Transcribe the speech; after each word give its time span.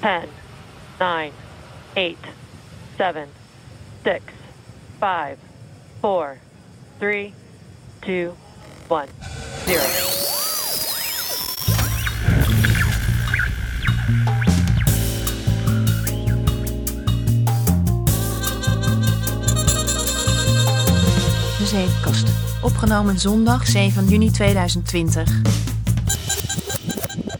10, 0.00 0.28
9, 0.98 1.32
8, 1.94 2.16
7, 2.96 3.28
6, 4.04 4.20
5, 4.98 5.38
4, 6.00 6.38
3, 6.98 7.32
2, 8.00 8.32
1, 8.88 9.08
0. 9.66 9.78
De 21.58 21.66
Zeepkast. 21.66 22.28
Opgenomen 22.62 23.18
zondag 23.18 23.66
7 23.66 24.04
juni 24.04 24.30
2020. 24.30 25.67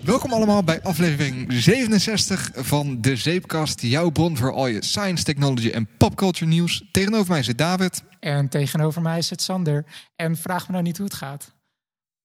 Welkom 0.09 0.33
allemaal 0.33 0.65
bij 0.65 0.83
aflevering 0.83 1.53
67 1.53 2.51
van 2.55 3.01
De 3.01 3.17
Zeepkast. 3.17 3.83
Jouw 3.83 4.11
bron 4.11 4.37
voor 4.37 4.53
al 4.53 4.67
je 4.67 4.85
science, 4.85 5.25
technology 5.25 5.71
en 5.71 5.89
popculture 5.99 6.47
nieuws. 6.47 6.85
Tegenover 6.93 7.33
mij 7.33 7.43
zit 7.43 7.59
David. 7.59 8.03
En 8.21 8.49
tegenover 8.49 9.03
mij 9.03 9.23
zit 9.23 9.43
Sander. 9.43 9.85
En 10.17 10.37
vraag 10.37 10.67
me 10.67 10.73
nou 10.73 10.85
niet 10.85 10.97
hoe 10.97 11.07
het 11.07 11.15
gaat. 11.15 11.55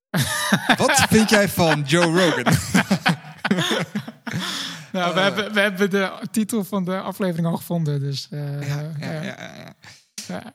Wat 0.78 1.06
vind 1.10 1.30
jij 1.30 1.50
van 1.50 1.82
Joe 1.82 2.06
Rogan? 2.06 2.54
Nou, 4.92 5.14
we, 5.14 5.20
hebben, 5.20 5.54
we 5.54 5.60
hebben 5.60 5.90
de 5.90 6.12
titel 6.32 6.64
van 6.64 6.86
de 6.86 7.00
aflevering 7.00 7.48
al 7.48 7.58
gevonden. 7.58 8.00
Dus 8.00 8.28
eh, 8.32 8.68
ja, 8.68 8.92
ja, 9.00 9.22
ja. 10.28 10.54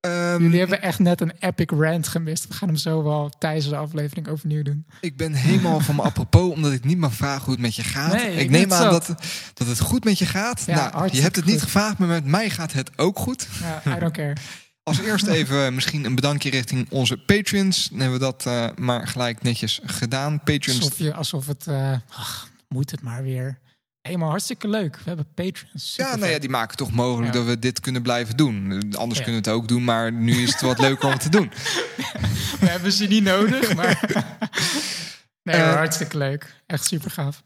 Ehm, 0.00 0.42
Jullie 0.42 0.58
hebben 0.58 0.82
echt 0.82 0.98
net 0.98 1.20
een 1.20 1.32
epic 1.38 1.66
rant 1.70 2.08
gemist. 2.08 2.48
We 2.48 2.54
gaan 2.54 2.68
hem 2.68 2.76
zo 2.76 3.02
wel 3.02 3.30
tijdens 3.38 3.68
de 3.68 3.76
aflevering 3.76 4.28
overnieuw 4.28 4.62
doen. 4.62 4.86
Ik 5.00 5.16
ben 5.16 5.32
helemaal 5.32 5.80
van 5.80 5.94
me 5.96 6.02
apropos, 6.02 6.52
omdat 6.52 6.72
ik 6.72 6.84
niet 6.84 6.98
mag 6.98 7.14
vragen 7.14 7.44
hoe 7.44 7.52
het 7.52 7.62
met 7.62 7.74
je 7.76 7.82
gaat. 7.82 8.12
Nee, 8.12 8.32
ik 8.32 8.38
ik 8.40 8.50
neem 8.50 8.72
aan 8.72 8.90
dat, 8.90 9.14
dat 9.54 9.66
het 9.66 9.80
goed 9.80 10.04
met 10.04 10.18
je 10.18 10.26
gaat. 10.26 10.62
Ja, 10.66 10.90
nou, 10.90 11.08
je 11.12 11.20
hebt 11.20 11.36
het 11.36 11.44
niet 11.44 11.54
goed. 11.54 11.62
gevraagd, 11.62 11.98
maar 11.98 12.08
met 12.08 12.24
mij 12.24 12.50
gaat 12.50 12.72
het 12.72 12.98
ook 12.98 13.18
goed. 13.18 13.48
Ja, 13.84 13.96
I 13.96 13.98
don't 14.00 14.12
care. 14.12 14.32
Als 14.82 14.98
eerst 14.98 15.26
even 15.26 15.74
misschien 15.74 16.04
een 16.04 16.14
bedankje 16.14 16.50
richting 16.50 16.86
onze 16.90 17.16
patrons. 17.16 17.88
Dan 17.88 18.00
hebben 18.00 18.18
we 18.18 18.24
dat 18.24 18.46
eh, 18.46 18.66
maar 18.76 19.06
gelijk 19.08 19.42
netjes 19.42 19.80
gedaan. 19.84 20.40
Patrons 20.44 20.80
Alsof, 20.80 20.98
je, 20.98 21.14
alsof 21.14 21.46
het... 21.46 21.66
eh, 21.66 21.92
ach, 22.16 22.48
moet 22.68 22.90
het 22.90 23.02
maar 23.02 23.22
weer. 23.22 23.58
Helemaal 24.08 24.30
hartstikke 24.30 24.68
leuk. 24.68 24.96
We 24.96 25.02
hebben 25.04 25.26
patrons. 25.34 25.94
Ja, 25.96 26.16
nou 26.16 26.30
ja, 26.32 26.38
die 26.38 26.48
maken 26.48 26.76
toch 26.76 26.90
mogelijk 26.92 27.32
Ja. 27.32 27.38
dat 27.38 27.48
we 27.48 27.58
dit 27.58 27.80
kunnen 27.80 28.02
blijven 28.02 28.36
doen. 28.36 28.72
Anders 28.96 29.18
Ja. 29.18 29.24
kunnen 29.24 29.42
we 29.42 29.50
het 29.50 29.58
ook 29.58 29.68
doen, 29.68 29.84
maar 29.84 30.12
nu 30.12 30.42
is 30.42 30.52
het 30.52 30.60
wat 30.60 30.78
leuker 30.78 31.08
om 31.12 31.18
te 31.18 31.28
doen. 31.28 31.50
We 32.60 32.66
hebben 32.66 32.92
ze 32.92 33.06
niet 33.06 33.22
nodig, 33.22 33.74
maar... 33.74 34.00
nee, 35.42 35.56
Eh, 35.56 35.74
hartstikke 35.74 36.18
leuk. 36.18 36.62
Echt 36.66 36.84
super 36.86 37.10
gaaf. 37.10 37.42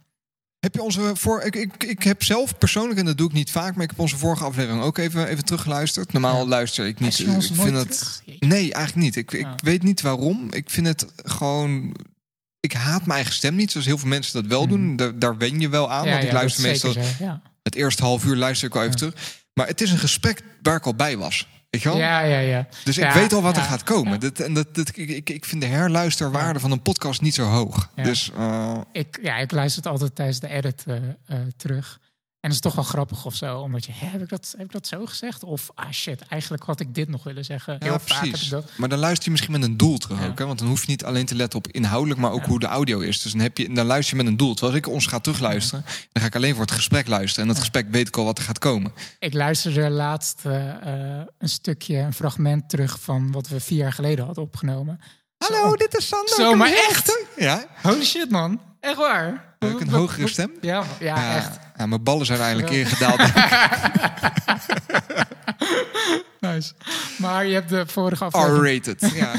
Heb 0.59 0.75
je 0.75 0.83
onze 0.83 1.11
voor? 1.17 1.41
Ik, 1.43 1.57
ik, 1.57 1.85
ik 1.85 2.03
heb 2.03 2.23
zelf 2.23 2.59
persoonlijk, 2.59 2.99
en 2.99 3.05
dat 3.07 3.17
doe 3.19 3.29
ik 3.29 3.33
niet 3.35 3.51
vaak, 3.51 3.75
maar 3.75 3.83
ik 3.85 3.91
heb 3.91 3.99
onze 3.99 4.17
vorige 4.17 4.45
aflevering 4.45 4.83
ook 4.83 4.99
even, 4.99 5.27
even 5.29 5.45
teruggeluisterd. 5.45 6.13
Normaal 6.13 6.39
Ja. 6.43 6.47
luister 6.47 6.87
ik 6.87 7.01
niet. 7.01 7.19
Ik 7.19 7.27
vind 7.53 7.77
het. 7.77 8.23
Nee, 8.39 8.73
eigenlijk 8.73 8.95
niet. 8.95 9.17
Ik, 9.17 9.33
ik 9.33 9.41
Ja. 9.41 9.55
weet 9.63 9.83
niet 9.83 10.01
waarom. 10.01 10.47
Ik 10.51 10.71
vind 10.71 10.87
het 10.87 11.07
gewoon. 11.25 11.95
Ik 12.63 12.73
haat 12.73 13.01
mijn 13.01 13.11
eigen 13.11 13.35
stem 13.35 13.55
niet, 13.55 13.71
zoals 13.71 13.87
heel 13.87 13.99
veel 13.99 14.09
mensen 14.09 14.43
dat 14.43 14.51
wel 14.51 14.67
doen. 14.67 14.97
Daar, 14.97 15.19
daar 15.19 15.37
wen 15.37 15.61
je 15.61 15.69
wel 15.69 15.91
aan. 15.91 16.05
Ja, 16.05 16.11
want 16.11 16.23
ik 16.23 16.29
ja, 16.29 16.35
luister 16.35 16.63
meestal 16.63 16.93
zeker 16.93 17.41
het 17.63 17.75
eerste 17.75 18.03
half 18.03 18.25
uur 18.25 18.37
luister 18.37 18.69
ik 18.69 18.75
wel 18.75 18.83
even 18.83 18.97
terug. 18.97 19.15
Maar 19.55 19.67
het 19.67 19.81
is 19.81 19.91
een 19.91 19.99
gesprek 19.99 20.43
waar 20.63 20.77
ik 20.77 20.87
al 20.87 20.95
bij 20.95 21.17
was. 21.17 21.49
Weet 21.71 21.83
je 21.83 21.89
wel? 21.89 21.99
Ja, 21.99 22.21
ja, 22.21 22.39
ja. 22.39 22.67
Dus 22.85 22.99
ik 22.99 23.11
weet 23.11 23.33
al 23.33 23.43
wat 23.43 23.57
er 23.57 23.63
gaat 23.63 23.83
komen. 23.83 24.21
Dat, 24.21 24.39
en 24.39 24.55
dat, 24.55 24.75
dat, 24.75 24.97
ik, 24.97 25.31
ik, 25.31 25.45
vind 25.45 25.63
de 25.63 25.67
herluisterwaarde 25.67 26.61
van 26.61 26.71
een 26.71 26.83
podcast 26.83 27.21
niet 27.21 27.35
zo 27.35 27.45
hoog. 27.45 27.91
Dus 27.95 28.31
eh, 28.37 28.81
Ik, 28.93 29.19
ja, 29.23 29.37
ik 29.37 29.53
luister 29.53 29.83
het 29.83 29.93
altijd 29.93 30.15
tijdens 30.15 30.41
de 30.41 30.49
edit 30.49 30.85
eh, 30.87 30.97
eh, 31.27 31.39
terug. 31.57 32.01
En 32.43 32.49
het 32.49 32.53
is 32.57 32.61
toch 32.61 32.75
wel 32.75 32.85
grappig 32.85 33.25
of 33.25 33.35
zo. 33.35 33.59
Omdat 33.59 33.85
je, 33.85 33.93
heb, 33.95 34.23
ik 34.23 34.29
dat, 34.29 34.55
heb 34.57 34.67
ik 34.67 34.73
dat 34.73 34.87
zo 34.87 35.07
gezegd? 35.07 35.45
Of, 35.45 35.71
ah 35.75 35.91
shit, 35.91 36.21
eigenlijk 36.29 36.63
had 36.63 36.81
ik 36.81 36.95
dit 36.95 37.09
nog 37.09 37.25
willen 37.25 37.45
zeggen. 37.45 37.77
Heel 37.79 37.93
ja, 37.93 37.99
precies. 37.99 38.49
dat. 38.49 38.71
Maar 38.77 38.89
dan 38.89 38.99
luister 38.99 39.25
je 39.25 39.31
misschien 39.31 39.53
met 39.53 39.63
een 39.63 39.77
doel 39.77 39.99
terug 39.99 40.21
Ja. 40.21 40.27
ook. 40.27 40.39
Hè? 40.39 40.47
Want 40.47 40.59
dan 40.59 40.69
hoef 40.69 40.81
je 40.81 40.91
niet 40.91 41.05
alleen 41.05 41.27
te 41.27 41.35
letten 41.35 41.59
op 41.59 41.69
inhoudelijk, 41.69 42.21
maar 42.21 42.33
ook 42.33 42.41
Ja. 42.41 42.49
hoe 42.49 42.59
de 42.61 42.67
audio 42.67 42.99
is. 43.01 43.23
Dus 43.23 43.33
dan, 43.33 43.41
heb 43.41 43.59
je, 43.59 43.75
dan 43.75 43.87
luister 43.87 44.17
je 44.17 44.23
met 44.23 44.33
een 44.33 44.39
doel. 44.39 44.55
Terwijl 44.55 44.77
ik 44.77 44.89
ons 44.89 45.07
ga 45.07 45.19
terugluisteren, 45.21 45.85
dan 46.13 46.23
ga 46.23 46.29
ik 46.29 46.35
alleen 46.37 46.53
voor 46.53 46.63
het 46.65 46.71
gesprek 46.75 47.09
luisteren. 47.09 47.43
En 47.43 47.49
dat 47.53 47.59
gesprek 47.61 47.87
weet 47.91 48.09
ik 48.09 48.17
al 48.17 48.25
wat 48.25 48.39
er 48.39 48.45
gaat 48.45 48.59
komen. 48.59 48.93
Ik 49.19 49.33
luisterde 49.35 49.91
laatst 49.91 50.41
eh, 50.45 50.69
eh, 51.21 51.27
een 51.39 51.49
stukje, 51.49 51.97
een 51.97 52.15
fragment 52.15 52.69
terug 52.69 53.01
van 53.01 53.33
wat 53.33 53.49
we 53.49 53.61
vier 53.61 53.79
jaar 53.79 53.93
geleden 53.93 54.25
hadden 54.25 54.45
opgenomen. 54.45 55.01
Hallo, 55.39 55.77
dit 55.77 55.97
is 55.97 56.09
Sander. 56.09 56.35
Zo, 56.35 56.55
maar 56.55 56.73
echt? 56.73 57.27
Ja? 57.37 57.67
Holy 57.83 58.05
shit, 58.05 58.31
man. 58.31 58.61
Echt 58.81 58.97
waar. 58.97 59.52
Heb 59.63 59.81
ik 59.81 59.81
een 59.81 59.89
hogere 59.89 60.29
stem? 60.29 60.51
Ja, 60.61 60.85
ja, 61.01 61.17
Ja, 61.17 61.37
echt. 61.37 61.59
ja, 61.77 61.87
mijn 61.87 62.03
ballen 62.03 62.27
zijn 62.27 62.41
eindelijk 62.41 62.71
ingedaald. 62.73 63.21
Nice. 66.41 66.73
Maar 67.19 67.47
je 67.47 67.55
hebt 67.55 67.69
de 67.69 67.87
vorige 67.87 68.25
aflevering, 68.25 68.85
R-rated. 68.87 69.13
Ja. 69.23 69.33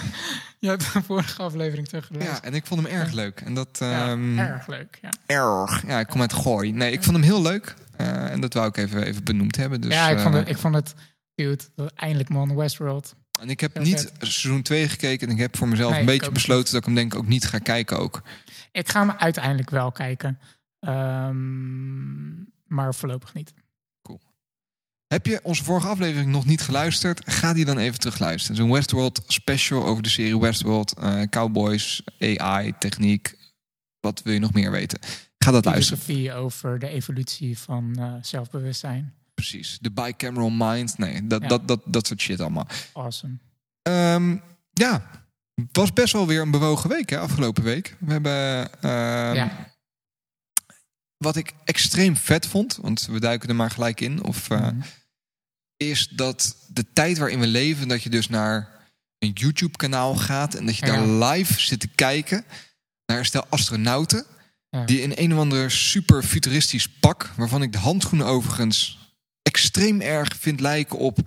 je 0.60 0.68
hebt 0.68 0.94
de 0.94 1.02
vorige 1.04 1.42
aflevering 1.42 1.86
ja, 1.92 1.92
teruggeluisterd. 1.92 2.44
en 2.44 2.54
ik 2.54 2.66
vond 2.66 2.82
hem 2.88 3.00
erg 3.00 3.12
leuk. 3.12 3.42
En 3.42 3.54
dat... 3.54 3.68
Ja, 3.80 4.08
ehm, 4.10 4.40
erg 4.40 4.68
leuk. 4.68 5.00
Ja. 5.02 5.10
erg. 5.26 5.84
Ja, 5.88 6.00
ik 6.00 6.08
kom 6.08 6.22
uit 6.22 6.34
Gooi. 6.34 6.72
Nee, 6.72 6.92
ik 6.92 7.04
vond 7.04 7.16
hem 7.16 7.26
heel 7.26 7.42
leuk. 7.42 7.74
Eh, 7.98 8.32
en 8.32 8.42
dat 8.42 8.54
wou 8.54 8.68
ik 8.68 8.78
even, 8.78 9.04
even 9.04 9.24
benoemd 9.24 9.56
hebben. 9.56 9.82
Dus, 9.82 9.94
ja, 9.94 10.10
ik 10.10 10.20
vond, 10.20 10.34
eh, 10.34 10.40
het, 10.40 10.50
ik 10.50 10.58
vond 10.58 10.76
het 10.76 10.94
cute. 11.36 11.66
Eindelijk 11.96 12.30
man, 12.30 12.56
Westworld. 12.56 13.16
En 13.40 13.50
ik 13.50 13.60
heb 13.60 13.80
niet 13.80 14.12
seizoen 14.20 14.62
2 14.62 14.90
gekeken. 14.90 15.28
En 15.28 15.34
ik 15.34 15.40
heb 15.40 15.58
voor 15.58 15.68
mezelf 15.68 15.92
Nee, 15.92 16.00
een 16.00 16.06
beetje 16.06 16.32
besloten 16.32 16.72
dat 16.72 16.80
ik 16.82 16.86
hem 16.86 16.96
denk 16.96 17.14
ik 17.14 17.20
ook 17.20 17.28
niet 17.28 17.46
ga 17.46 17.58
kijken 17.60 18.00
ook. 18.00 18.22
Ik 18.72 18.90
ga 18.90 19.00
hem 19.00 19.12
uiteindelijk 19.18 19.70
wel 19.70 19.92
kijken. 19.92 20.40
Ehm, 20.80 22.34
maar 22.68 22.96
voorlopig 22.96 23.34
niet. 23.34 23.54
Heb 25.08 25.26
je 25.26 25.40
onze 25.44 25.64
vorige 25.64 25.88
aflevering 25.88 26.32
nog 26.32 26.46
niet 26.46 26.62
geluisterd? 26.62 27.22
Ga 27.26 27.54
die 27.54 27.66
dan 27.66 27.78
even 27.78 28.00
terugluisteren. 28.00 28.56
Het 28.56 28.66
is 28.66 28.72
een 28.72 28.78
Westworld 28.78 29.24
special 29.28 29.86
over 29.86 30.04
de 30.04 30.10
serie 30.10 30.40
Westworld. 30.40 30.94
eh, 30.94 31.22
cowboys, 31.22 32.04
AI, 32.20 32.74
techniek. 32.80 33.38
Wat 34.00 34.22
wil 34.24 34.34
je 34.34 34.40
nog 34.40 34.54
meer 34.54 34.72
weten? 34.72 35.00
Ga 35.38 35.52
dat 35.52 35.66
luisteren. 35.66 36.04
Filosofie 36.04 36.34
over 36.34 36.80
de 36.80 36.88
evolutie 36.88 37.58
van 37.60 37.96
eh, 38.00 38.14
zelfbewustzijn. 38.22 39.14
Precies. 39.50 39.78
De 39.82 39.92
bicameral 39.92 40.50
mind. 40.50 40.98
Nee, 40.98 41.28
dat, 41.28 41.42
Ja. 41.42 41.48
dat, 41.48 41.68
dat, 41.68 41.82
dat 41.86 42.08
soort 42.08 42.22
shit 42.22 42.40
allemaal. 42.40 42.68
Awesome. 42.94 43.38
Ehm, 43.82 44.38
ja, 44.72 45.10
het 45.56 45.76
was 45.78 45.94
best 45.94 46.14
wel 46.14 46.28
weer 46.28 46.42
een 46.42 46.52
bewogen 46.52 46.90
week, 46.90 47.10
hè, 47.10 47.20
afgelopen 47.20 47.64
week. 47.64 47.96
We 48.00 48.12
hebben. 48.12 48.72
ehm, 48.82 49.36
ja. 49.36 49.72
Wat 51.18 51.36
ik 51.36 51.54
extreem 51.64 52.16
vet 52.18 52.46
vond, 52.46 52.76
want 52.82 53.06
we 53.06 53.20
duiken 53.20 53.50
er 53.50 53.56
maar 53.56 53.72
gelijk 53.72 54.02
in, 54.02 54.24
of, 54.24 54.50
eh, 54.50 54.60
Mhm. 54.62 54.80
is 55.78 56.08
dat 56.08 56.56
de 56.68 56.86
tijd 56.94 57.18
waarin 57.18 57.40
we 57.40 57.48
leven, 57.48 57.88
dat 57.88 58.04
je 58.04 58.10
dus 58.10 58.28
naar 58.30 58.70
een 59.20 59.32
YouTube-kanaal 59.34 60.16
gaat 60.16 60.54
en 60.54 60.66
dat 60.66 60.78
je 60.78 60.86
Ja. 60.86 60.92
daar 60.96 61.08
live 61.08 61.60
zit 61.62 61.80
te 61.80 61.88
kijken 61.88 62.46
naar 63.06 63.18
een 63.18 63.26
stel 63.26 63.46
astronauten 63.50 64.26
Ja. 64.70 64.86
die 64.86 65.02
in 65.02 65.12
een 65.16 65.34
of 65.34 65.40
ander 65.40 65.72
super 65.72 66.24
futuristisch 66.24 66.90
pak, 66.90 67.32
waarvan 67.38 67.62
ik 67.62 67.72
de 67.72 67.78
handschoenen 67.78 68.28
overigens 68.28 69.03
extreem 69.54 70.02
erg 70.02 70.36
vind 70.40 70.60
lijken 70.60 70.98
op 70.98 71.18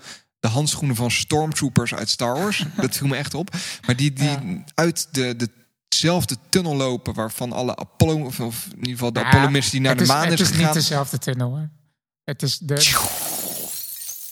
de 0.41 0.49
handschoenen 0.49 0.97
van 0.97 1.11
stormtroopers 1.11 1.95
uit 1.95 2.09
Star 2.09 2.35
Wars. 2.35 2.65
dat 2.81 2.97
viel 2.97 3.07
me 3.07 3.17
echt 3.17 3.35
op. 3.35 3.57
Maar 3.87 3.97
die, 3.97 4.13
die 4.13 4.29
Ja. 4.29 4.41
uit 4.75 5.09
de, 5.11 5.49
dezelfde 5.89 6.37
tunnel 6.49 6.77
lopen 6.77 7.15
waarvan 7.15 7.53
alle 7.53 7.77
Apollo, 7.77 8.25
of, 8.25 8.41
of 8.41 8.67
in 8.71 8.77
ieder 8.77 8.93
geval 8.93 9.13
de 9.13 9.21
Ja, 9.21 9.27
Apollo-missie 9.27 9.73
die 9.73 9.81
naar 9.81 9.97
de 9.97 10.03
is, 10.03 10.09
maan 10.09 10.29
het 10.29 10.41
is 10.41 10.49
niet 10.49 10.57
gegaan. 10.57 10.73
dezelfde 10.73 11.19
tunnel. 11.19 11.57
Hè. 11.57 11.65
Het 12.25 12.43
is 12.43 12.59
de... 12.59 12.75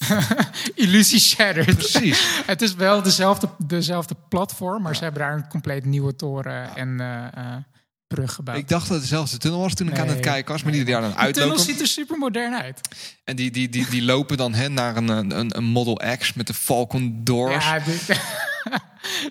Illusie 0.75 1.21
shattered. 1.21 1.77
Precies. 1.77 2.27
Het 2.47 2.63
is 2.63 2.75
wel 2.75 3.03
dezelfde, 3.03 3.49
dezelfde 3.59 4.17
platform, 4.29 4.83
maar 4.83 4.97
ze 4.97 5.03
hebben 5.03 5.23
daar 5.23 5.35
een 5.35 5.49
compleet 5.49 5.85
nieuwe 5.85 6.17
toren 6.17 6.77
en 6.77 7.01
eh, 7.01 7.57
Ik 8.55 8.69
dacht 8.69 8.83
dat 8.89 8.91
het 8.91 9.01
dezelfde 9.01 9.37
tunnel 9.39 9.61
was 9.61 9.75
toen 9.75 9.89
ik 9.89 9.99
aan 9.99 10.09
het 10.09 10.21
kijken 10.21 10.53
was, 10.53 10.63
maar 10.63 10.73
die 10.73 10.85
daar 10.85 11.01
dan 11.01 11.11
de 11.11 11.17
tunnel 11.17 11.27
uitlopen. 11.35 11.61
ziet 11.65 11.81
er 11.81 11.87
super 11.87 12.19
modern 12.19 12.55
uit. 12.55 12.81
En 13.25 13.37
die, 13.37 13.51
die, 13.51 13.69
die, 13.69 13.87
die 13.91 14.03
lopen 14.03 14.37
dan 14.37 14.55
hè, 14.55 14.69
naar 14.69 14.97
een, 14.97 15.09
een, 15.09 15.57
een 15.57 15.65
Model 15.65 16.01
X 16.19 16.33
met 16.33 16.47
de 16.47 16.55
Falcon 16.55 17.21
Doors. 17.25 17.65
Ja, 17.65 17.79
dit, 17.79 18.01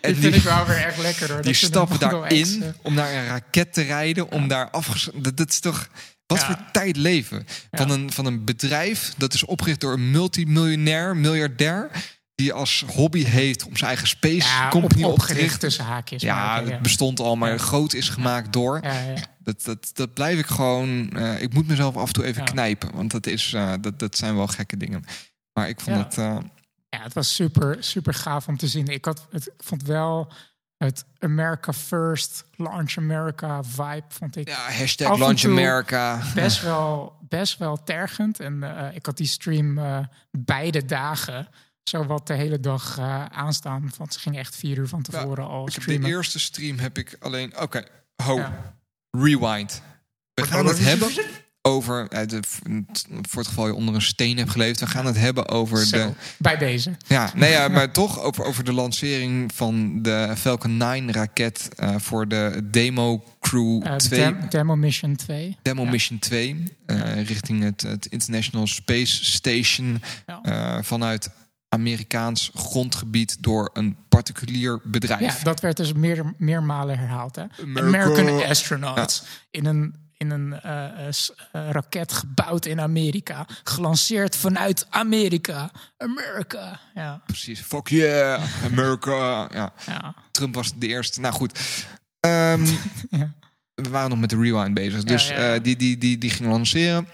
En 0.01 0.15
vind 0.15 0.35
ik 0.35 0.41
wel 0.41 0.65
weer 0.65 0.77
echt 0.85 0.97
lekker 0.97 1.31
hoor. 1.31 1.41
die 1.41 1.51
de 1.51 1.57
stappen 1.57 1.99
daarin 1.99 2.73
om 2.81 2.93
naar 2.93 3.13
een 3.13 3.25
raket 3.27 3.73
te 3.73 3.81
rijden, 3.81 4.31
om 4.31 4.47
daar 4.47 4.69
afges... 4.69 5.09
Dat, 5.13 5.37
dat 5.37 5.49
is 5.49 5.59
toch... 5.59 5.87
Wat 6.27 6.39
Ja. 6.41 6.45
voor 6.45 6.57
tijd 6.71 6.97
leven? 6.97 7.45
Van, 7.71 7.87
Ja. 7.87 7.93
een, 7.93 8.11
van 8.11 8.25
een 8.25 8.45
bedrijf 8.45 9.13
dat 9.17 9.33
is 9.33 9.45
opgericht 9.45 9.79
door 9.79 9.93
een 9.93 10.11
multimiljonair, 10.11 11.17
miljardair... 11.17 11.89
die 12.35 12.53
als 12.53 12.83
hobby 12.87 13.23
heeft 13.23 13.65
om 13.65 13.75
zijn 13.77 13.89
eigen 13.89 14.07
space 14.07 14.47
ja, 14.47 14.69
company 14.69 15.03
op, 15.03 15.11
op 15.11 15.17
te 15.17 15.21
opgericht 15.23 15.59
tussen 15.59 15.85
haakjes. 15.85 16.21
Ja, 16.21 16.63
het 16.63 16.81
bestond 16.81 17.19
al, 17.19 17.35
maar 17.35 17.51
Ja. 17.51 17.57
groot 17.57 17.93
is 17.93 18.09
gemaakt 18.09 18.53
door. 18.53 18.79
ja, 18.83 18.99
ja. 18.99 19.13
Dat, 19.39 19.63
dat, 19.63 19.89
dat 19.93 20.13
blijf 20.13 20.39
ik 20.39 20.45
gewoon. 20.45 21.09
eh, 21.09 21.41
ik 21.41 21.53
moet 21.53 21.67
mezelf 21.67 21.95
af 21.97 22.07
en 22.07 22.13
toe 22.13 22.23
even 22.25 22.43
knijpen. 22.43 22.95
Want 22.95 23.11
dat, 23.11 23.25
is, 23.27 23.53
eh, 23.53 23.73
dat, 23.81 23.99
dat 23.99 24.17
zijn 24.17 24.35
wel 24.35 24.47
gekke 24.47 24.77
dingen. 24.77 25.03
Maar 25.53 25.69
ik 25.69 25.79
vond 25.81 25.97
het. 25.97 26.17
eh, 26.17 26.37
Ja, 26.89 27.01
het 27.01 27.13
was 27.13 27.35
super, 27.35 27.77
super 27.79 28.13
gaaf 28.13 28.47
om 28.47 28.57
te 28.57 28.67
zien. 28.67 28.87
Ik, 28.87 29.05
had, 29.05 29.27
het, 29.31 29.47
ik 29.47 29.63
vond 29.63 29.83
wel 29.83 30.31
het 30.77 31.05
America 31.19 31.73
First, 31.73 32.43
Launch 32.55 32.97
America 32.97 33.63
vibe 33.63 34.03
vond 34.07 34.35
ik 34.35 34.47
Ja, 34.47 34.71
hashtag 34.71 35.17
Launch 35.17 35.43
America. 35.45 36.21
best 36.35 36.61
wel, 36.71 37.13
best 37.29 37.57
wel 37.57 37.83
tergend. 37.83 38.39
En 38.39 38.63
ik 38.93 39.05
had 39.05 39.17
die 39.17 39.27
stream 39.27 39.79
beide 40.31 40.85
dagen 40.85 41.47
zowat 41.83 42.27
de 42.27 42.33
hele 42.33 42.59
dag 42.59 42.97
eh, 42.97 43.25
aanstaan. 43.25 43.91
Want 43.97 44.13
ze 44.13 44.19
gingen 44.19 44.39
echt 44.39 44.55
vier 44.55 44.77
uur 44.77 44.87
van 44.87 45.01
tevoren 45.01 45.47
al 45.47 45.67
Ik 45.67 45.73
heb 45.73 45.75
de 45.75 45.81
streamen. 45.81 46.09
eerste 46.09 46.39
stream 46.39 46.79
heb 46.79 46.97
ik 46.97 47.15
alleen... 47.19 47.59
Oké, 47.61 47.83
ho. 48.23 48.35
Ja. 48.37 48.75
Rewind. 49.11 49.81
We 50.33 50.43
gaan 50.45 50.65
het 50.65 50.79
hebben 50.79 51.09
over... 51.61 52.07
eh, 52.07 52.27
de, 52.27 52.39
voor 53.21 53.39
het 53.39 53.47
geval 53.47 53.67
je 53.67 53.73
onder 53.73 53.95
een 53.95 54.01
steen 54.01 54.37
hebt 54.37 54.49
geleefd. 54.51 54.79
We 54.79 54.87
gaan 54.87 55.05
het 55.05 55.17
hebben 55.17 55.47
over 55.49 55.85
Zo, 55.85 55.97
de... 55.97 56.11
bij 56.37 56.57
deze. 56.57 56.97
Ja, 57.07 57.31
nee, 57.35 57.51
ja, 57.51 57.67
maar 57.67 57.91
toch 58.01 58.19
over, 58.21 58.43
over 58.43 58.63
de 58.63 58.73
lancering 58.73 59.53
van 59.55 60.01
de 60.01 60.33
Falcon 60.37 60.77
9 60.77 61.11
raket 61.11 61.69
eh, 61.75 61.95
voor 61.97 62.27
de 62.27 62.61
Demo 62.71 63.23
Crew 63.39 63.85
Eh, 63.85 63.95
2. 63.95 64.19
Dem- 64.19 64.49
Demo 64.49 64.75
Mission 64.75 65.15
2. 65.15 65.57
Demo 65.61 65.83
Ja. 65.83 65.89
Mission 65.89 66.19
2. 66.19 66.63
eh, 66.85 67.23
richting 67.25 67.63
het, 67.63 67.81
het 67.81 68.05
International 68.05 68.67
Space 68.67 69.25
Station. 69.25 70.01
Ja. 70.25 70.41
eh, 70.77 70.83
vanuit 70.83 71.29
Amerikaans 71.73 72.51
grondgebied 72.53 73.37
door 73.43 73.69
een 73.73 73.97
particulier 74.09 74.79
bedrijf. 74.83 75.37
Ja, 75.37 75.43
dat 75.43 75.59
werd 75.59 75.77
dus 75.77 75.93
meer, 75.93 76.33
meermalen 76.37 76.97
herhaald. 76.99 77.35
Hè? 77.35 77.43
America. 77.61 77.87
American 77.87 78.49
astronauts. 78.49 79.23
In 79.51 79.65
een, 79.65 79.95
in 80.17 80.31
een 80.31 80.59
eh, 80.61 81.07
eh, 81.07 81.13
eh, 81.51 81.69
raket 81.69 82.11
gebouwd 82.13 82.65
in 82.65 82.81
Amerika. 82.81 83.45
Gelanceerd 83.63 84.35
vanuit 84.35 84.85
Amerika. 84.89 85.71
Amerika. 85.97 86.79
Ja, 86.95 87.21
Precies. 87.25 87.59
Fuck 87.59 87.87
yeah, 87.87 88.43
America. 88.65 89.49
Ja, 89.53 89.73
ja. 89.85 90.15
Trump 90.31 90.55
was 90.55 90.73
de 90.75 90.87
eerste. 90.87 91.19
Nou 91.19 91.33
goed. 91.33 91.59
Ehm, 92.19 92.65
Ja. 93.09 93.33
We 93.75 93.89
waren 93.89 94.09
nog 94.09 94.19
met 94.19 94.29
de 94.29 94.37
rewind 94.37 94.73
bezig. 94.73 95.03
Dus 95.03 95.27
ja, 95.27 95.39
ja. 95.39 95.53
eh, 95.53 95.63
die, 95.63 95.75
die, 95.75 95.97
die, 95.97 96.17
die 96.17 96.29
ging 96.29 96.49
lanceren. 96.49 97.07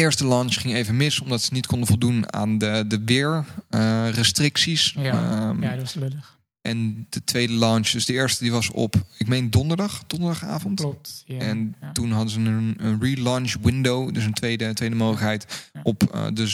Eerste 0.00 0.26
launch 0.26 0.54
ging 0.60 0.74
even 0.74 0.96
mis, 0.96 1.20
omdat 1.20 1.42
ze 1.42 1.52
niet 1.52 1.66
konden 1.66 1.86
voldoen 1.88 2.32
aan 2.32 2.58
de, 2.58 2.84
de 2.88 3.00
weerrestricties. 3.04 4.92
Ja. 4.98 5.12
Ehm, 5.12 5.62
ja, 5.62 5.70
dat 5.70 5.80
was 5.80 5.94
lullig. 5.94 6.38
En 6.60 7.06
de 7.10 7.24
tweede 7.24 7.52
launch, 7.52 7.88
dus 7.90 8.04
de 8.04 8.12
eerste, 8.12 8.42
die 8.42 8.52
was 8.52 8.70
op, 8.70 8.94
ik 9.18 9.26
meen 9.28 9.50
donderdag, 9.50 10.02
donderdagavond. 10.06 10.80
Klopt. 10.80 11.24
En 11.26 11.74
ja. 11.80 11.92
toen 11.92 12.10
hadden 12.12 12.30
ze 12.32 12.38
een, 12.40 12.74
een 12.78 13.00
relaunch 13.00 13.54
window, 13.62 14.14
dus 14.14 14.24
een 14.24 14.34
tweede, 14.34 14.74
tweede 14.74 14.94
mogelijkheid, 14.94 15.70
Ja. 15.72 15.80
op 15.82 16.02
eh, 16.02 16.26
de 16.32 16.46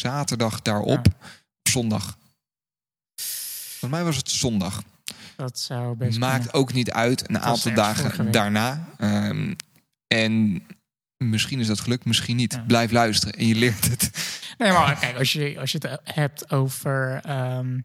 zaterdag 0.00 0.62
daarop, 0.62 1.06
Ja. 1.06 1.12
op 1.58 1.68
zondag. 1.70 2.18
Voor 3.78 3.90
mij 3.90 4.04
was 4.04 4.16
het 4.16 4.30
zondag. 4.30 4.82
dat 5.36 5.58
zou 5.58 5.96
best 5.96 6.18
Maakt 6.18 6.34
kunnen. 6.36 6.54
ook 6.54 6.72
niet 6.72 6.90
uit, 6.90 7.28
een 7.28 7.38
aantal 7.40 7.74
dagen 7.74 8.32
daarna. 8.32 8.88
Ehm, 8.98 9.54
en 10.06 10.62
misschien 11.24 11.60
is 11.60 11.66
dat 11.66 11.80
gelukt, 11.80 12.04
misschien 12.04 12.36
niet. 12.36 12.52
Ja. 12.52 12.64
Blijf 12.66 12.90
luisteren 12.90 13.34
en 13.34 13.46
je 13.46 13.54
leert 13.54 13.88
het. 13.88 14.10
Nee, 14.58 14.72
maar 14.72 14.98
kijk, 14.98 15.16
als 15.18 15.32
je, 15.32 15.60
als 15.60 15.72
je 15.72 15.78
het 15.78 16.00
hebt 16.04 16.50
over 16.50 17.20
ehm, 17.24 17.80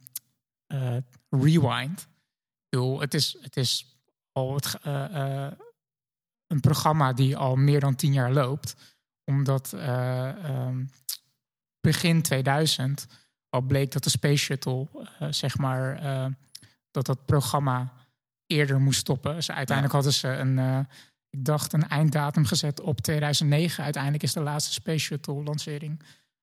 eh, 0.67 0.97
rewind. 1.29 2.01
Ik 2.01 2.69
bedoel, 2.69 2.99
het 2.99 3.13
is, 3.13 3.37
het 3.41 3.57
is 3.57 3.95
al 4.31 4.55
het, 4.55 4.77
eh, 4.81 5.45
eh, 5.45 5.51
een 6.47 6.59
programma 6.59 7.13
die 7.13 7.37
al 7.37 7.55
meer 7.55 7.79
dan 7.79 7.95
tien 7.95 8.13
jaar 8.13 8.31
loopt. 8.31 8.75
Omdat 9.23 9.73
eh, 9.73 10.29
ehm, 10.29 10.85
begin 11.79 12.21
2000 12.21 13.07
al 13.49 13.61
bleek 13.61 13.91
dat 13.91 14.03
de 14.03 14.09
Space 14.09 14.43
Shuttle, 14.43 14.87
zeg 15.29 15.57
maar, 15.57 16.01
dat 16.91 17.05
dat 17.05 17.25
programma 17.25 17.93
eerder 18.45 18.79
moest 18.79 18.99
stoppen. 18.99 19.35
Dus 19.35 19.51
uiteindelijk 19.51 19.95
hadden 19.95 20.13
ze 20.13 20.27
een, 20.27 20.87
ik 21.37 21.45
dacht, 21.45 21.73
een 21.73 21.87
einddatum 21.87 22.45
gezet 22.45 22.79
op 22.81 23.01
2009. 23.01 23.83
Uiteindelijk 23.83 24.23
is 24.23 24.33
de 24.33 24.39
laatste 24.39 24.73
Space 24.73 24.99
Shuttle 24.99 25.43
lancering 25.43 26.01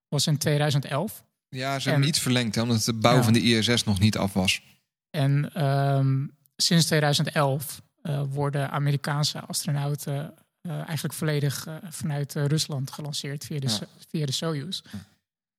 was 0.09 0.27
in 0.27 0.39
2011. 0.39 1.25
Ja, 1.49 1.79
ze 1.79 1.85
hebben 1.89 2.03
En- 2.03 2.09
iets 2.09 2.21
verlengd, 2.21 2.55
hè, 2.55 2.62
omdat 2.62 2.85
de 2.85 2.93
bouw 2.93 3.17
Ja. 3.17 3.23
van 3.23 3.33
de 3.33 3.41
ISS 3.43 3.85
nog 3.85 3.99
niet 3.99 4.17
af 4.17 4.33
was. 4.33 4.62
En 5.11 5.50
ehm, 5.55 6.27
sinds 6.56 6.87
2011 6.87 7.83
eh, 8.03 8.23
worden 8.31 8.71
Amerikaanse 8.71 9.41
astronauten 9.41 10.35
eh, 10.61 10.73
eigenlijk 10.73 11.15
volledig 11.15 11.67
eh, 11.67 11.75
vanuit 11.88 12.35
Rusland 12.35 12.91
gelanceerd 12.91 13.45
via 13.45 13.59
de, 13.61 13.67
Ja. 13.69 13.79
Via 14.09 14.27
de 14.27 14.33
Soyuz. 14.33 14.81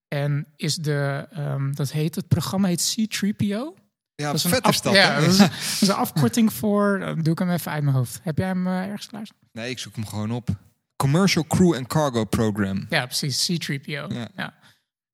En 0.08 0.48
is 0.56 0.76
de, 0.76 1.28
ehm, 1.32 1.72
dat 1.74 1.92
heet, 1.92 2.16
het 2.16 2.28
programma 2.28 2.68
heet 2.68 2.94
C-3PO. 2.96 3.74
Ja, 4.24 4.30
Dat 4.32 4.38
is 4.38 4.44
een 4.44 4.50
vet 4.50 4.62
af- 4.64 4.74
is 4.74 4.82
dat. 4.82 4.94
Ja, 4.94 5.14
hè? 5.14 5.22
dat 5.22 5.30
is, 5.30 5.38
dat 5.38 5.50
is 5.82 5.88
een 5.88 5.94
afkorting 5.96 6.54
voor, 6.54 7.00
dan 7.00 7.22
doe 7.22 7.34
ik 7.34 7.40
hem 7.40 7.50
even 7.50 7.72
uit 7.72 7.84
mijn 7.84 7.96
hoofd. 7.96 8.20
Heb 8.24 8.38
jij 8.38 8.48
hem 8.48 8.68
eh, 8.68 8.82
ergens 8.82 9.06
geluisterd? 9.08 9.40
Nee, 9.52 9.70
ik 9.70 9.80
zoek 9.80 9.96
hem 9.96 10.06
gewoon 10.08 10.32
op. 10.32 10.50
Commercial 10.96 11.46
Crew 11.48 11.74
and 11.76 11.88
Cargo 11.88 12.24
Program. 12.26 12.86
Ja, 12.90 13.06
precies, 13.06 13.50
C-3PO. 13.52 13.86
Ja. 14.08 14.28
Ja. 14.36 14.54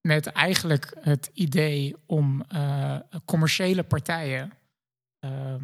Met 0.01 0.27
eigenlijk 0.27 0.93
het 1.01 1.29
idee 1.33 1.95
om 2.05 2.43
eh, 2.47 2.95
commerciële 3.25 3.83
partijen 3.83 4.51
ehm, 5.19 5.63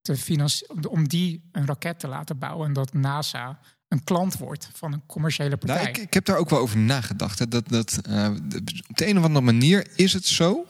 te 0.00 0.16
financieren, 0.16 0.90
om 0.90 1.08
die 1.08 1.48
een 1.52 1.66
raket 1.66 1.98
te 1.98 2.08
laten 2.08 2.38
bouwen 2.38 2.66
en 2.66 2.72
dat 2.72 2.92
NASA 2.92 3.58
een 3.88 4.04
klant 4.04 4.38
wordt 4.38 4.68
van 4.72 4.92
een 4.92 5.06
commerciële 5.06 5.56
partij. 5.56 5.76
Nou, 5.76 5.88
ik, 5.88 5.96
ik 5.98 6.14
heb 6.14 6.24
daar 6.24 6.36
ook 6.36 6.50
wel 6.50 6.58
over 6.58 6.78
nagedacht. 6.78 7.38
Hè. 7.38 7.48
Dat, 7.48 7.68
dat, 7.68 7.98
eh, 8.08 8.30
op 8.88 8.96
de 8.96 9.06
een 9.08 9.18
of 9.18 9.24
andere 9.24 9.44
manier 9.44 9.86
is 9.96 10.12
het 10.12 10.24
zo 10.26 10.66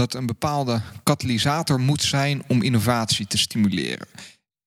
dat 0.00 0.14
een 0.14 0.26
bepaalde 0.26 0.80
katalysator 1.02 1.80
moet 1.80 2.02
zijn 2.02 2.42
om 2.48 2.62
innovatie 2.62 3.26
te 3.26 3.38
stimuleren. 3.38 4.06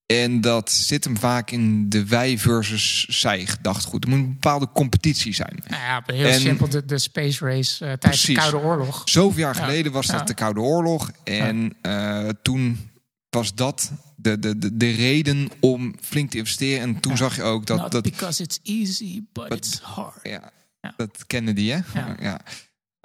En 0.06 0.41
dat 0.41 0.71
zit 0.71 1.03
hem 1.03 1.18
vaak 1.18 1.51
in 1.51 1.89
de 1.89 2.06
wij 2.06 2.38
versus 2.38 3.06
zij 3.07 3.45
gedachtegoed. 3.45 4.03
Er 4.03 4.09
moet 4.09 4.19
een 4.19 4.31
bepaalde 4.33 4.69
competitie 4.74 5.33
zijn. 5.33 5.63
Nou 5.68 5.81
ja, 5.81 6.03
heel 6.06 6.25
En- 6.27 6.39
simpel, 6.39 6.69
de, 6.69 6.85
de 6.85 6.97
space 6.97 7.45
race 7.45 7.85
eh, 7.85 7.91
tijdens 7.94 8.00
Precies. 8.24 8.27
de 8.44 8.50
Koude 8.50 8.57
Oorlog. 8.68 9.01
Zoveel 9.06 9.39
jaar 9.39 9.56
Ja. 9.56 9.63
geleden 9.63 9.91
was 9.91 10.07
dat 10.07 10.19
Ja. 10.19 10.25
de 10.25 10.33
Koude 10.33 10.59
Oorlog. 10.59 11.12
En 11.24 11.74
eh, 11.81 12.29
toen 12.41 12.89
was 13.29 13.56
dat 13.56 13.91
de, 14.15 14.39
de, 14.39 14.57
de, 14.57 14.77
de 14.77 14.91
reden 14.91 15.50
om 15.59 15.95
flink 16.01 16.29
te 16.31 16.38
investeren. 16.38 16.81
En 16.81 17.00
toen 17.00 17.18
zag 17.18 17.36
je 17.36 17.44
ook 17.44 17.65
dat... 17.65 17.79
Not 17.79 17.91
dat 17.91 18.03
because 18.03 18.44
it's 18.44 18.59
easy, 18.63 19.21
but, 19.33 19.50
But- 19.50 19.57
it's 19.65 19.79
hard. 19.79 20.19
ja, 20.24 20.51
Ja. 20.81 20.94
dat 20.97 21.24
Kennedy, 21.27 21.68
hè? 21.68 21.79
Ja. 22.19 22.41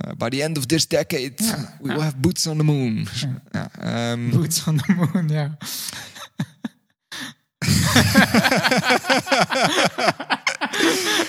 Uh, 0.07 0.13
by 0.17 0.29
the 0.29 0.43
end 0.43 0.59
of 0.59 0.67
this 0.67 0.87
decade, 0.89 1.33
Ja. 1.37 1.77
we 1.81 1.89
Ja. 1.89 1.95
will 1.95 2.03
have 2.03 2.17
boots 2.17 2.47
on 2.47 2.57
the 2.59 2.65
moon. 2.65 3.09
Ja. 3.51 3.71
Ehm, 3.81 4.31
Boots 4.31 4.67
on 4.67 4.77
the 4.77 4.93
moon, 4.93 5.29
ja. 5.29 5.57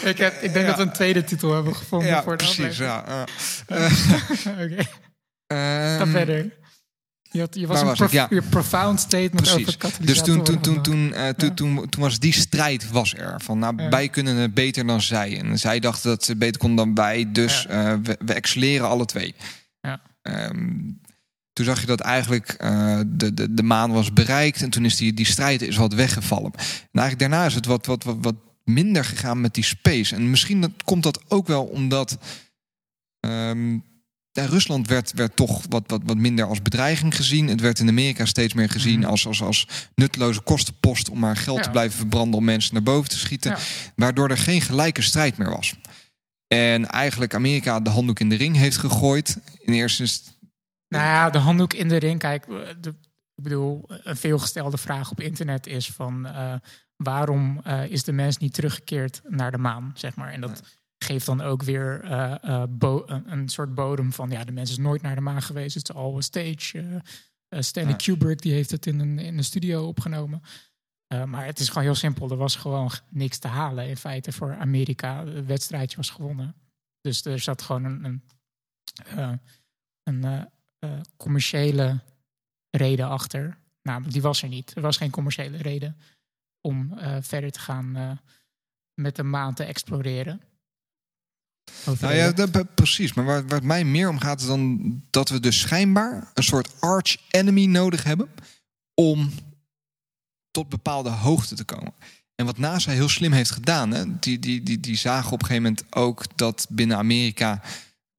ik, 0.03 0.17
heb, 0.17 0.33
ik 0.41 0.53
denk 0.53 0.67
dat 0.67 0.75
we 0.75 0.81
een 0.81 0.91
tweede 0.93 1.23
titel 1.23 1.53
hebben 1.53 1.75
gevonden 1.75 2.23
voor 2.23 2.37
de 2.37 2.43
precies. 2.43 2.81
aflevering. 2.81 3.07
Ja, 3.07 3.25
ja. 3.67 3.89
Oké, 4.65 4.83
Ehm, 5.47 5.97
ga 5.97 6.07
verder. 6.07 6.57
Je, 7.31 7.39
had, 7.39 7.55
je 7.55 7.67
was 7.67 7.81
een 7.81 7.93
prof- 7.93 8.11
Ja. 8.11 8.27
je 8.29 8.41
profound 8.41 8.99
statement 8.99 9.49
over. 9.53 9.77
Dus 10.01 10.21
toen, 10.21 10.43
toen, 10.43 10.59
toen, 10.59 10.63
gemaakt. 10.63 10.83
toen, 10.83 11.13
eh, 11.13 11.29
toen, 11.29 11.53
toen, 11.53 11.89
toen 11.89 12.01
was 12.01 12.19
die 12.19 12.33
strijd 12.33 12.89
was 12.91 13.13
er. 13.15 13.41
Van, 13.41 13.59
nou, 13.59 13.81
Ja. 13.81 13.89
wij 13.89 14.09
kunnen 14.09 14.35
het 14.35 14.53
beter 14.53 14.87
dan 14.87 15.01
zij. 15.01 15.39
En 15.39 15.59
zij 15.59 15.79
dachten 15.79 16.09
dat 16.09 16.23
ze 16.23 16.35
beter 16.35 16.57
konden 16.61 16.85
dan 16.85 16.95
wij. 16.95 17.31
Dus 17.31 17.65
eh, 17.65 17.93
we, 18.03 18.17
we 18.25 18.33
excelleren 18.33 18.87
alle 18.87 19.05
twee. 19.05 19.35
Ja. 19.81 20.01
Ehm, 20.21 20.77
toen 21.53 21.65
zag 21.65 21.79
je 21.79 21.85
dat 21.85 21.99
eigenlijk 21.99 22.49
eh, 22.49 22.99
de, 23.07 23.33
de, 23.33 23.53
de 23.53 23.63
maan 23.63 23.91
was 23.91 24.13
bereikt. 24.13 24.61
En 24.61 24.69
toen 24.69 24.85
is 24.85 24.95
die, 24.95 25.13
die 25.13 25.25
strijd 25.25 25.61
is 25.61 25.75
wat 25.75 25.93
weggevallen. 25.93 26.51
En 26.55 26.99
eigenlijk 26.99 27.19
daarna 27.19 27.45
is 27.45 27.55
het 27.55 27.65
wat, 27.65 27.85
wat, 27.85 28.03
wat, 28.03 28.17
wat 28.21 28.35
minder 28.63 29.05
gegaan 29.05 29.41
met 29.41 29.53
die 29.53 29.63
space. 29.63 30.15
En 30.15 30.29
misschien 30.29 30.61
dat, 30.61 30.71
komt 30.83 31.03
dat 31.03 31.21
ook 31.27 31.47
wel 31.47 31.63
omdat... 31.63 32.17
ehm, 33.19 33.77
ja, 34.31 34.45
Rusland 34.45 34.87
werd, 34.87 35.13
werd 35.13 35.35
toch 35.35 35.65
wat, 35.69 35.83
wat, 35.87 36.01
wat 36.05 36.17
minder 36.17 36.45
als 36.45 36.61
bedreiging 36.61 37.15
gezien. 37.15 37.47
Het 37.47 37.61
werd 37.61 37.79
in 37.79 37.87
Amerika 37.87 38.25
steeds 38.25 38.53
meer 38.53 38.69
gezien 38.69 38.99
Mhm. 38.99 39.09
als, 39.09 39.27
als, 39.27 39.41
als 39.41 39.67
nutteloze 39.95 40.41
kostenpost 40.41 41.09
om 41.09 41.19
maar 41.19 41.35
geld 41.37 41.57
Ja. 41.57 41.63
te 41.63 41.69
blijven 41.69 41.97
verbranden 41.97 42.37
om 42.39 42.43
mensen 42.45 42.73
naar 42.73 42.83
boven 42.83 43.09
te 43.09 43.17
schieten. 43.19 43.51
Ja. 43.51 43.57
Waardoor 43.95 44.29
er 44.29 44.37
geen 44.37 44.61
gelijke 44.61 45.01
strijd 45.01 45.37
meer 45.37 45.49
was. 45.49 45.73
En 46.47 46.85
eigenlijk 46.89 47.33
Amerika 47.33 47.79
de 47.79 47.89
handdoek 47.89 48.19
in 48.19 48.29
de 48.29 48.35
ring 48.35 48.55
heeft 48.55 48.77
gegooid. 48.77 49.37
In 49.59 49.73
eerste 49.73 50.01
instantie. 50.01 50.37
Nou 50.87 51.03
ja, 51.03 51.29
de 51.29 51.37
handdoek 51.37 51.73
in 51.73 51.87
de 51.87 51.97
ring. 51.97 52.19
Kijk, 52.19 52.45
eh, 52.47 52.53
de, 52.81 52.89
ik 53.35 53.43
bedoel, 53.43 53.83
een 53.87 54.17
veelgestelde 54.17 54.77
vraag 54.77 55.11
op 55.11 55.19
internet 55.21 55.67
is 55.67 55.89
van... 55.89 56.25
eh, 56.25 56.53
waarom 56.95 57.59
eh, 57.63 57.85
is 57.91 58.03
de 58.03 58.11
mens 58.11 58.37
niet 58.37 58.53
teruggekeerd 58.53 59.21
naar 59.27 59.51
de 59.51 59.57
maan, 59.57 59.91
zeg 59.95 60.15
maar. 60.15 60.31
En 60.31 60.41
dat 60.41 60.61
geeft 60.99 61.25
dan 61.25 61.41
ook 61.41 61.63
weer 61.63 62.01
eh, 62.03 62.43
eh, 62.43 62.63
een, 62.79 63.31
een 63.31 63.49
soort 63.49 63.73
bodem 63.73 64.13
van... 64.13 64.29
ja, 64.29 64.43
de 64.43 64.51
mens 64.51 64.71
is 64.71 64.77
nooit 64.77 65.01
naar 65.01 65.15
de 65.15 65.21
maan 65.21 65.41
geweest, 65.41 65.75
het 65.75 65.89
is 65.89 65.95
all 65.95 66.15
a 66.15 66.21
stage. 66.21 67.01
eh, 67.47 67.61
Stanley 67.61 67.91
Ja. 67.91 67.97
Kubrick 67.97 68.41
die 68.41 68.53
heeft 68.53 68.71
het 68.71 68.85
in 68.85 68.99
een, 68.99 69.19
in 69.19 69.37
een 69.37 69.43
studio 69.43 69.87
opgenomen. 69.87 70.41
Maar 71.25 71.45
het 71.45 71.59
is 71.59 71.67
gewoon 71.67 71.83
heel 71.83 71.95
simpel. 71.95 72.29
Er 72.29 72.37
was 72.37 72.55
gewoon 72.55 72.91
niks 73.09 73.37
te 73.37 73.47
halen 73.47 73.87
in 73.87 73.97
feite 73.97 74.31
voor 74.31 74.55
Amerika. 74.55 75.25
Het 75.25 75.45
wedstrijdje 75.45 75.97
was 75.97 76.09
gewonnen. 76.09 76.55
Dus 77.01 77.25
er 77.25 77.39
zat 77.39 77.61
gewoon 77.61 77.83
een, 77.83 78.23
een, 80.03 80.23
een 80.79 81.05
commerciële 81.17 81.99
reden 82.69 83.07
achter. 83.07 83.57
namelijk 83.81 84.13
die 84.13 84.21
was 84.21 84.41
er 84.41 84.49
niet. 84.49 84.75
Er 84.75 84.81
was 84.81 84.97
geen 84.97 85.09
commerciële 85.09 85.57
reden 85.57 85.97
om 86.61 86.93
verder 87.21 87.51
te 87.51 87.59
gaan 87.59 87.97
uh, 87.97 88.11
met 88.93 89.15
de 89.15 89.23
maan 89.23 89.53
te 89.53 89.63
exploreren. 89.63 90.41
Nou 91.99 92.15
ja, 92.15 92.33
precies. 92.75 93.13
Maar 93.13 93.25
waar, 93.25 93.41
waar 93.47 93.57
het 93.57 93.63
mij 93.63 93.83
meer 93.83 94.09
om 94.09 94.19
gaat, 94.19 94.41
is 94.41 94.47
dan 94.47 94.79
dat 95.09 95.29
we 95.29 95.39
dus 95.39 95.59
schijnbaar 95.59 96.31
een 96.33 96.43
soort 96.43 96.81
arch 96.81 97.17
enemy 97.29 97.65
nodig 97.65 98.03
hebben 98.03 98.29
om 98.93 99.31
tot 100.51 100.69
bepaalde 100.69 101.09
hoogte 101.09 101.55
te 101.55 101.63
komen. 101.63 101.93
En 102.35 102.45
wat 102.45 102.57
NASA 102.57 102.91
heel 102.91 103.09
slim 103.09 103.31
heeft 103.31 103.51
gedaan, 103.51 103.91
hè, 103.91 104.19
die, 104.19 104.39
die, 104.39 104.63
die, 104.63 104.79
die 104.79 104.97
zagen 104.97 105.31
op 105.31 105.41
een 105.41 105.47
gegeven 105.47 105.63
moment 105.63 105.95
ook 105.95 106.25
dat 106.35 106.65
binnen 106.69 106.97
Amerika 106.97 107.61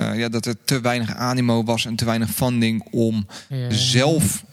uh, 0.03 0.19
ja, 0.19 0.29
dat 0.29 0.47
er 0.47 0.57
te 0.65 0.81
weinig 0.81 1.15
animo 1.15 1.65
was 1.65 1.85
en 1.85 1.97
te 1.97 2.05
weinig 2.05 2.31
funding 2.31 2.83
om 2.91 3.27
ja. 3.49 3.71
zelf 3.71 4.45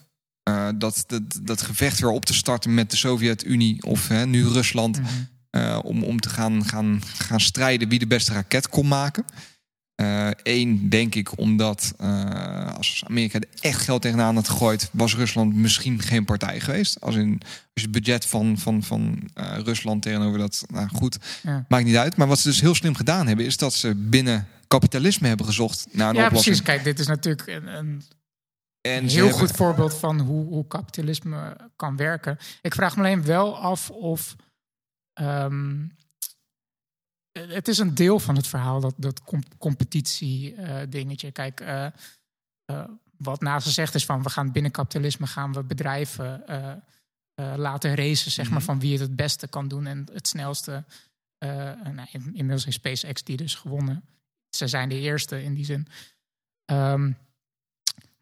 uh, 0.50 0.70
dat, 0.76 1.04
dat, 1.08 1.22
dat 1.42 1.62
gevecht 1.62 2.00
weer 2.00 2.10
op 2.10 2.26
te 2.26 2.34
starten 2.34 2.74
met 2.74 2.92
de 2.92 2.98
Sovjet-Unie 2.98 3.84
of 3.84 4.08
hè, 4.08 4.26
nu 4.26 4.48
Rusland. 4.48 5.00
Mm 5.00 5.06
-hmm. 5.06 5.28
Uh, 5.58 5.80
om, 5.84 6.04
om 6.04 6.20
te 6.20 6.30
gaan, 6.30 6.66
gaan, 6.66 7.02
gaan 7.18 7.40
strijden 7.40 7.90
wie 7.90 8.00
de 8.00 8.08
beste 8.08 8.34
raket 8.34 8.70
kon 8.70 8.88
maken. 8.88 9.26
Eén, 10.44 10.70
uh, 10.84 10.90
denk 10.90 11.16
ik, 11.16 11.38
omdat 11.38 11.94
uh, 12.02 12.74
als 12.74 13.04
Amerika 13.08 13.40
er 13.40 13.48
echt 13.60 13.82
geld 13.82 14.02
tegenaan 14.02 14.36
had 14.36 14.50
gegooid, 14.50 14.90
was 14.92 15.16
Rusland 15.16 15.56
misschien 15.56 16.02
geen 16.02 16.26
partij 16.26 16.60
geweest. 16.60 17.02
Als, 17.02 17.16
in, 17.16 17.38
als 17.42 17.50
je 17.74 17.82
het 17.82 17.92
budget 17.92 18.26
van, 18.26 18.58
van, 18.58 18.84
van 18.84 19.30
uh, 19.36 19.58
Rusland 19.64 20.02
tegenover 20.02 20.40
dat, 20.40 20.66
nou 20.68 20.88
goed, 20.94 21.18
ja. 21.44 21.66
maakt 21.68 21.86
niet 21.86 21.96
uit. 21.96 22.16
Maar 22.16 22.28
wat 22.28 22.40
ze 22.40 22.48
dus 22.48 22.62
heel 22.62 22.76
slim 22.76 22.96
gedaan 22.96 23.28
hebben, 23.28 23.46
is 23.46 23.58
dat 23.58 23.74
ze 23.74 23.96
binnen 23.96 24.48
kapitalisme 24.68 25.28
hebben 25.28 25.46
gezocht 25.46 25.88
naar 25.92 26.10
een 26.10 26.16
ja, 26.16 26.26
oplossing. 26.26 26.56
precies. 26.56 26.74
Kijk, 26.74 26.84
dit 26.84 27.00
is 27.00 27.08
natuurlijk 27.08 27.48
een, 27.48 27.68
een 27.68 28.02
en 28.82 29.04
heel 29.04 29.16
hebben... 29.16 29.34
goed 29.34 29.52
voorbeeld 29.52 29.94
van 29.94 30.20
hoe, 30.20 30.46
hoe 30.46 30.68
kapitalisme 30.68 31.58
kan 31.76 31.96
werken. 31.96 32.38
Ik 32.62 32.76
vraag 32.76 32.96
me 32.96 33.04
alleen 33.04 33.24
wel 33.24 33.58
af 33.58 33.90
of. 33.90 34.36
Um, 35.22 35.96
het 37.32 37.68
is 37.68 37.78
een 37.78 37.96
deel 37.96 38.20
van 38.20 38.36
het 38.36 38.48
verhaal, 38.48 38.80
dat, 38.80 38.94
dat 38.98 39.22
competitie 39.58 40.56
uh, 40.56 40.80
dingetje. 40.90 41.32
Kijk, 41.32 41.62
uh, 41.62 41.88
uh, 42.72 42.84
wat 43.18 43.42
NASA 43.42 43.70
zegt 43.70 43.96
is 43.96 44.06
van 44.06 44.24
we 44.24 44.30
gaan 44.30 44.52
binnen 44.52 44.72
kapitalisme 44.72 45.28
gaan 45.28 45.54
we 45.54 45.64
bedrijven 45.64 46.44
laten 47.56 47.96
racen, 47.96 48.32
zeg 48.32 48.46
maar, 48.50 48.54
mm 48.54 48.58
-hmm. 48.58 48.66
van 48.66 48.80
wie 48.80 48.92
het 48.92 49.02
het 49.02 49.16
beste 49.16 49.48
kan 49.48 49.68
doen 49.68 49.86
en 49.86 50.08
het 50.14 50.28
snelste. 50.28 50.84
nou, 51.40 52.08
in, 52.12 52.26
inmiddels 52.26 52.66
heeft 52.66 52.78
SpaceX 52.78 53.24
die 53.24 53.38
dus 53.38 53.56
gewonnen. 53.56 54.04
Ze 54.50 54.68
zijn 54.68 54.90
de 54.90 55.00
eerste 55.00 55.44
in 55.44 55.54
die 55.54 55.66
zin. 55.66 55.88
Um, 56.72 57.18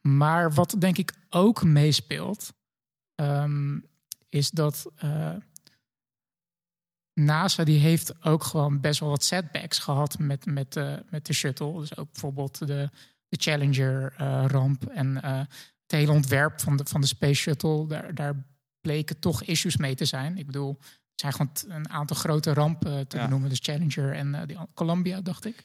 maar 0.02 0.54
wat 0.54 0.76
denk 0.78 0.98
ik 0.98 1.14
ook 1.30 1.64
meespeelt, 1.64 2.54
um, 3.16 3.86
is 4.30 4.50
dat 4.50 4.92
NASA 7.20 7.64
die 7.64 7.80
heeft 7.80 8.24
ook 8.24 8.44
gewoon 8.44 8.80
best 8.80 9.00
wel 9.00 9.10
wat 9.10 9.24
setbacks 9.24 9.80
gehad 9.80 10.20
met, 10.20 10.46
met, 10.46 10.76
uh, 10.76 10.94
met 11.10 11.26
de 11.26 11.34
shuttle. 11.34 11.80
Dus 11.80 11.98
ook 11.98 12.12
bijvoorbeeld 12.12 12.58
de, 12.58 12.90
de 13.28 13.38
Challenger-ramp 13.38 14.90
uh, 14.90 14.98
en 14.98 15.16
het 15.16 15.92
hele 15.92 16.12
ontwerp 16.12 16.62
van 16.62 16.78
de, 16.78 16.86
van 16.86 17.02
de 17.02 17.08
Space 17.08 17.34
Shuttle. 17.34 17.88
Daar, 17.88 18.16
daar 18.16 18.46
bleken 18.82 19.20
toch 19.20 19.44
issues 19.44 19.78
mee 19.78 19.96
te 19.96 20.06
zijn. 20.06 20.38
Ik 20.38 20.46
bedoel, 20.46 20.78
er 20.80 20.86
zijn 21.16 21.34
gewoon 21.34 21.52
een 21.68 21.90
aantal 21.90 22.16
grote 22.16 22.54
rampen 22.54 23.08
te 23.08 23.18
ja. 23.18 23.24
benoemen. 23.24 23.50
Dus 23.50 23.60
Challenger 23.62 24.14
en 24.14 24.48
die 24.48 24.58
Columbia, 24.74 25.22
dacht 25.22 25.46
ik. 25.46 25.64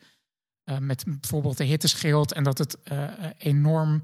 met 0.81 1.05
bijvoorbeeld 1.05 1.57
de 1.57 1.65
hitteschild 1.65 2.33
en 2.33 2.45
dat 2.45 2.59
het 2.59 2.77
enorm 3.39 4.03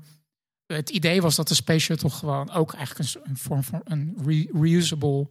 het 0.66 0.90
idee 0.90 1.22
was 1.22 1.36
dat 1.36 1.48
de 1.48 1.54
Space 1.54 1.78
Shuttle 1.78 2.10
gewoon 2.10 2.50
ook 2.50 2.72
eigenlijk 2.72 3.14
een, 3.14 3.20
een 3.24 3.36
vorm 3.36 3.62
van 3.62 3.80
een 3.84 4.16
re 4.24 4.48
reusable 4.52 5.28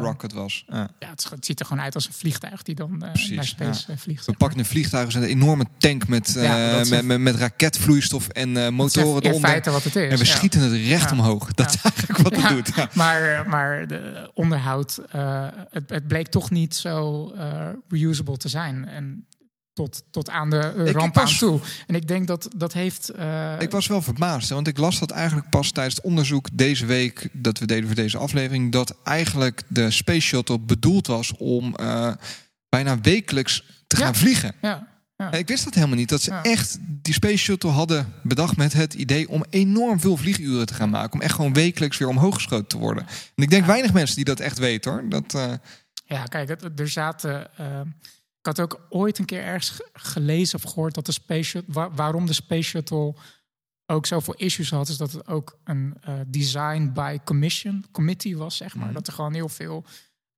rocket 0.00 0.32
was. 0.32 0.64
Ja. 0.68 0.90
het, 0.98 1.26
het, 1.30 1.46
ziet 1.46 1.60
er 1.60 1.66
gewoon 1.66 1.82
uit 1.82 1.94
als 1.94 2.06
een 2.06 2.12
vliegtuig 2.12 2.62
die 2.62 2.74
dan 2.74 2.98
Precies, 2.98 3.30
naar 3.30 3.44
space 3.44 3.96
vliegt. 3.96 4.26
We 4.26 4.32
pakken 4.32 4.58
een 4.58 4.64
vliegtuig, 4.64 5.14
een 5.14 5.22
enorme 5.22 5.64
tank 5.78 6.08
met, 6.08 6.34
met, 6.88 7.04
met, 7.04 7.20
met, 7.20 7.34
raketvloeistof 7.34 8.28
en 8.28 8.74
motoren 8.74 9.22
in 9.22 9.28
eronder. 9.28 9.50
feite 9.50 9.70
wat 9.70 9.84
het 9.84 9.96
is. 9.96 10.12
En 10.12 10.18
we 10.18 10.24
schieten 10.24 10.60
het 10.60 10.72
recht 10.72 11.12
omhoog. 11.12 11.52
Dat 11.52 11.74
is 11.74 11.82
eigenlijk 11.82 12.22
wat 12.22 12.36
het 12.42 12.48
doet. 12.48 12.94
Maar, 12.94 13.48
maar 13.48 13.86
de 13.86 14.30
onderhoud, 14.34 15.00
het, 15.70 15.90
het, 15.90 16.06
bleek 16.06 16.28
toch 16.28 16.50
niet 16.50 16.74
zo 16.74 17.32
reusable 17.88 18.36
te 18.36 18.48
zijn. 18.48 18.88
En 18.88 19.26
tot, 19.76 20.02
tot 20.10 20.30
aan 20.30 20.50
de 20.50 20.72
uh, 20.76 20.90
ramp 20.90 21.14
was, 21.14 21.32
aan 21.32 21.38
toe. 21.38 21.60
En 21.86 21.94
ik 21.94 22.08
denk 22.08 22.26
dat 22.26 22.48
dat 22.56 22.72
heeft. 22.72 23.10
Uh... 23.18 23.60
Ik 23.60 23.70
was 23.70 23.86
wel 23.86 24.02
verbaasd, 24.02 24.48
want 24.48 24.66
ik 24.66 24.78
las 24.78 24.98
dat 24.98 25.10
eigenlijk 25.10 25.50
pas 25.50 25.70
tijdens 25.70 25.96
het 25.96 26.04
onderzoek 26.04 26.48
deze 26.52 26.86
week 26.86 27.28
dat 27.32 27.58
we 27.58 27.66
deden 27.66 27.86
voor 27.86 27.94
deze 27.94 28.18
aflevering, 28.18 28.72
dat 28.72 28.96
eigenlijk 29.04 29.62
de 29.68 29.90
Space 29.90 30.20
Shuttle 30.20 30.58
bedoeld 30.58 31.06
was 31.06 31.36
om 31.36 31.74
uh, 31.80 32.12
bijna 32.68 33.00
wekelijks 33.00 33.64
te 33.86 33.96
ja. 33.98 34.04
gaan 34.04 34.14
vliegen. 34.14 34.54
Ja. 34.62 34.94
Ja. 35.16 35.32
Ik 35.32 35.48
wist 35.48 35.64
dat 35.64 35.74
helemaal 35.74 35.96
niet. 35.96 36.08
Dat 36.08 36.22
ze 36.22 36.30
Ja. 36.30 36.42
echt 36.42 36.78
die 36.80 37.14
Space 37.14 37.36
Shuttle 37.36 37.70
hadden 37.70 38.12
bedacht 38.22 38.56
met 38.56 38.72
het 38.72 38.94
idee 38.94 39.28
om 39.28 39.44
enorm 39.50 40.00
veel 40.00 40.16
vlieguren 40.16 40.66
te 40.66 40.74
gaan 40.74 40.90
maken. 40.90 41.12
Om 41.12 41.20
echt 41.20 41.34
gewoon 41.34 41.52
wekelijks 41.52 41.98
weer 41.98 42.08
omhoog 42.08 42.34
geschoten 42.34 42.66
te 42.66 42.78
worden. 42.78 43.06
En 43.34 43.42
ik 43.42 43.50
denk 43.50 43.66
weinig 43.66 43.92
mensen 43.92 44.16
die 44.16 44.24
dat 44.24 44.40
echt 44.40 44.58
weten 44.58 44.90
hoor. 44.92 45.08
Dat, 45.08 45.34
eh, 45.34 45.52
Ja, 46.04 46.24
kijk, 46.24 46.56
er 46.76 46.88
zaten. 46.88 47.56
eh, 47.56 47.80
had 48.46 48.60
ook 48.60 48.86
ooit 48.88 49.18
een 49.18 49.24
keer 49.24 49.42
ergens 49.42 49.70
ge- 49.70 49.88
gelezen 49.92 50.58
of 50.64 50.70
gehoord 50.70 50.94
dat 50.94 51.06
de 51.06 51.12
Space 51.12 51.42
Shuttle. 51.42 51.72
wa- 51.74 51.90
waarom 51.90 52.26
de 52.26 52.32
Space 52.32 52.62
Shuttle 52.68 53.14
ook 53.86 54.06
zoveel 54.06 54.34
issues 54.34 54.70
had, 54.70 54.88
is 54.88 54.96
dat 54.96 55.12
het 55.12 55.26
ook 55.26 55.58
een 55.64 55.96
eh, 56.00 56.14
design 56.26 56.90
by 56.94 57.18
commission 57.24 57.84
committee 57.92 58.36
was, 58.36 58.56
zeg 58.56 58.74
maar. 58.74 58.84
Mhm. 58.84 58.94
Dat 58.94 59.06
er 59.06 59.12
gewoon 59.12 59.34
heel 59.34 59.48
veel 59.48 59.84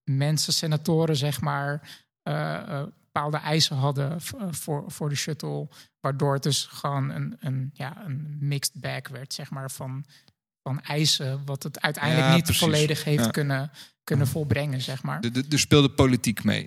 mensen, 0.05 0.53
senatoren, 0.53 1.17
zeg 1.17 1.41
maar, 1.41 1.89
eh, 2.23 2.55
eh, 2.55 2.87
bepaalde 3.05 3.37
eisen 3.37 3.77
hadden 3.77 4.21
voor, 4.51 4.85
voor 4.87 5.09
de 5.09 5.15
shuttle, 5.15 5.69
waardoor 6.01 6.35
het 6.35 6.43
dus 6.43 6.65
gewoon 6.65 7.11
een, 7.11 7.37
een, 7.41 7.71
ja, 7.73 8.05
een 8.05 8.37
mixed 8.41 8.81
bag 8.81 9.09
werd, 9.11 9.33
zeg 9.35 9.51
maar, 9.51 9.71
van, 9.71 10.05
van 10.63 10.81
eisen, 10.81 11.43
wat 11.45 11.63
het 11.63 11.81
uiteindelijk 11.81 12.27
Ja, 12.27 12.35
niet 12.35 12.45
precies. 12.45 12.63
volledig 12.63 13.05
heeft 13.05 13.25
Ja. 13.25 13.31
kunnen, 13.31 13.71
kunnen 14.05 14.27
volbrengen, 14.27 14.81
zeg 14.81 15.03
maar. 15.03 15.25
er 15.51 15.59
speelde 15.59 15.91
politiek 15.91 16.45
mee. 16.45 16.67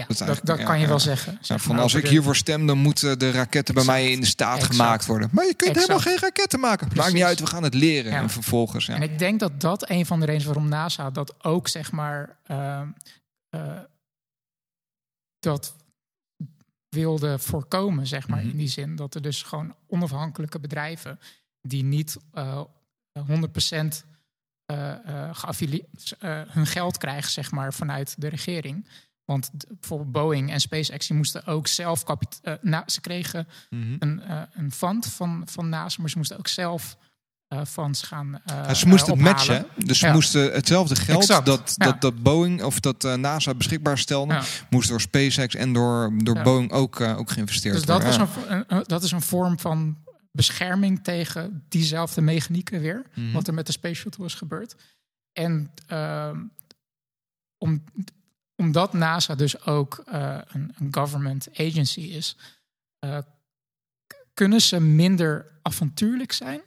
Ja, 0.00 0.06
dat 0.06 0.18
dat, 0.18 0.26
eigenlijk- 0.28 0.46
dat 0.46 0.58
ja, 0.58 0.64
kan 0.64 0.80
je 0.80 0.86
wel 0.86 1.00
zeggen. 1.00 1.38
Zeg 1.40 1.62
van 1.62 1.78
als 1.78 1.94
ik 1.94 2.06
hiervoor 2.08 2.36
stem, 2.36 2.66
dan 2.66 2.78
moeten 2.78 3.18
de 3.18 3.30
raketten 3.30 3.74
bij 3.74 3.84
mij 3.84 4.10
in 4.12 4.20
de 4.20 4.26
staat 4.26 4.56
Exact. 4.56 4.74
gemaakt 4.74 5.06
worden. 5.06 5.28
Maar 5.32 5.44
je 5.46 5.54
kunt 5.54 5.70
Exact. 5.70 5.86
helemaal 5.88 6.08
geen 6.12 6.18
raketten 6.28 6.60
maken. 6.60 6.88
Maakt 6.94 7.12
niet 7.12 7.22
uit, 7.22 7.40
we 7.40 7.46
gaan 7.46 7.62
het 7.62 7.74
leren. 7.74 8.12
En 8.12 8.30
vervolgens, 8.30 8.86
ja. 8.86 8.94
En 8.94 9.02
ik 9.02 9.18
denk 9.18 9.40
dat 9.40 9.60
dat 9.60 9.90
een 9.90 10.06
van 10.06 10.20
de 10.20 10.26
redenen 10.26 10.46
waarom 10.46 10.68
NASA 10.68 11.10
dat 11.10 11.44
ook, 11.44 11.68
zeg 11.68 11.92
maar, 11.92 12.36
ehm, 12.46 12.88
eh, 13.48 13.78
dat 15.38 15.74
wilde 16.88 17.38
voorkomen, 17.38 18.06
zeg 18.06 18.28
maar, 18.28 18.40
Mhm. 18.40 18.48
in 18.50 18.56
die 18.56 18.68
zin. 18.68 18.96
Dat 18.96 19.14
er 19.14 19.22
dus 19.22 19.42
gewoon 19.42 19.74
onafhankelijke 19.88 20.60
bedrijven 20.60 21.20
die 21.62 21.84
niet 21.84 22.16
eh 22.32 22.62
100% 23.26 24.04
eh, 24.66 25.28
eh, 26.20 26.48
hun 26.48 26.66
geld 26.66 26.98
krijgen, 26.98 27.30
zeg 27.30 27.50
maar, 27.50 27.74
vanuit 27.74 28.14
de 28.18 28.28
regering. 28.28 28.86
Want 29.30 29.50
bijvoorbeeld 29.68 30.12
Boeing 30.12 30.50
en 30.50 30.60
SpaceX 30.60 31.06
die 31.06 31.16
moesten 31.16 31.46
ook 31.46 31.66
zelf 31.66 32.04
kapit- 32.04 32.38
eh, 32.42 32.54
na, 32.60 32.82
ze 32.86 33.00
kregen 33.00 33.48
Mhm. 33.70 33.96
een, 33.98 34.20
eh, 34.22 34.42
een 34.52 34.72
fund 34.72 35.06
van, 35.06 35.42
van 35.46 35.68
NASA, 35.68 36.00
maar 36.00 36.10
ze 36.10 36.16
moesten 36.18 36.38
ook 36.38 36.48
zelf 36.48 36.96
eh 37.48 37.64
funds 37.64 38.02
gaan. 38.02 38.34
eh, 38.44 38.56
Ja, 38.56 38.74
ze 38.74 38.88
moesten 38.88 39.12
eh, 39.12 39.18
het 39.18 39.22
matchen. 39.32 39.66
Dus 39.76 39.98
ze 39.98 40.06
Ja. 40.06 40.12
moesten 40.12 40.52
hetzelfde 40.52 40.96
geld 40.96 41.20
Exact, 41.20 41.46
dat, 41.46 41.74
ja. 41.76 41.84
dat, 41.86 42.00
dat 42.00 42.22
Boeing 42.22 42.62
of 42.62 42.80
dat 42.80 43.04
eh, 43.04 43.14
NASA 43.14 43.54
beschikbaar 43.54 43.98
stelde, 43.98 44.40
moest 44.70 44.88
door 44.88 45.00
SpaceX 45.00 45.54
en 45.54 45.72
door, 45.72 46.12
door. 46.16 46.42
Boeing 46.42 46.72
ook, 46.72 47.00
eh, 47.00 47.18
ook 47.18 47.30
geïnvesteerd 47.30 47.74
Dus 47.74 47.84
dat, 47.84 48.02
was 48.02 48.16
worden. 48.16 48.34
een, 48.48 48.56
een- 48.58 48.64
een- 48.76 48.84
dat 48.86 49.02
is 49.02 49.10
een 49.12 49.22
vorm 49.22 49.58
van 49.58 49.96
bescherming 50.32 51.04
tegen 51.04 51.64
diezelfde 51.68 52.20
mechanieken 52.20 52.80
weer. 52.80 53.02
Mhm. 53.14 53.32
Wat 53.32 53.46
er 53.48 53.54
met 53.54 53.66
de 53.66 53.72
Space 53.72 53.94
Shuttle 54.00 54.24
is 54.24 54.34
gebeurd. 54.34 54.74
En 55.32 55.70
ehm, 55.86 56.38
om, 57.58 57.84
omdat 58.60 58.92
NASA 58.92 59.34
dus 59.34 59.64
ook 59.66 60.02
eh, 60.06 60.38
een, 60.46 60.74
een 60.78 60.88
government 60.94 61.48
agency 61.52 62.00
is, 62.00 62.36
eh, 62.98 63.18
kunnen 64.34 64.60
ze 64.60 64.80
minder 64.80 65.46
avontuurlijk 65.62 66.32
zijn, 66.32 66.60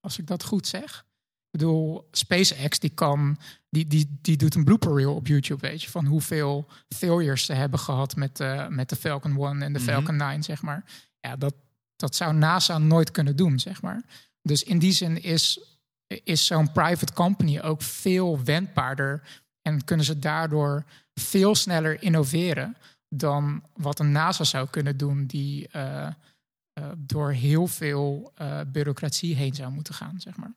als 0.00 0.18
ik 0.18 0.26
dat 0.26 0.44
goed 0.44 0.66
zeg. 0.66 1.06
Ik 1.44 1.58
bedoel, 1.58 2.08
SpaceX 2.12 2.78
die 2.78 2.90
kan, 2.90 3.38
die, 3.70 3.86
die, 3.86 4.18
die 4.22 4.36
doet 4.36 4.54
een 4.54 4.64
blooper 4.64 4.94
reel 4.94 5.14
op 5.14 5.26
YouTube, 5.26 5.68
weet 5.68 5.82
je, 5.82 5.90
van 5.90 6.06
hoeveel 6.06 6.66
failures 6.88 7.44
ze 7.44 7.52
hebben 7.52 7.78
gehad 7.78 8.16
met, 8.16 8.40
eh, 8.40 8.66
met 8.66 8.88
de 8.88 8.96
Falcon 8.96 9.36
1 9.36 9.62
en 9.62 9.72
de 9.72 9.78
Mhm. 9.78 9.88
Falcon 9.88 10.16
9, 10.16 10.42
zeg 10.42 10.62
maar. 10.62 10.84
Ja, 11.20 11.36
dat, 11.36 11.54
dat 11.96 12.14
zou 12.14 12.34
NASA 12.34 12.78
nooit 12.78 13.10
kunnen 13.10 13.36
doen, 13.36 13.58
zeg 13.58 13.82
maar. 13.82 14.02
Dus 14.42 14.62
in 14.62 14.78
die 14.78 14.92
zin 14.92 15.22
is, 15.22 15.60
is 16.06 16.46
zo'n 16.46 16.72
private 16.72 17.12
company 17.12 17.60
ook 17.60 17.82
veel 17.82 18.42
wendbaarder 18.44 19.22
en 19.62 19.84
kunnen 19.84 20.06
ze 20.06 20.18
daardoor 20.18 20.84
veel 21.18 21.54
sneller 21.54 22.02
innoveren 22.02 22.76
dan 23.08 23.62
wat 23.76 23.98
een 23.98 24.12
NASA 24.12 24.44
zou 24.44 24.68
kunnen 24.70 24.96
doen, 24.96 25.26
die 25.26 25.68
eh, 25.68 26.06
eh, 26.06 26.12
door 26.96 27.32
heel 27.32 27.66
veel 27.66 28.32
eh, 28.34 28.60
bureaucratie 28.66 29.34
heen 29.34 29.54
zou 29.54 29.72
moeten 29.72 29.94
gaan, 29.94 30.14
zeg 30.16 30.36
maar. 30.36 30.52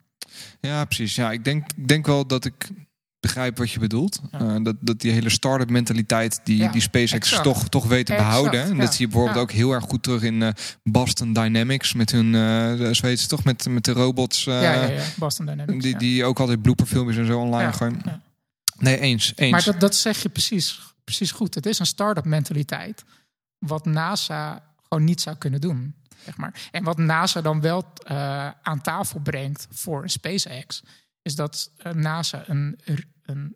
Ja, 0.59 0.85
precies. 0.85 1.15
Ja, 1.15 1.31
ik 1.31 1.43
denk, 1.43 1.87
denk 1.87 2.05
wel 2.05 2.27
dat 2.27 2.45
ik 2.45 2.69
begrijp 3.19 3.57
wat 3.57 3.71
je 3.71 3.79
bedoelt. 3.79 4.21
Ja. 4.31 4.59
Dat, 4.59 4.75
dat 4.79 4.99
die 4.99 5.11
hele 5.11 5.29
start-up 5.29 5.69
mentaliteit 5.69 6.41
die, 6.43 6.57
Ja, 6.57 6.71
die 6.71 6.81
SpaceX 6.81 7.13
exact. 7.13 7.43
toch, 7.43 7.69
toch 7.69 7.87
weet 7.87 8.05
te 8.05 8.13
Exact, 8.13 8.29
behouden. 8.29 8.63
En 8.63 8.75
ja. 8.75 8.81
dat 8.81 8.93
zie 8.93 9.05
je 9.05 9.11
bijvoorbeeld 9.11 9.41
ook 9.41 9.51
heel 9.51 9.71
erg 9.71 9.83
goed 9.83 10.03
terug 10.03 10.21
in 10.23 10.53
Boston 10.83 11.33
Dynamics 11.33 11.93
met 11.93 12.11
hun, 12.11 12.33
uh, 12.33 12.93
Zweedse 12.93 13.27
toch, 13.27 13.43
met, 13.43 13.67
met 13.67 13.85
de 13.85 13.91
robots. 13.91 14.43
ja, 14.43 14.61
ja, 14.61 14.85
ja, 14.85 15.03
Boston 15.17 15.45
Dynamics. 15.45 15.83
Die, 15.83 15.97
die 15.97 16.25
ook 16.25 16.39
altijd 16.39 16.61
blooperfilmpjes 16.61 17.17
en 17.17 17.25
zo 17.25 17.39
online 17.39 17.73
gooien. 17.73 18.01
Nee, 18.81 18.99
eens. 18.99 19.33
eens. 19.35 19.51
Maar 19.51 19.63
dat, 19.63 19.79
dat 19.79 19.95
zeg 19.95 20.21
je 20.21 20.29
precies, 20.29 20.79
precies 21.03 21.31
goed. 21.31 21.55
Het 21.55 21.65
is 21.65 21.79
een 21.79 21.85
start-up 21.85 22.25
mentaliteit. 22.25 23.03
Wat 23.57 23.85
NASA 23.85 24.63
gewoon 24.81 25.03
niet 25.03 25.21
zou 25.21 25.35
kunnen 25.35 25.61
doen. 25.61 25.95
Zeg 26.25 26.37
maar. 26.37 26.69
En 26.71 26.83
wat 26.83 26.97
NASA 26.97 27.41
dan 27.41 27.61
wel 27.61 27.93
eh, 28.03 28.49
aan 28.61 28.81
tafel 28.81 29.19
brengt 29.19 29.67
voor 29.71 30.09
SpaceX, 30.09 30.83
is 31.21 31.35
dat 31.35 31.71
eh, 31.77 31.91
NASA 31.91 32.43
een, 32.47 32.79
een 33.21 33.55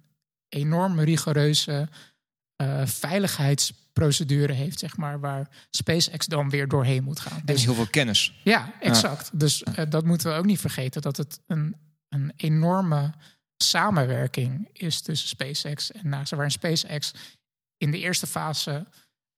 enorm 0.50 1.00
rigoureuze 1.00 1.90
eh, 2.56 2.86
veiligheidsprocedure 2.86 4.54
heeft, 4.54 4.80
zeg 4.80 4.98
maar, 4.98 5.20
waar 5.20 5.50
SpaceX 5.70 6.26
dan 6.26 6.50
weer 6.50 6.68
doorheen 6.68 7.04
moet 7.04 7.20
gaan. 7.20 7.40
en 7.40 7.46
Dus 7.46 7.64
heel 7.64 7.74
veel 7.74 7.88
kennis. 7.88 8.40
ja, 8.44 8.74
exact. 8.80 9.40
Dus 9.40 9.64
dat 9.90 10.06
moeten 10.06 10.32
we 10.32 10.38
ook 10.38 10.46
niet 10.46 10.60
vergeten, 10.60 11.02
dat 11.02 11.18
het 11.18 11.40
een, 11.48 11.76
een 12.10 12.34
enorme 12.36 13.14
samenwerking 13.58 14.70
is 14.74 15.02
tussen 15.02 15.28
SpaceX 15.30 15.92
en 15.92 16.10
NASA, 16.10 16.36
waarin 16.36 16.54
SpaceX 16.54 17.12
in 17.78 17.92
de 17.92 18.00
eerste 18.00 18.28
fase 18.28 18.88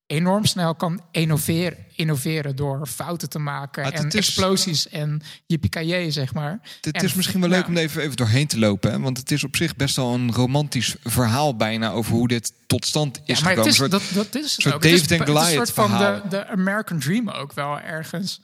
enorm 0.05 0.45
snel 0.45 0.75
kan 0.75 1.01
innoveren, 1.11 1.85
innoveren 1.95 2.55
door 2.55 2.87
fouten 2.87 3.29
te 3.29 3.39
maken 3.39 3.83
en 3.83 4.03
het 4.03 4.13
is- 4.13 4.27
explosies 4.27 4.89
en 4.89 5.21
yippie 5.45 6.11
zeg 6.11 6.33
maar. 6.33 6.59
Het 6.81 6.95
En- 6.95 7.03
is 7.03 7.13
misschien 7.13 7.39
wel 7.39 7.49
leuk 7.49 7.67
om 7.67 7.77
even, 7.77 8.01
even 8.01 8.15
doorheen 8.17 8.47
te 8.47 8.59
lopen. 8.59 8.91
Hè? 8.91 8.99
Want 8.99 9.17
het 9.17 9.31
is 9.31 9.43
op 9.43 9.55
zich 9.55 9.75
best 9.75 9.95
wel 9.95 10.13
een 10.13 10.33
romantisch 10.33 10.95
verhaal 11.03 11.55
bijna 11.55 11.91
over 11.91 12.11
hoe 12.13 12.27
dit 12.27 12.53
tot 12.67 12.85
stand 12.85 13.21
is 13.25 13.37
ja, 13.39 13.43
maar 13.43 13.55
het 13.55 13.65
gekomen. 13.67 13.69
is, 13.69 13.79
Een 13.79 13.89
soort- 13.89 14.15
dat, 14.15 14.25
dat 14.33 14.35
is 14.43 14.51
het 14.53 14.61
soort 14.61 14.75
ook. 14.75 14.83
Het 14.83 14.91
is- 14.91 15.01
David 15.01 15.19
het 15.19 15.27
is 15.27 15.33
Goliath 15.33 15.49
een 15.49 15.55
soort 15.55 15.71
van 15.71 15.89
verhaal. 15.89 16.21
de, 16.21 16.27
de 16.27 16.47
American 16.47 16.99
Dream 16.99 17.29
ook 17.29 17.53
wel 17.53 17.79
ergens. 17.79 18.41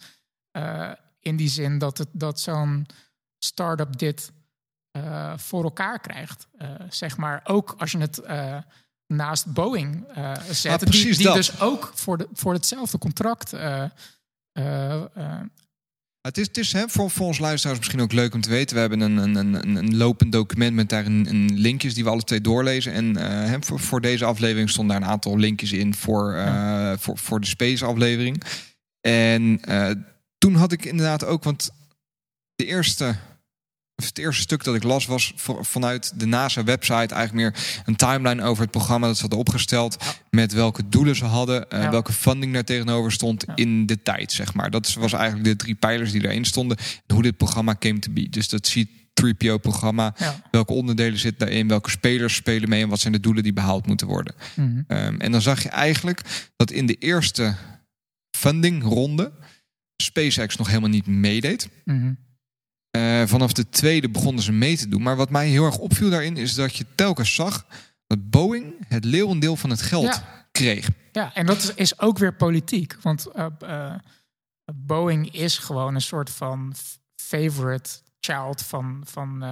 eh, 0.52 0.92
in 1.20 1.36
die 1.36 1.50
zin 1.50 1.78
dat, 1.78 1.98
het, 1.98 2.08
dat 2.12 2.40
zo'n 2.40 2.86
start-up 3.40 3.98
dit 3.98 4.32
eh, 4.94 5.34
voor 5.38 5.64
elkaar 5.64 6.00
krijgt. 6.00 6.48
Eh, 6.58 6.70
zeg 6.90 7.18
maar 7.18 7.42
ook 7.44 7.76
als 7.78 7.92
je 7.92 7.98
het 7.98 8.18
eh, 8.20 8.58
naast 9.08 9.54
Boeing 9.54 10.06
zet. 10.50 10.72
Ah, 10.72 10.80
die 10.80 10.88
precies 10.90 11.18
die 11.18 11.26
dat. 11.26 11.36
dus 11.36 11.60
ook 11.60 11.92
voor, 11.96 12.18
de, 12.18 12.28
voor 12.34 12.54
hetzelfde 12.54 12.98
contract... 12.98 13.52
Het 16.22 16.38
is, 16.38 16.48
het 16.48 16.58
is 16.58 16.74
hè, 16.74 16.90
voor, 16.90 17.10
voor 17.10 17.26
ons 17.28 17.40
luisteraars 17.40 17.80
misschien 17.80 18.02
ook 18.02 18.12
leuk 18.12 18.34
om 18.34 18.42
te 18.42 18.50
weten. 18.50 18.76
We 18.76 18.82
hebben 18.82 19.02
een, 19.02 19.18
een, 19.18 19.36
een, 19.36 19.76
een 19.76 19.98
lopend 19.98 20.32
document 20.32 20.74
met 20.76 20.90
daarin 20.90 21.26
een 21.30 21.54
linkjes 21.54 21.94
die 21.94 22.04
we 22.04 22.10
alle 22.10 22.24
twee 22.24 22.42
doorlezen. 22.42 22.94
En 22.94 23.16
hè, 23.48 23.58
voor, 23.62 23.80
voor 23.80 24.02
deze 24.02 24.26
aflevering 24.26 24.70
stonden 24.70 24.96
daar 24.96 25.06
een 25.06 25.14
aantal 25.14 25.38
linkjes 25.38 25.72
in 25.72 25.96
voor, 25.96 26.48
voor, 27.00 27.18
voor 27.18 27.40
de 27.40 27.48
Space 27.48 27.86
aflevering. 27.86 28.44
En 29.02 29.60
toen 30.38 30.56
had 30.56 30.72
ik 30.72 30.86
inderdaad 30.86 31.26
ook, 31.26 31.44
want 31.44 31.72
de 32.56 32.66
eerste, 32.66 33.16
het 34.08 34.18
eerste 34.18 34.42
stuk 34.42 34.64
dat 34.64 34.76
ik 34.76 34.84
las 34.84 35.06
was 35.06 35.34
vanuit 35.62 36.20
de 36.20 36.26
NASA-website 36.26 37.14
eigenlijk 37.16 37.34
meer 37.34 37.82
een 37.86 37.96
timeline 37.96 38.44
over 38.44 38.62
het 38.64 38.72
programma 38.72 39.08
dat 39.08 39.16
ze 39.16 39.22
hadden 39.22 39.40
opgesteld. 39.40 39.98
Met 40.30 40.54
welke 40.54 40.90
doelen 40.90 41.16
ze 41.16 41.26
hadden, 41.26 41.70
eh, 41.70 41.82
Ja. 41.82 41.90
welke 41.92 42.14
funding 42.14 42.54
daar 42.54 42.64
tegenover 42.64 43.12
stond 43.12 43.44
Ja. 43.48 43.56
in 43.56 43.86
de 43.86 44.02
tijd, 44.02 44.32
zeg 44.32 44.54
maar. 44.54 44.70
Dat 44.70 44.94
was 44.94 45.14
eigenlijk 45.14 45.46
de 45.46 45.56
drie 45.56 45.76
pijlers 45.76 46.12
die 46.12 46.24
erin 46.28 46.46
stonden. 46.46 46.78
En 46.78 47.14
hoe 47.14 47.24
dit 47.24 47.38
programma 47.38 47.76
came 47.80 48.00
to 48.00 48.12
be. 48.12 48.30
Dus 48.30 48.50
dat 48.50 48.70
C-3PO-programma. 48.70 50.14
ja. 50.18 50.42
Welke 50.52 50.74
onderdelen 50.74 51.20
zitten 51.20 51.48
daarin? 51.48 51.68
Welke 51.68 51.90
spelers 51.90 52.36
spelen 52.36 52.70
mee? 52.70 52.82
En 52.84 52.90
wat 52.90 53.00
zijn 53.00 53.14
de 53.14 53.20
doelen 53.20 53.44
die 53.44 53.54
behaald 53.54 53.86
moeten 53.88 54.08
worden? 54.08 54.36
Mhm. 54.56 54.82
Ehm, 54.88 55.20
en 55.20 55.32
dan 55.32 55.42
zag 55.42 55.64
je 55.64 55.70
eigenlijk 55.70 56.22
dat 56.56 56.72
in 56.72 56.86
de 56.86 56.96
eerste 56.96 57.56
fundingronde 58.38 59.32
SpaceX 60.04 60.56
nog 60.58 60.68
helemaal 60.68 60.90
niet 60.90 61.08
meedeed. 61.08 61.70
Mhm. 61.86 62.14
Eh, 62.98 63.24
vanaf 63.26 63.54
de 63.54 63.70
tweede 63.70 64.10
begonnen 64.10 64.44
ze 64.44 64.52
mee 64.52 64.78
te 64.78 64.88
doen. 64.88 65.02
Maar 65.02 65.16
wat 65.16 65.30
mij 65.30 65.48
heel 65.48 65.66
erg 65.66 65.78
opviel 65.78 66.10
daarin 66.10 66.38
is 66.38 66.54
dat 66.54 66.76
je 66.76 66.86
telkens 66.96 67.36
zag 67.36 67.66
dat 68.08 68.30
Boeing 68.30 68.74
het 68.88 69.06
leeuwendeel 69.06 69.56
van 69.56 69.70
het 69.70 69.82
geld 69.82 70.04
Ja. 70.04 70.46
kreeg. 70.52 70.90
Ja, 71.12 71.34
en 71.34 71.46
dat 71.46 71.74
is, 71.76 72.00
ook 72.00 72.18
weer 72.18 72.34
politiek. 72.34 72.96
Want 73.02 73.26
eh, 73.28 73.46
eh, 73.60 73.96
Boeing 74.74 75.34
is 75.34 75.58
gewoon 75.58 75.96
een 75.96 76.02
soort 76.02 76.30
van 76.30 76.74
favorite 77.16 77.90
child 78.20 78.62
van, 78.62 79.02
van 79.06 79.44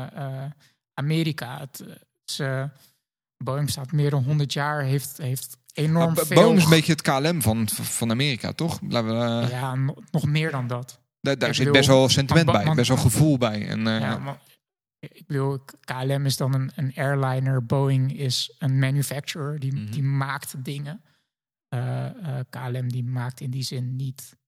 Amerika. 0.94 1.60
Het, 1.60 1.84
ze, 2.26 2.70
Boeing 3.38 3.70
staat 3.70 3.92
meer 3.92 4.10
dan 4.10 4.24
100 4.24 4.54
jaar, 4.54 4.82
heeft, 4.84 5.18
heeft 5.18 5.58
enorm 5.74 6.16
veel... 6.16 6.36
Boeing 6.42 6.58
is 6.58 6.64
een 6.64 6.70
beetje 6.70 6.92
het 6.92 7.02
KLM 7.02 7.42
van, 7.42 7.70
van 7.70 8.12
Amerika, 8.12 8.52
toch? 8.54 8.80
Laten 8.88 9.10
we, 9.10 9.48
Ja, 9.50 9.76
no- 9.76 9.96
nog 10.12 10.26
meer 10.26 10.52
dan 10.52 10.68
dat. 10.68 11.00
Daar 11.22 11.38
zit 11.40 11.58
bedoel, 11.58 11.74
best 11.74 11.88
wel 11.88 12.10
sentiment 12.10 12.46
want- 12.46 12.58
bij, 12.58 12.66
want- 12.66 12.78
best 12.78 12.90
wel 12.90 12.98
gevoel 12.98 13.38
bij. 13.38 13.68
En, 13.68 13.88
eh, 13.88 14.00
Ja, 14.00 14.18
maar, 14.18 14.42
ik 15.00 15.24
bedoel, 15.28 15.60
KLM 15.80 16.26
is 16.26 16.38
dan 16.38 16.54
een, 16.54 16.72
een 16.76 16.92
airliner. 16.96 17.66
Boeing 17.66 18.18
is 18.18 18.56
een 18.60 18.80
manufacturer, 18.80 19.60
die, 19.60 19.74
Mhm. 19.74 19.92
die 19.92 20.04
maakt 20.04 20.64
dingen. 20.66 21.02
Eh, 21.68 22.06
eh, 22.06 22.46
KLM 22.50 22.88
die 22.92 23.04
maakt 23.04 23.40
in 23.42 23.50
die 23.52 23.64
zin 23.64 23.96
niet... 23.96 24.40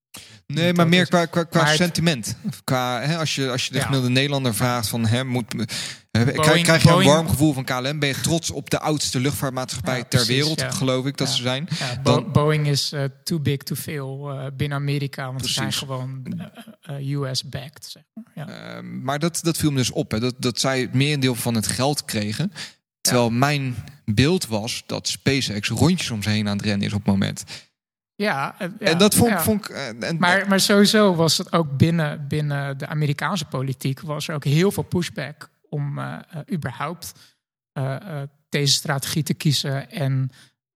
Nee, 0.47 0.73
maar 0.73 0.87
meer 0.87 1.07
qua, 1.07 1.25
qua, 1.25 1.75
sentiment. 1.75 2.35
Qua, 2.63 3.01
hè, 3.01 3.17
als, 3.17 3.35
je, 3.35 3.49
als 3.51 3.65
je 3.65 3.71
de 3.71 3.77
Ja. 3.77 3.83
gemiddelde 3.83 4.13
Nederlander 4.13 4.55
vraagt 4.55 4.87
van... 4.87 5.05
Hè, 5.05 5.23
moet, 5.23 5.53
eh, 6.11 6.21
krijg, 6.25 6.83
je 6.83 6.89
een 6.89 7.03
warm 7.03 7.29
gevoel 7.29 7.53
van 7.53 7.63
KLM? 7.63 7.99
Ben 7.99 8.09
je 8.09 8.21
trots 8.21 8.51
op 8.51 8.69
de 8.69 8.79
oudste 8.79 9.19
luchtvaartmaatschappij 9.19 9.97
Ja, 9.97 10.01
ter 10.01 10.09
precies, 10.09 10.27
wereld, 10.27 10.59
ja. 10.59 10.71
geloof 10.71 11.05
ik 11.05 11.17
dat 11.17 11.29
ze 11.29 11.41
zijn? 11.41 11.67
Dan- 12.03 12.31
Boeing 12.31 12.67
is 12.67 12.91
eh, 12.91 13.03
too 13.23 13.39
big 13.39 13.57
to 13.57 13.75
fail 13.75 14.29
eh, 14.29 14.45
binnen 14.57 14.77
Amerika, 14.77 15.25
want 15.25 15.45
ze 15.45 15.53
zijn 15.53 15.73
gewoon 15.73 16.23
US-backed. 16.99 17.85
Zeg 17.85 18.03
maar. 18.13 18.47
ja. 18.47 18.75
Ehm, 18.75 19.03
maar 19.03 19.19
dat, 19.19 19.39
dat 19.43 19.57
viel 19.57 19.71
me 19.71 19.77
dus 19.77 19.91
op. 19.91 20.11
Hè, 20.11 20.19
dat, 20.19 20.35
dat 20.37 20.59
zij 20.59 20.81
het 20.81 20.93
merendeel 20.93 21.35
van 21.35 21.55
het 21.55 21.67
geld 21.67 22.05
kregen. 22.05 22.51
Terwijl 23.01 23.29
mijn 23.29 23.75
beeld 24.05 24.47
was 24.47 24.83
dat 24.85 25.07
SpaceX 25.07 25.69
rondjes 25.69 26.09
om 26.09 26.23
ze 26.23 26.29
heen 26.29 26.47
aan 26.47 26.57
het 26.57 26.65
rennen 26.65 26.87
is 26.87 26.93
op 26.93 26.99
het 26.99 27.07
moment. 27.07 27.43
Ja, 28.15 28.55
eh, 28.59 28.67
ja, 28.79 28.85
en 28.85 28.97
dat 28.97 29.15
vond, 29.15 29.31
ja. 29.31 29.41
vond 29.41 29.69
ik... 29.69 29.75
eh, 29.75 30.09
en, 30.09 30.17
Maar, 30.17 30.47
maar 30.47 30.59
sowieso 30.59 31.15
was 31.15 31.37
het 31.37 31.53
ook 31.53 31.77
binnen, 31.77 32.27
binnen 32.27 32.77
de 32.77 32.87
Amerikaanse 32.87 33.45
politiek... 33.45 34.01
was 34.01 34.27
er 34.27 34.35
ook 34.35 34.43
heel 34.43 34.71
veel 34.71 34.83
pushback 34.83 35.49
om 35.69 35.99
eh, 35.99 36.19
überhaupt 36.51 37.13
deze 38.49 38.73
strategie 38.73 39.23
te 39.23 39.33
kiezen... 39.33 39.91
en 39.91 40.31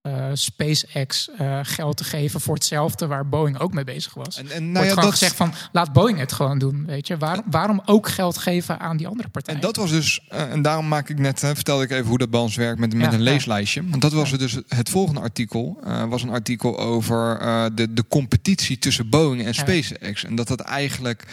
eh, 0.07 0.29
SpaceX 0.33 1.29
eh, 1.37 1.59
geld 1.63 1.97
te 1.97 2.03
geven 2.03 2.41
voor 2.41 2.53
hetzelfde 2.53 3.07
waar 3.07 3.29
Boeing 3.29 3.59
ook 3.59 3.73
mee 3.73 3.83
bezig 3.83 4.13
was. 4.13 4.37
en, 4.37 4.51
en 4.51 4.71
nou 4.71 4.85
Wordt 4.85 4.95
ja, 4.95 5.01
dat, 5.01 5.11
gezegd 5.11 5.35
van, 5.35 5.53
laat 5.71 5.93
Boeing 5.93 6.19
het 6.19 6.33
gewoon 6.33 6.59
doen, 6.59 6.85
weet 6.85 7.07
je. 7.07 7.17
Waarom, 7.17 7.43
waarom 7.49 7.81
ook 7.85 8.07
geld 8.07 8.37
geven 8.37 8.79
aan 8.79 8.97
die 8.97 9.07
andere 9.07 9.29
partijen? 9.29 9.59
En 9.59 9.65
dat 9.65 9.75
was 9.75 9.89
dus, 9.89 10.25
eh, 10.29 10.51
en 10.51 10.61
daarom 10.61 10.87
maak 10.87 11.09
ik 11.09 11.19
net, 11.19 11.39
vertelde 11.39 11.83
ik 11.83 11.91
even 11.91 12.05
hoe 12.05 12.17
dat 12.17 12.29
bij 12.29 12.39
ons 12.39 12.55
werkt 12.55 12.79
met, 12.79 12.93
met 12.93 13.05
Ja, 13.05 13.13
een 13.13 13.21
leeslijstje. 13.21 13.89
Want 13.89 14.01
dat 14.01 14.13
was 14.13 14.31
dus 14.31 14.57
het 14.67 14.89
volgende 14.89 15.21
artikel. 15.21 15.79
was 16.09 16.23
een 16.23 16.29
artikel 16.29 16.79
over 16.79 17.39
de, 17.75 17.93
de 17.93 18.07
competitie 18.07 18.77
tussen 18.77 19.09
Boeing 19.09 19.45
en 19.45 19.53
SpaceX. 19.53 20.23
En 20.23 20.35
dat 20.35 20.47
dat 20.47 20.59
eigenlijk, 20.59 21.23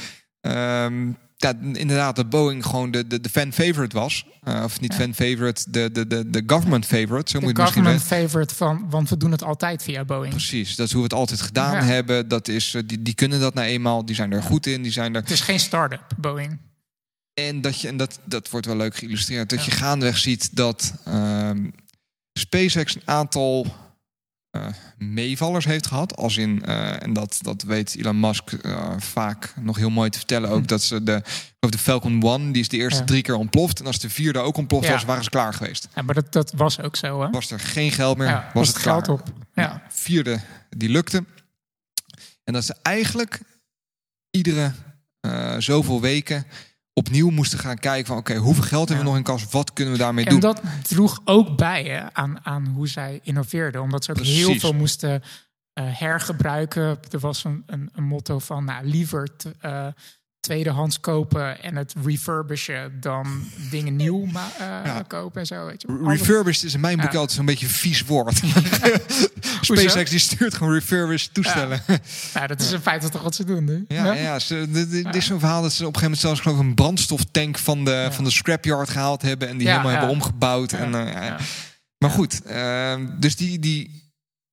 ehm, 0.41 1.11
ja, 1.45 1.55
inderdaad, 1.73 2.17
dat 2.17 2.31
Boeing 2.31 2.67
gewoon 2.67 2.91
de, 2.91 3.07
de, 3.07 3.21
de 3.21 3.29
fan 3.29 3.53
favorite 3.53 3.97
was. 3.97 4.27
Eh, 4.43 4.61
of 4.65 4.81
niet 4.81 4.93
Ja. 4.93 4.99
fan 4.99 5.15
favorite, 5.15 5.71
de, 5.71 5.91
de, 5.93 6.07
de, 6.07 6.31
de 6.31 6.43
government 6.47 6.87
favorite. 6.87 7.31
Zo 7.31 7.39
de 7.39 7.45
moet 7.45 7.57
je 7.57 7.63
het 7.63 7.73
misschien 7.73 7.83
government 7.83 8.01
zeggen. 8.09 8.29
favorite 8.29 8.55
van, 8.55 8.91
want 8.91 9.09
we 9.09 9.17
doen 9.17 9.31
het 9.33 9.43
altijd 9.43 9.83
via 9.83 10.05
Boeing. 10.05 10.31
Precies, 10.35 10.77
dat 10.77 10.87
is 10.87 10.93
hoe 10.93 11.01
we 11.03 11.09
het 11.09 11.19
altijd 11.19 11.41
gedaan 11.41 11.73
Ja. 11.75 11.83
hebben. 11.85 12.29
Dat 12.29 12.49
is, 12.49 12.75
eh, 12.75 12.83
die, 12.87 13.03
die 13.03 13.15
kunnen 13.15 13.41
dat 13.41 13.55
nou 13.55 13.67
eenmaal, 13.67 14.05
die 14.05 14.15
zijn 14.15 14.33
er 14.33 14.43
goed 14.43 14.67
in, 14.67 14.83
die 14.83 14.93
zijn 14.93 15.15
er 15.15 15.21
Het 15.21 15.31
is 15.31 15.41
geen 15.41 15.61
start-up, 15.61 16.05
Boeing. 16.17 16.59
En 17.35 17.61
dat, 17.61 17.81
je, 17.81 17.89
en 17.89 17.97
dat, 17.97 18.19
dat 18.25 18.51
wordt 18.51 18.67
wel 18.67 18.77
leuk 18.77 18.97
geïllustreerd. 18.97 19.51
Dat 19.51 19.59
Ja. 19.59 19.65
je 19.65 19.71
gaandeweg 19.71 20.19
ziet 20.19 20.57
dat 20.57 20.95
ehm, 21.05 21.67
SpaceX 22.39 22.95
een 22.95 23.03
aantal 23.05 23.67
eh, 24.55 24.67
meevallers 24.99 25.65
heeft 25.65 25.87
gehad. 25.87 26.17
Als 26.17 26.37
in, 26.37 26.65
eh, 26.65 27.03
en 27.03 27.13
dat, 27.13 27.39
dat 27.43 27.63
weet 27.63 27.95
Elon 27.97 28.21
Musk 28.21 28.53
eh, 28.53 28.93
vaak 28.99 29.55
nog 29.61 29.77
heel 29.77 29.91
mooi 29.91 30.11
te 30.11 30.19
vertellen. 30.19 30.51
Ook 30.51 30.69
dat 30.69 30.83
ze 30.83 31.03
de, 31.03 31.23
of 31.61 31.71
de 31.71 31.79
Falcon 31.79 32.23
1, 32.23 32.53
die 32.53 32.63
is 32.63 32.69
de 32.69 32.77
eerste 32.77 32.95
Hm. 32.97 33.01
Ja. 33.01 33.07
drie 33.09 33.23
keer 33.23 33.35
ontploft. 33.35 33.81
En 33.81 33.87
als 33.87 33.99
de 33.99 34.11
vierde 34.11 34.39
ook 34.39 34.57
ontploft 34.57 34.87
Ja. 34.87 34.93
was, 34.93 35.05
waren 35.05 35.25
ze 35.25 35.31
klaar 35.31 35.55
geweest. 35.55 35.89
Ja, 35.95 36.03
maar 36.03 36.15
dat, 36.15 36.33
dat 36.33 36.53
was 36.57 36.81
ook 36.81 36.97
zo, 36.97 37.23
hè? 37.23 37.31
Was 37.31 37.51
er 37.51 37.61
geen 37.61 37.93
geld 37.93 38.17
meer, 38.19 38.27
Ja, 38.27 38.51
was, 38.55 38.69
het 38.69 38.77
geld 38.77 39.05
klaar. 39.05 39.17
op. 39.17 39.33
Ja. 39.55 39.83
Vierde, 39.89 40.41
die 40.77 40.89
lukte. 40.89 41.25
En 42.45 42.53
dat 42.53 42.65
ze 42.65 42.75
eigenlijk 42.83 43.41
iedere 44.31 44.73
zoveel 45.59 46.01
weken 46.01 46.47
opnieuw 46.95 47.31
moesten 47.31 47.59
gaan 47.59 47.79
kijken 47.79 48.07
van... 48.07 48.17
oké, 48.17 48.37
hoeveel 48.37 48.63
geld 48.63 48.89
hebben 48.89 49.07
we 49.07 49.11
nog 49.11 49.19
in 49.21 49.27
kas? 49.27 49.47
Wat 49.51 49.73
kunnen 49.73 49.93
we 49.95 50.01
daarmee 50.01 50.25
En 50.25 50.31
doen? 50.31 50.41
dat 50.41 50.63
droeg 50.83 51.21
ook 51.25 51.57
bij 51.57 51.85
hè, 51.85 52.13
aan, 52.13 52.39
aan 52.43 52.67
hoe 52.67 52.89
zij 52.89 53.21
innoveerden. 53.23 53.83
Omdat 53.83 54.05
ze 54.05 54.11
ook 54.11 54.21
heel 54.21 54.59
veel 54.59 54.73
moesten 54.73 55.23
eh, 55.73 55.85
hergebruiken. 55.99 56.99
Er 57.11 57.19
was 57.19 57.45
een, 57.45 57.63
een, 57.67 57.91
een 57.95 58.05
motto 58.05 58.39
van 58.39 58.65
nou, 58.65 58.87
liever 58.87 59.37
te, 59.37 59.55
eh, 59.61 59.87
tweedehands 60.45 61.01
kopen 61.01 61.63
en 61.63 61.77
het 61.77 61.95
refurbishen 62.05 63.01
dan 63.01 63.43
dingen 63.71 63.97
nieuw 63.97 64.25
ma- 64.27 64.51
eh, 64.59 64.67
Ja. 64.85 65.05
kopen 65.09 65.41
en 65.41 65.47
zo. 65.47 65.67
Weet 65.67 65.83
je. 65.83 66.03
Refurbished 66.07 66.65
is 66.65 66.75
in 66.75 66.81
mijn 66.81 66.97
boek 67.01 67.13
Ja. 67.13 67.19
altijd 67.19 67.37
zo'n 67.37 67.45
beetje 67.47 67.67
een 67.67 67.73
vies 67.73 68.03
woord. 68.05 68.41
SpaceX 69.61 70.11
die 70.11 70.19
stuurt 70.19 70.55
gewoon 70.55 70.73
refurbished 70.73 71.35
toestellen. 71.35 71.83
Ja, 71.87 71.99
Nou, 72.35 72.47
dat 72.47 72.61
is 72.61 72.73
in 72.73 72.81
feite 72.81 73.09
toch 73.09 73.23
wat 73.23 73.35
ze 73.35 73.45
doen, 73.45 73.67
hè? 73.67 73.95
ja, 73.97 74.13
ja. 74.13 74.39
ze- 74.39 74.67
dit- 74.71 75.15
is 75.15 75.27
zo'n 75.27 75.39
verhaal 75.39 75.63
dat 75.63 75.73
ze 75.73 75.87
op 75.87 75.95
een 75.95 76.01
gegeven 76.01 76.03
moment 76.03 76.21
zelfs 76.21 76.41
geloof 76.41 76.57
ik 76.59 76.65
een 76.65 76.75
brandstoftank 76.75 77.59
van 77.59 77.85
de, 77.85 78.09
van 78.11 78.25
de 78.25 78.31
scrapyard 78.31 78.91
gehaald 78.91 79.23
hebben 79.23 79.49
en 79.49 79.59
die 79.59 79.69
helemaal 79.69 79.91
hebben 79.91 80.09
omgebouwd. 80.09 80.73
En, 80.73 80.95
eh. 81.15 81.35
Maar 81.99 82.11
goed, 82.11 82.43
ehm, 82.43 83.07
dus 83.19 83.37
die, 83.37 83.59
die, 83.59 84.13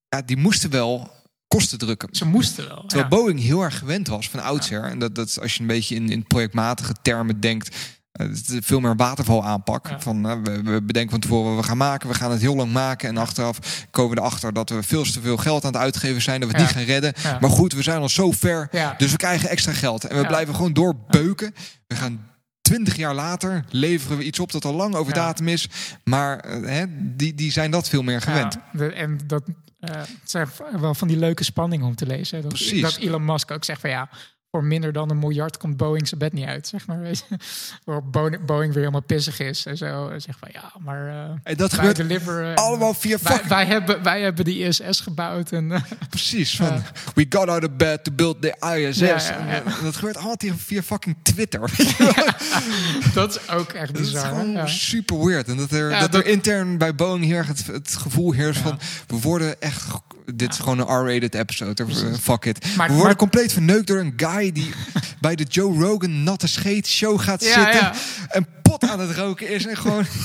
ja, 0.10 0.22
die 0.22 0.38
moesten 0.38 0.70
wel 0.70 1.12
kosten 1.58 1.78
drukken. 1.78 2.10
Ze 2.12 2.26
moesten 2.26 2.68
wel. 2.68 2.84
Terwijl 2.88 3.10
ja. 3.10 3.18
Boeing 3.18 3.40
heel 3.40 3.62
erg 3.62 3.78
gewend 3.78 4.08
was 4.08 4.30
van 4.30 4.40
oudsher. 4.44 4.84
En 4.84 5.00
dat, 5.00 5.16
dat 5.16 5.38
als 5.42 5.54
je 5.54 5.62
een 5.62 5.68
beetje 5.68 5.96
in, 5.96 6.10
in 6.10 6.28
projectmatige 6.28 6.94
termen 7.02 7.40
denkt. 7.40 7.76
eh, 8.12 8.28
het 8.28 8.50
is 8.50 8.60
veel 8.62 8.80
meer 8.80 8.96
waterval 8.96 9.44
aanpak. 9.46 9.88
Ja. 9.90 10.00
Van, 10.00 10.30
eh, 10.30 10.38
we, 10.44 10.62
we 10.62 10.82
bedenken 10.84 11.12
van 11.12 11.20
tevoren 11.20 11.56
wat 11.56 11.62
we 11.62 11.68
gaan 11.68 11.78
maken. 11.78 12.10
We 12.10 12.16
gaan 12.16 12.32
het 12.32 12.42
heel 12.42 12.56
lang 12.56 12.72
maken. 12.72 13.10
En 13.10 13.18
achteraf 13.18 13.86
komen 13.92 14.16
we 14.16 14.22
erachter 14.22 14.54
dat 14.54 14.70
we 14.70 14.84
veel 14.84 15.04
te 15.04 15.22
veel 15.22 15.38
geld 15.38 15.66
aan 15.66 15.72
het 15.74 15.82
uitgeven 15.82 16.22
zijn. 16.22 16.40
Dat 16.40 16.52
we 16.52 16.58
het 16.58 16.66
niet 16.66 16.76
gaan 16.76 16.86
redden. 16.86 17.14
Maar 17.40 17.50
goed, 17.50 17.74
we 17.74 17.82
zijn 17.82 18.02
al 18.02 18.10
zo 18.10 18.32
ver. 18.32 18.68
Ja. 18.72 18.94
Dus 18.98 19.12
we 19.12 19.18
krijgen 19.18 19.50
extra 19.50 19.74
geld. 19.74 20.04
En 20.04 20.18
we 20.22 20.26
blijven 20.28 20.56
gewoon 20.56 20.74
doorbeuken. 20.74 21.54
We 21.88 21.96
gaan 21.96 22.30
twintig 22.62 22.96
jaar 22.96 23.16
later 23.16 23.66
leveren 23.70 24.18
we 24.18 24.24
iets 24.24 24.40
op 24.40 24.52
dat 24.52 24.66
al 24.66 24.74
lang 24.74 24.96
over 24.96 25.16
Ja. 25.16 25.22
datum 25.22 25.48
is. 25.48 25.68
Maar 26.04 26.40
eh, 26.40 26.62
hè, 26.70 26.86
die, 27.16 27.34
die 27.36 27.52
zijn 27.52 27.72
dat 27.72 27.90
veel 27.90 28.02
meer 28.04 28.22
gewend. 28.22 28.54
Ja, 28.54 28.78
de- 28.78 28.94
en 28.94 29.20
dat 29.28 29.44
eh, 29.80 29.96
het 29.96 30.10
zijn 30.24 30.48
wel 30.80 30.94
van 30.94 31.08
die 31.08 31.18
leuke 31.18 31.44
spanningen 31.44 31.88
om 31.88 31.96
te 31.96 32.06
lezen. 32.06 32.42
Dat, 32.42 32.50
Precies. 32.54 32.82
dat 32.82 32.96
Elon 32.98 33.26
Musk 33.26 33.52
ook 33.52 33.64
zegt 33.64 33.82
van 33.82 33.90
ja, 33.90 34.10
voor 34.52 34.64
minder 34.64 34.92
dan 34.94 35.10
een 35.10 35.20
miljard 35.20 35.58
komt 35.58 35.78
Boeing 35.78 36.08
zijn 36.08 36.20
bed 36.20 36.34
niet 36.34 36.46
uit, 36.46 36.68
zeg 36.68 36.88
maar. 36.88 37.00
Weet 37.00 37.26
je. 37.30 37.36
Waarop 37.86 38.12
Bo- 38.12 38.38
Boeing 38.46 38.68
weer 38.74 38.80
helemaal 38.80 39.02
pissig 39.02 39.40
is 39.40 39.66
en 39.66 39.78
zo. 39.78 40.08
En 40.10 40.22
zegt 40.22 40.40
van 40.40 40.50
ja, 40.52 40.72
maar 40.80 41.08
eh, 41.08 41.36
En 41.44 41.58
dat 41.58 41.74
gebeurt 41.74 41.96
deliveren. 41.96 42.56
allemaal 42.56 42.94
via 42.94 43.18
fucking 43.18 43.48
wij, 43.50 43.66
hebben, 43.66 44.04
wij 44.04 44.22
hebben 44.22 44.46
die 44.46 44.68
ISS 44.68 45.00
gebouwd 45.00 45.52
en 45.52 45.72
eh, 45.72 45.82
Precies, 46.10 46.56
van 46.56 46.84
we 47.14 47.26
got 47.30 47.48
out 47.48 47.64
of 47.64 47.76
bed 47.76 48.04
to 48.04 48.12
build 48.12 48.42
the 48.42 48.76
ISS. 48.78 49.00
Ja, 49.00 49.08
ja, 49.08 49.16
ja. 49.16 49.48
En, 49.48 49.66
eh, 49.66 49.84
dat 49.84 49.96
gebeurt 49.96 50.16
allemaal 50.18 50.36
via- 50.58 50.82
fucking 50.84 51.16
Twitter. 51.22 51.60
dat 53.14 53.36
is 53.36 53.50
ook 53.50 53.72
echt 53.72 53.94
dat 53.94 54.02
is 54.02 54.12
bizar. 54.12 54.26
gewoon 54.28 54.70
super 54.70 55.26
weird. 55.26 55.48
En 55.48 55.58
dat 55.58 55.72
er, 55.72 55.90
dat 55.90 56.00
dat- 56.12 56.14
er 56.22 56.28
intern 56.28 56.78
bij 56.78 56.96
Boeing 56.96 57.26
heel 57.26 57.36
erg 57.36 57.48
het, 57.48 57.68
het 57.68 57.96
gevoel 57.96 58.32
heerst 58.32 58.60
van... 58.60 58.80
we 59.08 59.20
worden 59.20 59.62
echt... 59.62 59.88
Dit 60.36 60.52
is 60.54 60.60
gewoon 60.60 60.80
een 60.80 60.86
R-rated 60.88 61.36
episode. 61.36 61.84
of, 61.84 62.04
eh, 62.04 62.14
fuck 62.14 62.46
it. 62.46 62.76
Maar- 62.76 62.88
we 62.88 62.94
worden 62.94 63.04
maar- 63.04 63.16
compleet 63.16 63.54
verneukt 63.54 63.88
door 63.88 64.00
een 64.00 64.14
guy 64.18 64.52
die 64.52 64.72
bij 65.22 65.36
de 65.36 65.44
Joe 65.44 65.78
Rogan 65.84 66.24
natte 66.24 66.48
scheet 66.48 66.88
show 66.88 67.20
gaat 67.22 67.44
zitten. 67.44 67.74
ja. 67.74 67.94
En 68.30 68.48
pot 68.62 68.84
aan 68.84 69.00
het 69.00 69.16
roken 69.18 69.50
is. 69.50 69.66
En 69.66 69.78
gewoon... 69.78 70.06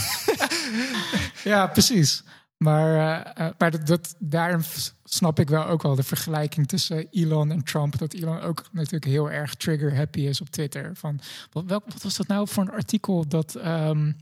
Ja, 1.44 1.66
precies. 1.66 2.22
Maar, 2.56 3.20
eh, 3.34 3.46
maar 3.58 3.70
dat, 3.70 3.86
dat, 3.86 4.14
daarin 4.18 4.62
v- 4.62 4.88
snap 5.04 5.38
ik 5.40 5.48
wel 5.48 5.66
ook 5.66 5.82
wel 5.82 5.94
de 5.94 6.02
vergelijking 6.02 6.68
tussen 6.68 7.06
Elon 7.10 7.50
en 7.50 7.62
Trump. 7.64 7.98
Dat 7.98 8.12
Elon 8.12 8.40
ook 8.40 8.64
natuurlijk 8.72 9.04
heel 9.04 9.30
erg 9.30 9.54
trigger-happy 9.54 10.20
is 10.20 10.40
op 10.40 10.48
Twitter. 10.50 10.90
Van, 10.94 11.20
wat, 11.52 11.64
welk, 11.66 11.84
wat 11.92 12.02
was 12.02 12.16
dat 12.16 12.26
nou 12.26 12.48
voor 12.48 12.62
een 12.62 12.70
artikel 12.72 13.28
dat 13.28 13.54
ehm, 13.54 14.12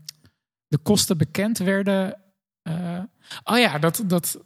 de 0.67 0.77
kosten 0.77 1.17
bekend 1.17 1.57
werden? 1.57 2.17
Oh 3.43 3.57
ja, 3.57 3.79
dat, 3.79 4.03
dat 4.05 4.37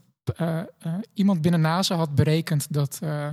iemand 1.14 1.42
binnen 1.42 1.62
NASA 1.62 1.96
had 1.96 2.16
berekend 2.16 2.74
dat 2.74 3.00
eh, 3.02 3.28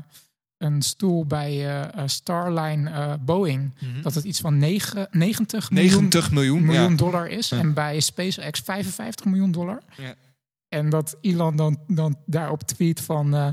een 0.58 0.82
stoel 0.82 1.26
bij 1.26 1.50
eh, 1.50 1.82
eh, 1.82 2.08
Starline 2.08 2.90
eh, 2.90 3.14
Boeing... 3.20 3.72
dat 4.02 4.14
het 4.14 4.24
iets 4.24 4.40
van 4.40 4.58
negen, 4.58 5.08
90 5.10 5.70
miljoen 5.70 5.90
90 5.90 6.30
miljoen. 6.30 6.64
miljoen 6.64 6.90
ja. 6.90 6.96
dollar 6.96 7.28
is. 7.28 7.48
Ja. 7.48 7.58
En 7.58 7.74
bij 7.74 8.00
SpaceX 8.00 8.60
55 8.60 9.24
miljoen 9.26 9.50
dollar. 9.50 9.82
Ja. 9.96 10.14
En 10.68 10.90
dat 10.90 11.16
Elon 11.20 11.56
dan, 11.56 11.78
dan 11.86 12.16
daarop 12.26 12.62
tweet 12.62 13.00
van... 13.00 13.34
eh, 13.34 13.48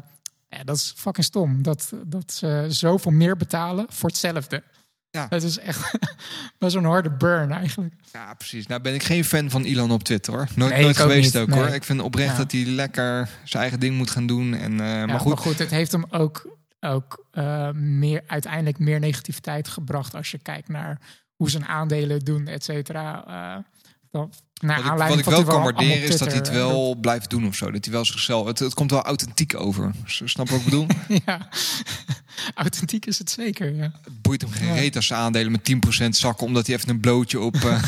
ja, 0.50 0.64
dat 0.64 0.76
is 0.76 0.94
fucking 0.98 1.26
stom. 1.26 1.62
Dat, 1.62 1.94
dat 2.06 2.34
ze 2.34 2.66
zoveel 2.68 3.12
meer 3.12 3.38
betalen 3.38 3.86
voor 3.90 4.10
hetzelfde. 4.10 4.64
Ja. 5.14 5.28
Dat 5.28 5.44
is 5.44 5.58
echt 5.60 5.92
best 6.60 6.76
een 6.76 6.84
harde 6.86 7.12
burn 7.12 7.52
eigenlijk. 7.52 7.94
Ja, 8.14 8.34
precies. 8.34 8.68
Nou 8.68 8.82
ben 8.82 8.94
ik 8.94 9.04
geen 9.04 9.26
fan 9.26 9.50
van 9.50 9.64
Elon 9.64 9.92
op 9.92 10.04
Twitter 10.04 10.34
hoor. 10.34 10.48
Nooit, 10.56 10.72
Nee, 10.72 10.82
nooit 10.84 10.96
ook 11.00 11.02
geweest 11.02 11.34
niet. 11.34 11.44
ook 11.44 11.50
hoor. 11.54 11.66
Nee. 11.66 11.74
Ik 11.74 11.84
vind 11.84 12.02
oprecht 12.02 12.32
Ja. 12.32 12.38
dat 12.38 12.52
hij 12.52 12.66
lekker 12.66 13.30
zijn 13.44 13.62
eigen 13.62 13.80
ding 13.80 13.96
moet 13.98 14.10
gaan 14.10 14.28
doen. 14.28 14.54
En, 14.54 14.80
eh, 14.80 14.88
Ja, 14.88 15.06
maar 15.06 15.20
goed, 15.20 15.60
het 15.60 15.70
heeft 15.70 15.92
hem 15.92 16.06
ook, 16.10 16.58
ook 16.80 17.26
eh, 17.32 17.70
meer, 17.72 18.22
uiteindelijk 18.28 18.80
meer 18.80 19.00
negativiteit 19.00 19.68
gebracht... 19.68 20.16
als 20.16 20.32
je 20.32 20.38
kijkt 20.38 20.68
naar 20.68 21.00
hoe 21.36 21.50
zijn 21.50 21.66
aandelen 21.66 22.20
doen, 22.20 22.48
et 22.48 22.64
cetera. 22.64 23.26
Eh, 23.28 23.64
naar 24.62 24.98
wat 24.98 25.18
ik, 25.18 25.26
wat 25.26 25.40
ik 25.40 25.46
wel 25.46 25.56
kan 25.56 25.64
waarderen 25.64 26.02
is 26.02 26.18
dat 26.18 26.28
hij 26.28 26.36
het 26.36 26.46
Twitter, 26.46 26.54
eh, 26.54 26.72
wel 26.72 26.96
blijft 26.96 27.30
doen 27.30 27.48
of 27.48 27.56
zo. 27.56 27.72
Dat 27.72 27.84
hij 27.84 27.94
wel 27.94 28.06
zichzelf... 28.06 28.48
Het, 28.48 28.60
het 28.60 28.74
komt 28.74 28.92
wel 28.92 29.02
authentiek 29.02 29.60
over. 29.60 29.92
Snap 30.06 30.48
je 30.48 30.52
wat 30.52 30.62
ik 30.62 30.66
bedoel? 30.66 30.88
Ja, 31.26 31.48
authentiek 32.56 33.06
is 33.06 33.18
het 33.18 33.30
zeker. 33.30 33.76
Ja. 33.76 33.92
Het 34.04 34.22
boeit 34.22 34.42
hem 34.42 34.52
geen 34.52 34.68
Ja. 34.68 34.74
reet 34.74 34.96
als 34.96 35.08
zijn 35.08 35.20
aandelen 35.20 35.52
met 35.52 36.04
10% 36.04 36.10
zakken... 36.10 36.46
omdat 36.46 36.68
hij 36.68 36.76
even 36.76 36.90
een 36.90 37.00
blootje 37.00 37.40
op... 37.40 37.56
eh 37.56 37.84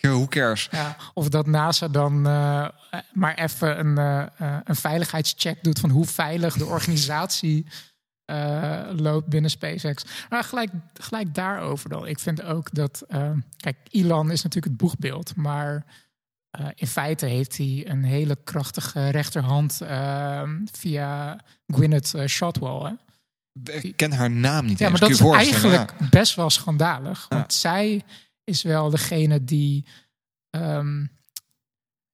who 0.00 0.26
cares? 0.26 0.68
Ja, 0.70 0.96
of 1.14 1.28
dat 1.28 1.46
NASA 1.46 1.88
dan 1.88 2.26
eh, 2.26 2.68
maar 3.12 3.34
even 3.34 3.78
een, 3.78 4.28
een 4.64 4.76
veiligheidscheck 4.76 5.62
doet 5.62 5.78
van 5.78 5.90
hoe 5.90 6.06
veilig 6.06 6.56
de 6.56 6.66
organisatie 6.66 7.66
eh, 8.24 8.80
loopt 8.96 9.26
binnen 9.28 9.50
SpaceX. 9.50 10.04
Maar 10.28 10.44
gelijk, 10.44 10.70
gelijk 10.94 11.34
daarover 11.34 11.88
dan. 11.88 12.06
Ik 12.06 12.18
vind 12.18 12.42
ook 12.42 12.74
dat, 12.74 13.04
eh, 13.08 13.30
kijk, 13.56 13.76
Elon 13.90 14.30
is 14.30 14.42
natuurlijk 14.42 14.72
het 14.72 14.76
boegbeeld, 14.82 15.36
maar 15.36 15.84
eh, 16.50 16.66
in 16.74 16.86
feite 16.86 17.26
heeft 17.26 17.56
hij 17.56 17.84
een 17.88 18.04
hele 18.04 18.36
krachtige 18.44 19.08
rechterhand 19.08 19.80
eh, 19.80 20.42
via 20.72 21.38
Gwyneth 21.66 22.14
Shotwell. 22.26 22.80
Hè? 22.90 22.92
Ik 23.72 23.96
ken 23.96 24.12
haar 24.12 24.30
naam 24.30 24.66
niet 24.66 24.78
Ja, 24.78 24.88
eens. 24.90 25.00
maar 25.00 25.08
dat 25.08 25.18
is 25.18 25.26
eigenlijk 25.36 25.92
best 26.10 26.34
wel 26.34 26.50
schandalig. 26.50 27.26
Ja. 27.28 27.36
Want 27.36 27.52
zij 27.52 28.02
is 28.44 28.62
wel 28.62 28.90
degene 28.90 29.44
die. 29.44 29.86
ehm, 30.50 31.04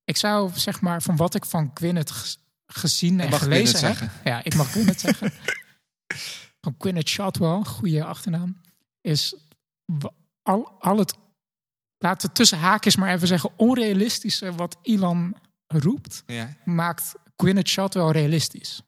ik 0.03 0.17
zou 0.17 0.51
zeg 0.53 0.81
maar 0.81 1.01
van 1.01 1.15
wat 1.15 1.35
ik 1.35 1.45
van 1.45 1.71
Gwyneth 1.73 2.37
gezien 2.65 3.19
en 3.19 3.29
mag 3.29 3.39
gelezen 3.39 3.87
heb. 3.87 3.97
zeggen. 3.97 4.11
Ja, 4.23 4.43
ik 4.43 4.55
mag 4.55 4.71
Gwyneth 4.71 4.99
zeggen. 4.99 5.31
Van 6.61 6.75
Gwyneth 6.77 7.09
Shotwell, 7.09 7.61
goede 7.63 8.03
achternaam. 8.03 8.61
Is 9.01 9.35
al, 10.41 10.71
al 10.79 10.97
het. 10.97 11.13
Laten 11.97 12.27
we 12.27 12.33
tussen 12.33 12.57
haakjes 12.57 12.95
maar 12.95 13.13
even 13.13 13.27
zeggen. 13.27 13.51
Onrealistische 13.57 14.53
wat 14.55 14.77
Elon 14.81 15.35
roept 15.67 16.23
Ja. 16.25 16.55
maakt 16.65 17.13
Gwyneth 17.37 17.67
Shotwell 17.69 18.11
realistisch. 18.11 18.81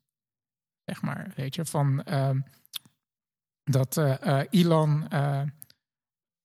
Zeg 0.86 1.01
maar, 1.01 1.31
weet 1.36 1.55
je, 1.55 1.65
van 1.65 2.03
ehm, 2.03 2.39
dat 3.63 3.97
eh, 3.97 4.39
eh, 4.39 4.47
Elon, 4.49 5.09
eh, 5.09 5.41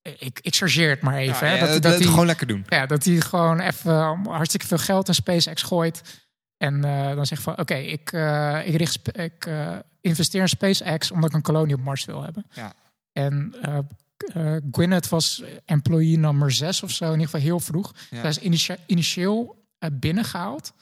ik, 0.03 0.41
ik 0.43 0.55
chargeer 0.55 0.91
het 0.91 1.01
maar 1.03 1.17
even, 1.17 1.47
Ja, 1.47 1.53
hè, 1.55 1.59
dat, 1.59 1.69
dat, 1.69 1.83
dat, 1.83 1.93
dat 1.93 2.01
hij, 2.01 2.11
gewoon 2.11 2.27
lekker 2.27 2.47
doen. 2.47 2.65
ja, 2.69 2.87
dat 2.87 3.05
hij 3.05 3.21
gewoon 3.21 3.61
even 3.61 3.93
hartstikke 4.27 4.67
veel 4.67 4.79
geld 4.79 5.09
in 5.09 5.15
SpaceX 5.15 5.63
gooit. 5.63 6.27
En 6.59 6.85
eh, 6.85 7.15
dan 7.15 7.27
zegt 7.27 7.43
van, 7.43 7.59
oké, 7.59 7.75
ik, 7.75 8.13
eh, 8.13 8.61
ik, 8.67 8.75
richt, 8.77 9.19
ik 9.19 9.47
eh, 9.47 9.77
investeer 10.01 10.41
in 10.41 10.49
SpaceX 10.49 11.11
omdat 11.11 11.31
ik 11.31 11.37
een 11.37 11.43
kolonie 11.43 11.75
op 11.75 11.81
Mars 11.81 12.05
wil 12.05 12.23
hebben. 12.23 12.47
Ja. 12.53 12.73
En 13.13 13.55
eh, 13.63 14.57
Gwyneth 14.73 15.09
was 15.09 15.43
employee 15.65 16.19
nummer 16.19 16.53
6 16.53 16.83
of 16.83 16.91
zo, 16.91 17.05
in 17.05 17.11
ieder 17.11 17.25
geval 17.25 17.41
heel 17.41 17.61
vroeg. 17.61 17.95
Ja. 18.11 18.33
Zij 18.33 18.49
is 18.51 18.71
initieel 18.87 19.67
eh, 19.79 19.91
binnengehaald 19.93 20.73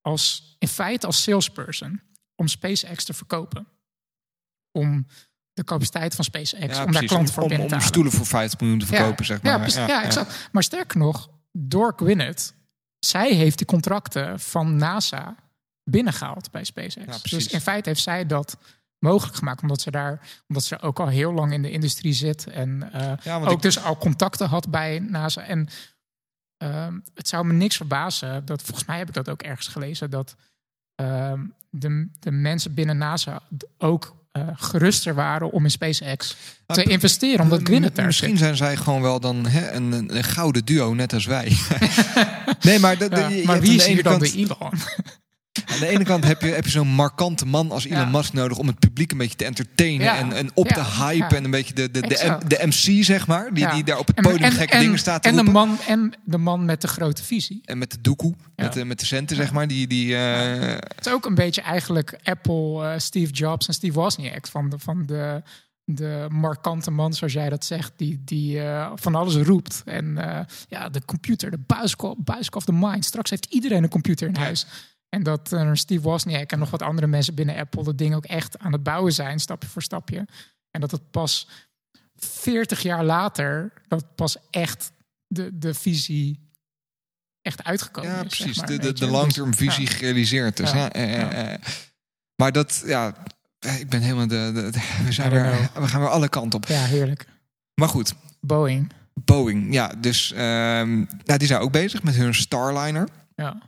als 0.00 0.54
in 0.58 0.68
feite 0.68 1.06
als 1.06 1.22
salesperson 1.22 2.00
om 2.36 2.48
SpaceX 2.48 3.04
te 3.04 3.12
verkopen. 3.12 3.66
Om 4.72 5.06
de 5.52 5.64
capaciteit 5.64 6.14
van 6.14 6.24
SpaceX, 6.24 6.76
Ja, 6.76 6.84
om 6.84 6.92
daar 6.92 7.04
klanten 7.04 7.34
voor 7.34 7.42
om, 7.42 7.48
binnen 7.48 7.66
om 7.66 7.72
te 7.72 7.78
halen. 7.78 7.92
stoelen 7.92 8.12
voor 8.12 8.26
50 8.26 8.60
miljoen 8.60 8.78
te 8.78 8.86
verkopen, 8.86 9.24
zeg 9.24 9.42
maar. 9.42 9.70
Ja, 9.70 9.86
ja, 9.86 10.02
exact. 10.02 10.48
Maar 10.52 10.62
sterker 10.62 10.98
nog, 10.98 11.30
door 11.52 11.92
Gwyneth, 11.96 12.54
zij 13.00 13.32
heeft 13.34 13.58
die 13.58 13.66
contracten 13.66 14.40
van 14.40 14.76
NASA 14.76 15.34
binnengehaald 15.84 16.50
bij 16.50 16.64
SpaceX. 16.64 16.94
Ja, 16.94 17.18
dus 17.36 17.46
in 17.46 17.60
feite 17.60 17.88
heeft 17.88 18.02
zij 18.02 18.26
dat 18.26 18.56
mogelijk 18.98 19.36
gemaakt, 19.36 19.62
omdat 19.62 19.80
ze 19.80 19.90
daar, 19.90 20.28
omdat 20.48 20.64
ze 20.64 20.80
ook 20.80 21.00
al 21.00 21.08
heel 21.08 21.32
lang 21.32 21.52
in 21.52 21.62
de 21.62 21.70
industrie 21.70 22.12
zit 22.12 22.46
en 22.46 22.92
eh, 22.92 23.12
Ja, 23.22 23.36
ook 23.40 23.50
ik- 23.50 23.62
dus 23.62 23.82
al 23.82 23.96
contacten 23.96 24.48
had 24.48 24.70
bij 24.70 24.98
NASA. 24.98 25.42
En 25.42 25.68
ehm, 26.56 26.98
het 27.14 27.28
zou 27.28 27.44
me 27.46 27.52
niks 27.52 27.76
verbazen, 27.76 28.44
dat 28.44 28.62
volgens 28.62 28.86
mij 28.86 28.98
heb 28.98 29.08
ik 29.08 29.14
dat 29.14 29.28
ook 29.28 29.42
ergens 29.42 29.68
gelezen, 29.68 30.10
dat 30.10 30.36
ehm, 30.94 31.46
de, 31.70 32.08
de 32.18 32.30
mensen 32.30 32.74
binnen 32.74 32.98
NASA 32.98 33.42
ook 33.78 34.16
eh, 34.32 34.42
geruster 34.54 35.14
waren 35.14 35.50
om 35.50 35.64
in 35.64 35.70
SpaceX 35.70 36.36
te 36.66 36.82
investeren, 36.82 37.40
omdat 37.40 37.60
Gwyneth 37.64 37.94
daar 37.96 38.06
Misschien 38.06 38.36
zijn 38.36 38.56
zij 38.56 38.76
gewoon 38.76 39.02
wel 39.02 39.20
dan 39.20 39.46
hè, 39.46 39.70
een, 39.72 39.92
een, 39.92 40.16
een 40.16 40.24
gouden 40.24 40.64
duo, 40.64 40.94
net 40.94 41.12
als 41.12 41.26
wij. 41.26 41.56
nee, 42.60 42.78
maar, 42.78 42.98
de, 42.98 43.08
de- 43.08 43.16
Ja, 43.20 43.28
je 43.28 43.44
maar 43.44 43.54
hebt 43.54 43.66
wie 43.68 43.76
is 43.76 43.86
hier 43.86 44.02
dan 44.02 44.18
de 44.18 44.32
Elon? 44.36 44.72
De 45.52 45.86
ene 45.86 46.04
kant 46.04 46.24
heb 46.24 46.40
je, 46.42 46.48
heb 46.48 46.64
je 46.64 46.70
zo'n 46.70 46.88
markante 46.88 47.46
man 47.46 47.70
als 47.70 47.84
Elon 47.84 47.98
Ja. 47.98 48.04
Musk 48.04 48.32
nodig 48.32 48.58
om 48.58 48.66
het 48.66 48.78
publiek 48.78 49.12
een 49.12 49.18
beetje 49.18 49.36
te 49.36 49.44
entertainen 49.44 50.04
Ja. 50.06 50.18
en, 50.18 50.32
en 50.32 50.50
op 50.54 50.68
Ja. 50.68 50.74
te 50.74 51.04
hypen 51.04 51.36
en 51.36 51.44
een 51.44 51.50
beetje 51.50 51.74
de, 51.74 51.90
de, 51.90 52.00
de, 52.00 52.38
de 52.46 52.58
MC, 52.66 53.04
zeg 53.04 53.26
maar, 53.26 53.54
die, 53.54 53.68
die 53.70 53.84
daar 53.84 53.98
op 53.98 54.06
het 54.06 54.20
podium 54.20 54.50
gekke 54.50 54.78
dingen 54.78 54.98
staat 54.98 55.22
te 55.22 55.28
en 55.28 55.36
de 55.36 55.42
man 55.42 55.78
En 55.86 56.12
de 56.24 56.38
man 56.38 56.64
met 56.64 56.80
de 56.80 56.88
grote 56.88 57.24
visie. 57.24 57.60
En 57.64 57.78
met 57.78 57.90
de 57.90 58.00
doekoe, 58.00 58.34
met, 58.56 58.72
de, 58.72 58.84
met 58.84 59.00
de 59.00 59.06
centen, 59.06 59.36
zeg 59.36 59.52
maar, 59.52 59.68
die... 59.68 59.86
die 59.86 60.16
eh, 60.16 60.72
Het 60.72 61.06
is 61.06 61.12
ook 61.12 61.24
een 61.26 61.34
beetje 61.34 61.60
eigenlijk 61.60 62.18
Apple, 62.22 62.84
eh, 62.84 62.98
Steve 62.98 63.32
Jobs 63.32 63.66
en 63.66 63.74
Steve 63.74 63.92
Wozniak. 63.92 64.46
Van 64.46 64.68
de, 64.70 64.78
van 64.78 65.06
de, 65.06 65.42
de 65.84 66.26
markante 66.28 66.90
man, 66.90 67.12
zoals 67.12 67.32
jij 67.32 67.48
dat 67.48 67.64
zegt, 67.64 67.92
die, 67.96 68.22
die 68.24 68.60
eh, 68.62 68.90
van 68.94 69.14
alles 69.14 69.34
roept. 69.34 69.82
En 69.84 70.18
ja, 70.68 70.88
de 70.88 71.04
computer, 71.04 71.50
de 71.50 71.60
buisk, 71.66 72.02
buisk 72.16 72.54
of 72.56 72.64
the 72.64 72.72
mind. 72.72 73.04
Straks 73.04 73.30
heeft 73.30 73.46
iedereen 73.50 73.82
een 73.82 73.88
computer 73.88 74.28
in 74.28 74.36
huis. 74.36 74.66
En 75.10 75.22
dat 75.22 75.52
eh, 75.52 75.70
Steve 75.72 76.00
Wozniak 76.02 76.52
en 76.52 76.58
nog 76.58 76.70
wat 76.70 76.82
andere 76.82 77.06
mensen 77.06 77.34
binnen 77.34 77.56
Apple 77.56 77.84
dat 77.84 77.98
ding 77.98 78.14
ook 78.14 78.24
echt 78.24 78.58
aan 78.58 78.72
het 78.72 78.82
bouwen 78.82 79.12
zijn, 79.12 79.40
stapje 79.40 79.68
voor 79.68 79.82
stapje. 79.82 80.26
En 80.70 80.80
dat 80.80 80.90
het 80.90 81.10
pas 81.10 81.48
40 82.16 82.82
jaar 82.82 83.04
later, 83.04 83.72
dat 83.88 84.14
pas 84.14 84.36
echt 84.50 84.92
de, 85.26 85.58
de 85.58 85.74
visie 85.74 86.48
echt 87.42 87.64
uitgekomen 87.64 88.10
ja, 88.10 88.20
is. 88.22 88.36
precies. 88.36 88.56
zeg 88.56 88.56
maar, 88.56 88.66
de 88.66 88.78
de, 88.78 88.92
de 88.92 89.06
long-term 89.06 89.50
Dus, 89.50 89.58
visie 89.58 89.84
ja. 89.84 89.90
gerealiseerd 89.90 90.60
is. 90.60 90.70
Ja. 90.70 90.92
Eh, 90.92 91.20
eh, 91.20 91.52
eh. 91.52 91.60
Maar 92.36 92.52
dat, 92.52 92.82
ja... 92.86 93.14
Ik 93.78 93.88
ben 93.88 94.00
helemaal 94.00 94.26
de... 94.26 94.50
de- 94.54 94.70
de- 94.70 95.02
we, 95.04 95.12
zijn 95.12 95.30
weer, 95.30 95.70
we 95.74 95.88
gaan 95.88 96.00
weer 96.00 96.08
alle 96.08 96.28
kanten 96.28 96.58
op. 96.58 96.66
Ja, 96.68 96.84
heerlijk. 96.84 97.26
Maar 97.74 97.88
goed, 97.88 98.14
Boeing. 98.40 98.92
Boeing. 99.14 99.72
Ja, 99.74 99.88
dus 99.98 100.32
nou, 100.32 101.06
die 101.36 101.46
zijn 101.46 101.60
ook 101.60 101.72
bezig 101.72 102.02
met 102.02 102.14
hun 102.14 102.34
Starliner. 102.34 103.08
Ja. 103.34 103.62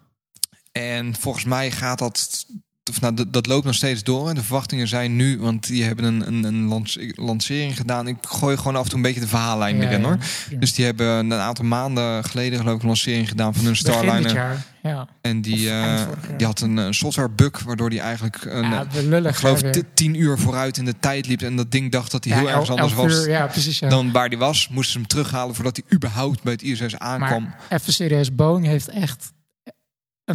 En 0.73 1.15
volgens 1.19 1.45
mij 1.45 1.71
gaat 1.71 1.99
dat. 1.99 2.47
Of 2.91 3.01
nou, 3.01 3.15
dat, 3.15 3.33
dat 3.33 3.47
loopt 3.47 3.65
nog 3.65 3.75
steeds 3.75 4.03
door. 4.03 4.29
En 4.29 4.35
de 4.35 4.43
verwachtingen 4.43 4.89
zijn 4.89 5.17
nu, 5.17 5.39
want 5.39 5.67
die 5.67 5.85
hebben 5.85 6.05
een, 6.05 6.27
een, 6.27 6.45
een 6.45 6.63
lance- 6.65 7.13
lancering 7.15 7.77
gedaan. 7.77 8.07
Ik 8.09 8.17
gooi 8.23 8.57
gewoon 8.57 8.77
af 8.77 8.83
en 8.83 8.89
toe 8.89 8.97
een 8.99 9.05
beetje 9.05 9.21
de 9.21 9.27
verhaallijn 9.27 9.77
Ja, 9.77 9.83
erin 9.83 10.01
ja, 10.01 10.07
hoor. 10.07 10.19
Dus 10.59 10.75
die 10.75 10.85
hebben 10.85 11.07
een 11.07 11.33
aantal 11.33 11.65
maanden 11.65 12.25
geleden 12.25 12.59
geloof 12.59 12.75
ik 12.75 12.81
een 12.83 12.87
lancering 12.87 13.29
gedaan 13.29 13.55
van 13.55 13.65
hun 13.65 13.77
Starliner. 13.77 14.65
Ja. 14.83 15.09
En 15.21 15.41
die, 15.41 15.71
eh, 15.71 16.03
die 16.37 16.47
had 16.47 16.61
een, 16.61 16.77
een 16.77 16.95
software 16.95 17.31
bug, 17.31 17.63
waardoor 17.63 17.91
die 17.91 18.01
eigenlijk 18.01 18.45
een, 18.45 18.71
ja, 18.71 18.87
lullig. 19.03 19.31
ik 19.31 19.37
geloof 19.37 19.61
t- 19.63 19.83
tien 19.95 20.15
uur 20.15 20.39
vooruit 20.39 20.77
in 20.77 20.85
de 20.85 20.95
tijd 21.01 21.27
liep. 21.27 21.43
En 21.43 21.57
dat 21.57 21.71
ding 21.71 21.93
dacht 21.93 22.11
dat 22.11 22.25
hij 22.25 22.33
Ja, 22.33 22.39
heel 22.39 22.49
ergens 22.51 22.69
el- 22.69 22.75
anders 22.77 22.95
was 22.95 23.27
precies. 23.53 23.79
Dan 23.79 24.13
waar 24.13 24.29
die 24.29 24.39
was. 24.39 24.69
Moesten 24.69 24.93
ze 24.93 24.99
hem 24.99 25.07
terughalen 25.07 25.55
voordat 25.55 25.77
hij 25.77 25.97
überhaupt 25.97 26.43
bij 26.43 26.53
het 26.53 26.63
ISS 26.63 26.99
aankwam. 26.99 27.43
maar 27.43 27.59
even 27.69 27.93
serieus, 27.93 28.35
Boeing 28.35 28.67
heeft 28.67 28.89
echt 28.89 29.33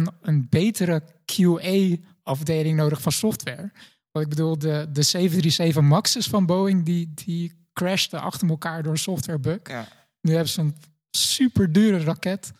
een, 0.00 0.10
een 0.22 0.46
betere 0.48 1.02
QA-afdeling 1.24 2.76
nodig 2.76 3.02
van 3.02 3.12
software. 3.12 3.72
Want 4.10 4.24
ik 4.24 4.28
bedoel, 4.28 4.58
de, 4.58 4.88
de 4.92 5.02
737 5.02 5.82
Max's 5.82 6.28
van 6.28 6.46
Boeing, 6.46 6.84
die, 6.84 7.12
die 7.14 7.52
crashten 7.72 8.20
achter 8.20 8.48
elkaar 8.48 8.82
door 8.82 8.92
een 8.92 8.98
software 8.98 9.38
bug. 9.38 9.60
Ja. 9.62 9.88
Nu 10.20 10.32
hebben 10.32 10.48
ze 10.50 10.60
een 10.60 10.76
super 11.10 11.72
dure 11.72 11.98
raket. 11.98 12.52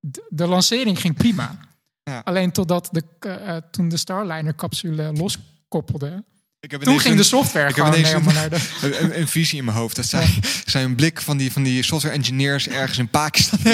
De, 0.00 0.26
de 0.28 0.46
lancering 0.46 1.00
ging 1.00 1.16
prima. 1.16 1.58
Ja. 2.02 2.20
Alleen 2.24 2.52
totdat 2.52 2.88
de, 2.92 3.02
eh, 3.18 3.56
toen 3.56 3.88
de 3.88 3.96
Starliner-capsule 3.96 5.12
loskoppelde. 5.12 6.24
Ik 6.64 6.70
heb 6.70 6.82
Toen 6.82 7.00
ging 7.00 7.10
een- 7.12 7.16
de 7.20 7.26
software 7.26 7.68
ik 7.68 7.76
heb 7.76 7.86
ineens 7.86 8.10
een- 8.12 8.20
helemaal 8.20 8.34
naar 8.34 8.50
de... 8.50 9.18
een, 9.18 9.28
visie 9.28 9.58
in 9.58 9.64
mijn 9.64 9.76
hoofd. 9.76 9.96
Dat 9.96 10.06
zij, 10.06 10.28
zij 10.64 10.84
een 10.84 10.94
blik 10.94 11.20
van 11.20 11.36
die, 11.36 11.52
van 11.52 11.62
die 11.62 11.82
software 11.82 12.14
engineers 12.16 12.68
ergens 12.68 12.98
in 12.98 13.08
Pakistan. 13.08 13.58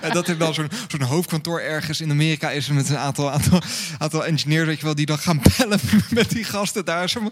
En 0.00 0.12
dat 0.12 0.28
er 0.28 0.38
dan 0.38 0.54
zo'n 0.54 0.70
zo'n 0.88 1.02
hoofdkantoor 1.02 1.60
ergens 1.60 2.00
in 2.00 2.10
Amerika 2.10 2.50
is 2.50 2.68
met 2.68 2.88
een 2.88 2.96
aantal, 2.98 3.30
aantal, 3.30 3.60
aantal 3.98 4.24
engineers, 4.26 4.66
weet 4.66 4.78
je 4.78 4.84
wel, 4.84 4.94
die 4.94 5.06
dan 5.06 5.18
gaan 5.18 5.40
bellen 5.56 5.80
met 6.10 6.30
die 6.30 6.44
gasten 6.44 6.84
daar. 6.84 7.08
Zo, 7.08 7.30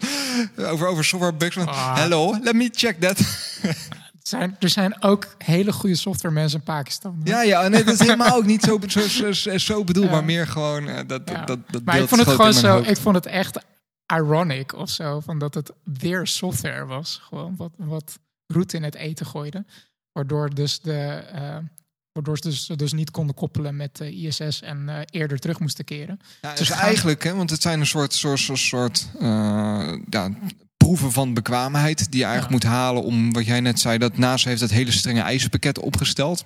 over, 0.58 0.86
over 0.86 1.04
software 1.04 1.34
bugs. 1.34 1.54
Van, 1.54 1.68
Ah. 1.68 1.96
Hello, 1.96 2.38
let 2.42 2.54
me 2.54 2.68
check 2.72 3.00
that. 3.00 3.18
Zijn, 4.22 4.56
er 4.60 4.68
zijn 4.68 5.02
ook 5.02 5.26
hele 5.38 5.72
goede 5.72 5.96
software 5.96 6.34
mensen 6.34 6.58
in 6.58 6.64
Pakistan. 6.64 7.20
Ja, 7.24 7.42
ja, 7.42 7.68
nee, 7.68 7.84
dat 7.84 7.94
is 7.94 8.00
helemaal 8.08 8.36
ook 8.36 8.46
niet 8.46 8.62
zo, 8.62 8.80
zo, 9.08 9.32
zo, 9.32 9.58
zo 9.58 9.84
bedoeld, 9.84 10.06
Ja. 10.06 10.12
maar 10.12 10.24
meer 10.24 10.46
gewoon 10.46 10.88
eh, 10.88 11.00
dat, 11.06 11.22
Ja. 11.24 11.44
dat, 11.44 11.58
dat 11.70 11.82
maar 11.84 11.98
ik 11.98 12.08
vond 12.08 12.20
het 12.26 12.30
gewoon 12.34 12.52
zo. 12.54 12.78
Ik 12.78 12.96
vond 12.96 13.14
het 13.14 13.26
echt 13.26 13.58
ironic 14.12 14.74
of 14.74 14.90
zo. 14.90 15.20
Van 15.20 15.38
dat 15.38 15.54
het 15.54 15.72
weer 15.84 16.26
software 16.26 16.84
was. 16.86 17.20
Gewoon 17.22 17.56
wat, 17.56 17.72
wat 17.76 18.18
route 18.46 18.76
in 18.76 18.82
het 18.82 18.94
eten 18.94 19.26
gooide. 19.26 19.64
Waardoor 20.12 20.54
dus 20.54 20.80
de. 20.80 21.02
eh, 21.32 21.56
Waardoor 22.12 22.36
ze 22.36 22.42
dus, 22.48 22.66
dus 22.66 22.92
niet 22.92 23.10
konden 23.10 23.34
koppelen 23.34 23.76
met 23.76 23.96
de 23.96 24.12
ISS 24.12 24.60
en 24.62 24.88
eh, 24.88 25.00
eerder 25.10 25.38
terug 25.38 25.58
moesten 25.60 25.84
keren. 25.84 26.18
Ja, 26.40 26.48
het 26.48 26.58
Dus 26.58 26.68
gaan- 26.68 26.78
eigenlijk, 26.78 27.22
hè, 27.24 27.34
want 27.34 27.50
het 27.50 27.62
zijn 27.62 27.80
een 27.80 27.86
soort, 27.86 28.12
soort, 28.12 28.38
soort, 28.38 28.58
soort 28.58 29.08
eh, 29.20 29.92
ja, 30.10 30.30
proeven 30.76 31.12
van 31.12 31.34
bekwaamheid 31.34 32.10
die 32.10 32.20
je 32.20 32.26
eigenlijk 32.26 32.62
Ja. 32.62 32.68
moet 32.70 32.78
halen 32.78 33.02
om 33.02 33.32
wat 33.32 33.46
jij 33.46 33.60
net 33.60 33.80
zei, 33.80 33.98
dat 33.98 34.16
NASA 34.18 34.48
heeft 34.48 34.60
dat 34.60 34.70
hele 34.70 34.90
strenge 34.90 35.20
eisenpakket 35.20 35.78
opgesteld. 35.78 36.44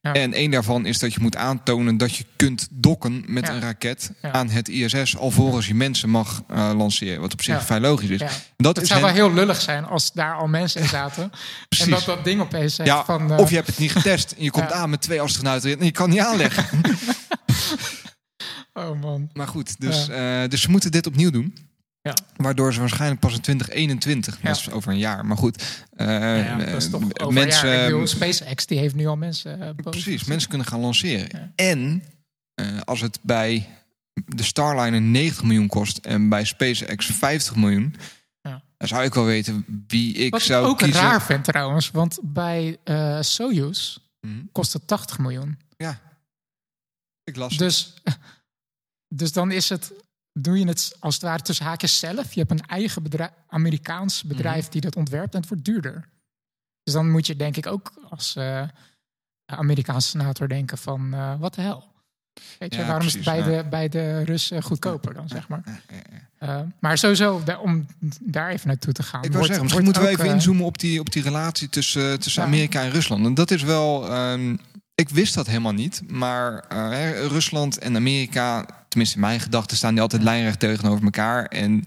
Ja. 0.00 0.12
En 0.12 0.32
één 0.32 0.50
daarvan 0.50 0.86
is 0.86 0.98
dat 0.98 1.12
je 1.14 1.20
moet 1.20 1.36
aantonen 1.36 1.96
dat 1.96 2.16
je 2.16 2.24
kunt 2.36 2.68
dokken 2.70 3.24
met 3.26 3.46
Ja. 3.46 3.52
een 3.52 3.60
raket 3.60 4.10
Ja. 4.22 4.32
aan 4.32 4.48
het 4.48 4.68
ISS 4.68 5.16
alvorens 5.16 5.66
je 5.66 5.74
mensen 5.74 6.08
mag 6.10 6.42
eh, 6.48 6.70
lanceren. 6.76 7.20
Wat 7.20 7.32
op 7.32 7.42
zich 7.42 7.64
vrij 7.64 7.80
logisch 7.80 8.08
is. 8.08 8.22
Dat 8.56 8.76
Het 8.76 8.86
zou 8.86 9.00
hen- 9.04 9.14
wel 9.14 9.16
heel 9.26 9.34
lullig 9.34 9.60
zijn 9.60 9.84
als 9.84 10.12
daar 10.12 10.34
al 10.34 10.46
mensen 10.46 10.80
in 10.80 10.88
zaten. 10.88 11.30
en 11.84 11.90
dat 11.90 12.04
dat 12.04 12.24
ding 12.24 12.40
opeens 12.40 12.74
zegt 12.74 13.04
van... 13.04 13.32
eh, 13.32 13.38
of 13.38 13.48
je 13.48 13.54
hebt 13.54 13.66
het 13.66 13.78
niet 13.78 13.92
getest 13.92 14.32
en 14.32 14.42
je 14.44 14.50
komt 14.50 14.72
aan 14.72 14.90
met 14.90 15.00
twee 15.00 15.20
astronauten 15.20 15.78
en 15.78 15.84
je 15.84 15.90
kan 15.90 16.10
niet 16.10 16.20
aanleggen. 16.20 16.64
Oh 18.72 19.00
man. 19.00 19.30
Maar 19.32 19.48
goed, 19.48 19.80
dus, 19.80 20.08
eh, 20.08 20.42
dus 20.48 20.60
ze 20.62 20.70
moeten 20.70 20.90
dit 20.92 21.06
opnieuw 21.06 21.30
doen. 21.30 21.56
Ja. 22.08 22.14
Waardoor 22.36 22.72
ze 22.72 22.80
waarschijnlijk 22.80 23.20
pas 23.20 23.34
in 23.34 23.40
2021, 23.40 24.36
Ja. 24.42 24.48
dat 24.48 24.56
is 24.56 24.70
over 24.70 24.92
een 24.92 24.98
jaar, 24.98 25.26
maar 25.26 25.36
goed. 25.36 25.84
eh, 25.96 26.06
ja, 26.46 26.56
dat 26.58 26.68
is 26.82 26.90
toch 26.90 27.00
eh, 27.02 27.08
over 27.26 27.32
mensen, 27.32 27.68
jaar. 27.68 27.78
Ik 27.84 27.90
bedoel, 27.90 28.06
SpaceX 28.06 28.66
die 28.66 28.78
heeft 28.78 28.94
nu 28.94 29.06
al 29.06 29.16
mensen 29.16 29.60
eh, 29.60 29.70
precies, 29.74 30.24
mensen 30.24 30.48
kunnen 30.48 30.66
gaan 30.66 30.80
lanceren. 30.80 31.52
En 31.56 32.02
als 32.84 33.00
het 33.00 33.18
bij 33.22 33.68
de 34.26 34.42
Starliner 34.42 35.00
90 35.00 35.42
miljoen 35.42 35.66
kost 35.68 35.98
en 35.98 36.28
bij 36.28 36.44
SpaceX 36.44 37.06
50 37.06 37.56
miljoen, 37.56 37.96
dan 38.76 38.88
zou 38.88 39.04
ik 39.04 39.14
wel 39.14 39.24
weten 39.24 39.64
wie 39.86 40.14
ik 40.14 40.30
Wat 40.32 40.42
zou 40.42 40.66
ook 40.66 40.78
kiezen. 40.78 41.02
raar 41.02 41.22
vind 41.22 41.44
trouwens, 41.44 41.90
want 41.90 42.18
bij 42.22 42.78
Soyuz 43.20 43.96
Mhm. 44.20 44.42
kost 44.52 44.72
het 44.72 44.86
80 44.86 45.18
miljoen. 45.18 45.58
Ja, 45.76 46.00
ik 47.24 47.36
las 47.36 47.50
het. 47.50 47.58
Dus, 47.58 47.94
dus 49.20 49.32
dan 49.32 49.50
is 49.50 49.68
het, 49.68 49.92
doe 50.38 50.58
je 50.58 50.66
het 50.68 50.96
als 51.00 51.14
het 51.14 51.22
ware 51.22 51.42
tussen 51.42 51.64
haakjes 51.66 51.98
zelf. 51.98 52.32
Je 52.32 52.40
hebt 52.40 52.50
een 52.52 52.66
eigen 52.66 53.02
bedrijf, 53.02 53.30
Amerikaans 53.48 54.22
Mhm. 54.22 54.32
bedrijf 54.36 54.68
die 54.68 54.80
dat 54.80 54.96
ontwerpt 54.96 55.34
en 55.34 55.40
het 55.40 55.48
wordt 55.48 55.64
duurder. 55.64 56.08
Dus 56.82 56.94
dan 56.94 57.10
moet 57.10 57.26
je 57.26 57.36
denk 57.36 57.56
ik 57.56 57.66
ook 57.66 57.92
als 58.10 58.36
eh 58.36 58.62
Amerikaanse 59.46 60.08
senator 60.08 60.48
denken 60.48 60.78
van, 60.78 61.14
eh, 61.14 61.34
wat 61.38 61.54
de 61.54 61.60
hel? 61.60 61.92
Weet 62.58 62.74
je, 62.74 62.80
Ja, 62.80 62.86
waarom 62.86 63.06
is 63.06 63.14
het 63.14 63.24
bij, 63.24 63.38
ja. 63.38 63.44
de, 63.62 63.68
bij 63.68 63.88
de 63.88 64.22
Russen 64.24 64.62
goedkoper 64.62 65.14
dan, 65.14 65.28
zeg 65.28 65.48
maar. 65.48 65.62
Ja. 65.88 66.02
Eh, 66.38 66.60
maar 66.80 66.98
sowieso, 66.98 67.42
om 67.62 67.86
daar 68.20 68.50
even 68.50 68.68
naartoe 68.68 68.92
te 68.92 69.02
gaan. 69.02 69.24
Ik 69.24 69.32
wil 69.32 69.44
zeggen, 69.44 69.62
misschien 69.62 69.84
moeten 69.84 70.02
we 70.02 70.08
even 70.08 70.26
inzoomen 70.26 70.64
op 70.64 70.78
die, 70.78 71.00
op 71.00 71.12
die 71.12 71.22
relatie 71.22 71.68
tussen, 71.68 72.20
tussen. 72.20 72.42
Amerika 72.42 72.82
en 72.82 72.90
Rusland. 72.90 73.26
En 73.26 73.34
dat 73.34 73.50
is 73.50 73.62
wel. 73.62 74.08
ehm, 74.12 74.56
ik 74.94 75.08
wist 75.08 75.34
dat 75.34 75.46
helemaal 75.46 75.72
niet. 75.72 76.02
Maar 76.10 76.64
Rusland 77.26 77.78
en 77.78 77.96
Amerika, 77.96 78.66
tenminste 78.94 79.14
in 79.16 79.20
mijn 79.20 79.40
gedachten, 79.40 79.76
staan 79.76 79.92
die 79.92 80.02
altijd 80.02 80.22
lijnrecht 80.22 80.58
tegenover 80.60 81.04
elkaar. 81.04 81.44
En 81.46 81.84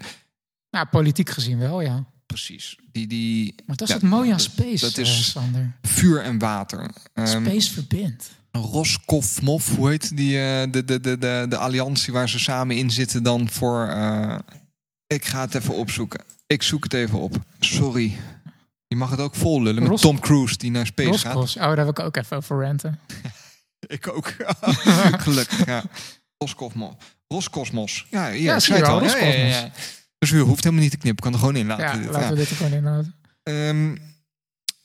Nou, 0.71 0.85
politiek 0.91 1.29
gezien 1.29 1.57
wel, 1.59 1.81
ja. 1.81 2.05
precies, 2.25 2.77
die, 2.91 3.07
die 3.07 3.53
Maar 3.65 3.75
dat 3.75 3.87
is 3.87 3.93
Ja, 3.93 3.99
het 4.01 4.09
mooie 4.09 4.33
aan 4.33 4.39
Space, 4.39 4.85
dat 4.85 4.97
is- 4.97 5.09
eh, 5.09 5.15
Sander. 5.41 5.75
vuur 5.81 6.21
en 6.21 6.37
water. 6.39 6.91
Ehm, 7.13 7.27
Space 7.45 7.73
verbindt. 7.73 8.29
Roskovmov, 8.51 9.67
hoe 9.75 9.89
heet 9.89 10.17
die, 10.17 10.39
eh, 10.39 10.71
de, 10.71 10.85
de, 10.85 10.99
de, 10.99 11.17
de, 11.17 11.45
de 11.49 11.57
alliantie 11.57 12.13
waar 12.13 12.29
ze 12.29 12.39
samen 12.39 12.75
in 12.77 12.91
zitten 12.91 13.23
dan 13.23 13.49
voor... 13.49 13.87
eh, 13.87 14.35
ik 15.07 15.25
ga 15.25 15.41
het 15.41 15.55
even 15.55 15.73
opzoeken. 15.73 16.23
Ik 16.47 16.63
zoek 16.63 16.83
het 16.83 16.93
even 16.93 17.19
op. 17.19 17.35
Sorry. 17.59 18.17
Je 18.87 18.95
mag 18.95 19.09
het 19.09 19.19
ook 19.19 19.35
vol 19.35 19.61
lullen 19.61 19.81
met 19.81 19.91
Ros- 19.91 20.01
Tom 20.01 20.19
Cruise 20.19 20.57
die 20.57 20.71
naar 20.71 20.85
space 20.85 21.17
gaat. 21.19 21.35
Oh, 21.35 21.53
daar 21.55 21.75
wil 21.75 21.87
ik 21.87 21.99
ook 21.99 22.15
even 22.17 22.37
over 22.37 22.61
ranten. 22.61 22.99
Ik 23.87 24.07
ook. 24.07 24.33
Gelukkig, 25.25 25.65
ja. 25.65 25.83
Roskosmos. 26.37 26.93
Roskosmos. 27.27 28.05
Ja, 28.09 28.27
Ja, 28.27 28.55
ik 28.55 28.61
zie 28.61 28.73
zei 28.75 28.79
het 28.79 28.89
al. 28.89 29.03
Ja, 29.03 29.17
ja, 29.17 29.45
ja. 29.45 29.71
Dus 30.19 30.31
u 30.31 30.39
hoeft 30.39 30.63
helemaal 30.63 30.83
niet 30.83 30.91
te 30.91 30.97
knippen. 30.97 31.23
kan 31.23 31.33
er 31.33 31.39
gewoon 31.39 31.55
in 31.55 31.67
laten. 31.67 31.85
Ja, 31.85 31.91
dit, 31.97 32.05
laten 32.05 32.21
ja. 32.21 32.29
we 32.29 32.35
dit 32.35 32.49
er 32.49 32.55
gewoon 32.55 32.71
inhouden. 32.71 33.15
Ehm, 33.43 33.95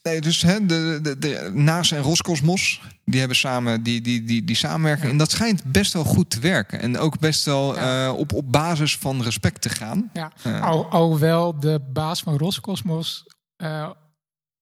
nee, 0.01 0.21
dus 0.21 0.41
hè, 0.41 0.65
de, 0.65 0.99
de, 1.01 1.17
de, 1.17 1.51
NASA 1.53 1.95
en 1.95 2.01
Roskosmos, 2.01 2.81
die 3.05 3.19
hebben 3.19 3.37
samen 3.37 3.83
die, 3.83 4.01
die, 4.01 4.23
die, 4.23 4.43
die 4.43 4.55
samenwerking. 4.55 5.05
Ja. 5.05 5.11
En 5.11 5.17
dat 5.17 5.31
schijnt 5.31 5.63
best 5.63 5.93
wel 5.93 6.03
goed 6.03 6.29
te 6.29 6.39
werken. 6.39 6.79
En 6.81 6.97
ook 6.97 7.19
best 7.19 7.45
wel 7.45 7.75
Ja. 7.75 8.05
eh, 8.07 8.13
op, 8.17 8.33
op 8.33 8.51
basis 8.51 8.97
van 8.97 9.21
respect 9.23 9.61
te 9.61 9.69
gaan. 9.69 10.09
Ja. 10.13 10.31
Eh, 10.43 10.61
Al, 10.61 10.85
alhoewel 10.89 11.59
de 11.59 11.79
baas 11.93 12.21
van 12.21 12.37
Roscosmos 12.37 13.25
eh, 13.55 13.89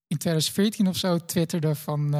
in 0.08 0.18
2014 0.18 0.88
of 0.88 0.98
zo 0.98 1.18
twitterde 1.26 1.76
van... 1.76 2.12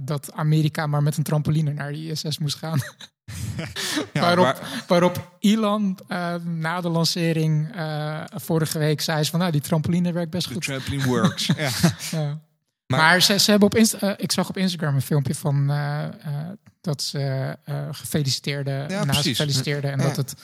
dat 0.00 0.32
Amerika 0.32 0.86
maar 0.86 1.02
met 1.02 1.16
een 1.16 1.22
trampoline 1.22 1.72
naar 1.72 1.92
de 1.92 2.06
ISS 2.06 2.38
moest 2.38 2.56
gaan. 2.56 2.80
Ja, 4.12 4.20
waarop, 4.20 4.62
waarop 4.86 5.36
Elon 5.38 5.98
eh, 6.08 6.34
na 6.34 6.80
de 6.80 6.88
lancering 6.88 7.74
eh, 7.74 8.24
vorige 8.34 8.78
week 8.78 9.00
zei 9.00 9.24
ze 9.24 9.30
van 9.30 9.38
nou 9.40 9.52
die 9.52 9.60
trampoline 9.60 10.12
werkt 10.12 10.30
best 10.30 10.46
de 10.48 10.54
goed. 10.54 10.62
trampoline 10.62 11.04
works. 11.04 11.46
ja. 11.56 11.70
Ja. 12.10 12.40
Maar- 12.86 13.00
Maar, 13.00 13.22
ze, 13.22 13.38
ze 13.38 13.50
hebben 13.50 13.68
op 13.68 13.74
Insta, 13.76 13.98
eh, 13.98 14.12
ik 14.16 14.32
zag 14.32 14.48
op 14.48 14.56
Instagram 14.56 14.94
een 14.94 15.02
filmpje 15.02 15.34
van 15.34 15.66
dat 16.80 17.02
ze 17.02 17.56
gefeliciteerde, 17.90 18.84
Ja, 18.88 19.04
naast 19.04 19.22
gefeliciteerde 19.22 19.88
en 19.88 19.98
dat 19.98 20.16
het 20.16 20.34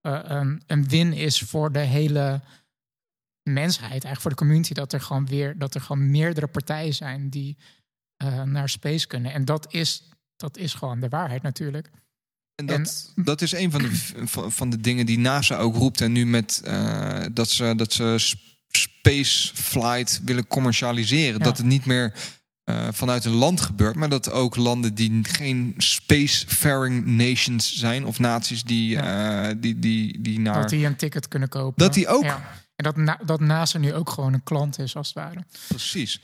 een, 0.00 0.62
een 0.66 0.88
win 0.88 1.12
is 1.12 1.40
voor 1.40 1.72
de 1.72 1.78
hele 1.78 2.40
mensheid, 3.42 3.90
eigenlijk 3.90 4.20
voor 4.20 4.30
de 4.30 4.36
community, 4.36 4.72
dat 4.74 4.92
er 4.92 5.00
gewoon 5.00 5.26
weer 5.26 5.58
dat 5.58 5.74
er 5.74 5.80
gewoon 5.80 6.10
meerdere 6.10 6.46
partijen 6.46 6.94
zijn 6.94 7.28
die 7.30 7.56
naar 8.44 8.68
space 8.68 9.06
kunnen. 9.06 9.32
En 9.32 9.44
dat 9.44 9.72
is, 9.72 10.08
dat 10.36 10.56
is 10.56 10.74
gewoon 10.74 11.00
de 11.00 11.08
waarheid 11.08 11.42
natuurlijk. 11.42 11.90
En 12.56 12.66
dat, 12.66 13.12
dat 13.14 13.42
is 13.42 13.52
een 13.52 13.70
van 13.70 13.82
de, 13.82 14.12
van, 14.50 14.70
de 14.70 14.80
dingen 14.80 15.06
die 15.06 15.18
NASA 15.18 15.56
ook 15.56 15.76
roept. 15.76 16.00
En 16.00 16.12
nu 16.12 16.26
met 16.26 16.60
eh, 16.64 17.22
dat 17.32 17.50
ze, 17.50 17.72
dat 17.76 17.92
ze 17.92 18.14
sp- 18.18 18.44
space 18.70 19.50
flight 19.54 20.20
willen 20.24 20.46
commercialiseren. 20.46 21.38
Ja. 21.38 21.44
Dat 21.44 21.56
het 21.56 21.66
niet 21.66 21.84
meer 21.86 22.12
eh, 22.64 22.88
vanuit 22.90 23.24
een 23.24 23.32
land 23.32 23.60
gebeurt. 23.60 23.94
Maar 23.94 24.08
dat 24.08 24.30
ook 24.30 24.56
landen 24.56 24.94
die 24.94 25.24
geen 25.24 25.74
spacefaring 25.78 27.06
nations 27.06 27.76
zijn. 27.78 28.04
Of 28.04 28.18
naties 28.18 28.62
die, 28.62 28.98
eh, 28.98 29.54
die, 29.56 29.78
die, 29.78 30.20
die 30.20 30.40
naar... 30.40 30.60
Dat 30.60 30.68
die 30.70 30.86
een 30.86 30.96
ticket 30.96 31.28
kunnen 31.28 31.48
kopen. 31.48 31.84
Dat 31.84 31.94
die 31.94 32.08
ook- 32.08 32.22
Ja. 32.24 32.64
En 32.76 32.84
dat, 32.84 32.96
na, 32.96 33.18
dat 33.24 33.40
NASA 33.40 33.78
nu 33.78 33.94
ook 33.94 34.10
gewoon 34.10 34.32
een 34.32 34.42
klant 34.42 34.78
is, 34.78 34.96
als 34.96 35.06
het 35.06 35.16
ware. 35.16 35.44
Precies. 35.68 36.20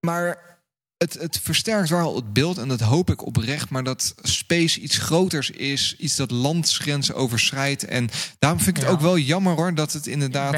Maar 0.00 0.53
het, 0.98 1.14
het 1.14 1.40
versterkt 1.42 1.88
wel 1.88 2.16
het 2.16 2.32
beeld, 2.32 2.58
en 2.58 2.68
dat 2.68 2.80
hoop 2.80 3.10
ik 3.10 3.26
oprecht, 3.26 3.70
maar 3.70 3.84
dat 3.84 4.14
space 4.22 4.80
iets 4.80 4.98
groters 4.98 5.50
is, 5.50 5.96
iets 5.98 6.16
dat 6.16 6.30
landsgrenzen 6.30 7.14
overschrijdt. 7.14 7.84
En 7.84 8.08
daarom 8.38 8.60
vind 8.60 8.76
ik 8.76 8.82
het 8.82 8.90
Ja. 8.90 8.96
ook 8.96 9.02
wel 9.02 9.18
jammer 9.18 9.54
hoor, 9.54 9.74
dat 9.74 9.92
het 9.92 10.06
inderdaad 10.06 10.52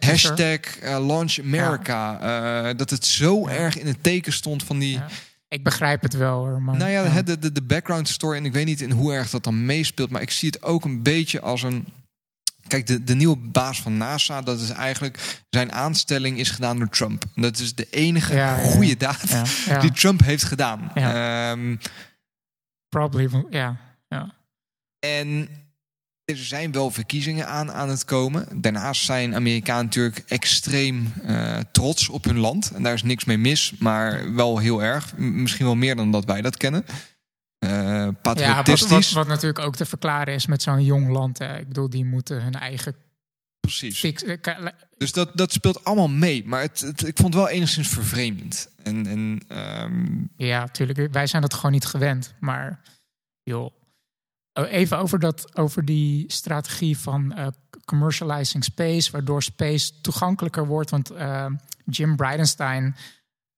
hashtag 0.00 0.78
eh, 0.78 1.06
Launch 1.06 1.38
America, 1.38 2.20
eh, 2.70 2.76
dat 2.76 2.90
het 2.90 3.06
zo 3.06 3.46
erg 3.46 3.78
in 3.78 3.86
het 3.86 4.02
teken 4.02 4.32
stond 4.32 4.62
van 4.62 4.78
die... 4.78 5.00
Ik 5.48 5.64
begrijp 5.64 6.02
het 6.02 6.14
wel 6.14 6.38
hoor. 6.38 6.62
Maar, 6.62 6.76
Nou 6.76 6.90
ja, 6.90 7.04
ja. 7.04 7.22
de, 7.22 7.38
de, 7.38 7.52
de 7.52 7.62
background 7.62 8.08
story. 8.08 8.36
En 8.36 8.44
ik 8.44 8.52
weet 8.52 8.66
niet 8.66 8.80
in 8.80 8.90
hoe 8.90 9.12
erg 9.12 9.30
dat 9.30 9.44
dan 9.44 9.64
meespeelt. 9.66 10.10
Maar 10.10 10.22
ik 10.22 10.30
zie 10.30 10.48
het 10.48 10.62
ook 10.62 10.84
een 10.84 11.02
beetje 11.02 11.40
als 11.40 11.62
een. 11.62 11.86
Kijk, 12.74 12.86
de, 12.86 13.04
de 13.04 13.14
nieuwe 13.14 13.36
baas 13.36 13.82
van 13.82 13.96
NASA, 13.96 14.42
dat 14.42 14.60
is 14.60 14.70
eigenlijk. 14.70 15.42
Zijn 15.50 15.72
aanstelling 15.72 16.38
is 16.38 16.50
gedaan 16.50 16.78
door 16.78 16.88
Trump. 16.88 17.24
Dat 17.34 17.58
is 17.58 17.74
de 17.74 17.86
enige 17.90 18.34
Ja, 18.34 18.56
ja, 18.56 18.62
ja. 18.62 18.70
goede 18.70 18.96
daad 18.96 19.44
Ja, 19.66 19.78
die 19.80 19.92
Trump 19.92 20.20
heeft 20.24 20.44
gedaan. 20.44 20.90
Ehm, 20.94 21.76
Probably, 22.88 23.44
ja. 23.50 23.76
ja. 24.08 24.34
en 24.98 25.48
er 26.24 26.36
zijn 26.36 26.72
wel 26.72 26.90
verkiezingen 26.90 27.46
aan 27.46 27.72
aan 27.72 27.88
het 27.88 28.04
komen. 28.04 28.48
Daarnaast 28.60 29.04
zijn 29.04 29.34
Amerikanen 29.34 29.84
natuurlijk 29.84 30.22
extreem 30.26 31.12
eh, 31.22 31.58
trots 31.72 32.08
op 32.08 32.24
hun 32.24 32.38
land. 32.38 32.70
En 32.74 32.82
daar 32.82 32.94
is 32.94 33.02
niks 33.02 33.24
mee 33.24 33.38
mis, 33.38 33.74
maar 33.78 34.34
wel 34.34 34.58
heel 34.58 34.82
erg. 34.82 35.16
Misschien 35.16 35.66
wel 35.66 35.76
meer 35.76 35.96
dan 35.96 36.10
dat 36.10 36.24
wij 36.24 36.40
dat 36.40 36.56
kennen. 36.56 36.84
Eh 37.64 37.70
Ja, 37.70 38.04
wat, 38.04 38.22
patriotistisch. 38.22 38.90
wat, 39.12 39.12
wat 39.12 39.26
natuurlijk 39.26 39.58
ook 39.66 39.76
te 39.76 39.84
verklaren 39.86 40.34
is 40.34 40.46
met 40.46 40.62
zo'n 40.62 40.84
jong 40.84 41.08
land. 41.08 41.38
Hè. 41.38 41.58
Ik 41.58 41.68
bedoel, 41.68 41.90
die 41.90 42.04
moeten 42.04 42.42
hun 42.42 42.54
eigen 42.54 42.94
Precies. 43.60 43.98
fix... 43.98 44.22
eh, 44.24 44.66
Dus 44.96 45.12
dat, 45.12 45.30
dat 45.36 45.52
speelt 45.52 45.84
allemaal 45.84 46.08
mee. 46.08 46.46
Maar 46.46 46.60
het, 46.60 46.80
het- 46.80 47.06
ik 47.06 47.16
vond 47.16 47.34
het 47.34 47.42
wel 47.42 47.52
enigszins 47.52 47.88
vervreemdend. 47.88 48.68
En, 48.82 49.06
en 49.06 49.40
ehm, 49.48 50.22
Ja, 50.36 50.60
natuurlijk. 50.60 51.12
Wij 51.12 51.26
zijn 51.26 51.42
dat 51.42 51.54
gewoon 51.54 51.72
niet 51.72 51.84
gewend. 51.86 52.34
Maar 52.40 52.80
joh. 53.42 53.70
Oh, 54.52 54.70
Even 54.72 54.98
over, 54.98 55.18
dat, 55.18 55.56
over 55.56 55.84
die 55.84 56.24
strategie 56.32 56.98
van 56.98 57.32
eh, 57.32 57.46
commercializing 57.84 58.64
space, 58.64 59.10
waardoor 59.10 59.42
space 59.42 60.00
toegankelijker 60.00 60.66
wordt. 60.66 60.90
Want 60.90 61.10
eh, 61.10 61.46
Jim 61.84 62.16
Bridenstine, 62.16 62.92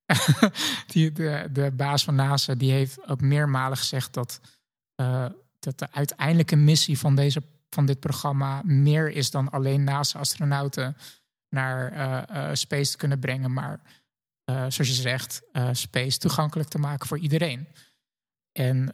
die, 0.92 1.12
de, 1.12 1.72
baas 1.76 2.04
van 2.04 2.14
NASA, 2.14 2.54
die 2.54 2.72
heeft 2.72 3.08
ook 3.08 3.20
meermalen 3.20 3.78
gezegd 3.78 4.14
dat, 4.14 4.40
eh, 4.94 5.26
dat 5.58 5.78
de 5.78 5.92
uiteindelijke 5.92 6.56
missie 6.56 6.98
van, 6.98 7.14
deze, 7.14 7.42
van 7.70 7.86
dit 7.86 8.00
programma 8.00 8.62
meer 8.64 9.10
is 9.10 9.30
dan 9.30 9.50
alleen 9.50 9.84
NASA-astronauten 9.84 10.96
naar 11.48 11.92
eh, 11.92 12.48
eh, 12.48 12.54
space 12.54 12.90
te 12.90 12.96
kunnen 12.96 13.18
brengen. 13.18 13.52
Maar 13.52 13.80
zoals 14.46 14.76
je 14.76 14.84
zegt, 14.84 15.42
space 15.72 16.18
toegankelijk 16.18 16.68
te 16.68 16.78
maken 16.78 17.06
voor 17.06 17.18
iedereen. 17.18 17.68
En 18.52 18.92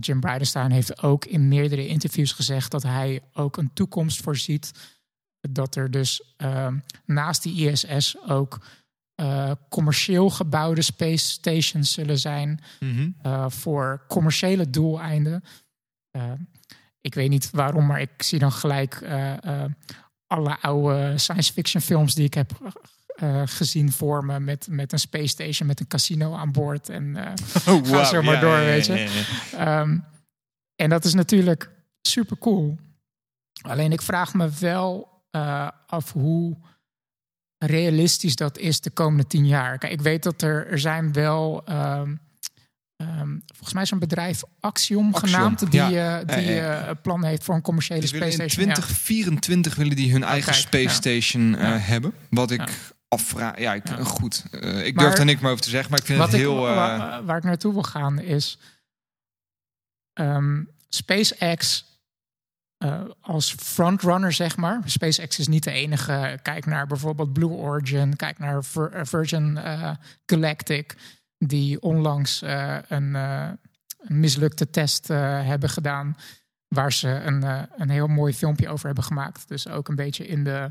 Jim 0.00 0.20
Bridenstine 0.20 0.74
heeft 0.74 1.02
ook 1.02 1.24
in 1.24 1.48
meerdere 1.48 1.86
interviews 1.86 2.32
gezegd 2.32 2.70
dat 2.70 2.82
hij 2.82 3.22
ook 3.32 3.56
een 3.56 3.72
toekomst 3.72 4.22
voorziet. 4.22 4.72
Dat 5.40 5.76
er 5.76 5.90
dus 5.90 6.34
ehm, 6.36 6.78
naast 7.04 7.42
die 7.42 7.70
ISS 7.70 8.16
ook 8.26 8.58
eh, 9.18 9.50
commercieel 9.68 10.30
gebouwde 10.30 10.82
space 10.82 11.26
stations 11.26 11.92
zullen 11.92 12.18
zijn 12.18 12.60
eh, 13.22 13.44
voor 13.48 14.04
commerciële 14.08 14.70
doeleinden. 14.70 15.44
Eh, 16.10 16.32
ik 17.00 17.14
weet 17.14 17.28
niet 17.28 17.50
waarom, 17.50 17.86
maar 17.86 18.00
ik 18.00 18.22
zie 18.22 18.38
dan 18.38 18.52
gelijk 18.52 19.02
alle 20.26 20.60
oude 20.60 21.18
science 21.18 21.52
fiction 21.52 21.82
films 21.82 22.14
die 22.14 22.24
ik 22.24 22.34
heb 22.34 22.76
gezien 23.44 23.92
voor 23.92 24.24
me 24.24 24.40
met, 24.40 24.66
met 24.70 24.92
een 24.92 24.98
space 24.98 25.26
station, 25.26 25.68
met 25.68 25.80
een 25.80 25.86
casino 25.86 26.34
aan 26.34 26.52
boord. 26.52 26.88
En 26.88 27.16
oh, 27.66 27.86
Ga 27.86 28.04
zo 28.04 28.22
maar 28.22 28.40
door, 28.40 28.58
weet 28.58 28.86
je. 28.86 29.26
Ehm, 29.56 29.98
en 30.76 30.88
dat 30.90 31.04
is 31.04 31.14
natuurlijk 31.14 31.70
super 32.00 32.38
cool. 32.38 32.78
Alleen 33.60 33.92
ik 33.92 34.02
vraag 34.02 34.34
me 34.34 34.50
wel 34.60 35.08
af 35.86 36.12
hoe 36.12 36.56
realistisch 37.58 38.36
dat 38.36 38.58
is 38.58 38.80
de 38.80 38.90
komende 38.90 39.26
tien 39.26 39.46
jaar. 39.46 39.78
Kijk, 39.78 39.92
ik 39.92 40.00
weet 40.00 40.22
dat 40.22 40.42
er, 40.42 40.66
er 40.66 40.78
zijn 40.78 41.12
wel. 41.12 41.62
ehm, 41.64 42.14
ehm, 42.96 43.36
volgens 43.46 43.72
mij 43.72 43.82
is 43.82 43.90
een 43.90 43.98
bedrijf 43.98 44.42
Axiom, 44.60 45.14
Axiom, 45.14 45.30
genaamd, 45.32 45.70
die, 45.70 45.80
ja. 45.80 46.20
eh, 46.20 46.26
die 46.36 46.44
Ja, 46.44 46.50
ja, 46.50 46.56
ja. 46.62 46.80
eh, 46.82 46.88
een 46.88 47.00
plan 47.00 47.24
heeft 47.24 47.44
voor 47.44 47.54
een 47.54 47.62
commerciële 47.62 48.00
Die 48.00 48.10
willen 48.10 48.26
space 48.32 48.42
in 48.42 48.50
station. 48.50 48.68
Ja. 48.68 48.74
2024 48.74 49.74
willen 49.74 49.96
die 49.96 50.12
hun 50.12 50.22
eigen 50.24 50.52
kijk, 50.52 50.64
space 50.66 50.94
station 50.94 51.54
eh, 51.56 51.86
hebben. 51.86 52.12
Wat 52.30 52.50
ik 52.50 52.92
afvraag. 53.08 53.58
Ja, 53.58 53.74
ik, 53.74 53.88
goed. 54.02 54.44
Ik 54.50 54.94
Maar- 54.94 55.04
durf 55.04 55.14
daar 55.16 55.24
niks 55.24 55.40
meer 55.40 55.50
over 55.50 55.62
te 55.64 55.70
zeggen, 55.70 55.90
maar 55.90 55.98
ik 56.00 56.06
vind 56.06 56.18
het 56.18 56.32
ik, 56.32 56.38
heel. 56.38 56.68
eh, 56.68 56.74
waar, 56.74 57.24
waar 57.24 57.36
ik 57.36 57.44
naartoe 57.44 57.72
wil 57.72 57.82
gaan 57.82 58.18
is 58.20 58.58
ehm, 60.12 60.62
SpaceX 60.88 61.84
eh, 62.78 63.00
als 63.20 63.52
frontrunner, 63.52 64.32
zeg 64.32 64.56
maar. 64.56 64.80
SpaceX 64.84 65.38
is 65.38 65.48
niet 65.48 65.64
de 65.64 65.70
enige. 65.70 66.38
Kijk 66.42 66.66
naar 66.66 66.86
bijvoorbeeld 66.86 67.32
Blue 67.32 67.50
Origin, 67.50 68.16
kijk 68.16 68.38
naar 68.38 68.64
eh, 68.74 69.04
Virgin 69.04 69.56
eh, 69.56 69.90
Galactic, 70.26 70.96
die 71.38 71.80
onlangs 71.82 72.40
een, 72.40 73.14
een 73.14 73.58
mislukte 74.08 74.70
test 74.70 75.08
hebben 75.08 75.68
gedaan. 75.70 76.16
Waar 76.68 76.92
ze 76.92 77.08
een, 77.08 77.42
een 77.76 77.90
heel 77.90 78.06
mooi 78.06 78.34
filmpje 78.34 78.68
over 78.68 78.86
hebben 78.86 79.04
gemaakt. 79.04 79.48
Dus 79.48 79.68
ook 79.68 79.88
een 79.88 79.94
beetje 79.94 80.26
in 80.26 80.44
de, 80.44 80.70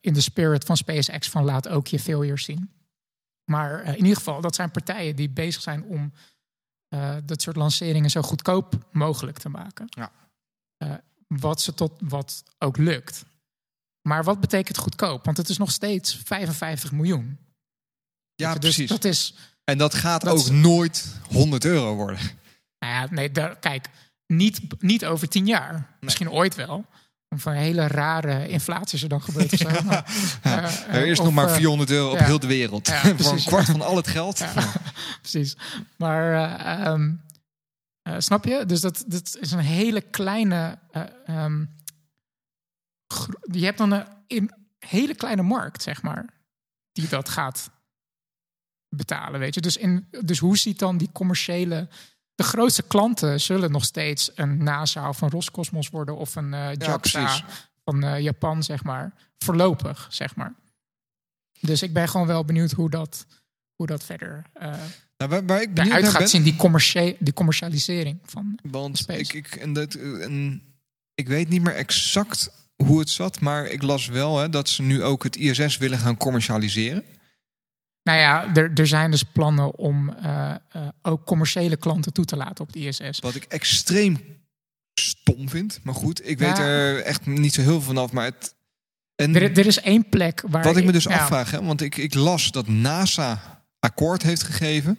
in 0.00 0.12
de 0.12 0.20
spirit 0.20 0.64
van 0.64 0.76
SpaceX 0.76 1.28
van 1.28 1.44
laat 1.44 1.68
ook 1.68 1.86
je 1.86 1.98
failures 1.98 2.44
zien. 2.44 2.70
Maar 3.44 3.84
in 3.84 3.96
ieder 3.96 4.16
geval, 4.16 4.40
dat 4.40 4.54
zijn 4.54 4.70
partijen 4.70 5.16
die 5.16 5.30
bezig 5.30 5.62
zijn 5.62 5.84
om 5.84 6.12
dat 7.24 7.42
soort 7.42 7.56
lanceringen 7.56 8.10
zo 8.10 8.22
goedkoop 8.22 8.86
mogelijk 8.92 9.38
te 9.38 9.48
maken. 9.48 9.86
Ja. 9.88 10.10
Eh, 10.76 10.92
wat, 11.28 11.60
ze 11.60 11.74
tot, 11.74 11.92
wat 11.98 12.42
ook 12.58 12.76
lukt. 12.76 13.24
Maar 14.08 14.24
wat 14.24 14.40
betekent 14.40 14.76
goedkoop? 14.78 15.24
Want 15.24 15.36
het 15.36 15.48
is 15.48 15.58
nog 15.58 15.70
steeds 15.70 16.20
55 16.24 16.92
miljoen. 16.92 17.38
ja, 18.34 18.50
Dus 18.52 18.58
precies. 18.58 18.88
dat 18.88 19.04
is, 19.04 19.34
en 19.64 19.78
dat 19.78 19.94
gaat 19.94 20.20
dat 20.20 20.32
ook 20.32 20.38
is- 20.38 20.50
nooit 20.50 21.16
100 21.28 21.64
euro 21.64 21.94
worden. 21.94 22.18
nou 22.78 22.92
ja, 22.92 23.06
nee, 23.10 23.30
daar, 23.30 23.56
kijk, 23.58 23.88
niet, 24.26 24.60
niet 24.82 25.04
over 25.06 25.28
tien 25.28 25.46
jaar. 25.46 25.96
Misschien 26.00 26.30
ooit 26.30 26.54
wel. 26.54 26.86
Of 27.28 27.44
een 27.44 27.52
hele 27.52 27.86
rare 27.86 28.48
inflatie 28.48 28.96
is 28.96 29.02
er 29.02 29.08
dan 29.08 29.22
gebeurd 29.22 29.52
of 29.52 29.58
zo. 29.58 29.68
Maar, 29.84 30.04
eh, 30.42 30.64
eh, 30.64 30.94
er 30.94 31.06
is 31.06 31.18
of, 31.18 31.24
nog 31.24 31.34
maar 31.34 31.48
eh, 31.48 31.54
400 31.54 31.90
euro 31.90 32.10
op 32.10 32.18
ja. 32.18 32.24
heel 32.24 32.38
de 32.38 32.46
wereld. 32.46 32.86
Ja, 32.86 33.00
Voor 33.16 33.32
een 33.32 33.44
kwart 33.44 33.66
van 33.66 33.80
al 33.82 33.96
het 33.96 34.06
geld. 34.08 34.44
Precies. 35.22 35.56
Maar 35.96 36.32
eh, 36.32 36.86
ehm, 36.86 37.12
eh, 38.06 38.14
snap 38.18 38.44
je? 38.44 38.66
Dus 38.66 38.80
dat, 38.80 39.04
dat 39.06 39.36
is 39.40 39.50
een 39.50 39.58
hele 39.58 40.00
kleine. 40.00 40.78
eh, 40.90 41.02
ehm, 41.26 41.64
je 43.50 43.64
hebt 43.64 43.78
dan 43.78 43.92
een, 43.92 44.06
een 44.26 44.50
hele 44.78 45.14
kleine 45.14 45.42
markt, 45.42 45.82
zeg 45.82 46.02
maar, 46.02 46.34
die 46.92 47.08
dat 47.08 47.28
gaat 47.28 47.70
betalen, 48.88 49.40
weet 49.40 49.54
je. 49.54 49.60
Dus, 49.60 49.76
in, 49.76 50.08
dus 50.24 50.38
hoe 50.38 50.58
ziet 50.58 50.78
dan 50.78 50.96
die 50.96 51.12
commerciële... 51.12 51.88
De 52.34 52.42
grootste 52.42 52.82
klanten 52.82 53.40
zullen 53.40 53.70
nog 53.70 53.84
steeds 53.84 54.30
een 54.34 54.62
NASA 54.62 55.08
of 55.08 55.20
een 55.20 55.30
Roscosmos 55.30 55.88
worden... 55.88 56.16
of 56.16 56.36
een 56.36 56.54
eh 56.54 56.74
JAXA 56.74 57.44
van 57.84 58.22
Japan, 58.22 58.62
zeg 58.62 58.84
maar. 58.84 59.14
Voorlopig, 59.38 60.06
zeg 60.10 60.36
maar. 60.36 60.54
Dus 61.60 61.82
ik 61.82 61.92
ben 61.92 62.08
gewoon 62.08 62.26
wel 62.26 62.44
benieuwd 62.44 62.72
hoe 62.72 62.90
dat, 62.90 63.26
hoe 63.74 63.86
dat 63.86 64.04
verder... 64.04 64.42
Nou, 65.16 65.30
waar, 65.30 65.46
waar 65.46 65.62
ik 65.62 65.74
benieuwd 65.74 65.86
eruit 65.92 66.02
naar 66.12 66.20
gaat 66.20 66.30
zien, 66.30 66.42
die, 66.42 66.56
commercie 66.56 67.16
die 67.18 67.32
commercialisering 67.32 68.18
van. 68.24 68.58
want 68.62 68.98
space. 68.98 69.18
ik, 69.20 69.32
ik, 69.32 69.54
en 69.54 69.72
dat, 69.72 69.94
en 69.94 70.62
ik 71.14 71.28
weet 71.28 71.48
niet 71.48 71.62
meer 71.62 71.74
exact 71.74 72.50
hoe 72.76 72.98
het 72.98 73.10
zat, 73.10 73.40
maar 73.40 73.66
ik 73.66 73.82
las 73.82 74.06
wel 74.06 74.38
hè, 74.38 74.48
dat 74.48 74.68
ze 74.68 74.82
nu 74.82 75.02
ook 75.02 75.22
het 75.22 75.36
ISS 75.36 75.76
willen 75.76 75.98
gaan 75.98 76.16
commercialiseren. 76.16 77.04
Nou 78.02 78.18
ja, 78.18 78.54
er, 78.54 78.70
er 78.74 78.86
zijn 78.86 79.10
dus 79.10 79.22
plannen 79.22 79.78
om 79.78 80.08
eh, 80.10 80.54
eh, 80.70 80.88
ook 81.02 81.24
commerciële 81.26 81.76
klanten 81.76 82.12
toe 82.12 82.24
te 82.24 82.36
laten 82.36 82.64
op 82.64 82.72
de 82.72 82.78
ISS. 82.78 83.18
Wat 83.20 83.34
ik 83.34 83.44
extreem 83.44 84.18
stom 85.00 85.48
vind. 85.48 85.80
Maar 85.82 85.94
goed, 85.94 86.28
ik 86.28 86.38
weet 86.38 86.56
Ja. 86.56 86.64
er 86.64 87.02
echt 87.02 87.26
niet 87.26 87.54
zo 87.54 87.60
heel 87.60 87.70
veel 87.72 87.80
vanaf. 87.80 88.12
Maar 88.12 88.24
het. 88.24 88.54
En 89.14 89.34
Er, 89.36 89.58
er 89.58 89.66
is 89.66 89.80
één 89.80 90.08
plek 90.08 90.42
waar. 90.48 90.62
wat 90.64 90.76
ik 90.76 90.84
me 90.84 90.92
dus 90.92 91.04
ja, 91.04 91.18
afvraag, 91.18 91.50
hè, 91.50 91.62
want 91.62 91.80
ik, 91.80 91.96
ik 91.96 92.14
las 92.14 92.50
dat 92.50 92.68
NASA 92.68 93.55
akkoord 93.80 94.22
heeft 94.22 94.42
gegeven 94.42 94.98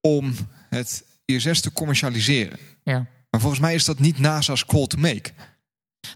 om 0.00 0.34
het 0.68 1.04
ISS 1.24 1.60
te 1.60 1.72
commercialiseren. 1.72 2.58
Ja. 2.82 3.06
Maar 3.30 3.40
volgens 3.40 3.60
mij 3.60 3.74
is 3.74 3.84
dat 3.84 3.98
niet 3.98 4.18
NASA's 4.18 4.64
call 4.64 4.86
to 4.86 4.98
make. 4.98 5.30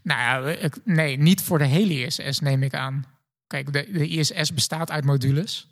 Nou 0.02 0.50
ja, 0.50 0.68
nee, 0.84 1.18
niet 1.18 1.42
voor 1.42 1.58
de 1.58 1.66
hele 1.66 2.06
ISS 2.06 2.40
neem 2.40 2.62
ik 2.62 2.74
aan. 2.74 3.04
Kijk, 3.46 3.72
de, 3.72 3.88
de 3.92 4.08
ISS 4.08 4.54
bestaat 4.54 4.90
uit 4.90 5.04
modules. 5.04 5.68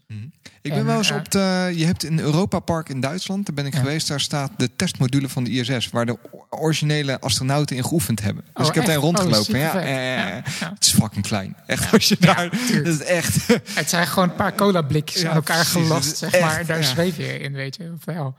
Ik 0.62 0.70
ben 0.70 0.72
En, 0.72 0.84
wel 0.86 0.96
eens 0.96 1.10
eh, 1.10 1.16
op 1.16 1.30
de. 1.30 1.72
Je 1.76 1.84
hebt 1.84 2.04
in 2.04 2.18
Europa 2.18 2.58
Park 2.58 2.88
in 2.88 3.00
Duitsland, 3.00 3.46
daar 3.46 3.54
ben 3.54 3.66
ik 3.66 3.72
Ja. 3.72 3.78
geweest. 3.78 4.08
Daar 4.08 4.20
staat 4.20 4.52
de 4.56 4.76
testmodule 4.76 5.28
van 5.28 5.44
de 5.44 5.50
ISS, 5.50 5.88
waar 5.90 6.06
de 6.06 6.18
originele 6.50 7.20
astronauten 7.20 7.76
in 7.76 7.84
geoefend 7.84 8.20
hebben. 8.22 8.44
Dus 8.44 8.62
Oh, 8.62 8.66
ik 8.68 8.74
heb 8.74 8.84
daar 8.84 8.94
echt? 8.94 9.02
rondgelopen. 9.04 9.38
Oh, 9.54 9.60
ja, 9.60 9.70
supervet. 9.70 9.84
eh, 9.84 9.94
Ja, 10.16 10.26
ja. 10.60 10.70
Het 10.74 10.84
is 10.84 10.92
fucking 10.92 11.26
klein. 11.26 11.56
Echt, 11.66 11.92
als 11.92 12.08
je 12.08 12.16
daar. 12.20 12.50
dat 12.84 12.86
is 12.86 13.02
echt. 13.02 13.46
Het 13.70 13.88
zijn 13.88 14.06
gewoon 14.06 14.28
een 14.28 14.34
paar 14.36 14.54
cola 14.54 14.82
blikjes 14.82 15.24
aan 15.24 15.34
elkaar 15.34 15.64
gelast, 15.64 16.16
zeg 16.16 16.32
echt, 16.32 16.44
maar. 16.44 16.66
Daar 16.66 16.84
zweef 16.84 17.16
je 17.16 17.38
in, 17.38 17.52
weet 17.52 17.76
je. 17.76 17.92
Of 17.96 18.04
wel. 18.04 18.36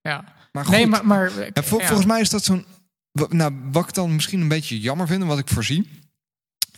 Ja. 0.00 0.24
Maar 0.52 0.64
goed, 0.64 0.74
Nee, 0.74 0.86
maar... 0.86 1.06
maar 1.06 1.30
vol-. 1.54 1.80
Volgens 1.80 2.06
mij 2.06 2.20
is 2.20 2.30
dat 2.30 2.44
zo'n. 2.44 2.64
Nou, 3.28 3.52
wat 3.72 3.88
ik 3.88 3.94
dan 3.94 4.14
misschien 4.14 4.40
een 4.40 4.48
beetje 4.48 4.80
jammer 4.80 5.06
vind, 5.06 5.22
en 5.22 5.26
wat 5.28 5.38
ik 5.38 5.48
voorzie, 5.48 5.88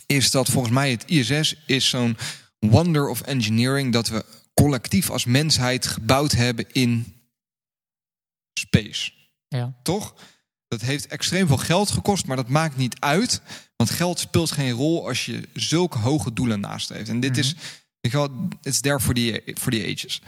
is 0.05 0.31
dat 0.31 0.49
volgens 0.49 0.73
mij 0.73 0.91
het 0.91 1.03
ISS 1.09 1.55
is 1.65 1.89
zo'n 1.89 2.17
wonder 2.59 3.09
of 3.09 3.21
engineering 3.21 3.93
dat 3.93 4.07
we 4.07 4.25
collectief 4.53 5.09
als 5.09 5.25
mensheid 5.25 5.87
gebouwd 5.87 6.31
hebben 6.31 6.65
in 6.71 7.13
space. 8.59 9.11
Ja. 9.47 9.75
Toch? 9.83 10.13
Dat 10.67 10.81
heeft 10.81 11.07
extreem 11.07 11.47
veel 11.47 11.57
geld 11.57 11.89
gekost, 11.91 12.25
maar 12.25 12.35
dat 12.35 12.49
maakt 12.49 12.77
niet 12.77 12.99
uit. 12.99 13.41
Want 13.75 13.89
geld 13.89 14.19
speelt 14.19 14.51
geen 14.51 14.71
rol 14.71 15.07
als 15.07 15.25
je 15.25 15.49
zulke 15.53 15.97
hoge 15.97 16.33
doelen 16.33 16.59
nastreeft. 16.59 17.09
En 17.09 17.19
dit 17.19 17.31
Mhm. 17.31 17.39
is, 17.39 17.55
je 17.99 18.09
wel, 18.09 18.47
it's 18.61 18.79
there 18.79 18.99
for 18.99 19.13
the, 19.13 19.53
for 19.57 19.71
the 19.71 19.93
ages. 19.95 20.21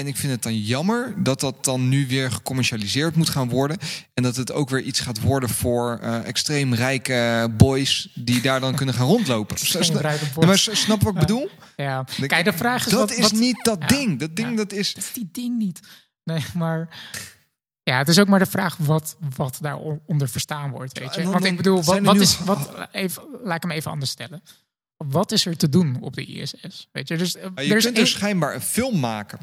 En 0.00 0.06
ik 0.06 0.16
vind 0.16 0.32
het 0.32 0.42
dan 0.42 0.58
jammer 0.58 1.14
dat 1.22 1.40
dat 1.40 1.64
dan 1.64 1.88
nu 1.88 2.06
weer 2.06 2.32
gecommercialiseerd 2.32 3.16
moet 3.16 3.28
gaan 3.28 3.48
worden. 3.48 3.78
En 4.14 4.22
dat 4.22 4.36
het 4.36 4.52
ook 4.52 4.68
weer 4.70 4.80
iets 4.82 5.00
gaat 5.00 5.20
worden 5.20 5.48
voor 5.48 5.98
eh, 6.02 6.26
extreem 6.26 6.74
rijke 6.74 7.48
boys 7.56 8.08
die 8.14 8.40
daar 8.40 8.60
dan 8.60 8.74
kunnen 8.74 8.94
gaan 8.94 9.06
rondlopen. 9.06 9.58
Sna- 9.66 10.10
Ja, 10.10 10.46
maar 10.46 10.58
snap 10.58 11.02
wat 11.02 11.12
ik 11.14 11.18
bedoel? 11.20 11.48
Ja. 11.76 12.04
Kijk, 12.26 12.44
de 12.44 12.52
vraag 12.52 12.84
is... 12.86 12.92
dat 12.92 13.00
wat, 13.00 13.10
is 13.18 13.20
wat, 13.22 13.32
niet 13.32 13.64
dat 13.64 13.78
Ja. 13.80 13.86
ding. 13.86 14.18
Dat 14.18 14.36
ding 14.36 14.50
Ja. 14.50 14.56
dat 14.56 14.72
is. 14.72 14.94
Dat 14.94 15.04
is 15.04 15.12
die 15.12 15.28
ding 15.32 15.58
niet. 15.58 15.80
Nee, 16.24 16.44
maar... 16.54 16.88
Ja, 17.82 17.98
het 17.98 18.08
is 18.08 18.18
ook 18.18 18.28
maar 18.28 18.38
de 18.38 18.46
vraag 18.46 18.76
wat, 18.76 19.16
wat 19.36 19.58
daaronder 19.60 20.28
verstaan 20.28 20.70
wordt, 20.70 20.98
weet 20.98 21.14
je. 21.14 21.22
Want 21.22 21.44
ik 21.44 21.56
bedoel, 21.56 21.82
wat, 21.82 21.96
er 21.96 22.02
wat 22.02 22.20
is... 22.20 22.38
Wat, 22.38 22.88
even, 22.92 23.22
laat 23.44 23.56
ik 23.56 23.62
hem 23.62 23.70
even 23.70 23.90
anders 23.90 24.10
stellen. 24.10 24.42
Wat 24.96 25.32
is 25.32 25.46
er 25.46 25.56
te 25.56 25.68
doen 25.68 25.98
op 26.00 26.14
de 26.14 26.24
ISS? 26.24 26.88
Weet 26.92 27.08
je, 27.08 27.16
dus, 27.16 27.34
er 27.36 27.42
je 27.62 27.68
kunt 27.70 27.84
één- 27.84 27.94
dus 27.94 28.10
schijnbaar 28.10 28.54
een 28.54 28.60
film 28.60 29.00
maken. 29.00 29.38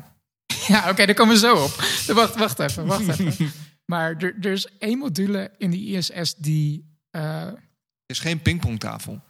Ja, 0.74 0.90
oké, 0.90 1.06
daar 1.06 1.16
komen 1.16 1.34
we 1.34 1.40
zo 1.40 1.64
op. 1.64 1.72
Wacht, 2.16 2.36
wacht 2.36 2.60
even, 2.60 2.86
wacht 2.86 3.08
even. 3.08 3.52
Maar 3.92 4.16
er, 4.16 4.36
er 4.42 4.52
is 4.52 4.78
één 4.78 4.98
module 4.98 5.52
in 5.58 5.70
die 5.70 5.98
ISS 5.98 6.36
die... 6.36 6.96
Het 7.12 7.58
is 8.06 8.20
geen 8.20 8.42
pingpongtafel. 8.42 9.24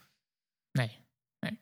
nee, 0.72 0.98
nee. 1.40 1.60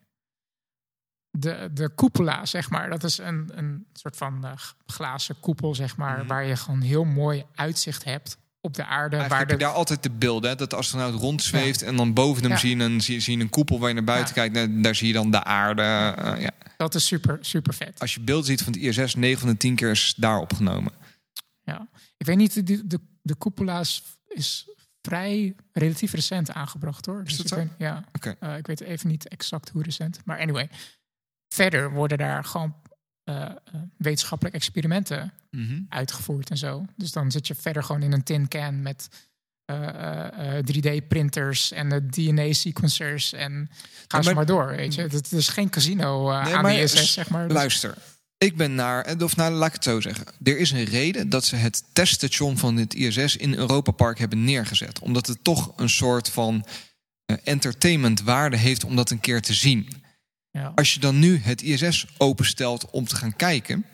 De, 1.30 1.70
de 1.72 1.94
cupola, 1.94 2.46
zeg 2.46 2.70
maar, 2.70 2.90
dat 2.90 3.04
is 3.04 3.18
een, 3.18 3.58
een 3.58 3.86
soort 3.92 4.16
van 4.16 4.44
eh, 4.44 4.52
glazen 4.86 5.40
koepel, 5.40 5.74
zeg 5.74 5.96
maar... 5.96 6.18
Mhm. 6.18 6.26
waar 6.26 6.44
je 6.44 6.56
gewoon 6.56 6.80
heel 6.80 7.04
mooi 7.04 7.44
uitzicht 7.54 8.04
hebt 8.04 8.38
op 8.66 8.74
de 8.74 8.84
aarde. 8.84 9.16
Eigenlijk 9.16 9.28
waar 9.30 9.38
heb 9.38 9.50
je 9.50 9.56
daar 9.66 9.74
altijd 9.74 10.02
de 10.02 10.10
beelden, 10.10 10.50
hè, 10.50 10.56
dat 10.56 10.70
de 10.70 10.76
astronaut 10.76 11.14
rondzweeft 11.20 11.82
en 11.82 11.96
dan 11.96 12.12
boven 12.14 12.42
hem 12.42 12.50
Ja. 12.52 12.56
zie, 12.58 12.76
je 12.76 12.82
een, 12.84 13.00
zie, 13.00 13.20
zie 13.20 13.36
je 13.36 13.42
een 13.42 13.50
koepel 13.50 13.78
waar 13.78 13.88
je 13.88 13.94
naar 13.94 14.04
buiten 14.04 14.34
Ja. 14.34 14.40
kijkt. 14.40 14.56
En 14.56 14.82
daar 14.82 14.94
zie 14.94 15.06
je 15.06 15.12
dan 15.12 15.30
de 15.30 15.44
aarde. 15.44 15.82
eh, 15.82 16.40
ja. 16.42 16.50
Dat 16.76 16.94
is 16.94 17.06
super, 17.06 17.38
super 17.40 17.74
vet. 17.74 18.00
Als 18.00 18.14
je 18.14 18.20
beeld 18.20 18.46
ziet 18.46 18.62
van 18.62 18.72
het 18.72 18.82
ISS, 18.82 19.14
9 19.14 19.38
van 19.40 19.48
de 19.48 19.56
10 19.56 19.74
keer 19.74 19.90
is 19.90 20.14
daar 20.16 20.38
opgenomen. 20.38 20.92
Ja. 21.62 21.88
Ik 22.16 22.26
weet 22.26 22.36
niet, 22.36 22.66
de, 22.66 22.86
de, 22.86 23.00
de 23.22 23.38
cupola 23.38 23.80
is, 23.80 24.02
is 24.28 24.68
vrij 25.02 25.54
relatief 25.72 26.12
recent 26.12 26.52
aangebracht 26.52 27.06
hoor. 27.06 27.24
Dus 27.24 27.36
dat 27.36 27.46
ik 27.46 27.52
zo? 27.52 27.56
weet- 27.56 27.68
ja. 27.78 28.04
Eh, 28.40 28.56
ik 28.56 28.66
weet 28.66 28.80
even 28.80 29.08
niet 29.08 29.28
exact 29.28 29.68
hoe 29.68 29.82
recent. 29.82 30.20
Maar 30.24 30.38
anyway, 30.40 30.68
verder 31.48 31.90
worden 31.92 32.18
daar 32.18 32.44
gewoon 32.44 32.74
eh, 33.26 33.42
eh, 33.42 33.50
wetenschappelijke 33.96 34.58
experimenten 34.58 35.32
uitgevoerd 35.88 36.50
en 36.50 36.56
zo. 36.56 36.84
Dus 36.96 37.12
dan 37.12 37.30
zit 37.30 37.46
je 37.46 37.54
verder 37.54 37.82
gewoon 37.82 38.02
in 38.02 38.12
een 38.12 38.22
tin 38.22 38.48
can 38.48 38.82
met 38.82 39.08
eh, 39.64 40.58
eh, 40.58 40.64
3D-printers 40.64 41.72
en 41.72 41.88
de 41.88 42.06
DNA-sequencers 42.06 43.32
en 43.32 43.68
ga 44.08 44.16
Ja, 44.16 44.22
ze 44.22 44.26
maar- 44.28 44.34
maar 44.34 44.46
door, 44.46 44.66
weet 44.76 44.94
je. 44.94 45.00
Het 45.02 45.32
is 45.32 45.48
geen 45.48 45.70
casino 45.70 46.22
Nee, 46.42 46.54
aan 46.54 46.62
maar 46.62 46.74
ISS, 46.78 47.12
zeg 47.12 47.28
maar. 47.30 47.48
Dus- 47.48 47.56
Luister, 47.56 47.94
ik 48.38 48.56
ben 48.56 48.74
naar, 48.74 49.16
of 49.22 49.36
nou, 49.36 49.52
laat 49.54 49.68
ik 49.68 49.74
het 49.74 49.84
zo 49.84 50.00
zeggen. 50.00 50.26
Er 50.42 50.58
is 50.58 50.70
een 50.70 50.84
reden 50.84 51.28
dat 51.28 51.44
ze 51.44 51.56
het 51.56 51.82
teststation 51.92 52.58
van 52.58 52.76
het 52.76 52.94
ISS 52.94 53.36
in 53.36 53.54
Europa 53.54 53.90
Park 53.90 54.18
hebben 54.18 54.44
neergezet. 54.44 54.98
Omdat 54.98 55.26
het 55.26 55.44
toch 55.44 55.72
een 55.76 55.90
soort 55.90 56.28
van 56.30 56.66
eh, 57.24 57.36
entertainment 57.44 58.22
waarde 58.22 58.56
heeft 58.56 58.84
om 58.84 58.96
dat 58.96 59.10
een 59.10 59.20
keer 59.20 59.40
te 59.42 59.54
zien. 59.54 59.88
Ja. 60.60 60.72
Als 60.74 60.94
je 60.94 61.00
dan 61.00 61.18
nu 61.18 61.38
het 61.38 61.62
ISS 61.62 62.06
openstelt 62.18 62.90
om 62.90 63.04
te 63.06 63.16
gaan 63.16 63.36
kijken. 63.36 63.86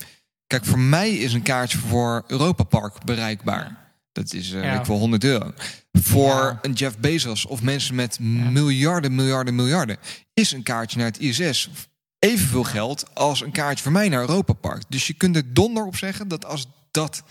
Kijk, 0.46 0.64
voor 0.64 0.78
mij 0.78 1.10
is 1.10 1.32
een 1.32 1.42
kaartje 1.42 1.78
voor 1.78 2.24
Europa 2.26 2.62
Park 2.64 3.04
bereikbaar. 3.04 3.80
Dat 4.12 4.32
is 4.32 4.50
Ja. 4.50 4.78
ik 4.80 4.84
wil 4.86 4.98
100 4.98 5.24
euro. 5.24 5.52
Voor 5.92 6.28
Ja. 6.28 6.58
een 6.62 6.72
Jeff 6.72 6.98
Bezos 6.98 7.46
of 7.46 7.62
mensen 7.62 7.94
met 7.94 8.20
miljarden, 8.20 9.14
miljarden, 9.14 9.54
miljarden. 9.54 9.96
Is 10.34 10.52
een 10.52 10.62
kaartje 10.62 10.98
naar 10.98 11.06
het 11.06 11.18
ISS 11.18 11.70
evenveel 12.18 12.64
geld 12.64 13.14
als 13.14 13.40
een 13.40 13.52
kaartje 13.52 13.82
voor 13.82 13.92
mij 13.92 14.08
naar 14.08 14.20
Europa 14.20 14.52
Park. 14.52 14.82
Dus 14.88 15.06
je 15.06 15.12
kunt 15.14 15.36
er 15.36 15.52
donder 15.54 15.86
op 15.86 15.96
zeggen 15.96 16.28
dat 16.28 16.44
als 16.44 16.66
dat. 16.90 17.22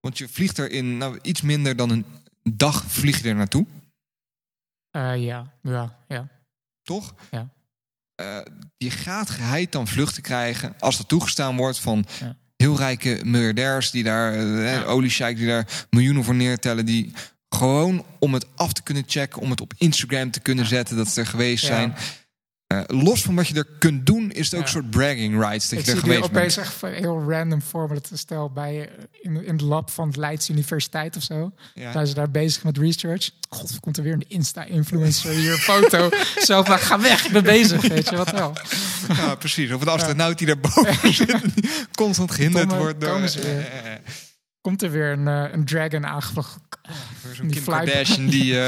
Want 0.00 0.18
je 0.18 0.28
vliegt 0.28 0.58
er 0.58 0.70
in 0.70 0.96
nou, 0.96 1.18
iets 1.22 1.40
minder 1.40 1.76
dan 1.76 1.90
een 1.90 2.04
dag 2.42 2.84
vlieg 2.84 3.22
je 3.22 3.28
er 3.28 3.34
naartoe. 3.34 3.66
Eh, 4.90 5.24
ja, 5.24 5.52
ja, 5.62 5.96
ja. 6.08 6.28
toch? 6.82 7.14
Ja. 7.30 7.48
Eh, 8.20 8.36
je 8.76 8.90
gaat 8.90 9.30
geheid 9.30 9.72
dan 9.72 9.86
vluchten 9.88 10.22
krijgen 10.22 10.74
als 10.78 10.96
dat 10.96 11.08
toegestaan 11.08 11.56
wordt 11.56 11.78
van 11.78 12.04
Ja. 12.20 12.36
heel 12.56 12.76
rijke 12.76 13.20
miljardairs 13.24 13.90
die 13.90 14.02
daar, 14.02 14.40
Ja. 14.46 14.82
oliesheik 14.82 15.36
die 15.36 15.46
daar 15.46 15.86
miljoenen 15.90 16.24
voor 16.24 16.34
neertellen, 16.34 16.86
die 16.86 17.12
gewoon 17.48 18.04
om 18.18 18.34
het 18.34 18.46
af 18.54 18.72
te 18.72 18.82
kunnen 18.82 19.04
checken, 19.06 19.40
om 19.42 19.50
het 19.50 19.60
op 19.60 19.72
Instagram 19.76 20.30
te 20.30 20.40
kunnen 20.40 20.66
zetten 20.66 20.96
dat 20.96 21.08
ze 21.08 21.20
er 21.20 21.26
geweest 21.26 21.64
zijn. 21.64 21.94
Eh, 22.70 22.80
los 22.86 23.22
van 23.22 23.34
wat 23.34 23.48
je 23.48 23.54
er 23.54 23.66
kunt 23.78 24.06
doen, 24.06 24.30
is 24.30 24.44
het 24.44 24.54
ook 24.54 24.60
Ja. 24.60 24.66
een 24.66 24.72
soort 24.72 24.90
bragging 24.90 25.40
rights 25.40 25.68
dat 25.68 25.78
Ik 25.78 25.84
je 25.84 25.90
er 25.90 25.96
zie 25.98 26.06
nu 26.06 26.12
geweest 26.14 26.30
opeens 26.36 26.54
bent. 26.54 26.66
echt 26.66 26.98
heel 27.02 27.24
random 27.30 27.62
voorbeeld 27.62 28.08
te 28.08 28.16
stel 28.16 28.50
bij 28.52 28.80
eh, 28.88 29.04
in, 29.20 29.44
in 29.44 29.52
het 29.52 29.60
lab 29.60 29.90
van 29.90 30.10
de 30.10 30.18
Leids 30.20 30.48
Universiteit 30.48 31.16
of 31.16 31.22
zo. 31.22 31.52
Ja. 31.74 31.92
Zijn 31.92 32.06
ze 32.06 32.14
daar 32.14 32.30
bezig 32.30 32.62
met 32.64 32.78
research? 32.78 33.30
God, 33.48 33.80
komt 33.80 33.96
er 33.96 34.02
weer 34.02 34.12
een 34.12 34.24
Insta-influencer 34.28 35.30
hier, 35.32 35.52
een 35.52 35.58
foto. 35.58 36.08
Zo 36.46 36.62
van, 36.62 36.78
ga 36.78 37.00
weg, 37.00 37.24
ik 37.26 37.32
ben 37.32 37.42
bezig, 37.42 37.88
weet 37.88 38.08
je 38.08 38.16
wat 38.16 38.30
wel. 38.30 38.52
Ja, 39.08 39.34
precies. 39.34 39.72
Of 39.72 39.80
een 39.82 39.88
astronaut 39.88 40.38
die 40.38 40.46
daarboven 40.46 41.14
zit, 41.14 41.36
constant 41.94 42.30
gehinderd 42.30 42.72
wordt 42.76 43.00
door, 43.00 43.20
eh, 43.20 43.92
Komt 44.60 44.82
er 44.82 44.90
weer 44.90 45.12
een, 45.12 45.26
een 45.26 45.64
dragon 45.64 46.06
aangevlogen, 46.06 46.60
door 47.24 47.34
zo'n 47.34 47.46
Die 47.46 47.54
Kim 47.54 47.62
fly- 47.64 47.72
Kardashian 47.84 48.26
die... 48.26 48.54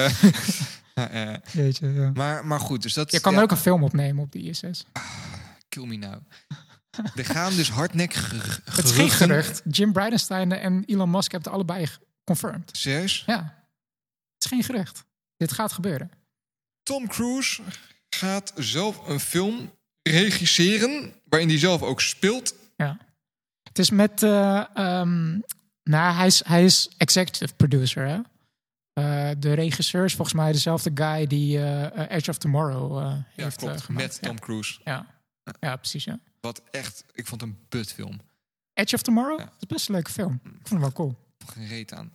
Ja. 1.80 2.10
maar, 2.14 2.46
maar 2.46 2.60
goed, 2.60 2.82
dus 2.82 2.94
dat... 2.94 3.10
Je 3.12 3.20
kan 3.20 3.34
ja. 3.34 3.40
ook 3.42 3.50
een 3.50 3.56
film 3.56 3.82
opnemen 3.84 4.22
op 4.24 4.32
de 4.32 4.38
ISS. 4.38 4.84
Kill 5.68 5.86
me 5.86 5.96
now. 5.96 6.20
Er 7.16 7.24
gaan 7.24 7.54
dus 7.54 7.70
hardnekkig 7.70 8.28
ge- 8.28 8.60
Het 8.64 8.84
is 8.84 8.90
geen 8.90 9.10
geruchten- 9.10 9.28
gerucht. 9.28 9.62
Jim 9.70 9.92
Bridenstine 9.92 10.54
en 10.54 10.84
Elon 10.86 11.10
Musk 11.10 11.30
hebben 11.32 11.50
het 11.52 11.58
allebei 11.60 11.88
confirmed. 12.24 12.68
Serieus? 12.72 13.22
Ja, 13.26 13.38
het 14.34 14.44
is 14.44 14.46
geen 14.50 14.62
gerucht. 14.62 15.04
Dit 15.36 15.52
gaat 15.52 15.72
gebeuren. 15.72 16.10
Tom 16.82 17.08
Cruise 17.08 17.62
gaat 18.08 18.52
zelf 18.56 19.08
een 19.08 19.20
film 19.20 19.70
regisseren... 20.02 21.14
waarin 21.28 21.48
hij 21.48 21.58
zelf 21.58 21.82
ook 21.82 22.00
speelt. 22.00 22.54
Ja. 22.76 22.98
Het 23.62 23.78
is 23.78 23.90
met. 23.90 24.22
ehm, 24.22 25.38
nou, 25.84 26.14
hij 26.14 26.26
is, 26.26 26.44
hij 26.44 26.64
is 26.64 26.90
executive 26.96 27.54
producer. 27.54 28.06
Hè? 28.06 28.18
Eh, 28.92 29.30
de 29.38 29.52
regisseur 29.52 30.04
is 30.04 30.14
volgens 30.14 30.36
mij 30.36 30.52
dezelfde 30.52 30.90
guy 30.94 31.26
die 31.26 31.64
eh, 31.64 32.16
Edge 32.16 32.30
of 32.30 32.38
Tomorrow 32.38 32.98
eh, 32.98 33.04
Ja, 33.04 33.24
heeft 33.44 33.56
eh, 33.62 33.62
klopt. 33.68 33.80
gemaakt. 33.82 34.06
Met 34.06 34.22
Tom 34.22 34.38
Cruise. 34.40 34.80
Ja. 34.84 35.06
Ja. 35.60 35.76
precies. 35.76 36.04
Ja. 36.04 36.18
Wat 36.40 36.62
echt... 36.70 37.04
Ik 37.12 37.26
vond 37.26 37.42
een 37.42 37.58
butfilm. 37.68 38.20
Edge 38.74 38.94
of 38.94 39.02
Tomorrow? 39.02 39.38
Dat 39.38 39.48
is 39.58 39.66
best 39.66 39.88
een 39.88 39.94
leuke 39.94 40.10
film. 40.10 40.32
Ik 40.44 40.50
vond 40.52 40.68
hem 40.68 40.80
wel 40.80 40.92
cool. 40.92 41.14
Geen 41.46 41.66
reet 41.68 41.92
aan. 41.92 42.12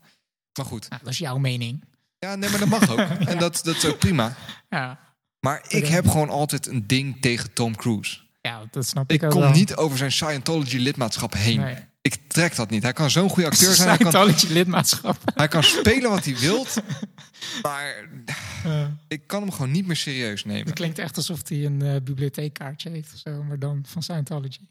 Maar 0.58 0.66
goed. 0.66 0.90
Dat 0.90 1.08
is 1.08 1.18
jouw 1.18 1.38
mening. 1.38 1.84
Ja, 2.20 2.36
nee, 2.36 2.50
maar 2.50 2.60
dat 2.60 2.68
mag 2.68 2.90
ook. 2.90 3.00
En 3.32 3.38
dat, 3.40 3.62
dat 3.64 3.76
is 3.76 3.86
ook 3.86 3.98
prima. 3.98 4.36
Ja, 4.70 5.00
Maar 5.40 5.66
ik 5.68 5.88
heb 5.88 6.08
gewoon 6.08 6.30
altijd 6.30 6.68
een 6.68 6.88
ding 6.88 7.22
tegen 7.22 7.54
Tom 7.54 7.76
Cruise. 7.76 8.20
ja 8.42 8.64
dat 8.72 8.88
snap 8.88 9.12
ik, 9.12 9.16
Ik 9.16 9.24
ook 9.24 9.32
kom 9.32 9.42
wel. 9.42 9.52
niet 9.52 9.76
over 9.76 9.98
zijn 9.98 10.12
Scientology-lidmaatschap 10.12 11.34
heen. 11.34 11.60
Nee. 11.60 11.76
Ik 12.08 12.20
trek 12.28 12.55
dat 12.55 12.70
niet. 12.70 12.84
Hij 12.84 12.93
kan 12.93 13.10
zo'n 13.10 13.30
goede 13.30 13.49
acteur 13.49 13.74
zijn. 13.74 13.88
Hij 13.88 13.97
kan, 13.97 14.12
Scientology 14.12 14.53
lidmaatschap. 14.53 15.18
hij 15.36 15.47
kan 15.47 15.64
spelen 15.64 16.10
wat 16.10 16.26
hij 16.26 16.38
wilt. 16.38 16.76
Maar 17.62 18.10
ik 19.08 19.28
kan 19.28 19.41
hem 19.41 19.51
gewoon 19.51 19.72
niet 19.72 19.88
meer 19.88 19.95
serieus 19.95 20.45
nemen. 20.45 20.66
het 20.66 20.76
klinkt 20.76 20.99
echt 20.99 21.18
alsof 21.18 21.49
hij 21.49 21.66
een 21.66 21.82
eh, 21.82 22.01
bibliotheekkaartje 22.01 22.89
heeft 22.89 23.14
of 23.14 23.20
zo, 23.20 23.43
maar 23.43 23.60
dan 23.60 23.86
van 23.86 24.03
Scientology. 24.03 24.68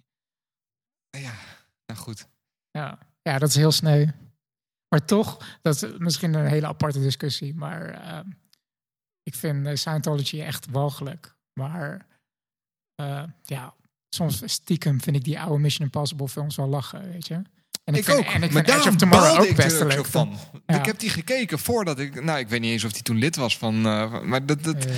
Ja, 1.11 1.35
nou 1.87 2.01
goed. 2.01 2.27
Ja, 2.71 2.99
ja 3.23 3.39
dat 3.39 3.49
is 3.49 3.55
heel 3.55 3.73
sneu. 3.73 4.07
Maar 4.89 5.05
toch, 5.05 5.59
dat 5.63 5.83
is 5.83 5.99
misschien 5.99 6.35
een 6.35 6.47
hele 6.47 6.67
aparte 6.67 7.01
discussie. 7.01 7.55
Maar 7.55 7.91
eh, 7.91 8.21
ik 9.23 9.35
vind 9.35 9.67
eh, 9.67 9.75
Scientology 9.75 10.41
echt 10.41 10.67
walgelijk. 10.67 11.37
Maar 11.53 12.07
eh, 12.95 13.25
ja, 13.43 13.75
soms 14.17 14.43
stiekem 14.45 15.01
vind 15.01 15.17
ik 15.17 15.25
die 15.25 15.41
oude 15.41 15.59
Mission 15.59 15.85
Impossible 15.85 16.29
films 16.29 16.57
wel 16.57 16.69
lachen, 16.69 17.11
weet 17.13 17.27
je. 17.27 17.43
En 17.85 17.95
Ik, 17.95 18.05
vind, 18.05 18.19
ook. 18.19 18.25
En 18.25 18.43
ik 18.43 18.53
maar 18.53 18.65
Edge 18.65 18.89
of 18.89 18.97
Tomorrow 18.97 19.41
ook 19.41 19.47
ik 19.47 19.57
best 19.57 19.77
zo 19.77 19.87
leuk 19.87 20.07
van. 20.07 20.39
Ja. 20.67 20.79
Ik 20.79 20.85
heb 20.85 20.99
die 20.99 21.11
gekeken 21.11 21.59
voordat 21.59 21.99
ik... 21.99 22.25
Nou, 22.25 22.39
ik 22.39 22.49
weet 22.49 22.61
niet 22.61 22.71
eens 22.71 22.85
of 22.85 22.93
hij 22.93 23.03
toen 23.03 23.17
lid 23.17 23.37
was 23.37 23.59
van... 23.59 23.87
eh, 23.87 24.23
maar 24.23 24.47
dat, 24.47 24.65
dat, 24.65 24.85
Eh, 24.85 24.93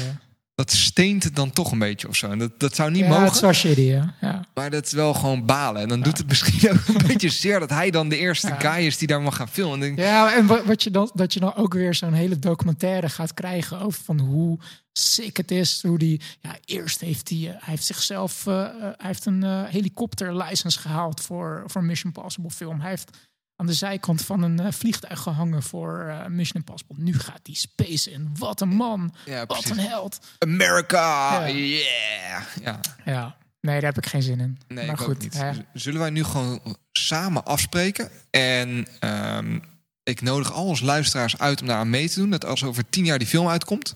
dat 0.59 0.73
steent 0.73 1.25
het 1.25 1.37
dan 1.37 1.51
toch 1.51 1.73
een 1.73 1.79
beetje 1.79 2.09
of 2.09 2.17
zo. 2.17 2.31
En 2.31 2.39
dat, 2.39 2.51
dat 2.61 2.75
zou 2.75 2.91
niet 2.91 3.05
ja, 3.05 3.21
mogen. 3.21 3.55
shitty, 3.55 3.81
ja. 3.81 4.15
ja. 4.21 4.47
Maar 4.55 4.71
dat 4.71 4.87
is 4.87 4.93
wel 4.93 5.15
gewoon 5.15 5.47
balen. 5.47 5.83
En 5.83 5.89
dan 5.89 6.03
doet 6.03 6.19
het 6.19 6.29
misschien 6.29 6.71
ook 6.71 6.89
een 6.89 7.07
beetje 7.13 7.29
zeer 7.29 7.61
dat 7.61 7.71
hij 7.71 7.91
dan 7.91 8.09
de 8.09 8.19
eerste 8.19 8.55
guy 8.59 8.87
is 8.87 8.99
die 8.99 9.09
daar 9.09 9.23
mag 9.23 9.37
gaan 9.37 9.49
filmen. 9.49 9.75
En 9.75 9.81
denk 9.81 9.99
Ja, 9.99 10.35
en 10.35 10.47
wat, 10.67 10.83
je 10.83 10.91
dan, 10.91 11.11
dat 11.15 11.33
je 11.33 11.41
dan 11.41 11.55
ook 11.55 11.75
weer 11.75 11.95
zo'n 11.95 12.13
hele 12.13 12.39
documentaire 12.39 13.09
gaat 13.09 13.35
krijgen 13.35 13.81
over 13.81 14.03
van 14.05 14.19
hoe 14.19 14.59
sick 14.93 15.37
het 15.37 15.51
is. 15.51 15.83
Hoe 15.83 15.99
die, 15.99 16.21
ja, 16.41 16.57
eerst 16.65 17.01
heeft 17.01 17.29
hij, 17.29 17.39
eh, 17.39 17.45
hij 17.45 17.59
heeft 17.61 17.85
zichzelf, 17.85 18.47
eh, 18.47 18.65
eh, 18.65 18.73
hij 18.81 18.93
heeft 18.97 19.27
een 19.27 19.43
eh, 19.43 19.65
helikopterlicense 19.65 20.79
gehaald 20.79 21.21
voor, 21.21 21.63
voor 21.67 21.85
Mission 21.85 22.13
Impossible 22.15 22.51
film. 22.51 22.81
Hij 22.81 22.91
heeft 22.91 23.17
aan 23.61 23.67
de 23.67 23.73
zijkant 23.73 24.23
van 24.25 24.43
een 24.43 24.61
eh, 24.61 24.73
vliegtuig 24.73 25.21
gehangen 25.21 25.63
voor 25.63 26.01
eh, 26.09 26.27
Mission 26.27 26.57
Impossible. 26.63 26.97
Nu 26.99 27.19
gaat 27.19 27.41
hij 27.43 27.55
space 27.55 28.11
in. 28.11 28.31
Wat 28.39 28.61
een 28.61 28.69
man. 28.69 29.15
Ja, 29.25 29.39
Wat 29.39 29.47
precies. 29.47 29.71
een 29.71 29.79
held. 29.79 30.19
America, 30.39 31.47
Ja. 31.47 31.55
yeah. 31.55 32.43
Ja, 32.63 32.81
Ja, 33.05 33.37
nee, 33.61 33.81
daar 33.81 33.93
heb 33.95 34.05
ik 34.05 34.11
geen 34.11 34.23
zin 34.23 34.41
in. 34.41 34.59
nee, 34.69 34.87
maar 34.87 34.95
ik 34.95 35.01
goed, 35.01 35.15
ook 35.15 35.23
niet. 35.23 35.43
Zullen 35.73 36.01
wij 36.01 36.11
nu 36.11 36.25
gewoon 36.25 36.77
samen 36.93 37.45
afspreken? 37.45 38.11
En 38.31 38.87
ehm, 39.01 39.59
ik 40.03 40.21
nodig 40.21 40.53
al 40.53 40.65
onze 40.67 40.85
luisteraars 40.85 41.39
uit 41.39 41.61
om 41.61 41.67
daar 41.67 41.79
aan 41.79 41.91
mee 41.91 42.09
te 42.09 42.21
doen. 42.21 42.31
Dat 42.31 42.45
als 42.45 42.65
over 42.65 42.89
tien 42.89 43.05
jaar 43.05 43.19
die 43.19 43.29
film 43.29 43.49
uitkomt, 43.49 43.95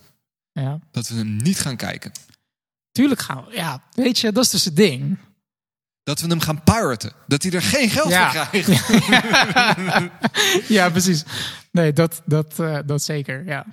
ja. 0.51 0.79
dat 0.91 1.07
we 1.07 1.15
hem 1.15 1.35
niet 1.35 1.59
gaan 1.59 1.75
kijken. 1.77 2.11
Tuurlijk 2.91 3.21
gaan 3.21 3.45
we. 3.45 3.55
Ja, 3.55 3.83
weet 3.91 4.19
je, 4.19 4.31
dat 4.31 4.43
is 4.43 4.49
dus 4.49 4.65
het 4.65 4.75
ding. 4.75 5.17
Dat 6.03 6.19
we 6.21 6.27
hem 6.27 6.39
gaan 6.39 6.63
piraten. 6.63 7.11
Dat 7.27 7.43
hij 7.43 7.51
er 7.51 7.61
geen 7.61 7.89
geld 7.89 8.09
Ja. 8.09 8.31
voor 8.31 8.47
krijgt. 8.49 8.87
ja, 10.77 10.89
precies. 10.89 11.23
Nee, 11.71 11.93
dat, 11.93 12.21
dat, 12.25 12.59
eh, 12.59 12.79
dat 12.85 13.01
zeker, 13.03 13.45
ja. 13.45 13.65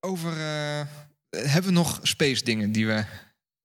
Over, 0.00 0.32
eh, 0.32 0.86
hebben 1.30 1.64
we 1.70 1.76
nog 1.76 1.98
space 2.02 2.44
dingen 2.44 2.72
die 2.72 2.86
we... 2.86 3.04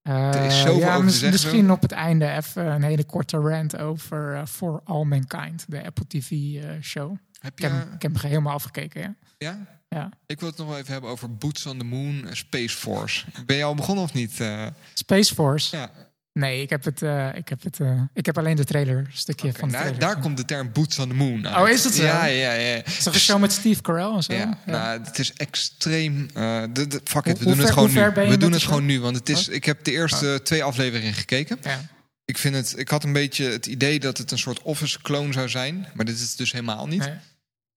Eh, 0.02 0.46
is 0.46 0.60
zoveel 0.62 0.78
ja, 0.80 0.88
over 0.88 0.98
te 1.00 1.04
mis- 1.04 1.14
zeggen. 1.20 1.30
misschien 1.32 1.72
op 1.72 1.82
het 1.82 1.92
einde 1.92 2.30
even 2.32 2.66
een 2.66 2.84
hele 2.84 3.04
korte 3.06 3.38
rant 3.38 3.78
over 3.78 4.36
eh, 4.36 4.46
For 4.46 4.82
All 4.84 5.04
Mankind, 5.04 5.66
de 5.68 5.84
Apple 5.86 6.08
TV 6.08 6.32
eh, 6.32 6.70
show. 6.82 7.16
Heb 7.40 7.54
Ik 7.54 7.60
je, 7.60 7.68
heb, 7.68 7.94
ik 7.94 8.02
heb 8.02 8.14
hem 8.14 8.22
helemaal 8.30 8.54
afgekeken, 8.54 9.02
ja. 9.02 9.16
ja? 9.38 9.82
Ja. 9.94 10.10
Ik 10.26 10.40
wil 10.40 10.50
het 10.50 10.58
nog 10.58 10.68
wel 10.68 10.78
even 10.78 10.92
hebben 10.92 11.10
over 11.10 11.36
Boots 11.38 11.66
on 11.66 11.78
the 11.78 11.86
Moon, 11.86 12.28
Space 12.32 12.78
Force. 12.78 13.26
Ben 13.46 13.58
je 13.58 13.64
al 13.64 13.76
begonnen 13.76 14.04
of 14.04 14.14
niet? 14.14 14.40
eh? 14.40 14.66
Space 14.94 15.34
Force? 15.34 15.76
ja. 15.78 15.92
Nee, 16.34 16.62
ik 16.62 16.70
heb, 16.70 16.84
het, 16.84 17.02
eh, 17.02 17.36
ik, 17.36 17.50
heb 17.50 17.64
het, 17.64 17.80
eh, 17.80 18.02
ik 18.14 18.26
heb 18.26 18.38
alleen 18.38 18.56
de 18.56 18.64
trailer, 18.64 19.10
stukje 19.14 19.54
van 19.54 19.68
de 19.70 19.74
trailer. 19.76 20.00
daar 20.00 20.20
komt 20.20 20.38
de 20.38 20.46
term 20.46 20.72
Boots 20.72 21.00
on 21.00 21.08
the 21.08 21.14
Moon 21.14 21.48
uit. 21.48 21.64
Oh, 21.64 21.70
is 21.70 21.84
het 21.84 21.94
zo? 21.94 22.04
Ja, 22.04 22.26
ja, 22.26 22.52
ja. 22.54 22.84
Is 22.86 23.04
dat 23.04 23.14
een 23.14 23.20
show 23.20 23.40
met 23.40 23.52
Steve 23.52 23.82
Carell 23.82 24.12
en 24.16 24.24
zo? 24.24 24.34
Ja, 24.34 24.58
nou, 24.66 25.04
het 25.04 25.20
is 25.20 25.34
extreem. 25.34 26.28
de, 26.34 26.88
de, 26.88 27.02
fuck 27.04 27.26
it, 27.26 27.40
we 27.40 27.46
doen 27.46 27.58
het 27.58 27.72
gewoon 27.72 27.94
nu. 27.94 28.30
We 28.30 28.38
doen 28.38 28.52
het 28.52 28.64
gewoon 28.64 28.86
nu, 28.86 29.00
want 29.00 29.16
het 29.16 29.30
is. 29.30 29.48
Ik 29.48 29.66
heb 29.66 29.84
de 29.84 29.92
eerste 29.92 30.40
twee 30.44 30.64
afleveringen 30.64 31.14
gekeken. 31.14 31.58
ja. 31.62 31.80
Ik 32.26 32.38
vind 32.38 32.56
het. 32.56 32.74
Ik 32.78 32.90
had 32.90 33.04
een 33.04 33.14
beetje 33.14 33.46
het 33.50 33.66
idee 33.66 34.00
dat 34.00 34.18
het 34.18 34.32
een 34.32 34.38
soort 34.38 34.62
Office 34.62 35.02
clone 35.02 35.34
zou 35.34 35.50
zijn, 35.50 35.88
maar 35.94 36.06
dit 36.06 36.16
is 36.16 36.30
het 36.30 36.38
dus 36.38 36.52
helemaal 36.52 36.88
niet. 36.88 37.00
Nee. 37.00 37.14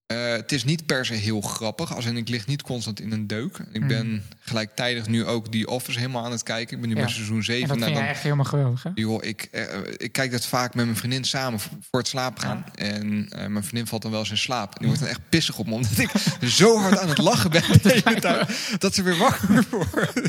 Eh, 0.07 0.31
het 0.33 0.53
is 0.53 0.65
niet 0.65 0.87
per 0.87 1.07
se 1.07 1.15
heel 1.15 1.41
grappig. 1.41 1.95
Als 1.95 2.05
in 2.05 2.17
ik 2.17 2.29
lig 2.29 2.47
niet 2.47 2.63
constant 2.63 3.01
in 3.01 3.13
een 3.13 3.27
deuk. 3.27 3.59
Ik 3.73 3.79
Mhm. 3.81 3.89
ben 3.89 4.23
gelijktijdig 4.41 5.07
nu 5.07 5.25
ook 5.25 5.53
die 5.53 5.69
Office 5.69 5.99
helemaal 5.99 6.25
aan 6.25 6.31
het 6.31 6.43
kijken. 6.43 6.75
Ik 6.75 6.81
ben 6.81 6.89
nu 6.91 6.97
Ja. 6.97 7.03
bij 7.05 7.11
seizoen 7.13 7.37
En 7.37 7.45
7. 7.45 7.69
dat 7.69 7.77
Nou, 7.79 7.91
vind 7.91 8.03
dan, 8.05 8.09
echt 8.15 8.23
helemaal 8.23 8.45
geweldig, 8.45 8.83
hè? 8.83 8.91
joh, 8.95 9.25
ik, 9.25 9.43
eh, 9.43 9.79
ik 9.97 10.13
kijk 10.13 10.31
dat 10.31 10.47
vaak 10.47 10.75
met 10.75 10.85
mijn 10.85 10.97
vriendin 10.97 11.25
samen 11.25 11.61
voor 11.61 11.99
het 11.99 12.09
slapen 12.09 12.43
gaan. 12.43 12.65
En 12.75 13.29
eh, 13.29 13.47
mijn 13.47 13.65
vriendin 13.65 13.87
valt 13.87 14.03
dan 14.03 14.11
wel 14.11 14.21
eens 14.21 14.31
in 14.31 14.37
slaap. 14.39 14.69
En 14.73 14.79
die 14.79 14.87
wordt 14.87 15.01
dan 15.01 15.09
echt 15.11 15.29
pissig 15.29 15.59
op 15.59 15.67
me. 15.67 15.73
Omdat 15.73 15.99
ik 15.99 16.11
zo 16.61 16.79
hard 16.79 16.99
aan 16.99 17.09
het 17.09 17.19
lachen 17.19 17.51
ben 17.51 17.63
dat 18.79 18.95
ze 18.95 19.03
weer 19.03 19.17
wakker 19.17 19.65
wordt. 19.71 20.21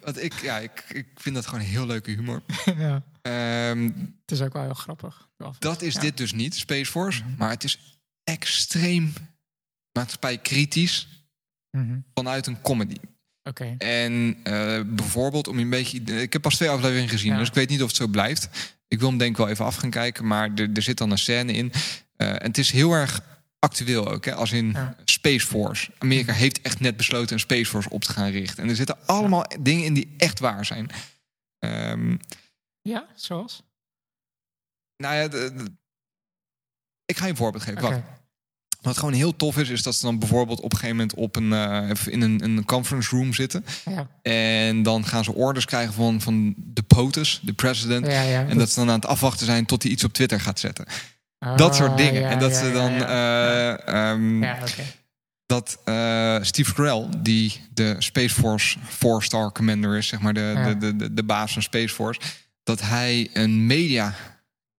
Want 0.00 0.22
ik, 0.22 0.34
ja, 0.42 0.58
ik, 0.58 0.84
ik 0.92 1.06
vind 1.16 1.34
dat 1.34 1.46
gewoon 1.46 1.64
heel 1.64 1.86
leuke 1.86 2.10
humor. 2.10 2.42
ja. 2.78 3.02
Ehm, 3.22 3.82
Het 4.26 4.30
is 4.38 4.40
ook 4.40 4.52
wel 4.52 4.62
heel 4.62 4.74
grappig. 4.74 5.28
Dat 5.58 5.82
is 5.82 5.94
Ja. 5.94 6.00
dit 6.00 6.16
dus 6.16 6.32
niet, 6.32 6.54
Space 6.54 6.90
Force. 6.90 7.22
Maar 7.38 7.50
het 7.50 7.64
is 7.64 7.98
extreem 8.32 9.12
maatschappij 9.98 10.38
kritisch 10.38 11.08
Mhm. 11.70 11.98
vanuit 12.14 12.46
een 12.46 12.60
comedy. 12.60 12.96
Oké. 13.42 13.74
En 13.78 14.36
eh, 14.42 14.80
bijvoorbeeld 14.86 15.48
om 15.48 15.58
een 15.58 15.70
beetje... 15.70 16.00
Ik 16.22 16.32
heb 16.32 16.42
pas 16.42 16.54
twee 16.56 16.68
afleveringen 16.68 17.08
gezien, 17.08 17.32
Ja. 17.32 17.38
dus 17.38 17.48
ik 17.48 17.54
weet 17.54 17.68
niet 17.68 17.82
of 17.82 17.86
het 17.88 17.96
zo 17.96 18.06
blijft. 18.06 18.48
Ik 18.88 18.98
wil 18.98 19.08
hem 19.08 19.18
denk 19.18 19.30
ik 19.30 19.36
wel 19.36 19.48
even 19.48 19.64
af 19.64 19.76
gaan 19.76 19.90
kijken, 19.90 20.26
maar 20.26 20.50
er, 20.54 20.70
er 20.74 20.82
zit 20.82 20.98
dan 20.98 21.10
een 21.10 21.18
scène 21.18 21.52
in. 21.52 21.72
Eh, 22.16 22.28
en 22.28 22.42
het 22.42 22.58
is 22.58 22.70
heel 22.70 22.92
erg 22.92 23.20
actueel 23.58 24.08
ook, 24.08 24.24
hè? 24.24 24.34
als 24.34 24.52
in 24.52 24.70
Ja. 24.70 24.96
Space 25.04 25.46
Force. 25.46 25.90
Amerika 25.98 26.32
heeft 26.32 26.60
echt 26.60 26.80
net 26.80 26.96
besloten 26.96 27.32
een 27.32 27.40
Space 27.40 27.66
Force 27.70 27.90
op 27.90 28.02
te 28.04 28.12
gaan 28.12 28.30
richten. 28.30 28.62
En 28.62 28.68
er 28.68 28.76
zitten 28.76 29.06
allemaal 29.06 29.44
dingen 29.60 29.84
in 29.84 29.94
die 29.94 30.14
echt 30.16 30.38
waar 30.38 30.64
zijn. 30.64 30.90
Ehm, 31.58 32.16
Ja, 32.82 33.06
zoals? 33.14 33.62
nou 34.96 35.14
ja, 35.14 35.28
de- 35.28 35.52
de- 35.54 35.72
ik 37.04 37.16
ga 37.16 37.24
je 37.24 37.30
een 37.30 37.36
voorbeeld 37.36 37.62
geven. 37.64 37.82
Wacht. 37.82 38.00
Wat 38.80 38.98
gewoon 38.98 39.14
heel 39.14 39.36
tof 39.36 39.58
is, 39.58 39.68
is 39.68 39.82
dat 39.82 39.94
ze 39.94 40.06
dan 40.06 40.18
bijvoorbeeld 40.18 40.60
op 40.60 40.72
een 40.72 40.78
gegeven 40.78 40.96
moment 40.96 41.14
op 41.14 41.36
een, 41.36 41.52
eh, 41.52 42.12
in 42.12 42.20
een, 42.20 42.44
een 42.44 42.64
conference 42.64 43.16
room 43.16 43.34
zitten. 43.34 43.64
Ja. 43.84 44.06
En 44.22 44.82
dan 44.82 45.06
gaan 45.06 45.24
ze 45.24 45.34
orders 45.34 45.64
krijgen 45.64 45.92
van, 45.92 46.20
van 46.20 46.54
de 46.56 46.82
POTUS, 46.82 47.40
de 47.42 47.52
president. 47.52 48.06
Ja, 48.06 48.22
ja. 48.22 48.46
En 48.46 48.58
dat 48.58 48.70
ze 48.70 48.78
dan 48.78 48.88
aan 48.88 48.94
het 48.94 49.06
afwachten 49.06 49.46
zijn 49.46 49.66
tot 49.66 49.82
hij 49.82 49.92
iets 49.92 50.04
op 50.04 50.12
Twitter 50.12 50.40
gaat 50.40 50.58
zetten. 50.58 50.86
Ah, 51.38 51.56
dat 51.56 51.76
soort 51.76 51.96
dingen. 51.96 52.28
en 52.28 52.38
dat 52.38 52.54
ze 52.54 52.72
dan. 52.72 52.92
Eh, 52.92 53.88
ehm. 53.88 54.40
Dat 55.46 55.78
eh, 55.84 56.36
Steve 56.40 56.74
Carell, 56.74 57.06
die 57.18 57.60
de 57.74 57.96
Space 57.98 58.34
Force 58.34 58.78
four-star 58.88 59.52
commander 59.52 59.96
is, 59.96 60.06
zeg 60.06 60.20
maar 60.20 60.34
de, 60.34 60.74
de, 60.78 60.96
de, 60.96 61.14
de 61.14 61.22
baas 61.22 61.52
van 61.52 61.62
Space 61.62 61.94
Force. 61.94 62.20
Dat 62.62 62.80
hij 62.80 63.30
een 63.32 63.66
media 63.66 64.14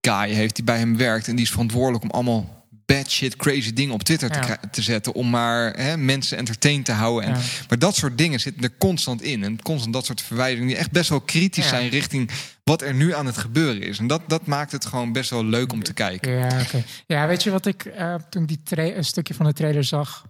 guy 0.01 0.29
heeft 0.29 0.55
die 0.55 0.63
bij 0.63 0.77
hem 0.77 0.97
werkt. 0.97 1.27
En 1.27 1.35
die 1.35 1.45
is 1.45 1.51
verantwoordelijk 1.51 2.03
om 2.03 2.09
allemaal 2.09 2.60
bad 2.85 3.09
shit, 3.11 3.35
crazy 3.35 3.73
dingen 3.73 3.93
op 3.93 4.03
Twitter 4.03 4.29
te, 4.29 4.37
Ja. 4.47 4.59
te 4.71 4.81
zetten. 4.81 5.13
Om 5.13 5.29
maar 5.29 5.73
hè, 5.73 5.97
mensen 5.97 6.37
entertained 6.37 6.85
te 6.85 6.91
houden. 6.91 7.29
En, 7.29 7.35
Ja. 7.35 7.41
Maar 7.69 7.79
dat 7.79 7.95
soort 7.95 8.17
dingen 8.17 8.39
zitten 8.39 8.63
er 8.63 8.77
constant 8.77 9.21
in. 9.21 9.43
En 9.43 9.61
constant 9.61 9.93
dat 9.93 10.05
soort 10.05 10.21
verwijzingen 10.21 10.67
die 10.67 10.77
echt 10.77 10.91
best 10.91 11.09
wel 11.09 11.21
kritisch 11.21 11.63
Ja. 11.63 11.69
zijn 11.69 11.89
richting 11.89 12.29
wat 12.63 12.81
er 12.81 12.93
nu 12.93 13.13
aan 13.13 13.25
het 13.25 13.37
gebeuren 13.37 13.81
is. 13.81 13.99
En 13.99 14.07
dat, 14.07 14.21
dat 14.27 14.45
maakt 14.45 14.71
het 14.71 14.85
gewoon 14.85 15.11
best 15.11 15.29
wel 15.29 15.45
leuk 15.45 15.71
om 15.73 15.83
te 15.83 15.93
kijken. 15.93 16.31
Ja. 16.31 16.61
Ja, 17.07 17.27
weet 17.27 17.43
je 17.43 17.51
wat 17.51 17.65
ik 17.65 17.85
eh, 17.85 18.15
toen 18.29 18.45
die 18.45 18.59
een 18.95 19.05
stukje 19.05 19.33
van 19.33 19.45
de 19.45 19.53
trailer 19.53 19.83
zag? 19.83 20.25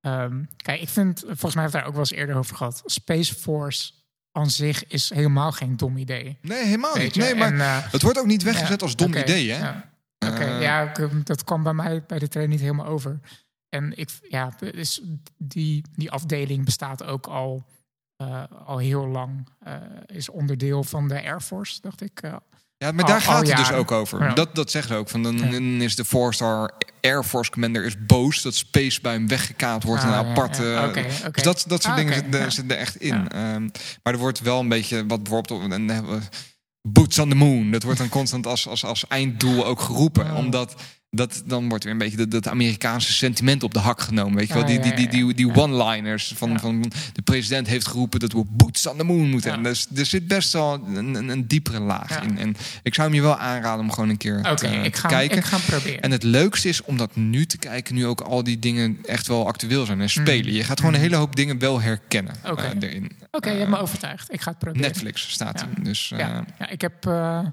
Ehm, 0.00 0.42
kijk, 0.56 0.80
ik 0.80 0.88
vind, 0.88 1.20
volgens 1.26 1.54
mij 1.54 1.62
hebben 1.62 1.62
we 1.62 1.62
het 1.62 1.72
daar 1.72 1.84
ook 1.86 1.92
wel 1.92 2.00
eens 2.00 2.12
eerder 2.12 2.36
over 2.36 2.56
gehad. 2.56 2.82
Space 2.84 3.34
Force 3.34 3.92
aan 4.32 4.50
zich 4.50 4.86
is 4.86 5.10
helemaal 5.14 5.52
geen 5.52 5.76
dom 5.76 5.96
idee. 5.96 6.38
Nee, 6.42 6.64
helemaal 6.64 6.96
niet. 6.96 7.14
Nee, 7.14 7.34
maar 7.34 7.52
En, 7.52 7.60
eh, 7.60 7.76
het 7.92 8.02
wordt 8.02 8.18
ook 8.18 8.26
niet 8.26 8.42
weggezet 8.42 8.80
ja, 8.80 8.86
als 8.86 8.96
dom 8.96 9.14
idee, 9.14 9.50
hè? 9.50 9.58
Ja. 9.58 9.89
Oké, 10.26 10.44
Eh, 10.44 10.60
ja, 10.62 10.90
ik, 10.90 10.98
eh, 10.98 11.06
dat 11.24 11.44
kwam 11.44 11.62
bij 11.62 11.72
mij 11.72 12.02
bij 12.06 12.18
de 12.18 12.28
trailer 12.28 12.52
niet 12.52 12.60
helemaal 12.62 12.86
over. 12.86 13.20
En 13.68 13.98
ik, 13.98 14.08
ja, 14.28 14.52
dus 14.72 15.00
die, 15.38 15.84
die 15.94 16.10
afdeling 16.10 16.64
bestaat 16.64 17.04
ook 17.04 17.26
al, 17.26 17.64
eh, 18.16 18.42
al 18.66 18.78
heel 18.78 19.06
lang. 19.06 19.48
eh, 19.60 19.74
is 20.06 20.28
onderdeel 20.28 20.84
van 20.84 21.08
de 21.08 21.22
Air 21.22 21.40
Force, 21.40 21.80
dacht 21.80 22.00
ik. 22.00 22.20
Ja, 22.22 22.92
maar 22.92 23.04
Al- 23.04 23.10
daar 23.10 23.20
gaat 23.20 23.46
het 23.46 23.56
dus 23.56 23.72
ook 23.72 23.90
over. 23.90 24.22
Ja. 24.22 24.34
Dat, 24.34 24.54
dat 24.54 24.70
zeggen 24.70 24.92
ze 24.94 24.98
ook. 24.98 25.08
Van 25.08 25.22
dan, 25.22 25.36
Ja. 25.38 25.84
is 25.84 25.96
de 25.96 26.04
four-star 26.04 26.72
Air 27.00 27.24
Force 27.24 27.50
commander 27.50 27.84
is 27.84 28.06
boos 28.06 28.42
dat 28.42 28.54
space 28.54 29.00
bij 29.00 29.12
hem 29.12 29.28
weggekaapt 29.28 29.84
wordt. 29.84 30.02
Ah, 30.02 30.08
en 30.08 30.14
ja, 30.14 30.20
een 30.20 30.26
aparte. 30.26 30.62
ja. 30.64 30.86
Oké, 30.88 30.98
oké. 31.00 31.30
Dus 31.30 31.42
dat, 31.42 31.64
dat 31.68 31.82
soort 31.82 31.94
Ah, 31.94 31.96
dingen 32.00 32.14
zitten, 32.14 32.40
er- 32.40 32.52
zitten 32.52 32.76
er 32.76 32.82
echt 32.82 32.96
in. 32.96 33.28
Ehm, 33.28 33.62
maar 34.02 34.12
er 34.12 34.18
wordt 34.18 34.40
wel 34.40 34.60
een 34.60 34.68
beetje 34.68 35.06
wat 35.06 35.22
bijvoorbeeld. 35.22 35.72
En 35.72 35.86
Boots 36.82 37.18
on 37.18 37.28
the 37.28 37.34
moon. 37.34 37.70
Dat 37.70 37.82
wordt 37.82 37.98
dan 37.98 38.08
constant 38.08 38.46
als, 38.46 38.68
als, 38.68 38.84
als 38.84 39.06
einddoel 39.06 39.66
ook 39.66 39.80
geroepen. 39.80 40.30
Oh. 40.30 40.36
Omdat 40.36 40.74
dat, 41.10 41.42
dan 41.46 41.68
wordt 41.68 41.84
weer 41.84 41.92
een 41.92 41.98
beetje 41.98 42.16
dat, 42.16 42.30
dat 42.30 42.48
Amerikaanse 42.48 43.12
sentiment 43.12 43.62
op 43.62 43.74
de 43.74 43.78
hak 43.78 44.00
genomen. 44.00 44.34
Weet 44.36 44.48
je 44.48 44.54
wel? 44.54 44.64
Die, 44.66 44.80
die, 44.80 44.94
die, 44.94 45.08
die, 45.08 45.34
die 45.34 45.54
one-liners 45.54 46.32
van, 46.36 46.60
van 46.60 46.82
de 47.12 47.22
president 47.22 47.66
heeft 47.66 47.86
geroepen 47.86 48.20
dat 48.20 48.32
we 48.32 48.44
boots 48.48 48.86
on 48.86 48.96
the 48.96 49.04
moon 49.04 49.30
moeten. 49.30 49.52
En 49.52 49.62
dus, 49.62 49.86
er 49.96 50.06
zit 50.06 50.26
best 50.28 50.52
wel 50.52 50.74
een, 50.74 51.14
een, 51.14 51.28
een 51.28 51.46
diepere 51.46 51.80
laag 51.80 52.22
in. 52.22 52.38
En 52.38 52.56
ik 52.82 52.94
zou 52.94 53.06
hem 53.06 53.16
je 53.16 53.22
wel 53.22 53.36
aanraden 53.38 53.84
om 53.84 53.92
gewoon 53.92 54.08
een 54.08 54.16
keer 54.16 54.38
Oké, 54.38 54.54
te, 54.54 54.66
ik, 54.66 54.94
te 54.94 55.00
ga, 55.00 55.08
kijken. 55.08 55.36
ik 55.38 55.44
ga 55.44 55.58
proberen. 55.58 56.00
En 56.02 56.10
het 56.10 56.22
leukste 56.22 56.68
is 56.68 56.82
om 56.82 56.96
dat 56.96 57.16
nu 57.16 57.46
te 57.46 57.58
kijken, 57.58 57.94
nu 57.94 58.06
ook 58.06 58.20
al 58.20 58.44
die 58.44 58.58
dingen 58.58 58.98
echt 59.04 59.26
wel 59.26 59.46
actueel 59.46 59.84
zijn 59.86 60.00
en 60.00 60.10
spelen. 60.10 60.52
Je 60.52 60.64
gaat 60.64 60.78
gewoon 60.80 60.94
een 60.94 61.00
hele 61.00 61.16
hoop 61.16 61.36
dingen 61.36 61.58
wel 61.58 61.80
herkennen 61.80 62.34
Mm. 62.44 62.50
Oké. 62.50 62.62
eh, 62.62 62.88
erin. 62.88 63.10
Oké, 63.30 63.50
je 63.50 63.58
hebt 63.58 63.70
me 63.70 63.78
overtuigd. 63.78 64.32
Ik 64.32 64.40
ga 64.40 64.50
het 64.50 64.58
proberen. 64.58 64.86
Netflix 64.86 65.30
staat 65.30 65.60
Ja. 65.60 65.82
Dus 65.82 66.10
eh, 66.12 66.18
Ja, 66.18 66.44
ja 66.58 66.68
ik 66.68 66.80
heb 66.80 67.06
eh, 67.06 67.46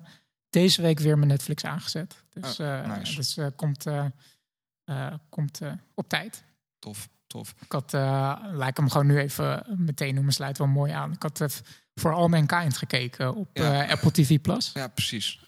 deze 0.49 0.81
week 0.81 0.99
weer 0.99 1.17
mijn 1.17 1.29
Netflix 1.29 1.63
aangezet. 1.65 2.15
Dus, 2.41 2.59
Oh, 2.59 2.79
eh, 2.79 2.97
nice. 2.97 3.15
dus 3.15 3.37
eh, 3.37 3.47
komt, 3.55 3.85
eh, 3.85 5.13
komt 5.29 5.59
op 5.93 6.09
tijd. 6.09 6.43
tof, 6.79 7.09
tof. 7.27 7.55
Ik 7.59 7.71
had, 7.71 7.91
laat 7.91 8.67
ik 8.67 8.77
hem 8.77 8.89
gewoon 8.89 9.07
nu 9.07 9.19
even 9.19 9.63
meteen 9.77 10.15
noemen, 10.15 10.33
sluit 10.33 10.57
wel 10.57 10.67
mooi 10.67 10.91
aan. 10.91 11.11
Ik 11.11 11.21
had 11.21 11.61
voor 11.95 12.13
All 12.13 12.27
Mankind 12.27 12.77
gekeken 12.77 13.35
op 13.35 13.49
Ja. 13.53 13.85
Apple 13.87 14.11
TV+. 14.11 14.39
Plus. 14.41 14.71
Ja, 14.73 14.87
precies. 14.87 15.39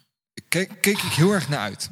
Keek, 0.47 0.81
keek 0.81 0.97
ik 0.97 1.11
heel 1.11 1.33
erg 1.33 1.49
naar 1.49 1.59
uit. 1.59 1.89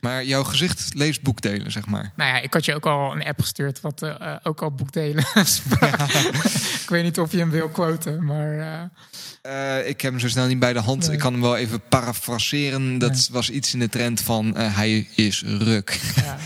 Maar 0.00 0.24
jouw 0.24 0.44
gezicht 0.44 0.90
leest 0.94 1.22
boekdelen, 1.22 1.72
zeg 1.72 1.86
maar. 1.86 2.12
Nou 2.16 2.30
ja, 2.30 2.40
ik 2.40 2.52
had 2.54 2.64
je 2.64 2.74
ook 2.74 2.86
al 2.86 3.12
een 3.12 3.24
app 3.24 3.40
gestuurd 3.40 3.80
wat 3.80 4.02
eh, 4.02 4.10
eh, 4.20 4.36
ook 4.42 4.62
al 4.62 4.70
boekdelen 4.70 5.24
ik 6.82 6.88
weet 6.88 7.02
niet 7.02 7.18
of 7.18 7.32
je 7.32 7.38
hem 7.38 7.50
wil 7.50 7.68
quoten, 7.68 8.24
maar... 8.24 8.58
eh, 9.42 9.88
ik 9.88 10.00
heb 10.00 10.10
hem 10.12 10.20
zo 10.20 10.28
snel 10.28 10.46
niet 10.46 10.58
bij 10.58 10.72
de 10.72 10.80
hand. 10.80 11.02
Nee. 11.06 11.12
Ik 11.12 11.18
kan 11.18 11.32
hem 11.32 11.42
wel 11.42 11.56
even 11.56 11.80
parafraseren. 11.88 12.98
Dat 12.98 13.10
Nee. 13.12 13.26
was 13.30 13.50
iets 13.50 13.72
in 13.72 13.78
de 13.78 13.88
trend 13.88 14.20
van 14.20 14.56
hij 14.56 15.08
is 15.14 15.42
ruk. 15.46 16.00
ja. 16.16 16.36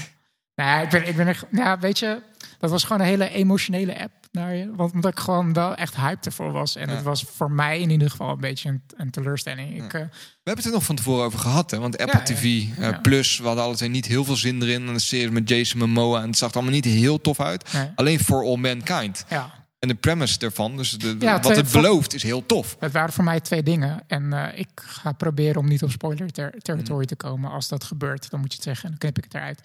Nou 0.54 0.70
ja, 0.70 0.80
ik 0.82 0.88
ben, 0.90 1.08
ik 1.08 1.16
ben 1.16 1.26
echt, 1.26 1.44
ja, 1.50 1.78
weet 1.78 1.98
je, 1.98 2.22
dat 2.62 2.70
was 2.70 2.84
gewoon 2.84 3.00
een 3.02 3.06
hele 3.08 3.28
emotionele 3.30 4.00
app 4.00 4.12
naar 4.32 4.54
je. 4.54 4.70
Want 4.74 4.92
omdat 4.92 5.10
ik 5.12 5.18
gewoon 5.18 5.52
wel 5.52 5.74
echt 5.74 5.96
hyped 5.96 6.26
ervoor 6.26 6.52
was. 6.52 6.76
En 6.76 6.88
Ja. 6.88 6.94
het 6.94 7.04
was 7.04 7.22
voor 7.22 7.50
mij 7.50 7.80
in 7.80 7.90
ieder 7.90 8.10
geval 8.10 8.30
een 8.30 8.40
beetje 8.40 8.68
een, 8.68 8.82
een 8.96 9.10
teleurstelling. 9.10 9.74
Ik, 9.84 9.92
eh, 9.92 10.00
We 10.00 10.08
hebben 10.50 10.64
het 10.64 10.64
er 10.64 10.72
nog 10.72 10.84
van 10.84 10.96
tevoren 10.96 11.24
over 11.24 11.38
gehad, 11.38 11.70
hè? 11.70 11.78
Want 11.78 11.98
Apple 11.98 12.18
Ja. 12.18 12.24
TV 12.24 12.64
eh. 12.78 13.00
Plus, 13.02 13.38
we 13.38 13.46
hadden 13.46 13.64
alle 13.64 13.76
twee 13.76 13.88
niet 13.88 14.06
heel 14.06 14.24
veel 14.24 14.36
zin 14.36 14.62
erin. 14.62 14.86
En 14.86 14.92
de 14.92 14.98
serie 15.00 15.30
met 15.30 15.48
Jason 15.48 15.78
Momoa. 15.78 16.20
En 16.22 16.26
het 16.28 16.36
zag 16.38 16.48
er 16.50 16.54
allemaal 16.54 16.74
niet 16.74 16.84
heel 16.84 17.20
tof 17.20 17.40
uit. 17.40 17.72
nee, 17.72 17.90
Alleen 17.94 18.18
For 18.20 18.44
All 18.44 18.56
Mankind. 18.56 19.24
ja. 19.28 19.60
En 19.78 19.88
de 19.88 19.94
premise 19.94 20.38
ervan, 20.38 20.76
dus 20.76 20.90
de, 20.90 21.16
Ja, 21.18 21.40
wat 21.40 21.56
het 21.56 21.72
belooft, 21.72 22.14
is 22.14 22.22
heel 22.22 22.46
tof. 22.46 22.76
Het 22.80 22.92
waren 22.92 23.12
voor 23.12 23.24
mij 23.24 23.40
twee 23.40 23.62
dingen. 23.62 24.02
En 24.06 24.32
eh, 24.32 24.58
ik 24.58 24.68
ga 24.74 25.12
proberen 25.12 25.60
om 25.60 25.68
niet 25.68 25.82
op 25.82 25.90
spoiler 25.90 26.32
ter 26.32 26.54
territory 26.58 27.04
te 27.04 27.16
komen. 27.16 27.50
Als 27.50 27.68
dat 27.68 27.84
gebeurt, 27.84 28.30
dan 28.30 28.40
moet 28.40 28.48
je 28.50 28.54
het 28.54 28.64
zeggen. 28.66 28.88
Dan 28.88 28.98
knip 28.98 29.18
ik 29.18 29.24
het 29.24 29.34
eruit. 29.34 29.60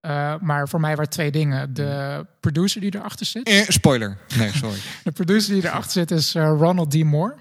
Eh, 0.00 0.34
maar 0.40 0.68
voor 0.68 0.80
mij 0.80 0.96
waren 0.96 1.10
twee 1.10 1.30
dingen. 1.30 1.74
De 1.74 2.26
producer 2.40 2.80
die 2.80 2.94
erachter 2.94 3.26
zit. 3.26 3.48
Eh, 3.48 3.68
spoiler. 3.68 4.18
Nee, 4.36 4.52
sorry. 4.52 4.78
De 5.04 5.12
producer 5.12 5.54
die 5.54 5.64
erachter 5.64 5.90
zit 5.90 6.10
is 6.10 6.34
eh, 6.34 6.42
Ronald 6.42 6.90
D. 6.90 7.04
Moore. 7.04 7.36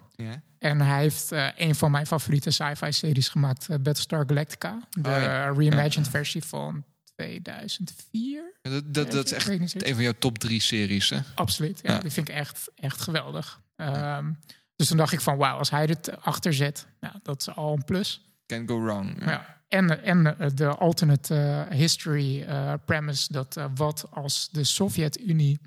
En 0.59 0.81
hij 0.81 1.01
heeft 1.01 1.31
eh, 1.31 1.47
een 1.55 1.75
van 1.75 1.91
mijn 1.91 2.07
favoriete 2.07 2.51
sci-fi 2.51 2.91
series 2.91 3.29
gemaakt. 3.29 3.67
Battlestar 3.67 4.23
Galactica. 4.27 4.79
De 4.89 5.09
Oh 5.09 5.21
ja. 5.21 5.49
reimagined 5.49 6.07
versie 6.07 6.43
van 6.43 6.83
2004. 7.15 8.53
Dat, 8.61 8.93
dat, 8.93 9.11
dat 9.11 9.25
is 9.25 9.31
echt 9.31 9.47
een 9.83 9.93
van 9.93 10.03
jouw 10.03 10.13
top 10.19 10.37
drie 10.37 10.61
series, 10.61 11.09
hè? 11.09 11.17
Absoluut. 11.35 11.79
Ja. 11.83 11.99
Die 11.99 12.11
vind 12.11 12.29
ik 12.29 12.35
echt, 12.35 12.69
echt 12.75 13.01
geweldig. 13.01 13.61
Ehm, 13.75 14.31
dus 14.75 14.87
toen 14.87 14.97
dacht 14.97 15.13
ik 15.13 15.21
van 15.21 15.37
wauw, 15.37 15.57
als 15.57 15.69
hij 15.69 15.85
dit 15.85 16.21
achter 16.21 16.53
zet, 16.53 16.87
nou, 16.99 17.13
dat 17.23 17.41
is 17.41 17.55
al 17.55 17.73
een 17.73 17.83
plus. 17.83 18.21
Can't 18.45 18.69
go 18.69 18.81
wrong. 18.83 19.25
Ja. 19.25 19.58
En, 19.69 20.03
en 20.03 20.39
eh, 20.39 20.49
de 20.53 20.67
alternate 20.67 21.35
eh, 21.69 21.77
history 21.77 22.41
eh, 22.43 22.73
premise 22.85 23.33
dat 23.33 23.57
wat 23.75 24.05
als 24.11 24.49
de 24.51 24.63
Sovjet-Unie 24.63 25.59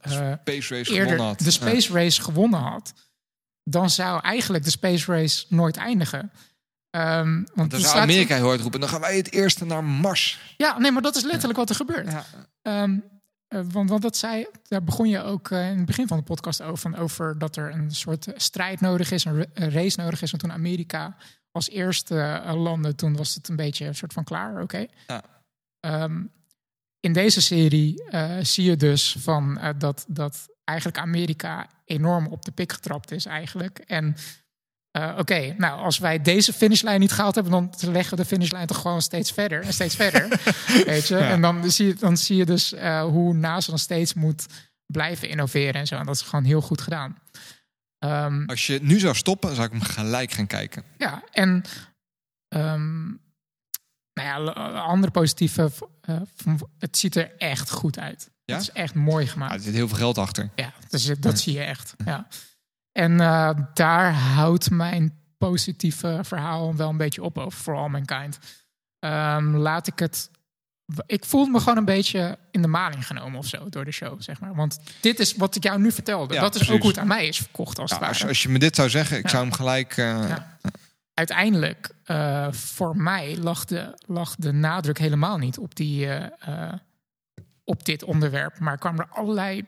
Space 0.00 0.74
Race 0.74 0.92
eerder 0.92 1.20
had. 1.20 1.38
de 1.38 1.50
Space 1.50 1.92
Race 1.92 2.22
gewonnen 2.22 2.60
had, 2.60 2.92
dan 3.62 3.90
zou 3.90 4.20
eigenlijk 4.20 4.64
de 4.64 4.70
Space 4.70 5.12
Race 5.12 5.44
nooit 5.48 5.76
eindigen. 5.76 6.32
Ehm, 6.90 7.34
want 7.54 7.70
Dan 7.70 7.80
zou 7.80 7.82
staat- 7.82 8.02
Amerika 8.02 8.34
heel 8.34 8.46
hard 8.46 8.60
roepen, 8.60 8.80
dan 8.80 8.88
gaan 8.88 9.00
wij 9.00 9.16
het 9.16 9.32
eerste 9.32 9.64
naar 9.64 9.84
Mars. 9.84 10.54
Ja, 10.56 10.78
nee, 10.78 10.92
maar 10.92 11.02
dat 11.02 11.16
is 11.16 11.22
letterlijk 11.22 11.58
wat 11.58 11.68
er 11.68 11.74
gebeurt. 11.74 12.10
Ja. 12.10 12.24
Ehm, 12.62 12.98
eh, 13.48 13.60
want, 13.68 13.90
want 13.90 14.02
dat 14.02 14.16
zei, 14.16 14.46
daar 14.68 14.84
begon 14.84 15.08
je 15.08 15.22
ook 15.22 15.50
in 15.50 15.56
het 15.58 15.84
begin 15.84 16.06
van 16.06 16.16
de 16.16 16.22
podcast 16.24 16.62
over, 16.62 16.78
van 16.78 16.96
over 16.96 17.38
dat 17.38 17.56
er 17.56 17.72
een 17.74 17.90
soort 17.90 18.26
strijd 18.36 18.80
nodig 18.80 19.10
is, 19.10 19.24
een 19.24 19.46
race 19.54 20.00
nodig 20.00 20.22
is. 20.22 20.30
Want 20.30 20.42
toen 20.42 20.52
Amerika 20.52 21.16
als 21.52 21.70
eerste 21.70 22.18
eh, 22.20 22.62
landen, 22.62 22.96
toen 22.96 23.16
was 23.16 23.34
het 23.34 23.48
een 23.48 23.56
beetje 23.56 23.86
een 23.86 23.94
soort 23.94 24.12
van 24.12 24.24
klaar, 24.24 24.62
oké. 24.62 24.86
Ja. 25.06 25.22
Ehm, 25.80 26.24
in 27.00 27.12
deze 27.12 27.40
serie 27.40 28.04
eh, 28.08 28.36
zie 28.42 28.64
je 28.64 28.76
dus 28.76 29.16
van 29.18 29.58
eh, 29.58 29.70
dat, 29.78 30.04
dat 30.08 30.48
eigenlijk 30.64 30.98
Amerika 30.98 31.66
enorm 31.84 32.26
op 32.26 32.44
de 32.44 32.52
pik 32.52 32.72
getrapt 32.72 33.10
is 33.10 33.26
eigenlijk. 33.26 33.78
En 33.78 34.16
oké, 35.16 35.54
nou 35.58 35.80
als 35.80 35.98
wij 35.98 36.22
deze 36.22 36.52
finishlijn 36.52 37.00
niet 37.00 37.12
gehaald 37.12 37.34
hebben, 37.34 37.52
dan 37.52 37.92
leggen 37.92 38.16
we 38.16 38.22
de 38.22 38.28
finishlijn 38.28 38.66
toch 38.66 38.80
gewoon 38.80 39.02
steeds 39.02 39.32
verder 39.32 39.62
en 39.62 39.72
steeds 39.72 39.94
verder. 39.94 40.28
Weet 40.86 41.08
je? 41.08 41.16
En 41.16 41.40
dan 41.40 41.70
zie 41.70 41.86
je, 41.86 41.94
dan 41.94 42.16
zie 42.16 42.36
je 42.36 42.44
dus 42.44 42.74
hoe 43.02 43.34
NASA 43.34 43.70
dan 43.70 43.78
steeds 43.78 44.14
moet 44.14 44.46
blijven 44.86 45.28
innoveren 45.28 45.74
en 45.74 45.86
zo. 45.86 45.96
En 45.96 46.06
dat 46.06 46.14
is 46.14 46.22
gewoon 46.22 46.44
heel 46.44 46.60
goed 46.60 46.80
gedaan. 46.80 47.18
Ehm, 48.02 48.44
Als 48.46 48.66
je 48.66 48.78
nu 48.82 48.98
zou 48.98 49.14
stoppen, 49.14 49.54
zou 49.54 49.66
ik 49.66 49.72
hem 49.72 49.82
gelijk 49.82 50.30
gaan 50.32 50.46
kijken. 50.46 50.84
ja, 50.98 51.22
en 51.32 51.62
ehm, 52.48 53.04
nou 54.14 54.28
ja, 54.28 54.40
l- 54.40 54.50
andere 54.78 55.12
positieve, 55.12 55.70
eh, 56.00 56.20
het 56.78 56.96
ziet 56.96 57.16
er 57.16 57.36
echt 57.36 57.70
goed 57.70 57.98
uit. 57.98 58.30
Ja? 58.44 58.54
Het 58.54 58.62
is 58.62 58.70
echt 58.70 58.94
mooi 58.94 59.26
gemaakt. 59.26 59.54
er 59.54 59.60
zit 59.60 59.74
heel 59.74 59.88
veel 59.88 59.96
geld 59.96 60.18
achter. 60.18 60.50
Ja, 60.54 60.72
dus 60.88 61.04
dat 61.20 61.38
zie 61.40 61.52
je 61.52 61.62
echt. 61.62 61.94
Ja. 62.04 62.26
En 62.92 63.20
eh, 63.20 63.50
daar 63.74 64.12
houdt 64.14 64.70
mijn 64.70 65.20
positieve 65.38 66.18
verhaal 66.22 66.76
wel 66.76 66.88
een 66.88 66.96
beetje 66.96 67.22
op 67.22 67.38
over 67.38 67.58
For 67.58 67.74
All 67.76 67.88
Mankind. 67.88 68.38
Ehm, 68.98 69.54
laat 69.56 69.86
ik 69.86 69.98
het... 69.98 70.30
Ik 71.06 71.24
voelde 71.24 71.50
me 71.50 71.58
gewoon 71.58 71.76
een 71.76 71.84
beetje 71.84 72.38
in 72.50 72.62
de 72.62 72.68
maling 72.68 73.06
genomen 73.06 73.38
of 73.38 73.46
zo 73.46 73.68
door 73.68 73.84
de 73.84 73.90
show, 73.90 74.22
zeg 74.22 74.40
maar. 74.40 74.54
Want 74.54 74.80
dit 75.00 75.18
is 75.20 75.34
wat 75.36 75.56
ik 75.56 75.62
jou 75.62 75.80
nu 75.80 75.92
vertelde. 75.92 76.34
Ja, 76.34 76.40
dat 76.40 76.50
is 76.54 76.56
precies. 76.56 76.74
ook 76.74 76.80
hoe 76.80 76.90
het 76.90 76.98
aan 77.00 77.06
mij 77.06 77.26
is 77.26 77.36
verkocht, 77.36 77.78
als 77.78 77.90
Ja, 77.90 77.96
het 77.96 78.04
ware. 78.04 78.08
als, 78.08 78.22
je- 78.22 78.28
als 78.28 78.42
je 78.42 78.48
me 78.48 78.58
dit 78.58 78.76
zou 78.76 78.88
zeggen, 78.90 79.16
ik 79.16 79.22
Ja. 79.22 79.28
zou 79.28 79.42
hem 79.42 79.52
gelijk... 79.52 79.96
eh. 79.96 80.24
Uiteindelijk, 81.14 81.90
eh, 82.04 82.46
voor 82.50 82.96
mij, 82.96 83.36
lag 83.40 83.64
de, 83.64 83.98
lag 84.06 84.34
de 84.36 84.52
nadruk 84.52 84.98
helemaal 84.98 85.38
niet 85.38 85.58
op, 85.58 85.74
die, 85.74 86.08
eh, 86.08 86.72
op 87.64 87.84
dit 87.84 88.02
onderwerp. 88.04 88.58
Maar 88.58 88.78
kwamen 88.78 89.00
er 89.04 89.16
allerlei 89.18 89.64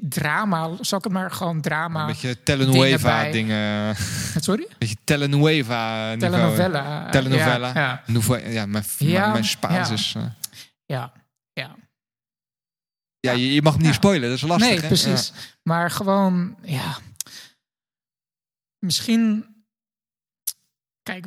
drama, 0.00 0.70
zal 0.80 0.98
ik 0.98 1.04
het 1.04 1.12
maar 1.12 1.30
gewoon 1.30 1.60
drama... 1.60 2.00
Een 2.00 2.06
beetje 2.06 2.42
telenueva 2.42 3.30
dingen. 3.30 3.94
Sorry? 4.40 4.62
Een 4.62 4.76
beetje 4.78 4.96
telenueva. 5.04 6.16
Telenovela. 6.16 7.10
Telenovela. 7.10 7.70
Ja, 7.74 8.02
ja, 8.44 8.66
mijn, 8.66 8.84
mijn, 9.32 9.44
Spaans 9.44 9.88
ja. 9.88 9.94
is... 9.94 10.14
ja, 10.92 11.12
ja. 11.52 11.76
ja, 13.20 13.32
je, 13.32 13.52
je 13.54 13.62
mag 13.62 13.76
niet 13.76 13.86
Ja. 13.86 13.92
spoilen, 13.92 14.28
dat 14.28 14.36
is 14.38 14.44
lastig. 14.44 14.68
nee, 14.70 14.80
hè? 14.80 14.86
precies. 14.86 15.32
Maar 15.62 15.90
gewoon, 15.90 16.56
ja. 16.62 16.98
Misschien. 18.78 19.46
Kijk, 21.02 21.26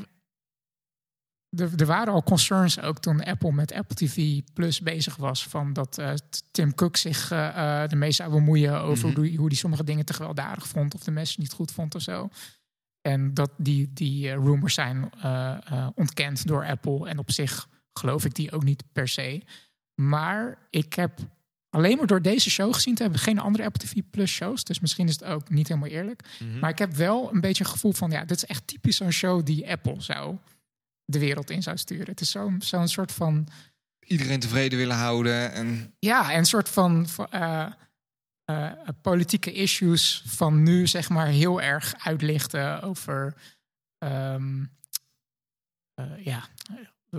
er, 1.50 1.72
er 1.80 1.86
waren 1.86 2.14
al 2.14 2.24
concerns 2.24 2.80
ook 2.80 3.00
toen 3.00 3.24
Apple 3.24 3.52
met 3.52 3.72
Apple 3.72 3.96
TV 3.96 4.42
Plus 4.54 4.82
bezig 4.82 5.16
was. 5.16 5.48
Van 5.48 5.74
dat 5.74 5.98
eh, 5.98 6.14
Tim 6.52 6.76
Cook 6.76 6.98
zich 6.98 7.32
eh 7.32 7.48
eh, 7.48 7.92
ermee 7.92 8.12
zou 8.12 8.32
bemoeien 8.32 8.80
over 8.82 9.10
Mhm. 9.10 9.36
hoe, 9.36 9.50
die 9.50 9.58
sommige 9.58 9.84
dingen 9.84 10.06
te 10.06 10.14
gewelddadig 10.14 10.68
vond. 10.68 10.94
Of 10.96 11.04
de 11.04 11.12
message 11.12 11.40
niet 11.40 11.52
goed 11.52 11.72
vond 11.72 11.96
of 11.96 12.02
zo. 12.02 12.30
En 13.02 13.34
dat 13.34 13.52
die, 13.58 13.94
die 13.94 14.32
rumors 14.32 14.74
zijn 14.74 15.10
ontkend 15.96 16.48
door 16.48 16.66
Apple. 16.66 17.08
En 17.10 17.18
op 17.18 17.32
zich 17.32 17.68
geloof 18.00 18.26
ik 18.26 18.36
die 18.36 18.52
ook 18.52 18.64
niet 18.64 18.84
per 18.92 19.08
se. 19.08 19.42
Maar 20.02 20.58
ik 20.70 20.94
heb 20.94 21.20
alleen 21.70 21.98
maar 21.98 22.08
door 22.08 22.22
deze 22.22 22.50
show 22.50 22.74
gezien 22.74 22.96
te 22.96 23.02
hebben 23.02 23.20
geen 23.20 23.40
andere 23.40 23.64
Apple 23.64 23.88
TV 23.88 24.02
Plus 24.12 24.32
shows. 24.32 24.64
Dus 24.64 24.80
misschien 24.80 25.08
is 25.08 25.14
het 25.14 25.24
ook 25.24 25.50
niet 25.50 25.68
helemaal 25.68 25.90
eerlijk. 25.90 26.22
Mhm. 26.40 26.60
Maar 26.60 26.70
ik 26.70 26.78
heb 26.78 26.94
wel 26.94 27.34
een 27.34 27.42
beetje 27.42 27.64
een 27.64 27.70
gevoel 27.70 27.94
van, 27.94 28.12
ja, 28.12 28.26
dit 28.26 28.38
is 28.38 28.46
echt 28.46 28.68
typisch 28.68 28.98
zo'n 28.98 29.12
show 29.12 29.46
die 29.46 29.70
Apple 29.70 30.02
zou 30.02 30.38
de 31.06 31.20
wereld 31.20 31.50
in 31.50 31.64
zou 31.64 31.78
sturen. 31.78 32.06
Het 32.06 32.22
is 32.22 32.32
zo'n 32.32 32.62
zo'n 32.62 32.88
soort 32.88 33.12
van, 33.12 33.48
Iedereen 34.06 34.40
tevreden 34.40 34.78
willen 34.78 34.96
houden. 34.96 35.52
En 35.52 35.94
ja, 36.00 36.36
een 36.36 36.46
soort 36.46 36.70
van 36.70 37.08
van, 37.08 37.32
eh, 37.32 37.72
eh, 38.46 38.72
politieke 39.02 39.52
issues 39.52 40.24
van 40.26 40.64
nu, 40.64 40.88
zeg 40.88 41.10
maar, 41.10 41.28
heel 41.28 41.62
erg 41.62 41.94
uitlichten 41.98 42.82
over, 42.82 43.34
ehm, 43.98 44.64
eh, 45.94 46.26
ja, 46.26 46.48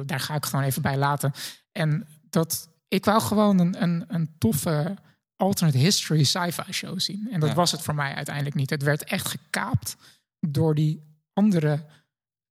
daar 0.05 0.21
ga 0.21 0.35
ik 0.35 0.45
gewoon 0.47 0.65
even 0.65 0.83
bij 0.83 0.97
laten. 0.97 1.33
En 1.73 2.07
dat, 2.31 2.69
ik 2.89 3.05
wou 3.05 3.21
gewoon 3.21 3.59
een, 3.59 3.83
een, 3.83 4.05
een 4.09 4.35
toffe 4.39 4.97
alternate 5.37 5.79
history 5.79 6.25
sci-fi 6.25 6.73
show 6.73 7.01
zien. 7.01 7.29
En 7.31 7.41
dat 7.41 7.49
Ja. 7.49 7.55
was 7.55 7.73
het 7.73 7.83
voor 7.83 7.95
mij 7.95 8.15
uiteindelijk 8.15 8.55
niet. 8.57 8.71
Het 8.71 8.83
werd 8.83 9.05
echt 9.05 9.29
gekaapt 9.29 9.97
door 10.41 10.75
die 10.75 11.03
andere 11.33 11.85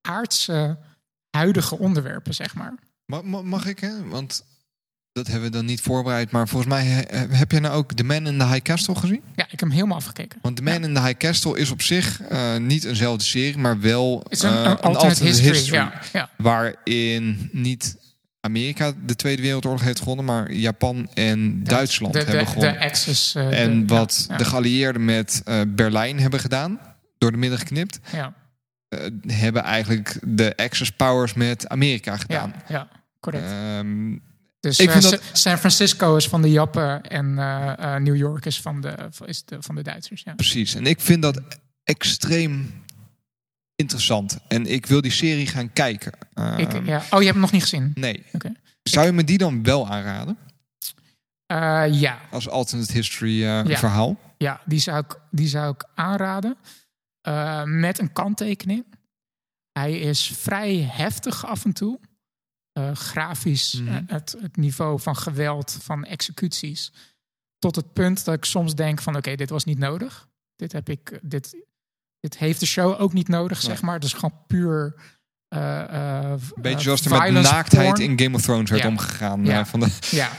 aardse 0.00 0.78
huidige 1.30 1.78
onderwerpen, 1.78 2.34
zeg 2.34 2.54
maar. 2.54 2.74
Ma- 3.04 3.22
ma- 3.22 3.42
Mag, 3.42 3.66
ik, 3.66 3.78
hè? 3.80 4.08
Want 4.08 4.44
dat 5.16 5.26
hebben 5.26 5.44
we 5.50 5.56
dan 5.56 5.64
niet 5.64 5.80
voorbereid. 5.80 6.30
Maar 6.30 6.48
volgens 6.48 6.72
mij 6.72 6.84
he- 6.84 7.26
heb 7.36 7.50
je 7.52 7.60
nou 7.60 7.74
ook 7.74 7.92
The 7.92 8.04
Man 8.04 8.26
in 8.26 8.38
the 8.38 8.46
High 8.46 8.62
Castle 8.62 8.94
gezien? 8.94 9.20
Ja, 9.36 9.44
ik 9.44 9.50
heb 9.50 9.60
hem 9.60 9.70
helemaal 9.70 9.96
afgekeken. 9.96 10.38
Want 10.42 10.56
The 10.56 10.62
Man 10.62 10.84
in 10.84 10.94
the 10.94 11.00
High 11.00 11.16
Castle 11.16 11.58
is 11.58 11.70
op 11.70 11.82
zich 11.82 12.20
eh, 12.22 12.56
niet 12.56 12.84
eenzelfde 12.84 13.24
serie, 13.24 13.58
maar 13.58 13.80
wel 13.80 14.24
een, 14.28 14.38
eh, 14.50 14.62
een 14.64 14.78
alternate 14.80 15.24
history. 15.24 15.74
Ja, 15.74 15.92
ja. 16.12 16.30
Waarin 16.36 17.48
niet 17.52 17.96
Amerika 18.40 18.92
de 19.06 19.16
Tweede 19.16 19.42
Wereldoorlog 19.42 19.82
heeft 19.82 19.98
gewonnen, 19.98 20.24
maar 20.24 20.52
Japan 20.52 21.08
en 21.14 21.64
Duitsland 21.64 22.12
de, 22.12 22.18
de, 22.18 22.24
hebben 22.24 22.44
de, 22.44 22.50
gewonnen. 22.50 22.80
Axis. 22.80 23.34
eh, 23.34 23.62
en 23.62 23.86
de- 23.86 23.94
wat 23.94 24.26
de 24.36 24.44
geallieerden 24.44 25.04
met 25.04 25.40
eh, 25.44 25.60
Berlijn 25.68 26.20
hebben 26.20 26.40
gedaan, 26.40 26.78
door 27.18 27.30
de 27.32 27.38
midden 27.38 27.58
geknipt, 27.58 27.98
ja, 28.12 28.34
eh, 28.88 28.98
hebben 29.26 29.62
eigenlijk 29.62 30.18
de 30.26 30.52
Axis 30.56 30.90
powers 30.90 31.34
met 31.34 31.68
Amerika 31.68 32.16
gedaan. 32.16 32.52
ja, 32.68 32.74
ja, 32.74 32.88
correct. 33.20 33.44
Ehm, 33.50 34.16
Dus 34.66 34.78
ik 34.78 34.90
vind 34.90 35.02
dat- 35.02 35.22
San 35.32 35.58
Francisco 35.58 36.16
is 36.16 36.28
van 36.28 36.42
de 36.42 36.50
Jappen 36.50 37.02
en 37.02 37.38
eh, 37.38 37.94
eh, 37.94 38.02
New 38.02 38.16
York 38.16 38.44
is 38.46 38.60
van 38.60 38.80
de, 38.80 39.08
is 39.24 39.44
de, 39.44 39.56
van 39.62 39.74
de 39.74 39.82
Duitsers. 39.82 40.22
Ja. 40.22 40.34
Precies. 40.34 40.74
En 40.74 40.86
ik 40.86 41.00
vind 41.00 41.22
dat 41.22 41.40
extreem 41.84 42.84
interessant. 43.74 44.38
En 44.48 44.66
ik 44.66 44.86
wil 44.86 45.00
die 45.00 45.10
serie 45.10 45.46
gaan 45.46 45.72
kijken. 45.72 46.12
Ehm, 46.34 46.58
Ik, 46.58 46.86
ja. 46.86 46.96
Oh, 46.96 47.02
je 47.10 47.16
hebt 47.16 47.26
hem 47.32 47.40
nog 47.40 47.52
niet 47.52 47.62
gezien? 47.62 47.90
Nee. 47.94 48.22
Zou 48.82 49.06
je 49.06 49.12
me 49.12 49.24
die 49.24 49.38
dan 49.38 49.62
wel 49.62 49.88
aanraden? 49.88 50.38
Eh, 51.46 51.84
ja. 51.90 52.20
Als 52.30 52.48
alternate 52.48 52.92
history 52.92 53.38
Ja. 53.38 53.64
verhaal? 53.66 54.18
Ja, 54.38 54.60
die 54.64 54.78
zou 54.80 54.98
ik, 54.98 55.20
die 55.30 55.48
zou 55.48 55.70
ik 55.74 55.88
aanraden. 55.94 56.56
Met 57.64 57.98
een 57.98 58.12
kanttekening. 58.12 58.84
Hij 59.72 59.98
is 59.98 60.32
vrij 60.36 60.88
heftig 60.92 61.46
af 61.46 61.64
en 61.64 61.72
toe. 61.72 61.98
Eh, 62.76 62.92
grafisch, 62.94 63.72
Mhm. 63.74 63.88
eh, 63.88 63.96
het, 64.06 64.36
het 64.40 64.56
niveau 64.56 65.00
van 65.00 65.16
geweld, 65.16 65.78
van 65.82 66.04
executies. 66.04 66.92
Tot 67.58 67.76
het 67.76 67.92
punt 67.92 68.24
dat 68.24 68.34
ik 68.34 68.44
soms 68.44 68.74
denk 68.74 69.02
van 69.02 69.16
oké, 69.16 69.34
dit 69.34 69.50
was 69.50 69.64
niet 69.64 69.78
nodig. 69.78 70.28
Dit, 70.56 70.72
heb 70.72 70.88
ik, 70.88 71.18
dit, 71.22 71.56
dit 72.20 72.38
heeft 72.38 72.60
de 72.60 72.66
show 72.66 73.00
ook 73.00 73.12
niet 73.12 73.28
nodig, 73.28 73.62
Nee. 73.62 73.70
zeg 73.70 73.82
maar. 73.82 74.00
Dus 74.00 74.12
gewoon 74.12 74.44
puur... 74.46 74.94
eh, 75.48 75.82
eh, 76.32 76.40
beetje 76.56 76.76
eh, 76.78 76.84
zoals 76.84 77.04
er 77.04 77.32
met 77.32 77.42
naaktheid 77.42 77.88
porn. 77.88 78.00
in 78.02 78.18
Game 78.20 78.34
of 78.36 78.42
Thrones 78.42 78.70
werd 78.70 78.82
Ja. 78.82 78.88
omgegaan. 78.88 79.44
Ja. 79.44 79.58
eh, 79.58 79.64
van 79.64 79.80
de, 79.80 79.98
Ja, 80.10 80.30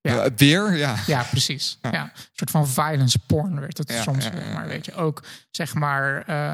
Ja. 0.00 0.24
Eh, 0.24 0.30
weer, 0.36 0.76
ja. 0.76 0.96
Ja, 1.06 1.22
precies. 1.22 1.78
Ja. 1.82 1.92
Ja. 1.92 2.02
Een 2.02 2.10
soort 2.32 2.50
van 2.50 2.68
violence 2.68 3.18
porn 3.18 3.60
werd 3.60 3.78
het 3.78 3.90
Ja, 3.90 4.02
soms. 4.02 4.30
maar 4.30 4.66
weet 4.66 4.84
je 4.84 4.94
ook, 4.94 5.24
zeg 5.50 5.74
maar. 5.74 6.22
eh, 6.22 6.52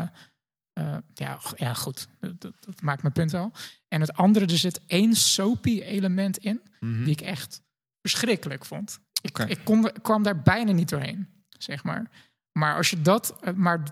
eh, 0.73 0.97
ja, 1.15 1.39
ja, 1.57 1.75
goed. 1.75 2.07
Dat, 2.21 2.41
dat, 2.41 2.53
dat 2.61 2.81
maakt 2.83 3.03
mijn 3.03 3.15
punt 3.15 3.31
wel. 3.31 3.53
En 3.91 4.01
het 4.01 4.13
andere, 4.15 4.47
er 4.47 4.59
zit 4.59 4.81
één 4.87 5.15
soapy 5.15 5.81
element 5.81 6.39
in. 6.39 6.61
Mhm. 6.81 7.03
die 7.05 7.13
ik 7.13 7.21
echt 7.21 7.63
verschrikkelijk 8.03 8.65
vond. 8.65 8.99
Ik, 9.23 9.39
ik 9.39 9.59
kon, 9.65 9.91
kwam 10.03 10.23
daar 10.23 10.43
bijna 10.43 10.73
niet 10.73 10.89
doorheen, 10.89 11.29
zeg 11.59 11.85
maar. 11.85 12.11
Maar 12.53 12.77
als 12.77 12.91
je 12.91 13.01
dat, 13.03 13.35
eh, 13.41 13.53
maar 13.55 13.83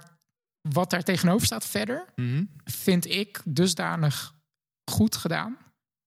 wat 0.61 0.91
daar 0.91 1.03
tegenover 1.03 1.47
staat 1.47 1.67
verder, 1.67 2.05
Mhm. 2.17 2.45
vind 2.65 3.07
ik 3.07 3.41
dusdanig 3.45 4.35
goed 4.91 5.17
gedaan. 5.17 5.57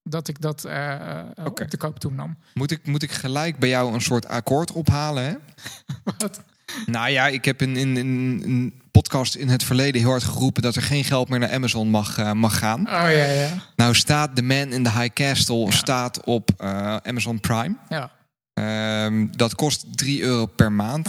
Dat 0.04 0.28
ik 0.28 0.42
dat 0.42 0.66
eh, 0.66 1.20
eh, 1.20 1.28
Oké. 1.46 1.64
op 1.64 1.72
de 1.72 1.78
koop 1.78 2.00
toenam. 2.00 2.38
Moet, 2.54 2.72
ik, 2.72 2.86
moet 2.86 3.04
ik 3.04 3.12
gelijk 3.12 3.60
bij 3.60 3.70
jou 3.70 3.94
een 3.94 4.02
soort 4.02 4.28
akkoord 4.28 4.72
ophalen? 4.72 5.24
Hè? 5.24 5.36
Wat? 6.18 6.44
Nou 6.86 7.10
ja, 7.10 7.28
ik 7.28 7.46
heb 7.46 7.62
in, 7.62 7.76
in, 7.76 7.98
in 7.98 8.08
een 8.44 8.81
podcast 8.92 9.36
in 9.36 9.50
het 9.50 9.64
verleden 9.64 10.02
heel 10.02 10.10
hard 10.10 10.24
geroepen 10.24 10.62
dat 10.62 10.76
er 10.76 10.82
geen 10.82 11.04
geld 11.04 11.30
meer 11.30 11.40
naar 11.40 11.52
Amazon 11.52 11.90
mag, 11.90 12.18
eh, 12.18 12.32
mag 12.32 12.58
gaan. 12.58 12.80
Oh 12.80 12.92
ja, 12.92 13.08
ja. 13.10 13.50
Nou 13.76 13.96
staat 13.96 14.36
The 14.36 14.44
Man 14.44 14.72
in 14.72 14.84
the 14.84 14.92
High 14.92 15.14
Castle 15.14 15.72
staat 15.72 16.24
op 16.24 16.50
eh, 16.58 16.96
Amazon 16.96 17.40
Prime. 17.40 17.76
ja. 17.90 18.12
Ehm, 18.54 19.28
dat 19.32 19.56
kost 19.56 19.98
3 19.98 20.22
euro 20.22 20.46
per 20.46 20.72
maand. 20.72 21.08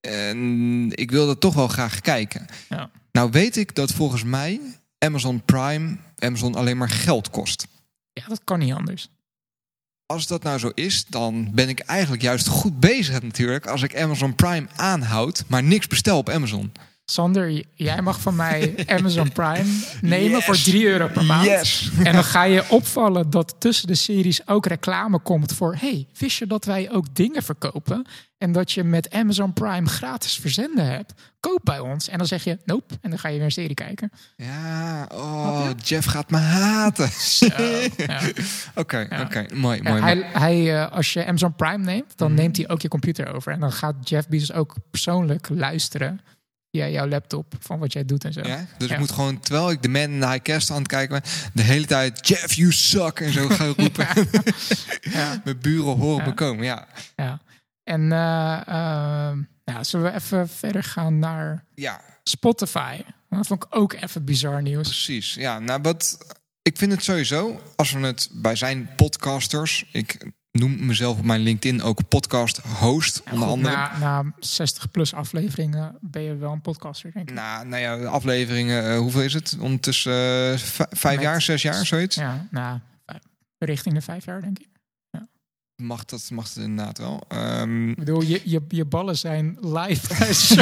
En 0.00 0.90
ik 0.90 1.10
wil 1.10 1.26
dat 1.26 1.40
toch 1.40 1.54
wel 1.54 1.68
graag 1.68 2.00
kijken. 2.00 2.46
Ja. 2.68 2.90
Nou 3.12 3.30
weet 3.30 3.56
ik 3.56 3.74
dat 3.74 3.92
volgens 3.92 4.24
mij 4.24 4.60
Amazon 4.98 5.42
Prime 5.44 5.96
Amazon 6.20 6.54
alleen 6.54 6.76
maar 6.76 6.90
geld 6.90 7.30
kost. 7.30 7.66
Ja, 8.12 8.22
dat 8.28 8.40
kan 8.44 8.58
niet 8.58 8.72
anders. 8.72 9.10
Als 10.06 10.26
dat 10.26 10.42
nou 10.42 10.58
zo 10.58 10.70
is, 10.74 11.04
dan 11.06 11.50
ben 11.54 11.68
ik 11.68 11.78
eigenlijk 11.78 12.22
juist 12.22 12.46
goed 12.46 12.80
bezig 12.80 13.22
natuurlijk... 13.22 13.66
als 13.66 13.82
ik 13.82 14.00
Amazon 14.00 14.34
Prime 14.34 14.66
aanhoud, 14.76 15.44
maar 15.46 15.62
niks 15.62 15.86
bestel 15.86 16.18
op 16.18 16.28
Amazon. 16.28 16.72
Sander, 17.10 17.62
jij 17.74 18.02
mag 18.02 18.20
van 18.20 18.36
mij 18.36 18.74
Amazon 18.98 19.32
Prime 19.32 19.80
nemen 20.00 20.30
Yes. 20.30 20.44
voor 20.44 20.56
3 20.56 20.86
euro 20.86 21.08
per 21.08 21.24
maand. 21.24 21.44
Yes! 21.46 21.90
En 22.04 22.12
dan 22.12 22.24
ga 22.24 22.42
je 22.42 22.64
opvallen 22.68 23.30
dat 23.30 23.54
tussen 23.58 23.86
de 23.86 23.94
series 23.94 24.46
ook 24.46 24.66
reclame 24.66 25.18
komt 25.18 25.52
voor... 25.52 25.74
hey, 25.78 26.06
wist 26.18 26.38
je 26.38 26.46
dat 26.46 26.64
wij 26.64 26.90
ook 26.90 27.14
dingen 27.14 27.42
verkopen? 27.42 28.06
En 28.38 28.52
dat 28.52 28.72
je 28.72 28.84
met 28.84 29.10
Amazon 29.10 29.52
Prime 29.52 29.88
gratis 29.88 30.36
verzenden 30.38 30.86
hebt? 30.90 31.12
Koop 31.40 31.60
bij 31.62 31.78
ons. 31.78 32.08
En 32.08 32.18
dan 32.18 32.26
zeg 32.26 32.44
je, 32.44 32.58
nope. 32.64 32.94
En 33.00 33.10
dan 33.10 33.18
ga 33.18 33.28
je 33.28 33.36
weer 33.36 33.44
een 33.44 33.50
serie 33.50 33.74
kijken. 33.74 34.10
Ja, 34.36 35.08
oh, 35.14 35.68
Jeff 35.84 36.06
gaat 36.06 36.30
me 36.30 36.36
haten. 36.36 37.10
Oké, 38.74 39.08
oké, 39.22 39.46
mooi, 39.54 39.82
mooi. 39.82 40.00
hij, 40.02 40.22
hij, 40.32 40.80
eh, 40.82 40.92
als 40.92 41.12
je 41.12 41.26
Amazon 41.26 41.54
Prime 41.54 41.84
neemt, 41.84 42.12
dan 42.16 42.32
Mhm. 42.32 42.40
neemt 42.40 42.56
hij 42.56 42.68
ook 42.68 42.82
je 42.82 42.88
computer 42.88 43.34
over. 43.34 43.52
En 43.52 43.60
dan 43.60 43.72
gaat 43.72 44.08
Jeff 44.08 44.28
Bezos 44.28 44.52
ook 44.52 44.74
persoonlijk 44.90 45.48
luisteren 45.48 46.20
via 46.70 46.88
jouw 46.88 47.08
laptop 47.08 47.54
van 47.60 47.78
wat 47.78 47.92
jij 47.92 48.04
doet 48.04 48.24
en 48.24 48.32
zo. 48.32 48.40
Ja? 48.40 48.66
Dus 48.78 48.88
Ja. 48.88 48.94
ik 48.94 49.00
moet 49.00 49.10
gewoon, 49.10 49.40
terwijl 49.40 49.70
ik 49.70 49.82
de 49.82 49.88
Man 49.88 50.00
in 50.02 50.20
the 50.20 50.28
High 50.28 50.70
aan 50.72 50.78
het 50.78 50.86
kijken 50.86 51.20
ben... 51.22 51.30
de 51.52 51.62
hele 51.62 51.86
tijd, 51.86 52.28
Jeff, 52.28 52.52
you 52.52 52.72
suck, 52.72 53.20
en 53.20 53.32
zo 53.32 53.48
gaan 53.48 53.74
roepen. 53.78 54.06
Ja. 55.00 55.40
Mijn 55.44 55.58
buren 55.60 55.96
horen 55.96 56.24
Ja. 56.24 56.30
bekomen, 56.30 56.64
ja. 56.64 56.86
Ja. 57.16 57.40
En 57.84 58.12
eh, 58.12 58.60
ehm, 58.68 59.42
ja, 59.64 59.84
zullen 59.84 60.12
we 60.12 60.18
even 60.18 60.48
verder 60.48 60.82
gaan 60.82 61.18
naar 61.18 61.64
Ja, 61.74 62.00
Spotify? 62.22 63.00
Dat 63.28 63.46
vond 63.46 63.64
ik 63.64 63.76
ook 63.76 63.92
even 63.92 64.24
bizar 64.24 64.62
nieuws. 64.62 64.88
precies. 64.88 65.34
Ja, 65.34 65.58
nou, 65.58 65.80
wat... 65.82 66.18
Ik 66.62 66.76
vind 66.76 66.92
het 66.92 67.04
sowieso, 67.04 67.60
als 67.76 67.92
we 67.92 68.00
het 68.00 68.28
bij 68.32 68.56
zijn 68.56 68.90
podcasters... 68.96 69.84
Ik 69.92 70.26
noem 70.52 70.86
mezelf 70.86 71.18
op 71.18 71.24
mijn 71.24 71.40
LinkedIn 71.40 71.82
ook 71.82 72.08
podcast 72.08 72.58
host, 72.58 73.20
Ja, 73.24 73.32
onder 73.32 73.48
goed, 73.48 73.56
andere. 73.56 73.74
na, 73.76 73.98
na 74.22 74.32
60 74.38 74.90
plus 74.90 75.14
afleveringen 75.14 75.96
ben 76.00 76.22
je 76.22 76.36
wel 76.36 76.52
een 76.52 76.60
podcaster, 76.60 77.10
denk 77.12 77.28
ik. 77.28 77.34
Nou, 77.34 77.66
nou 77.66 77.82
ja, 77.82 78.04
afleveringen, 78.08 78.90
eh, 78.90 78.98
hoeveel 78.98 79.22
is 79.22 79.34
het? 79.34 79.56
Ondertussen 79.60 80.12
v- 80.58 80.80
vijf 80.90 81.14
Met- 81.16 81.24
jaar, 81.24 81.42
zes 81.42 81.62
jaar, 81.62 81.86
zoiets? 81.86 82.16
Ja, 82.16 82.46
nou, 82.50 82.78
richting 83.58 83.94
de 83.94 84.00
vijf 84.00 84.24
jaar, 84.24 84.40
denk 84.40 84.58
ik. 84.58 84.68
Mag, 85.82 86.04
dat, 86.04 86.30
mag 86.32 86.48
het 86.54 86.56
inderdaad 86.64 86.98
wel. 86.98 87.22
Ehm, 87.28 87.88
Ik 87.90 87.96
bedoel, 87.96 88.22
je, 88.22 88.40
je, 88.44 88.62
je 88.68 88.84
ballen 88.84 89.16
zijn 89.18 89.56
live 89.60 90.06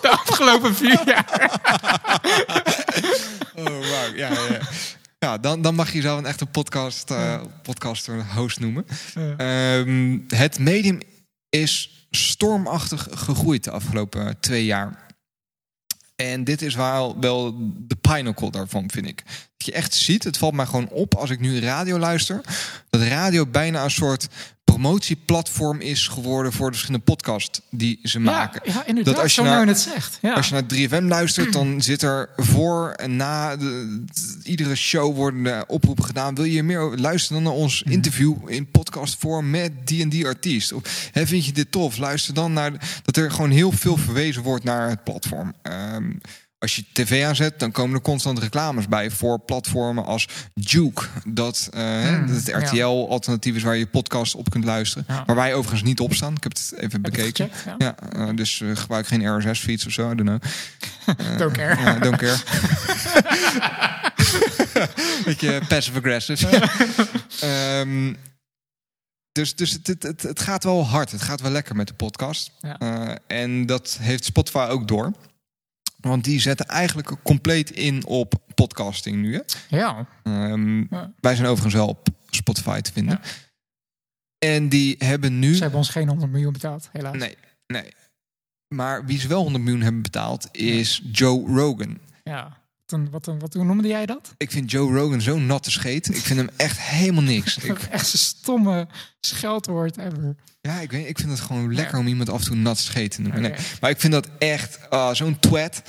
de, 0.00 0.08
afgelopen 0.10 0.74
vier 0.74 1.00
jaar. 1.06 1.60
oh, 3.54 3.64
wow. 3.64 4.16
Ja, 4.16 4.28
ja, 4.28 4.58
ja. 5.26 5.38
dan, 5.38 5.62
dan 5.62 5.74
mag 5.74 5.88
je 5.88 5.96
jezelf 5.96 6.18
een 6.18 6.26
echte 6.26 6.46
podcast, 6.46 7.10
eh, 7.10 7.42
podcaster 7.62 8.34
host 8.34 8.60
noemen. 8.60 8.86
Ehm, 9.36 10.18
het 10.28 10.58
medium 10.58 10.98
is 11.48 12.06
stormachtig 12.10 13.08
gegroeid 13.10 13.64
de 13.64 13.70
afgelopen 13.70 14.26
eh, 14.26 14.34
twee 14.40 14.64
jaar. 14.64 15.06
En 16.16 16.44
dit 16.44 16.62
is 16.62 16.74
wel, 16.74 17.20
wel 17.20 17.54
de 17.78 17.96
pinnacle 17.96 18.50
daarvan, 18.50 18.90
vind 18.90 19.06
ik. 19.06 19.22
Je 19.66 19.72
echt 19.72 19.94
ziet, 19.94 20.24
het 20.24 20.36
valt 20.38 20.54
mij 20.54 20.66
gewoon 20.66 20.88
op 20.88 21.14
als 21.14 21.30
ik 21.30 21.40
nu 21.40 21.60
radio 21.60 21.98
luister... 21.98 22.40
dat 22.90 23.02
radio 23.02 23.46
bijna 23.46 23.84
een 23.84 23.90
soort 23.90 24.28
promotieplatform 24.64 25.80
is 25.80 26.08
geworden... 26.08 26.52
voor 26.52 26.66
de 26.66 26.72
verschillende 26.76 27.04
podcasts 27.04 27.60
die 27.70 27.98
ze 28.02 28.18
maken. 28.20 28.60
Ja, 28.64 28.72
ja, 28.72 28.86
inderdaad, 28.86 29.14
Dat 29.14 29.22
als 29.22 29.34
je 29.34 29.42
naar- 29.42 29.66
het 29.66 29.80
zegt. 29.80 30.18
Ja. 30.22 30.34
Als 30.34 30.48
je 30.48 30.54
naar 30.54 30.64
3FM 31.02 31.04
luistert, 31.08 31.52
dan 31.52 31.82
zit 31.82 32.02
er 32.02 32.28
voor 32.36 32.90
en 32.90 33.16
na 33.16 33.56
de, 33.56 34.02
de- 34.04 34.40
iedere 34.44 34.74
show 34.74 35.14
worden 35.16 35.46
er 35.46 35.66
oproepen 35.66 36.04
gedaan. 36.04 36.34
Wil 36.34 36.44
je 36.44 36.62
meer 36.62 36.80
luisteren 36.96 37.42
dan 37.42 37.52
naar 37.52 37.62
ons 37.62 37.82
interview 37.82 38.36
in 38.46 38.70
podcastvorm 38.70 39.50
met 39.50 39.72
die 39.84 40.02
en 40.02 40.08
die 40.08 40.26
artiest? 40.26 40.72
Of 40.72 41.08
hè, 41.12 41.26
vind 41.26 41.46
je 41.46 41.52
dit 41.52 41.72
tof? 41.72 41.96
Luister 41.96 42.34
dan 42.34 42.52
naar 42.52 42.72
de- 42.72 42.78
dat 43.02 43.16
er 43.16 43.30
gewoon 43.30 43.50
heel 43.50 43.72
veel 43.72 43.96
verwezen 43.96 44.42
wordt 44.42 44.64
naar 44.64 44.88
het 44.88 45.04
platform. 45.04 45.54
Ehm, 45.62 46.10
als 46.62 46.76
je 46.76 46.84
tv 46.92 47.24
aanzet, 47.24 47.58
dan 47.58 47.70
komen 47.70 47.96
er 47.96 48.02
constant 48.02 48.38
reclames 48.38 48.88
bij 48.88 49.10
voor 49.10 49.40
platformen 49.40 50.04
als 50.04 50.28
Juke. 50.54 51.04
Dat, 51.24 51.68
eh, 51.72 51.82
Hmm, 51.82 52.26
dat 52.26 52.36
het. 52.36 52.64
RTL-alternatief 52.64 53.56
is 53.56 53.62
waar 53.62 53.76
je 53.76 53.86
podcast 53.86 54.34
op 54.34 54.50
kunt 54.50 54.64
luisteren. 54.64 55.06
Waar 55.26 55.36
wij 55.36 55.54
overigens 55.54 55.82
niet 55.82 56.00
op 56.00 56.14
staan. 56.14 56.34
Ik 56.34 56.42
heb 56.42 56.52
het 56.52 56.72
even 56.76 57.02
bekeken. 57.02 57.50
gecheckt? 57.52 57.82
Ja. 57.82 57.94
Eh, 58.12 58.28
dus 58.34 58.60
eh, 58.60 58.76
gebruik 58.76 59.06
geen 59.06 59.38
RSS-feeds 59.38 59.86
of 59.86 59.92
zo, 59.92 60.10
I 60.10 60.14
don't 60.14 60.28
know. 60.28 60.40
Don't 61.38 61.52
care. 61.52 61.98
Don't 61.98 62.16
care. 62.16 62.36
Beetje 65.24 65.62
passive-aggressive. 65.68 66.48
Ehm, 67.40 68.14
dus 69.32 69.54
dus 69.54 69.78
het, 69.82 70.02
het, 70.22 70.40
gaat 70.40 70.64
wel 70.64 70.86
hard. 70.86 71.10
Het 71.10 71.22
gaat 71.22 71.40
wel 71.40 71.50
lekker 71.50 71.76
met 71.76 71.86
de 71.86 71.94
podcast. 71.94 72.50
Ja. 72.60 73.18
En 73.26 73.66
dat 73.66 73.98
heeft 74.00 74.24
Spotify 74.24 74.66
ook 74.70 74.88
door. 74.88 75.12
Want 76.02 76.24
die 76.24 76.40
zetten 76.40 76.66
eigenlijk 76.66 77.16
compleet 77.22 77.70
in 77.70 78.06
op 78.06 78.34
podcasting 78.54 79.16
nu. 79.22 79.34
Hè? 79.34 79.40
Ja, 79.76 80.06
Ehm, 80.22 80.78
Ja. 80.94 81.12
Wij 81.20 81.34
zijn 81.34 81.46
overigens 81.48 81.74
wel 81.74 81.88
op 81.88 82.08
Spotify 82.30 82.80
te 82.80 82.92
vinden. 82.92 83.20
En 84.38 84.68
die 84.68 84.94
hebben 84.98 85.38
nu... 85.38 85.54
ze 85.54 85.60
hebben 85.60 85.78
ons 85.78 85.88
geen 85.88 86.08
100 86.08 86.30
miljoen 86.30 86.52
betaald, 86.52 86.88
helaas. 86.92 87.16
Nee, 87.16 87.36
nee. 87.66 87.92
Maar 88.74 89.04
wie 89.04 89.18
ze 89.18 89.28
wel 89.28 89.42
100 89.42 89.64
miljoen 89.64 89.82
hebben 89.82 90.02
betaald 90.02 90.48
is 90.52 91.02
Joe 91.12 91.46
Rogan. 91.56 91.98
Ja. 92.22 92.60
Wat, 92.92 93.00
een, 93.00 93.10
wat, 93.10 93.26
een, 93.26 93.38
wat, 93.38 93.54
hoe 93.54 93.64
noemde 93.64 93.88
jij 93.88 94.06
dat? 94.06 94.34
Ik 94.36 94.50
vind 94.50 94.70
Joe 94.70 94.92
Rogan 94.98 95.20
zo'n 95.20 95.46
natte 95.46 95.70
scheet. 95.70 96.08
Ik 96.08 96.16
vind 96.22 96.38
hem 96.38 96.48
echt 96.56 96.80
helemaal 96.80 97.22
niks. 97.22 97.56
Ik, 97.58 97.78
Echt 97.90 98.12
een 98.12 98.18
stomme 98.18 98.88
scheldwoord 99.20 99.96
ever. 99.98 100.34
ja, 100.60 100.80
ik, 100.80 100.90
weet, 100.90 101.08
ik 101.08 101.18
vind 101.18 101.30
het 101.30 101.40
gewoon 101.40 101.74
lekker 101.74 101.94
Ja. 101.94 102.00
om 102.00 102.06
iemand 102.06 102.28
af 102.30 102.40
en 102.40 102.46
toe 102.46 102.56
nat 102.56 102.78
scheet 102.78 103.10
te 103.10 103.20
noemen. 103.20 103.40
Nee, 103.42 103.54
maar 103.80 103.90
ik 103.90 104.00
vind 104.00 104.12
dat 104.12 104.28
echt 104.38 104.90
ah, 104.90 105.14
zo'n 105.14 105.38
twat. 105.38 105.82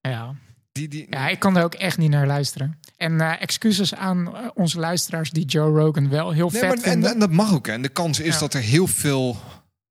Ja. 0.00 0.34
Die, 0.72 0.88
die, 0.88 1.06
ja, 1.10 1.28
ik 1.28 1.38
kan 1.38 1.56
er 1.56 1.64
ook 1.64 1.74
echt 1.74 1.98
niet 1.98 2.10
naar 2.10 2.26
luisteren. 2.26 2.78
En 2.96 3.20
eh, 3.20 3.42
excuses 3.42 3.94
aan 3.94 4.36
eh, 4.36 4.46
onze 4.54 4.78
luisteraars 4.78 5.30
die 5.30 5.44
Joe 5.44 5.78
Rogan 5.80 6.08
wel 6.08 6.32
heel 6.32 6.50
Nee, 6.50 6.60
vet 6.60 6.68
maar, 6.68 6.76
en, 6.78 6.82
vinden. 6.92 7.12
en 7.12 7.18
dat 7.18 7.30
mag 7.30 7.52
ook. 7.54 7.66
hè. 7.66 7.72
En 7.72 7.82
de 7.82 7.88
kans 7.88 8.20
is 8.20 8.34
Ja. 8.34 8.40
dat 8.40 8.54
er 8.54 8.60
heel 8.60 8.86
veel 8.86 9.36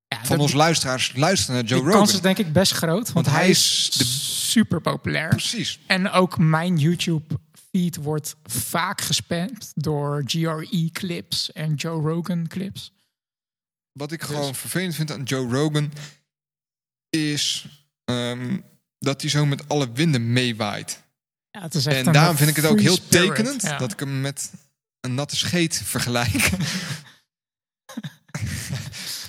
ja, 0.07 0.25
van 0.25 0.39
onze 0.39 0.55
luisteraars 0.55 1.15
luisteren 1.15 1.55
naar 1.55 1.63
Joe 1.69 1.79
Rogan. 1.79 1.93
kans 1.93 2.13
is 2.13 2.21
denk 2.21 2.37
ik 2.37 2.53
best 2.53 2.71
groot, 2.71 3.11
want, 3.11 3.25
Want 3.25 3.37
hij 3.37 3.49
is 3.49 3.89
de- 3.97 4.03
super 4.05 4.81
populair. 4.81 5.29
Precies. 5.29 5.79
En 5.87 6.09
ook 6.11 6.37
mijn 6.37 6.77
YouTube 6.77 7.39
feed 7.71 7.95
wordt 7.95 8.35
vaak 8.43 9.01
gespamd 9.01 9.71
door 9.75 10.23
GRE 10.25 10.89
clips 10.91 11.51
en 11.51 11.73
Joe 11.73 12.01
Rogan 12.01 12.47
clips. 12.47 12.91
Wat 13.91 14.11
ik 14.11 14.19
Dus- 14.19 14.27
gewoon 14.29 14.55
vervelend 14.55 14.95
vind 14.95 15.11
aan 15.11 15.23
Joe 15.23 15.51
Rogan 15.53 15.91
is 17.09 17.65
ehm, 18.05 18.57
dat 18.99 19.21
hij 19.21 19.29
zo 19.29 19.45
met 19.45 19.69
alle 19.69 19.91
winden 19.91 20.33
meewaait. 20.33 21.03
Ja, 21.51 21.61
het 21.61 21.75
is 21.75 21.85
echt 21.85 22.05
En 22.07 22.13
daarom 22.13 22.35
vind 22.35 22.49
ik 22.49 22.55
het 22.55 22.65
ook 22.65 22.79
heel 22.79 22.95
spirit. 22.95 23.35
tekenend 23.35 23.61
Ja. 23.61 23.77
dat 23.77 23.91
ik 23.91 23.99
hem 23.99 24.21
met 24.21 24.51
een 24.99 25.15
natte 25.15 25.35
scheet 25.35 25.81
vergelijk. 25.83 26.29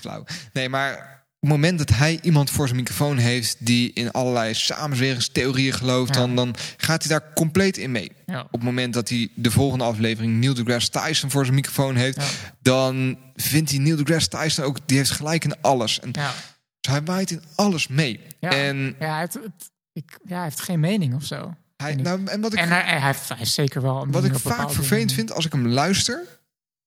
Flauw. 0.06 0.24
Nee, 0.52 0.68
maar 0.68 0.92
op 1.40 1.48
het 1.48 1.50
moment 1.50 1.78
dat 1.78 1.88
hij 1.90 2.18
iemand 2.22 2.50
voor 2.50 2.66
zijn 2.66 2.78
microfoon 2.78 3.16
heeft 3.16 3.56
die 3.66 3.92
in 3.92 4.10
allerlei 4.10 4.54
samenzweringstheorieën 4.54 5.72
gelooft, 5.72 6.14
Ja. 6.14 6.20
dan, 6.20 6.36
dan 6.36 6.54
gaat 6.76 7.02
hij 7.04 7.18
daar 7.18 7.32
compleet 7.34 7.76
in 7.76 7.90
mee. 7.90 8.12
Ja. 8.26 8.40
Op 8.40 8.52
het 8.52 8.62
moment 8.62 8.94
dat 8.94 9.08
hij 9.08 9.28
de 9.34 9.50
volgende 9.50 9.84
aflevering 9.84 10.40
Neil 10.40 10.54
deGrasse 10.54 10.90
Tyson 10.90 11.30
voor 11.30 11.42
zijn 11.44 11.54
microfoon 11.56 11.96
heeft, 11.96 12.16
Ja. 12.16 12.26
dan 12.62 13.18
vindt 13.34 13.70
hij 13.70 13.78
Neil 13.78 13.96
deGrasse 13.96 14.28
Tyson 14.28 14.64
ook, 14.64 14.78
die 14.86 14.96
heeft 14.96 15.10
gelijk 15.10 15.44
in 15.44 15.60
alles. 15.60 16.00
En 16.00 16.08
Ja. 16.12 16.32
dus 16.80 16.92
hij 16.92 17.02
waait 17.02 17.30
in 17.30 17.42
alles 17.54 17.88
mee. 17.88 18.20
Ja. 18.40 18.50
En, 18.50 18.96
Ja, 18.98 19.10
hij 19.10 19.18
heeft, 19.20 19.34
het- 19.34 19.70
ik, 19.92 20.18
ja, 20.26 20.34
hij 20.34 20.44
heeft 20.44 20.60
geen 20.60 20.80
mening 20.80 21.14
of 21.14 21.24
zo. 21.24 21.54
hij, 21.76 21.94
nou, 21.94 22.24
en 22.26 22.40
wat 22.40 22.52
ik 22.52 22.58
En 22.58 22.68
hij, 22.68 22.82
hij, 22.84 23.00
heeft, 23.00 23.28
hij 23.28 23.36
heeft 23.38 23.50
zeker 23.52 23.82
wel 23.82 24.02
een 24.02 24.10
Wat 24.10 24.24
ik 24.24 24.38
vaak 24.38 24.70
vervelend 24.70 25.12
vind 25.12 25.32
als 25.32 25.44
ik 25.46 25.52
hem 25.52 25.66
luister. 25.68 26.22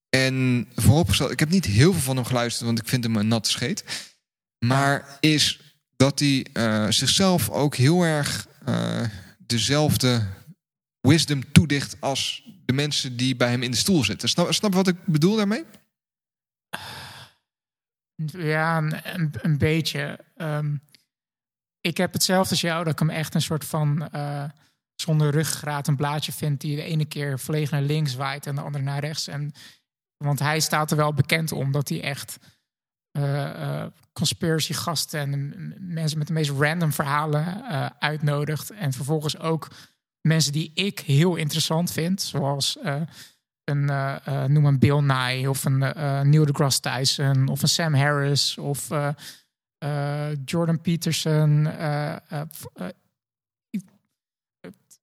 En 0.09 0.67
vooropgesteld, 0.75 1.31
ik 1.31 1.39
heb 1.39 1.49
niet 1.49 1.65
heel 1.65 1.91
veel 1.91 2.01
van 2.01 2.15
hem 2.15 2.25
geluisterd, 2.25 2.65
want 2.65 2.79
ik 2.79 2.87
vind 2.87 3.03
hem 3.03 3.15
een 3.15 3.27
natte 3.27 3.49
scheet. 3.49 3.83
Maar 4.65 5.17
is 5.19 5.59
dat 5.95 6.19
hij 6.19 6.45
eh, 6.53 6.87
zichzelf 6.89 7.49
ook 7.49 7.75
heel 7.75 8.03
erg 8.03 8.47
eh, 8.65 9.03
dezelfde 9.37 10.27
wisdom 11.01 11.51
toedicht 11.51 12.01
als 12.01 12.43
de 12.65 12.73
mensen 12.73 13.17
die 13.17 13.35
bij 13.35 13.49
hem 13.49 13.63
in 13.63 13.71
de 13.71 13.77
stoel 13.77 14.03
zitten. 14.03 14.29
Snap, 14.29 14.53
snap 14.53 14.73
wat 14.73 14.87
ik 14.87 15.05
bedoel 15.05 15.35
daarmee? 15.35 15.63
Ja, 18.25 18.77
een, 19.41 19.57
beetje. 19.57 20.19
Ehm, 20.35 20.75
ik 21.81 21.97
heb 21.97 22.13
hetzelfde 22.13 22.49
als 22.49 22.61
jou, 22.61 22.83
dat 22.83 22.93
ik 22.93 22.99
hem 22.99 23.09
echt 23.09 23.35
een 23.35 23.41
soort 23.41 23.65
van 23.65 24.09
eh, 24.09 24.43
zonder 24.95 25.31
ruggengraat 25.31 25.87
een 25.87 25.95
blaadje 25.95 26.31
vind 26.31 26.61
die 26.61 26.75
de 26.75 26.83
ene 26.83 27.05
keer 27.05 27.39
volledig 27.39 27.71
naar 27.71 27.81
links 27.81 28.15
waait 28.15 28.45
en 28.45 28.55
de 28.55 28.61
andere 28.61 28.83
naar 28.83 28.99
rechts. 28.99 29.27
En, 29.27 29.53
want 30.23 30.39
hij 30.39 30.59
staat 30.59 30.91
er 30.91 30.97
wel 30.97 31.13
bekend 31.13 31.51
om 31.51 31.71
dat 31.71 31.89
hij 31.89 32.01
echt 32.01 32.37
eh, 33.11 33.81
eh, 33.81 33.87
conspiracy 34.13 34.73
gasten 34.73 35.19
en 35.19 35.73
mensen 35.79 36.17
met 36.17 36.27
de 36.27 36.33
meest 36.33 36.51
random 36.51 36.91
verhalen 36.91 37.63
eh, 37.63 37.85
uitnodigt. 37.99 38.69
En 38.69 38.93
vervolgens 38.93 39.39
ook 39.39 39.67
mensen 40.21 40.51
die 40.51 40.71
ik 40.73 40.99
heel 40.99 41.35
interessant 41.35 41.91
vind, 41.91 42.21
zoals 42.21 42.77
eh, 42.77 43.01
een, 43.63 43.85
noem 44.53 44.65
een 44.65 44.79
Bill 44.79 44.99
Nye 44.99 45.49
of 45.49 45.65
een 45.65 45.77
Neil 46.29 46.45
deGrasse 46.45 46.79
Tyson 46.79 47.47
of 47.47 47.61
een 47.61 47.67
Sam 47.67 47.93
Harris 47.93 48.57
of 48.57 48.87
Jordan 50.45 50.81
Peterson. 50.81 51.67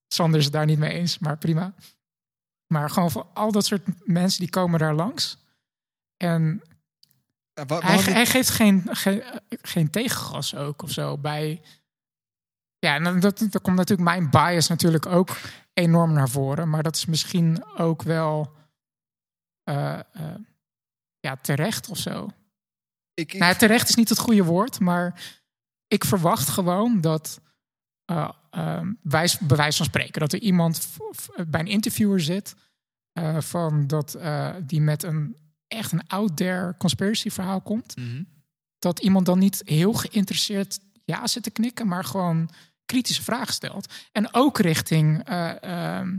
Sander 0.09 0.39
is 0.39 0.45
het 0.45 0.53
daar 0.53 0.67
niet 0.67 0.79
mee 0.79 0.93
eens, 0.93 1.19
maar 1.19 1.39
prima. 1.39 1.75
Maar 2.67 2.91
gewoon 2.91 3.11
voor 3.11 3.27
al 3.35 3.53
dat 3.53 3.67
soort 3.67 4.07
mensen 4.09 4.41
die 4.41 4.51
komen 4.51 4.79
daar 4.79 4.95
langs. 4.95 5.39
En 6.17 6.62
Ja, 7.55 7.67
wa- 7.67 7.79
we 7.79 7.85
hij, 7.87 8.27
geeft 8.27 8.51
geen, 8.51 8.87
geen, 8.91 9.23
geen 9.49 9.91
tegengas 9.91 10.55
ook 10.55 10.83
of 10.83 10.91
zo 10.91 11.19
bij. 11.19 11.62
Ja, 12.79 12.95
en 12.95 13.21
dat, 13.21 13.39
dat 13.39 13.62
komt 13.62 13.77
natuurlijk 13.77 14.09
mijn 14.09 14.31
bias 14.31 14.69
natuurlijk 14.69 15.07
ook 15.07 15.37
enorm 15.73 16.12
naar 16.12 16.29
voren. 16.29 16.69
Maar 16.69 16.83
dat 16.83 16.97
is 16.97 17.07
misschien 17.07 17.64
ook 17.77 18.03
wel 18.03 18.53
eh, 19.62 19.99
eh, 20.12 20.35
ja, 21.21 21.37
terecht 21.37 21.89
of 21.89 21.99
zo. 21.99 22.29
ik, 23.14 23.33
ik, 23.33 23.39
Nou, 23.41 23.55
terecht 23.57 23.89
is 23.89 23.95
niet 23.95 24.09
het 24.09 24.19
goede 24.19 24.45
woord, 24.45 24.81
maar 24.81 25.23
ik 25.87 26.05
verwacht 26.05 26.49
gewoon 26.49 27.01
dat 27.01 27.41
ehm, 28.07 28.93
wijs, 29.03 29.39
bij 29.39 29.57
wijze 29.57 29.77
van 29.77 29.87
spreken, 29.87 30.21
dat 30.21 30.33
er 30.33 30.41
iemand 30.41 30.89
bij 31.49 31.61
een 31.61 31.67
interviewer 31.67 32.21
zit 32.21 32.55
eh, 33.13 33.41
van 33.41 33.87
dat, 33.87 34.15
eh, 34.15 34.55
die 34.63 34.81
met 34.81 35.03
een 35.03 35.37
echt 35.69 35.93
een 35.93 36.07
out 36.07 36.37
there 36.37 36.77
conspiracy 36.79 37.31
verhaal 37.31 37.61
komt, 37.61 37.97
Mhm. 37.97 38.23
dat 38.79 38.99
iemand 38.99 39.27
dan 39.27 39.39
niet 39.39 39.63
heel 39.65 39.93
geïnteresseerd 39.93 40.79
ja 41.05 41.27
zit 41.27 41.43
te 41.43 41.51
knikken, 41.51 41.89
maar 41.89 42.05
gewoon 42.05 42.51
kritische 42.85 43.23
vragen 43.23 43.55
stelt. 43.55 43.95
En 44.13 44.35
ook 44.35 44.59
richting, 44.59 45.25
eh, 45.25 45.63
ehm, 45.63 46.17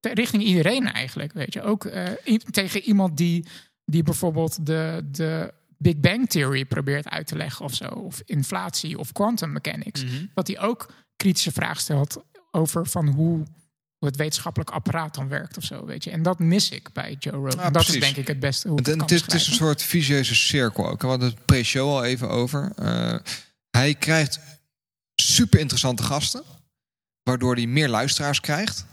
richting 0.00 0.42
iedereen 0.42 0.92
eigenlijk, 0.92 1.32
weet 1.32 1.52
je. 1.52 1.62
Ook 1.62 1.90
tegen 2.50 2.80
iemand 2.80 3.16
die, 3.16 3.46
die 3.84 4.02
bijvoorbeeld 4.02 4.66
de, 4.66 5.08
de 5.10 5.54
Big 5.78 6.00
Bang 6.00 6.28
Theory 6.28 6.64
probeert 6.64 7.08
uit 7.08 7.26
te 7.26 7.36
leggen 7.36 7.64
of 7.64 7.74
zo. 7.74 7.86
Of 7.86 8.22
inflatie 8.24 8.98
of 8.98 9.12
quantum 9.12 9.52
mechanics. 9.52 10.04
Mhm. 10.04 10.26
Dat 10.34 10.46
hij 10.46 10.60
ook 10.60 10.92
kritische 11.16 11.52
vragen 11.52 11.80
stelt 11.80 12.24
over 12.50 12.86
van 12.86 13.08
hoe 13.08 13.44
het 13.98 14.16
wetenschappelijk 14.16 14.70
apparaat 14.70 15.14
dan 15.14 15.28
werkt 15.28 15.56
of 15.56 15.64
zo, 15.64 15.86
weet 15.86 16.04
je. 16.04 16.10
En 16.10 16.22
dat 16.22 16.38
mis 16.38 16.70
ik 16.70 16.92
bij 16.92 17.16
Joe 17.18 17.34
Rogan. 17.34 17.60
En 17.60 17.72
dat 17.72 17.72
precies. 17.72 17.94
is 17.94 18.00
denk 18.00 18.16
ik 18.16 18.26
het 18.26 18.40
beste 18.40 18.68
hoe 18.68 18.78
Het, 18.78 18.86
het 18.86 19.10
is, 19.10 19.20
het 19.20 19.34
is 19.34 19.46
een 19.46 19.54
soort 19.54 19.82
vicieuze 19.82 20.34
cirkel 20.34 20.88
ook. 20.88 21.02
We 21.02 21.08
hadden 21.08 21.28
het 21.28 21.44
pre-show 21.44 21.88
al 21.88 22.04
even 22.04 22.28
over. 22.28 22.72
Eh, 22.76 23.18
hij 23.70 23.94
krijgt 23.94 24.40
super 25.14 25.60
interessante 25.60 26.02
gasten. 26.02 26.42
Waardoor 27.22 27.54
hij 27.54 27.66
meer 27.66 27.88
luisteraars 27.88 28.40
krijgt. 28.40 28.86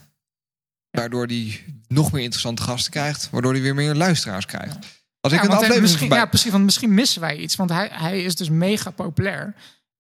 Waardoor 0.90 1.26
hij 1.26 1.64
nog 1.88 2.12
meer 2.12 2.24
interessante 2.24 2.62
gasten 2.62 2.92
krijgt. 2.92 3.30
Waardoor 3.30 3.52
hij 3.52 3.62
weer 3.62 3.76
meer 3.76 3.96
luisteraars 3.96 4.46
krijgt. 4.46 5.03
Als 5.24 5.32
ik 5.34 5.38
Ja, 5.40 5.44
een 5.44 5.52
want, 5.52 5.62
eh, 5.62 5.68
aflevering 5.70 5.82
misschien, 5.82 6.10
ja, 6.20 6.26
precies, 6.26 6.52
want 6.52 6.64
misschien 6.64 6.94
missen 6.94 7.22
wij 7.22 7.38
iets. 7.38 7.56
Want 7.56 7.70
hij, 7.70 7.90
hij 7.92 8.24
is 8.24 8.36
dus 8.36 8.50
mega 8.50 8.90
populair. 8.92 9.54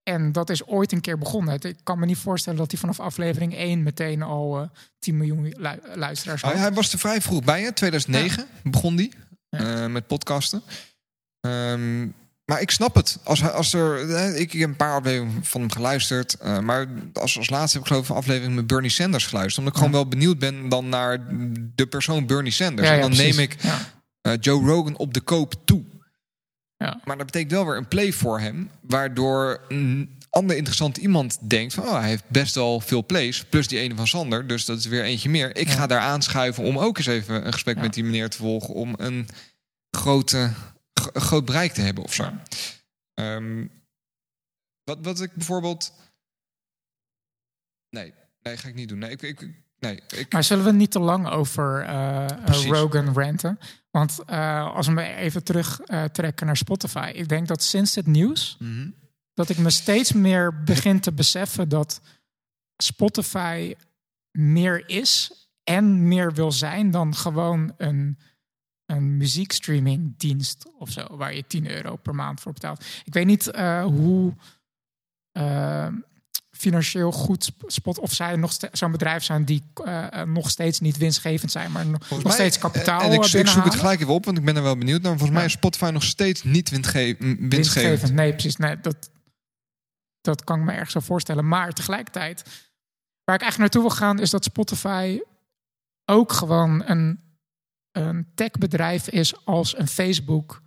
En 0.03 0.32
dat 0.32 0.49
is 0.49 0.65
ooit 0.67 0.91
een 0.91 1.01
keer 1.01 1.17
begonnen. 1.17 1.59
Ik 1.61 1.76
kan 1.84 1.99
me 1.99 2.05
niet 2.05 2.17
voorstellen 2.17 2.59
dat 2.59 2.71
hij 2.71 2.80
vanaf 2.80 2.99
aflevering 2.99 3.55
1 3.55 3.84
meteen 3.84 4.21
al 4.21 4.59
eh 4.61 4.67
10 4.99 5.17
miljoen 5.17 5.43
lu- 5.57 5.80
luisteraars 5.95 6.41
had. 6.41 6.53
Oh, 6.53 6.59
hij 6.59 6.74
was 6.74 6.93
er 6.93 6.99
vrij 6.99 7.21
vroeg 7.21 7.43
bij, 7.43 7.61
hè? 7.61 7.71
2009 7.71 8.45
begon 8.63 8.95
die 8.95 9.11
Ja. 9.49 9.84
eh, 9.84 9.89
met 9.89 10.07
podcasten. 10.07 10.61
Ehm, 11.39 12.01
maar 12.45 12.61
ik 12.61 12.71
snap 12.71 12.95
het. 12.95 13.19
Als, 13.24 13.41
hij- 13.41 13.51
als 13.51 13.74
er, 13.74 14.09
ik, 14.36 14.53
ik 14.53 14.59
heb 14.59 14.69
een 14.69 14.76
paar 14.76 14.93
afleveringen 14.95 15.45
van 15.45 15.61
hem 15.61 15.71
geluisterd. 15.71 16.34
eh, 16.38 16.59
maar 16.59 16.88
als, 17.13 17.38
als 17.38 17.49
laatste 17.49 17.78
heb 17.78 17.82
ik 17.86 17.91
geloof 17.91 18.03
ik 18.03 18.09
een 18.09 18.21
aflevering 18.21 18.55
met 18.55 18.67
Bernie 18.67 18.89
Sanders 18.89 19.26
geluisterd. 19.28 19.57
Omdat 19.57 19.74
ik 19.76 19.80
Ja. 19.80 19.86
gewoon 19.86 20.01
wel 20.01 20.09
benieuwd 20.11 20.39
ben 20.39 20.69
dan 20.69 20.89
naar 20.89 21.26
de 21.76 21.86
persoon 21.88 22.26
Bernie 22.26 22.51
Sanders. 22.51 22.88
Ja, 22.88 22.93
en 22.93 23.01
dan 23.01 23.15
neem 23.15 23.39
ik 23.39 23.55
Eh, 24.24 24.34
Joe 24.39 24.65
Rogan 24.65 24.97
op 24.97 25.13
de 25.13 25.21
koop 25.21 25.53
toe. 25.65 25.84
Ja. 26.78 27.01
Maar 27.05 27.17
dat 27.17 27.26
betekent 27.26 27.51
wel 27.51 27.65
weer 27.65 27.78
een 27.78 27.88
play 27.88 28.11
voor 28.11 28.39
hem. 28.39 28.69
Waardoor 28.82 29.65
een 29.67 30.17
ander 30.30 30.55
interessant 30.55 30.97
iemand 30.97 31.49
denkt 31.49 31.74
van... 31.74 31.84
Oh, 31.84 31.99
hij 31.99 32.07
heeft 32.09 32.30
best 32.30 32.55
wel 32.55 32.80
veel 32.80 33.05
plays. 33.05 33.45
Plus 33.45 33.67
die 33.67 33.80
ene 33.80 33.95
van 33.95 34.07
Sander. 34.07 34.47
Dus 34.47 34.65
dat 34.65 34.78
is 34.78 34.86
weer 34.86 35.03
eentje 35.03 35.30
meer. 35.30 35.55
Ik 35.55 35.67
Ja. 35.67 35.74
ga 35.74 35.88
daar 35.88 35.99
aanschuiven 35.99 36.63
om 36.63 36.78
ook 36.80 36.97
eens 36.97 37.05
even 37.07 37.45
een 37.45 37.53
gesprek 37.53 37.76
Ja. 37.76 37.82
met 37.82 37.93
die 37.93 38.03
meneer 38.03 38.30
te 38.30 38.38
volgen. 38.38 38.74
Om 38.74 38.93
een, 38.97 39.28
grote, 39.97 40.53
groot 41.13 41.45
bereik 41.45 41.74
te 41.74 41.82
hebben 41.82 42.03
of 42.03 42.13
zo. 42.13 42.32
Ehm, 43.13 43.67
wat, 44.84 44.97
wat 45.01 45.21
ik 45.21 45.34
bijvoorbeeld... 45.34 45.93
Nee, 47.89 48.13
nee, 48.41 48.57
ga 48.57 48.67
ik 48.67 48.76
niet 48.76 48.89
doen. 48.89 48.97
Nee, 48.99 49.11
ik, 49.11 49.21
ik, 49.21 49.49
nee, 49.84 50.01
ik, 50.17 50.34
Maar 50.34 50.43
zullen 50.43 50.65
we 50.65 50.71
niet 50.71 50.91
te 50.91 50.99
lang 50.99 51.29
over 51.29 51.81
eh, 51.81 52.25
eh. 52.29 52.65
Rogan 52.65 53.13
ranten? 53.13 53.59
Want 53.91 54.19
eh, 54.25 54.73
als 54.75 54.88
we 54.88 54.93
me 54.93 55.13
even 55.15 55.43
terug 55.43 55.81
eh, 55.81 56.03
trekken 56.03 56.45
naar 56.45 56.57
Spotify. 56.57 57.11
Ik 57.15 57.29
denk 57.29 57.47
dat 57.47 57.63
sinds 57.63 57.93
dit 57.93 58.07
nieuws... 58.07 58.57
Mhm. 58.59 58.89
dat 59.34 59.49
ik 59.49 59.57
me 59.57 59.69
steeds 59.69 60.11
meer 60.11 60.63
begin 60.63 60.99
te 60.99 61.11
beseffen 61.11 61.69
dat 61.69 62.01
Spotify 62.77 63.75
meer 64.31 64.89
is 64.89 65.31
en 65.63 66.07
meer 66.07 66.34
wil 66.34 66.51
zijn 66.51 66.91
dan 66.91 67.15
gewoon 67.15 67.73
een, 67.77 68.19
een 68.86 69.17
muziekstreamingdienst 69.17 70.65
of 70.77 70.89
zo, 70.89 71.17
waar 71.17 71.36
je 71.36 71.47
10 71.47 71.69
euro 71.71 71.95
per 71.95 72.15
maand 72.15 72.41
voor 72.41 72.53
betaalt. 72.53 72.86
Ik 73.03 73.13
weet 73.13 73.25
niet 73.25 73.45
hoe 73.84 74.34
financieel 76.58 77.12
goed 77.12 77.51
spot 77.66 77.99
of 77.99 78.14
zij 78.14 78.36
nog 78.36 78.54
zo'n 78.72 78.91
bedrijf 78.91 79.24
zijn 79.24 79.45
die 79.45 79.64
uh, 79.86 80.22
nog 80.22 80.49
steeds 80.49 80.80
niet 80.80 80.97
winstgevend 80.97 81.51
zijn, 81.51 81.72
maar 81.72 81.86
nog, 81.86 82.10
nog 82.24 82.34
steeds 82.34 82.58
kapitaal. 82.58 83.01
En 83.01 83.12
ik, 83.12 83.26
ik 83.26 83.47
zoek 83.47 83.64
het 83.64 83.76
gelijk 83.76 84.01
even 84.01 84.14
op, 84.14 84.26
want 84.26 84.38
ik 84.38 84.45
ben 84.45 84.56
er 84.56 84.64
wel 84.64 84.78
benieuwd 84.78 85.01
naar. 85.01 85.12
Volgens 85.12 85.30
ja. 85.30 85.36
mij 85.36 85.45
is 85.45 85.51
Spotify 85.51 85.89
nog 85.89 86.04
steeds 86.04 86.43
niet 86.43 86.70
winstge 86.70 86.97
winstgevend. 86.97 87.54
winstgevend. 87.54 88.14
Nee, 88.14 88.32
precies. 88.32 88.56
Nee, 88.56 88.80
dat, 88.80 89.10
dat 90.22 90.43
kan 90.43 90.60
ik 90.60 90.66
me 90.66 90.72
erg 90.72 90.91
zo 90.91 90.99
voorstellen. 90.99 91.47
Maar 91.47 91.74
tegelijkertijd, 91.74 92.43
waar 93.24 93.36
ik 93.36 93.41
eigenlijk 93.41 93.58
naartoe 93.58 93.82
wil 93.82 94.08
gaan, 94.08 94.20
is 94.20 94.30
dat 94.30 94.43
Spotify 94.43 95.20
ook 96.06 96.32
gewoon 96.32 96.84
een, 96.86 97.20
een 97.91 98.28
techbedrijf 98.36 99.08
is 99.08 99.45
als 99.45 99.78
een 99.78 99.88
Facebook 99.88 100.62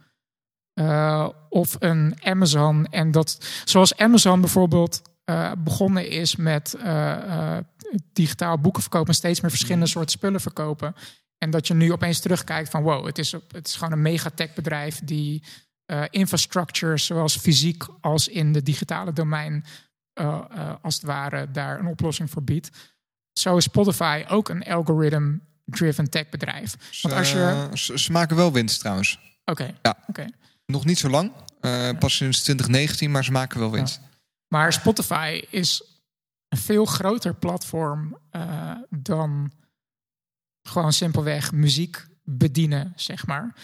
uh, 0.75 1.29
of 1.49 1.77
een 1.79 2.17
Amazon. 2.23 2.87
En 2.87 3.11
dat, 3.11 3.47
zoals 3.65 3.97
Amazon 3.97 4.41
bijvoorbeeld 4.41 5.03
uh, 5.31 5.53
begonnen 5.59 6.09
is 6.09 6.37
met 6.37 6.75
uh, 6.79 7.59
digitaal 8.13 8.59
boeken 8.59 8.83
verkopen 8.83 9.09
en 9.09 9.15
steeds 9.15 9.41
meer 9.41 9.51
verschillende 9.51 9.87
soorten 9.87 10.11
spullen 10.11 10.41
verkopen. 10.41 10.95
En 11.39 11.51
dat 11.51 11.67
je 11.67 11.75
nu 11.75 11.93
opeens 11.93 12.21
terugkijkt 12.21 12.71
van 12.71 12.83
wow, 12.83 13.07
het 13.07 13.19
is, 13.19 13.33
het 13.33 13.67
is 13.67 13.75
gewoon 13.75 13.93
een 13.93 14.03
megatech 14.03 14.55
bedrijf 14.55 15.01
die 15.05 15.43
infrastructure, 16.11 16.99
zowel 16.99 17.29
fysiek 17.29 17.85
als 18.01 18.29
in 18.29 18.53
de 18.53 18.63
digitale 18.63 19.13
domein, 19.13 19.65
als 20.83 20.95
het 20.95 21.03
ware, 21.03 21.51
daar 21.51 21.79
een 21.79 21.87
oplossing 21.87 22.31
voor 22.31 22.43
biedt. 22.43 22.71
Zo 23.33 23.57
is 23.57 23.65
Spotify 23.65 24.25
ook 24.29 24.49
een 24.49 24.65
algorithm-driven 24.65 26.11
tech 26.11 26.29
bedrijf. 26.29 26.77
Want 27.03 27.15
als 27.15 27.33
je... 27.33 27.69
Ze, 27.75 28.13
maken 28.13 28.37
wel 28.37 28.53
winst 28.53 28.81
trouwens. 28.81 29.19
Oké. 29.45 29.75
Ja. 29.83 29.97
Okay. 30.07 30.33
Nog 30.67 30.85
niet 30.85 30.99
zo 30.99 31.09
lang, 31.09 31.33
pas 31.99 32.17
sinds 32.17 32.43
2019, 32.43 33.11
maar 33.11 33.25
ze 33.25 33.33
maken 33.33 33.61
wel 33.61 33.71
winst. 33.71 34.01
Ja. 34.03 34.16
Maar 34.49 34.73
Spotify 34.73 35.45
is 35.51 35.83
een 36.49 36.59
veel 36.59 36.85
groter 36.85 37.35
platform 37.35 38.19
dan 38.91 39.53
gewoon 40.63 40.93
simpelweg 40.93 41.53
muziek 41.53 42.07
bedienen, 42.25 42.93
zeg 42.97 43.27
maar. 43.27 43.55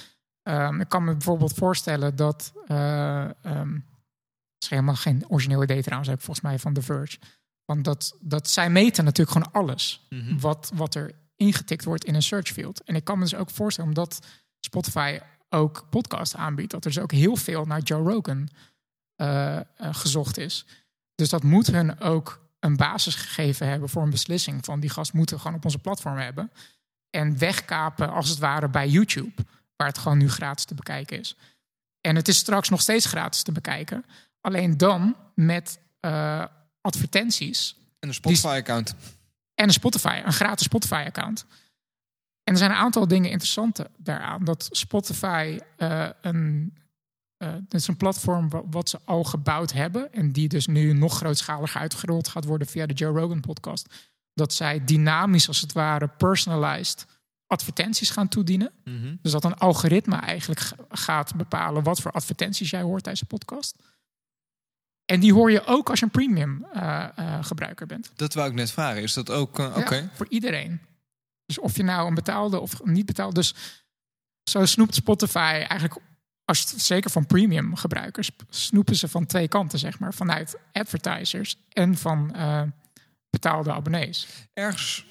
Um, 0.43 0.81
ik 0.81 0.89
kan 0.89 1.05
me 1.05 1.13
bijvoorbeeld 1.13 1.55
voorstellen 1.55 2.17
dat. 2.17 2.53
Uh, 2.67 3.29
um, 3.43 3.75
het 4.55 4.71
is 4.73 4.79
helemaal 4.79 4.97
geen 4.97 5.29
origineel 5.29 5.63
idee 5.63 5.83
trouwens, 5.83 6.11
heb 6.11 6.23
volgens 6.23 6.47
mij 6.47 6.59
van 6.59 6.73
The 6.73 6.83
Verge. 6.83 7.19
Want 7.65 7.85
dat, 7.85 8.17
dat 8.21 8.49
zij 8.49 8.71
meten 8.71 9.05
natuurlijk 9.05 9.37
gewoon 9.37 9.53
alles 9.53 10.07
mm 10.09 10.21
-hmm. 10.21 10.41
wat, 10.41 10.71
wat 10.75 10.95
er 10.95 11.13
ingetikt 11.37 11.85
wordt 11.85 12.05
in 12.05 12.15
een 12.15 12.23
search 12.23 12.49
field. 12.49 12.83
En 12.85 12.95
ik 12.95 13.05
kan 13.05 13.19
me 13.19 13.25
dus 13.25 13.35
ook 13.35 13.51
voorstellen, 13.51 13.91
omdat 13.91 14.27
Spotify 14.61 15.19
ook 15.49 15.87
podcasts 15.91 16.37
aanbiedt, 16.37 16.71
dat 16.71 16.85
er 16.85 16.91
dus 16.91 17.03
ook 17.03 17.13
heel 17.13 17.37
veel 17.37 17.65
naar 17.65 17.81
Joe 17.81 18.13
Rogan 18.13 18.49
uh, 19.23 19.57
uh, 19.57 19.95
gezocht 19.95 20.39
is. 20.39 20.67
Dus 21.15 21.29
dat 21.29 21.43
moet 21.43 21.67
hun 21.67 22.01
ook 22.01 22.41
een 22.61 22.77
basis 22.77 23.15
gegeven 23.15 23.69
hebben 23.69 23.89
voor 23.89 24.03
een 24.03 24.11
beslissing 24.11 24.65
van 24.65 24.81
die 24.81 24.91
gast 24.91 25.13
moeten 25.13 25.37
we 25.37 25.43
gewoon 25.43 25.57
op 25.57 25.65
onze 25.65 25.79
platform 25.79 26.17
hebben. 26.17 26.51
En 27.11 27.39
wegkapen 27.39 28.13
als 28.13 28.29
het 28.29 28.39
ware 28.39 28.69
bij 28.69 28.89
YouTube 28.89 29.45
waar 29.77 29.87
het 29.87 29.99
gewoon 29.99 30.19
nu 30.19 30.31
gratis 30.31 30.65
te 30.65 30.75
bekijken 30.75 31.19
is. 31.19 31.37
En 32.01 32.17
het 32.17 32.29
is 32.29 32.37
straks 32.37 32.69
nog 32.69 32.81
steeds 32.81 33.07
gratis 33.07 33.43
te 33.43 33.53
bekijken. 33.53 34.05
Alleen 34.41 34.77
dan 34.77 35.17
met 35.35 35.79
uh, 36.01 36.45
advertenties. 36.81 37.77
En 37.99 38.09
een 38.09 38.15
Spotify-account. 38.15 38.95
En 39.55 39.65
een 39.65 39.73
Spotify, 39.73 40.23
een 40.25 40.33
gratis 40.33 40.65
Spotify-account. 40.65 41.47
En 42.45 42.53
er 42.53 42.59
zijn 42.59 42.71
een 42.71 42.77
aantal 42.77 43.09
dingen 43.09 43.31
interessante 43.31 43.91
daaraan. 43.97 44.45
Dat 44.45 44.69
Spotify 44.71 45.59
uh, 45.79 46.09
een. 46.21 46.77
Uh, 47.43 47.53
het 47.53 47.75
is 47.75 47.87
een 47.87 47.97
platform 47.97 48.51
wat 48.71 48.89
ze 48.89 48.99
al 49.05 49.25
gebouwd 49.25 49.73
hebben. 49.73 50.13
En 50.13 50.33
die 50.33 50.49
dus 50.49 50.67
nu 50.67 50.93
nog 50.93 51.17
grootschaliger 51.17 51.81
uitgerold 51.81 52.29
gaat 52.29 52.45
worden 52.45 52.67
via 52.67 52.87
de 52.87 52.95
Joe 52.95 53.19
Rogan 53.19 53.41
podcast. 53.41 54.11
Dat 54.35 54.53
zij 54.53 54.85
dynamisch 54.85 55.49
als 55.49 55.61
het 55.61 55.73
ware 55.73 56.09
personalized 56.09 57.07
advertenties 57.47 58.11
gaan 58.11 58.29
toedienen. 58.29 58.73
Mm 58.85 59.01
-hmm. 59.03 59.19
Dus 59.23 59.33
dat 59.33 59.45
een 59.45 59.59
algoritme 59.59 60.17
eigenlijk 60.17 60.73
gaat 60.89 61.35
bepalen 61.35 61.83
wat 61.83 62.01
voor 62.01 62.11
advertenties 62.11 62.71
jij 62.71 62.83
hoort 62.83 63.03
tijdens 63.03 63.29
de 63.29 63.37
podcast. 63.37 63.77
En 65.05 65.21
die 65.21 65.33
hoor 65.33 65.51
je 65.51 65.67
ook 65.67 65.91
als 65.91 65.99
je 65.99 66.05
een 66.05 66.11
premium 66.11 66.67
uh, 66.75 67.09
uh, 67.19 67.45
gebruiker 67.45 67.87
bent. 67.87 68.13
Dat 68.15 68.35
wou 68.35 68.49
ik 68.49 68.55
net 68.55 68.71
vragen. 68.71 69.03
Is 69.03 69.13
dat 69.13 69.31
ook 69.31 69.59
oké? 69.59 69.79
Okay. 69.79 70.01
Ja, 70.01 70.09
voor 70.13 70.27
iedereen. 70.29 70.81
Dus 71.47 71.59
of 71.59 71.77
je 71.77 71.83
nou 71.83 72.09
een 72.09 72.15
betaalde 72.15 72.61
of 72.61 72.85
niet 72.85 73.07
betaalde. 73.07 73.35
Dus 73.35 73.55
zo 74.51 74.65
snoept 74.65 74.95
Spotify 74.95 75.65
eigenlijk, 75.69 75.97
als 76.45 76.61
het, 76.61 76.81
zeker 76.83 77.11
van 77.11 77.27
premium 77.27 77.77
gebruikers, 77.77 78.31
snoepen 78.49 78.97
ze 78.97 79.09
van 79.09 79.27
twee 79.27 79.49
kanten, 79.49 79.79
zeg 79.79 79.99
maar. 79.99 80.15
Vanuit 80.15 80.57
advertisers 80.73 81.57
en 81.69 81.97
van 81.97 82.37
betaalde 83.31 83.73
abonnees. 83.73 84.29
Ergens 84.53 85.07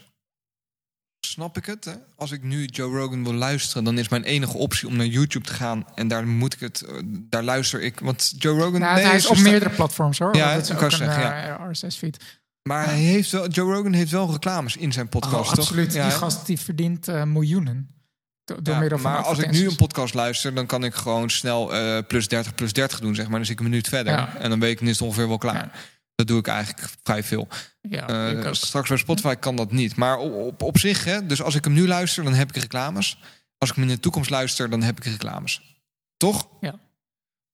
snap 1.26 1.58
ik 1.58 1.66
het. 1.66 1.86
Hè? 1.86 1.94
Als 2.16 2.32
ik 2.32 2.44
nu 2.44 2.66
Joe 2.66 2.98
Rogan 2.98 3.24
wil 3.24 3.34
luisteren, 3.34 3.84
dan 3.84 3.98
is 3.98 4.10
mijn 4.10 4.24
enige 4.24 4.58
optie 4.58 4.88
om 4.88 4.96
naar 4.96 5.06
YouTube 5.06 5.46
te 5.46 5.54
gaan. 5.54 5.86
En 5.96 6.08
daar 6.08 6.28
moet 6.28 6.54
ik 6.54 6.60
het, 6.60 6.86
daar 7.06 7.44
luister 7.44 7.82
ik. 7.82 8.00
Want 8.00 8.34
Joe 8.38 8.60
Rogan. 8.60 8.80
Nou, 8.80 8.96
nee, 8.96 9.06
hij 9.06 9.16
is 9.16 9.28
op 9.28 9.38
meerdere 9.38 9.70
platforms 9.70 10.20
hoor. 10.20 10.36
Ja, 10.36 10.54
dat 10.54 10.64
is 10.64 10.72
ook 10.72 10.82
een 10.82 10.92
zeggen, 10.92 11.22
ja. 11.22 11.70
RSS-feed. 11.72 12.40
Maar 12.64 12.86
hij 12.86 13.00
heeft 13.00 13.32
wel, 13.32 13.48
Joe 13.48 13.74
Rogan 13.74 13.94
heeft 13.94 14.12
wel 14.12 14.32
reclames 14.32 14.78
in 14.78 14.92
zijn 14.92 15.10
podcast, 15.10 15.50
oh, 15.50 15.54
toch? 15.54 15.60
Absoluut. 15.60 15.94
Ja, 15.94 16.08
die 16.08 16.18
gast 16.18 16.46
die 16.46 16.60
verdient 16.60 17.08
uh, 17.08 17.24
miljoenen. 17.24 18.01
Door 18.44 18.60
ja, 18.64 18.80
middel 18.80 18.98
van 18.98 19.12
maar 19.12 19.24
als 19.24 19.40
ik 19.40 19.52
nu 19.52 19.68
een 19.68 19.76
podcast 19.76 20.14
luister, 20.14 20.54
dan 20.54 20.66
kan 20.66 20.84
ik 20.84 20.94
gewoon 20.94 21.30
snel 21.30 21.76
uh, 21.76 21.98
plus 22.08 22.28
30, 22.28 22.56
plus 22.56 22.74
30 22.74 23.00
doen, 23.00 23.16
zeg 23.16 23.26
maar. 23.26 23.36
Dan 23.36 23.46
zit 23.46 23.54
ik 23.54 23.60
een 23.60 23.70
minuut 23.70 23.88
verder. 23.88 24.14
Ja. 24.14 24.36
En 24.36 24.50
dan 24.50 24.60
weet 24.60 24.82
ik, 24.82 24.88
is 24.88 24.90
het 24.90 25.02
ongeveer 25.02 25.28
wel 25.28 25.38
klaar. 25.38 25.72
Dat 26.16 26.28
doe 26.28 26.40
ik 26.40 26.48
eigenlijk 26.48 26.90
vrij 27.04 27.24
veel. 27.24 27.48
Ja, 27.82 28.32
uh, 28.32 28.54
straks 28.54 28.90
bij 28.90 28.98
Spotify 28.98 29.36
kan 29.36 29.56
dat 29.56 29.72
niet. 29.72 29.96
Maar 29.96 30.18
op, 30.18 30.34
op, 30.34 30.62
op 30.62 30.78
zich, 30.78 31.04
hè, 31.04 31.26
dus 31.26 31.42
als 31.42 31.56
ik 31.56 31.64
hem 31.64 31.74
nu 31.74 31.88
luister, 31.88 32.24
dan 32.24 32.34
heb 32.34 32.50
ik 32.50 32.56
reclames. 32.56 33.18
Als 33.58 33.70
ik 33.70 33.76
hem 33.76 33.86
in 33.86 33.96
de 33.96 34.00
toekomst 34.00 34.30
luister, 34.30 34.70
dan 34.70 34.82
heb 34.82 34.98
ik 34.98 35.04
reclames. 35.04 35.80
Toch? 36.18 36.48
Ja. 36.60 36.80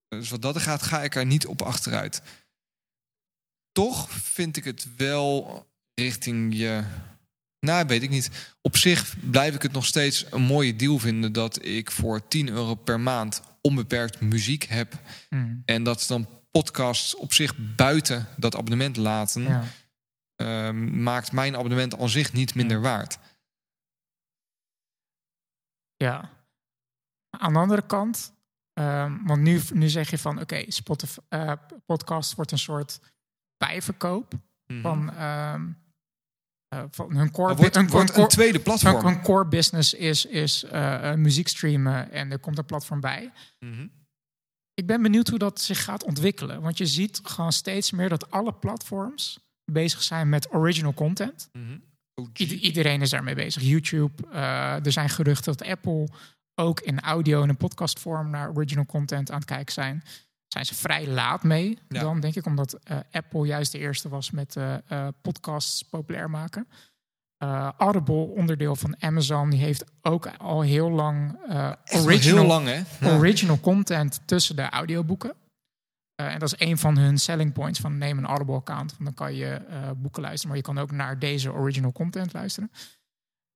Dus 0.08 0.30
wat 0.30 0.42
dat 0.42 0.58
gaat, 0.58 0.82
ga 0.82 1.04
ik 1.04 1.16
er 1.16 1.26
niet 1.26 1.46
op 1.46 1.62
achteruit. 1.62 2.22
Toch 3.72 4.10
vind 4.10 4.58
ik 4.58 4.64
het 4.64 4.88
wel 4.98 5.66
richting 5.94 6.58
je. 6.58 6.84
Nou, 7.60 7.86
weet 7.88 8.04
ik 8.04 8.10
niet. 8.10 8.56
Op 8.62 8.78
zich 8.78 9.16
blijf 9.30 9.56
ik 9.56 9.62
het 9.62 9.72
nog 9.72 9.86
steeds 9.86 10.32
een 10.32 10.42
mooie 10.42 10.76
deal 10.76 11.00
vinden 11.00 11.32
dat 11.34 11.66
ik 11.66 11.92
voor 11.92 12.28
10 12.28 12.50
euro 12.50 12.76
per 12.76 13.00
maand 13.00 13.42
onbeperkt 13.62 14.22
muziek 14.22 14.64
heb. 14.64 14.94
Mm. 15.30 15.62
En 15.66 15.84
dat 15.84 16.06
dan 16.08 16.28
podcasts 16.52 17.16
op 17.16 17.34
zich 17.34 17.76
buiten 17.76 18.28
dat 18.38 18.56
abonnement 18.56 18.98
laten, 18.98 19.42
Ja. 19.44 19.64
uh, 20.42 20.72
maakt 20.92 21.32
mijn 21.32 21.56
abonnement 21.56 21.98
aan 22.00 22.10
zich 22.10 22.34
niet 22.34 22.56
minder 22.56 22.82
waard. 22.82 23.18
Ja. 25.96 26.30
Aan 27.30 27.54
de 27.54 27.60
andere 27.60 27.86
kant, 27.86 28.34
um, 28.74 29.26
want 29.26 29.42
nu, 29.42 29.62
nu 29.74 29.90
zeg 29.90 30.10
je 30.10 30.18
van 30.18 30.34
oké, 30.34 30.42
okay, 30.42 30.66
Spotify 30.70 31.20
uh, 31.30 31.52
podcast 31.86 32.36
wordt 32.36 32.52
een 32.52 32.58
soort 32.60 33.00
bijverkoop 33.58 34.34
Mhm. 34.68 34.82
van, 34.82 35.22
um, 35.24 35.78
uh, 36.76 36.84
van 36.92 37.16
hun 37.16 37.32
core. 37.32 37.56
wordt, 37.56 37.76
hun, 37.76 37.88
wordt 37.88 38.16
hun, 38.16 38.24
een 38.24 38.30
tweede 38.30 38.60
platform. 38.60 38.96
Hun, 38.96 39.06
hun 39.06 39.22
core 39.22 39.48
business 39.48 39.94
is, 39.94 40.26
is 40.26 40.64
uh, 40.64 41.14
muziek 41.14 41.48
streamen 41.48 42.12
en 42.12 42.32
er 42.32 42.40
komt 42.40 42.58
een 42.58 42.66
platform 42.66 43.00
bij. 43.00 43.32
Mm 43.60 43.74
-hmm. 43.74 43.92
Ik 44.74 44.88
ben 44.88 45.02
benieuwd 45.02 45.28
hoe 45.28 45.40
dat 45.40 45.62
zich 45.62 45.84
gaat 45.84 46.04
ontwikkelen. 46.04 46.62
Want 46.62 46.78
je 46.78 46.86
ziet 46.86 47.20
gewoon 47.24 47.52
steeds 47.52 47.92
meer 47.92 48.10
dat 48.10 48.32
alle 48.32 48.54
platforms 48.54 49.40
bezig 49.72 50.04
zijn 50.04 50.30
met 50.30 50.54
original 50.54 50.94
content. 50.94 51.50
Mm 51.52 51.68
-hmm. 51.68 51.86
I 52.40 52.60
iedereen 52.60 53.02
is 53.02 53.10
daarmee 53.10 53.36
bezig. 53.36 53.62
YouTube. 53.62 54.24
Uh, 54.32 54.86
er 54.86 54.92
zijn 54.92 55.10
geruchten 55.10 55.58
dat 55.58 55.68
Apple 55.68 56.08
ook 56.56 56.80
in 56.80 57.00
audio 57.00 57.44
en 57.44 57.50
een 57.50 57.58
podcastvorm 57.58 58.30
naar 58.30 58.50
original 58.50 58.86
content 58.86 59.32
aan 59.32 59.38
het 59.38 59.48
kijken 59.48 59.74
zijn. 59.74 60.04
Zijn 60.48 60.66
ze 60.66 60.76
vrij 60.76 61.08
laat 61.08 61.44
mee 61.44 61.78
ja. 61.88 62.02
dan, 62.02 62.20
denk 62.20 62.36
ik, 62.36 62.46
omdat 62.46 62.80
uh, 62.92 62.98
Apple 63.12 63.46
juist 63.46 63.72
de 63.72 63.78
eerste 63.78 64.10
was 64.10 64.32
met 64.32 64.56
uh, 64.56 65.08
podcasts 65.22 65.84
populair 65.84 66.30
maken. 66.30 66.68
Audible, 67.78 68.26
onderdeel 68.26 68.76
van 68.76 69.02
Amazon, 69.02 69.50
die 69.50 69.60
heeft 69.60 69.84
ook 70.02 70.28
al 70.38 70.62
heel 70.62 70.90
lang 70.90 71.40
original, 72.06 72.38
heel 72.38 72.48
lang, 72.48 72.68
hè? 72.68 73.08
Ja. 73.08 73.18
original 73.18 73.60
content 73.60 74.22
tussen 74.26 74.56
de 74.56 74.70
audioboeken. 74.70 75.36
En 76.16 76.40
dat 76.40 76.54
is 76.54 76.68
een 76.68 76.78
van 76.78 76.98
hun 76.98 77.18
selling 77.18 77.54
points 77.54 77.80
van 77.80 77.98
neem 77.98 78.18
een 78.18 78.26
Audible-account. 78.26 78.92
Want 78.92 79.04
dan 79.04 79.14
kan 79.14 79.36
je 79.36 79.62
boeken 79.98 80.22
luisteren, 80.22 80.48
maar 80.48 80.58
je 80.58 80.74
kan 80.74 80.78
ook 80.78 80.92
naar 80.92 81.20
deze 81.20 81.52
original 81.52 81.92
content 81.92 82.34
luisteren. 82.34 82.72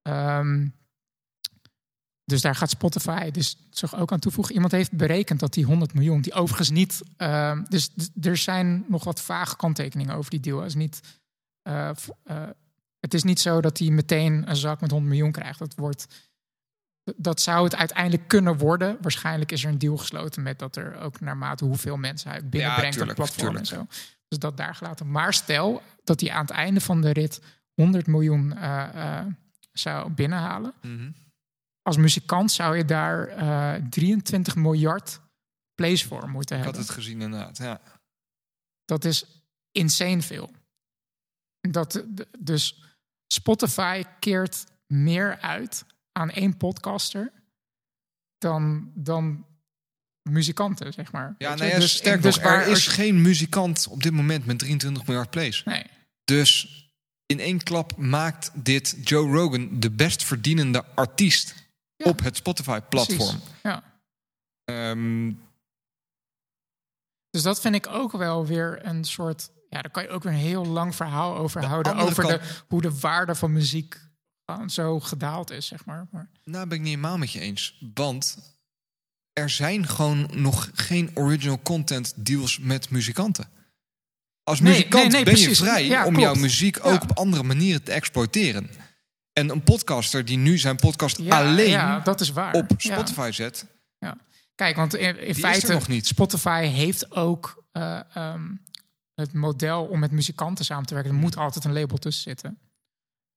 Um, 0.09 0.73
dus 2.32 2.41
daar 2.41 2.55
gaat 2.55 2.69
Spotify 2.69 3.32
dus 3.32 3.57
zich 3.69 3.95
ook 3.95 4.11
aan 4.11 4.19
toevoegen. 4.19 4.53
Iemand 4.53 4.71
heeft 4.71 4.91
berekend 4.91 5.39
dat 5.39 5.53
die 5.53 5.65
100 5.65 5.93
miljoen, 5.93 6.21
die 6.21 6.34
overigens 6.34 6.69
niet... 6.69 7.01
Uh, 7.17 7.59
dus 7.69 7.89
er 8.21 8.38
zijn 8.38 8.86
nog 8.88 9.03
wat 9.03 9.21
vage 9.21 9.55
kanttekeningen 9.55 10.15
over 10.15 10.29
die 10.29 10.39
deal. 10.39 10.57
Het 10.57 10.67
is 10.67 10.75
niet 10.75 11.01
eh, 11.61 11.89
eh, 12.23 12.49
het 12.99 13.13
is 13.13 13.23
niet 13.23 13.39
zo 13.39 13.61
dat 13.61 13.77
hij 13.77 13.89
meteen 13.89 14.49
een 14.49 14.55
zak 14.55 14.82
met 14.82 14.91
100 14.91 15.11
miljoen 15.11 15.32
krijgt. 15.32 15.59
Dat, 15.59 15.75
wordt, 15.75 16.07
dat 17.15 17.41
zou 17.41 17.63
het 17.63 17.75
uiteindelijk 17.75 18.27
kunnen 18.27 18.57
worden. 18.57 18.97
Waarschijnlijk 19.01 19.51
is 19.51 19.63
er 19.63 19.69
een 19.69 19.77
deal 19.77 19.97
gesloten 19.97 20.43
met 20.43 20.59
dat 20.59 20.75
er 20.75 20.99
ook 20.99 21.19
naarmate 21.19 21.65
hoeveel 21.65 21.97
mensen 21.97 22.29
hij 22.29 22.49
binnenbrengt 22.49 22.97
tuurlijk, 22.97 23.19
op 23.19 23.25
het 23.25 23.34
platform 23.36 23.57
en 23.57 23.65
zo. 23.65 23.88
Dus 24.27 24.39
dat 24.39 24.57
daar 24.57 24.75
gelaten. 24.75 25.11
Maar 25.11 25.34
stel 25.34 25.82
dat 26.03 26.21
hij 26.21 26.32
aan 26.32 26.41
het 26.45 26.49
einde 26.49 26.82
van 26.82 27.01
de 27.01 27.11
rit 27.11 27.41
100 27.73 28.07
miljoen 28.07 28.57
eh, 28.57 29.25
zou 29.71 30.09
binnenhalen. 30.09 30.73
Mhm. 30.82 31.11
Als 31.82 31.97
muzikant 31.97 32.51
zou 32.51 32.77
je 32.77 32.86
daar 32.86 33.27
eh 33.27 33.84
23 33.89 34.55
miljard 34.55 35.19
plays 35.75 36.03
voor 36.05 36.29
moeten 36.29 36.57
Ik 36.57 36.63
hebben. 36.63 36.79
had 36.82 36.88
het 36.89 36.97
gezien 36.99 37.21
inderdaad. 37.21 37.57
Ja. 37.57 37.82
Dat 38.86 39.05
is 39.05 39.25
insane 39.71 40.21
veel. 40.21 40.51
Dat, 41.69 41.91
d- 42.15 42.25
dus 42.39 42.84
Spotify 43.34 44.03
keert 44.19 44.65
meer 44.88 45.39
uit 45.39 45.86
aan 46.11 46.29
één 46.29 46.57
podcaster 46.57 47.32
dan, 48.38 48.91
dan 48.95 49.45
muzikanten, 50.29 50.93
zeg 50.93 51.11
maar. 51.11 51.36
Ja, 51.38 51.49
Weet 51.49 51.57
nou 51.59 51.71
ja, 51.71 51.79
Dus- 51.79 51.95
sterk 51.95 52.21
dus 52.21 52.36
nog, 52.36 52.45
er 52.45 52.67
is 52.67 52.88
geen 52.88 53.21
muzikant 53.21 53.88
op 53.88 54.03
dit 54.03 54.11
moment 54.13 54.45
met 54.45 54.59
23 54.59 55.05
miljard 55.07 55.29
plays. 55.29 55.63
Nee, 55.63 55.86
Dus 56.23 56.79
in 57.25 57.39
één 57.39 57.63
klap 57.63 57.97
maakt 57.97 58.51
dit 58.63 58.97
Joe 59.03 59.32
Rogan 59.32 59.79
de 59.79 59.91
best 59.91 60.23
verdienende 60.23 60.86
artiest 60.95 61.55
Ja. 62.04 62.10
op 62.12 62.20
het 62.24 62.36
Spotify-platform. 62.36 63.39
Ja. 63.64 63.84
Ehm, 64.66 65.32
Dus 67.30 67.41
dat 67.43 67.62
vind 67.62 67.76
ik 67.76 67.88
ook 67.88 68.12
wel 68.12 68.45
weer 68.45 68.86
een 68.86 69.04
soort... 69.04 69.49
Ja, 69.70 69.82
daar 69.82 69.91
kan 69.91 70.04
je 70.04 70.10
ook 70.10 70.24
weer 70.24 70.32
een 70.34 70.38
heel 70.39 70.66
lang 70.66 70.95
verhaal 70.95 71.38
over 71.38 71.62
De 71.62 71.68
houden. 71.68 71.95
Over 71.95 72.24
kant- 72.28 72.41
de, 72.41 72.49
hoe 72.68 72.82
de 72.82 72.99
waarde 72.99 73.36
van 73.36 73.54
muziek 73.54 73.99
zo 74.68 74.99
gedaald 74.99 75.52
is, 75.52 75.66
zeg 75.66 75.86
maar. 75.86 76.08
maar 76.12 76.30
nou 76.43 76.68
ben 76.68 76.78
ik 76.78 76.84
niet 76.84 76.93
helemaal 76.95 77.18
met 77.18 77.32
je 77.32 77.39
eens. 77.39 77.78
Want 77.93 78.38
er 79.34 79.49
zijn 79.49 79.88
gewoon 79.88 80.30
nog 80.34 80.70
geen 80.74 81.12
original 81.14 81.62
content 81.62 82.14
deals 82.26 82.60
met 82.60 82.89
muzikanten. 82.89 83.49
Als 84.43 84.60
Nee, 84.60 84.72
muzikant 84.74 85.04
nee, 85.04 85.12
nee, 85.24 85.34
ben 85.34 85.41
je 85.41 85.56
vrij 85.56 85.86
Ja, 85.86 86.06
om 86.06 86.14
klopt. 86.14 86.22
jouw 86.32 86.41
muziek 86.41 86.78
ook 86.86 87.02
Ja. 87.04 87.08
op 87.10 87.18
andere 87.18 87.43
manieren 87.43 87.84
te 87.84 87.91
exploiteren. 87.91 88.70
En 89.34 89.49
een 89.49 89.63
podcaster 89.63 90.25
die 90.25 90.38
nu 90.38 90.57
zijn 90.57 90.75
podcast 90.75 91.17
ja, 91.17 91.39
alleen 91.39 91.69
ja, 91.69 91.99
dat 91.99 92.21
is 92.21 92.29
waar. 92.32 92.53
op 92.53 92.71
Ja. 92.77 92.93
Spotify 92.93 93.29
zet, 93.34 93.65
Kijk, 94.55 94.75
want 94.75 94.95
in, 94.95 95.36
feite, 95.36 95.73
nog 95.73 95.88
niet. 95.88 96.07
Spotify 96.07 96.63
heeft 96.65 97.11
ook 97.15 97.63
eh, 97.71 97.99
ehm, 98.15 98.49
het 99.15 99.34
model 99.34 99.86
om 99.86 99.99
met 99.99 100.11
muzikanten 100.11 100.65
samen 100.65 100.86
te 100.86 100.93
werken. 100.93 101.11
Er 101.11 101.17
moet 101.17 101.38
altijd 101.38 101.65
een 101.65 101.73
label 101.73 101.97
tussen 101.97 102.23
zitten. 102.23 102.59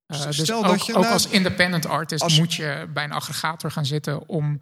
Eh, 0.07 0.22
dus 0.22 0.38
stel 0.38 0.59
ook, 0.64 0.70
dat 0.70 0.86
je 0.86 0.95
ook 0.95 1.01
nou- 1.03 1.12
als 1.12 1.28
independent 1.28 1.86
artist 1.86 2.22
als- 2.22 2.38
moet 2.38 2.55
je 2.55 2.90
bij 2.95 3.05
een 3.05 3.12
aggregator 3.12 3.70
gaan 3.70 3.86
zitten 3.86 4.28
om 4.28 4.61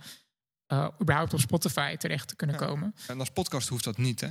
eh, 0.67 0.89
überhaupt 1.01 1.33
op 1.35 1.41
Spotify 1.41 1.97
terecht 1.97 2.29
te 2.29 2.37
kunnen 2.37 2.57
Ja. 2.61 2.67
komen. 2.67 2.95
en 3.07 3.19
als 3.19 3.31
podcast 3.31 3.69
hoeft 3.69 3.85
dat 3.85 3.97
niet, 3.99 4.21
hè? 4.21 4.29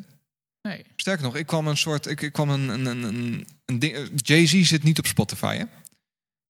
Nee. 0.61 0.85
Sterker 0.95 1.23
nog, 1.23 1.35
ik 1.35 1.45
kwam 1.45 1.67
een 1.67 1.77
soort. 1.77 2.05
Ik, 2.05 2.21
ik 2.21 2.33
kwam 2.33 2.49
een. 2.49 2.69
een, 2.69 2.85
een, 2.85 3.03
een, 3.65 3.79
ding. 3.79 4.09
Jay-Z 4.15 4.61
zit 4.61 4.83
niet 4.83 4.99
op 4.99 5.05
Spotify, 5.05 5.57
hè? 5.57 5.63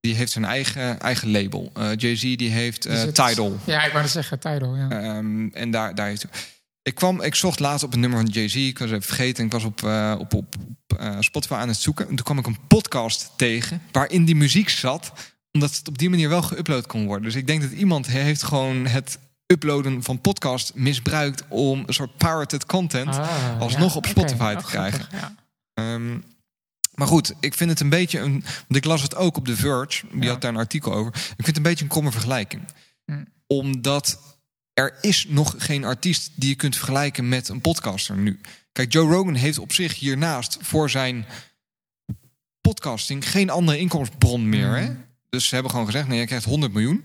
Die 0.02 0.14
heeft 0.14 0.32
zijn 0.32 0.44
eigen, 0.44 1.00
eigen 1.00 1.30
label. 1.30 1.70
Eh, 1.74 1.88
Jay-Z 1.96 2.20
die 2.36 2.50
heeft 2.50 2.82
zit- 2.90 3.14
Tidal. 3.14 3.58
Ja, 3.64 3.84
ik 3.84 3.92
wou 3.92 4.08
zeggen, 4.08 4.38
Tidal. 4.38 4.76
Ja. 4.76 4.88
Ehm, 4.90 5.48
en 5.48 5.70
daar, 5.70 5.94
daar 5.94 6.06
heeft 6.06 6.24
ik 6.82 6.94
kwam, 6.94 7.20
ik 7.20 7.34
zocht 7.34 7.60
laatst 7.60 7.84
op 7.84 7.92
een 7.92 8.00
nummer 8.00 8.18
van 8.20 8.28
Jay-Z. 8.28 8.54
Ik 8.54 8.78
was 8.78 8.88
even 8.90 9.02
vergeten. 9.02 9.44
Ik 9.44 9.52
was 9.52 9.64
op, 9.64 9.82
eh, 9.82 10.14
op, 10.18 10.34
op, 10.34 10.54
Spotify 11.20 11.52
aan 11.54 11.68
het 11.68 11.76
zoeken. 11.76 12.08
En 12.08 12.14
toen 12.16 12.24
kwam 12.24 12.38
ik 12.38 12.46
een 12.46 12.66
podcast 12.68 13.30
tegen 13.36 13.82
waarin 13.92 14.24
die 14.24 14.34
muziek 14.36 14.68
zat, 14.68 15.12
omdat 15.52 15.76
het 15.76 15.88
op 15.88 15.98
die 15.98 16.10
manier 16.10 16.28
wel 16.28 16.42
geüpload 16.42 16.86
kon 16.86 17.06
worden. 17.06 17.24
Dus 17.24 17.34
ik 17.34 17.46
denk 17.46 17.62
dat 17.62 17.70
iemand 17.70 18.06
heeft 18.06 18.42
gewoon 18.42 18.86
het 18.86 19.18
uploaden 19.46 20.02
van 20.02 20.20
podcast 20.20 20.74
misbruikt 20.74 21.42
om 21.48 21.82
een 21.86 21.94
soort 21.94 22.16
pirated 22.16 22.66
content. 22.66 23.08
Ah, 23.18 23.60
alsnog 23.60 23.96
op. 23.96 24.06
Spotify 24.06 24.52
te 24.54 24.58
Oh, 24.64 24.66
krijgen. 24.66 25.06
Ja. 25.12 25.34
Ehm, 25.74 26.18
maar 26.94 27.06
goed, 27.06 27.34
ik 27.40 27.54
vind 27.54 27.70
het 27.70 27.80
een 27.80 27.88
beetje 27.88 28.18
een. 28.18 28.32
Want 28.42 28.76
ik 28.76 28.84
las 28.84 29.02
het 29.02 29.14
ook 29.14 29.36
op 29.36 29.44
The 29.44 29.56
Verge. 29.56 30.06
Die 30.12 30.22
Ja. 30.22 30.28
had 30.30 30.40
daar 30.40 30.50
een 30.50 30.56
artikel 30.58 30.92
over. 30.92 31.14
Ik 31.14 31.22
vind 31.34 31.46
het 31.46 31.56
een 31.56 31.62
beetje 31.62 31.84
een 31.84 31.90
kromme 31.90 32.10
vergelijking. 32.10 32.62
Hm. 33.04 33.24
Omdat 33.46 34.18
er 34.74 34.94
is 35.00 35.26
nog 35.28 35.54
geen 35.58 35.84
artiest 35.84 36.30
die 36.34 36.48
je 36.48 36.54
kunt 36.54 36.76
vergelijken 36.76 37.28
met 37.28 37.48
een 37.48 37.60
podcaster 37.60 38.16
nu. 38.16 38.40
Kijk, 38.72 38.92
Joe 38.92 39.12
Rogan 39.12 39.34
heeft 39.34 39.58
op 39.58 39.72
zich 39.72 39.98
hiernaast 39.98 40.58
voor 40.60 40.90
zijn 40.90 41.26
podcasting 42.60 43.30
geen 43.30 43.50
andere 43.50 43.78
inkomensbron 43.78 44.48
meer. 44.48 44.68
Hm. 44.68 44.74
Hè? 44.84 44.90
Dus 45.28 45.46
ze 45.48 45.54
hebben 45.54 45.72
gewoon 45.72 45.86
gezegd: 45.86 46.08
nee, 46.08 46.18
je 46.20 46.26
krijgt 46.26 46.44
100 46.44 46.72
miljoen. 46.72 47.04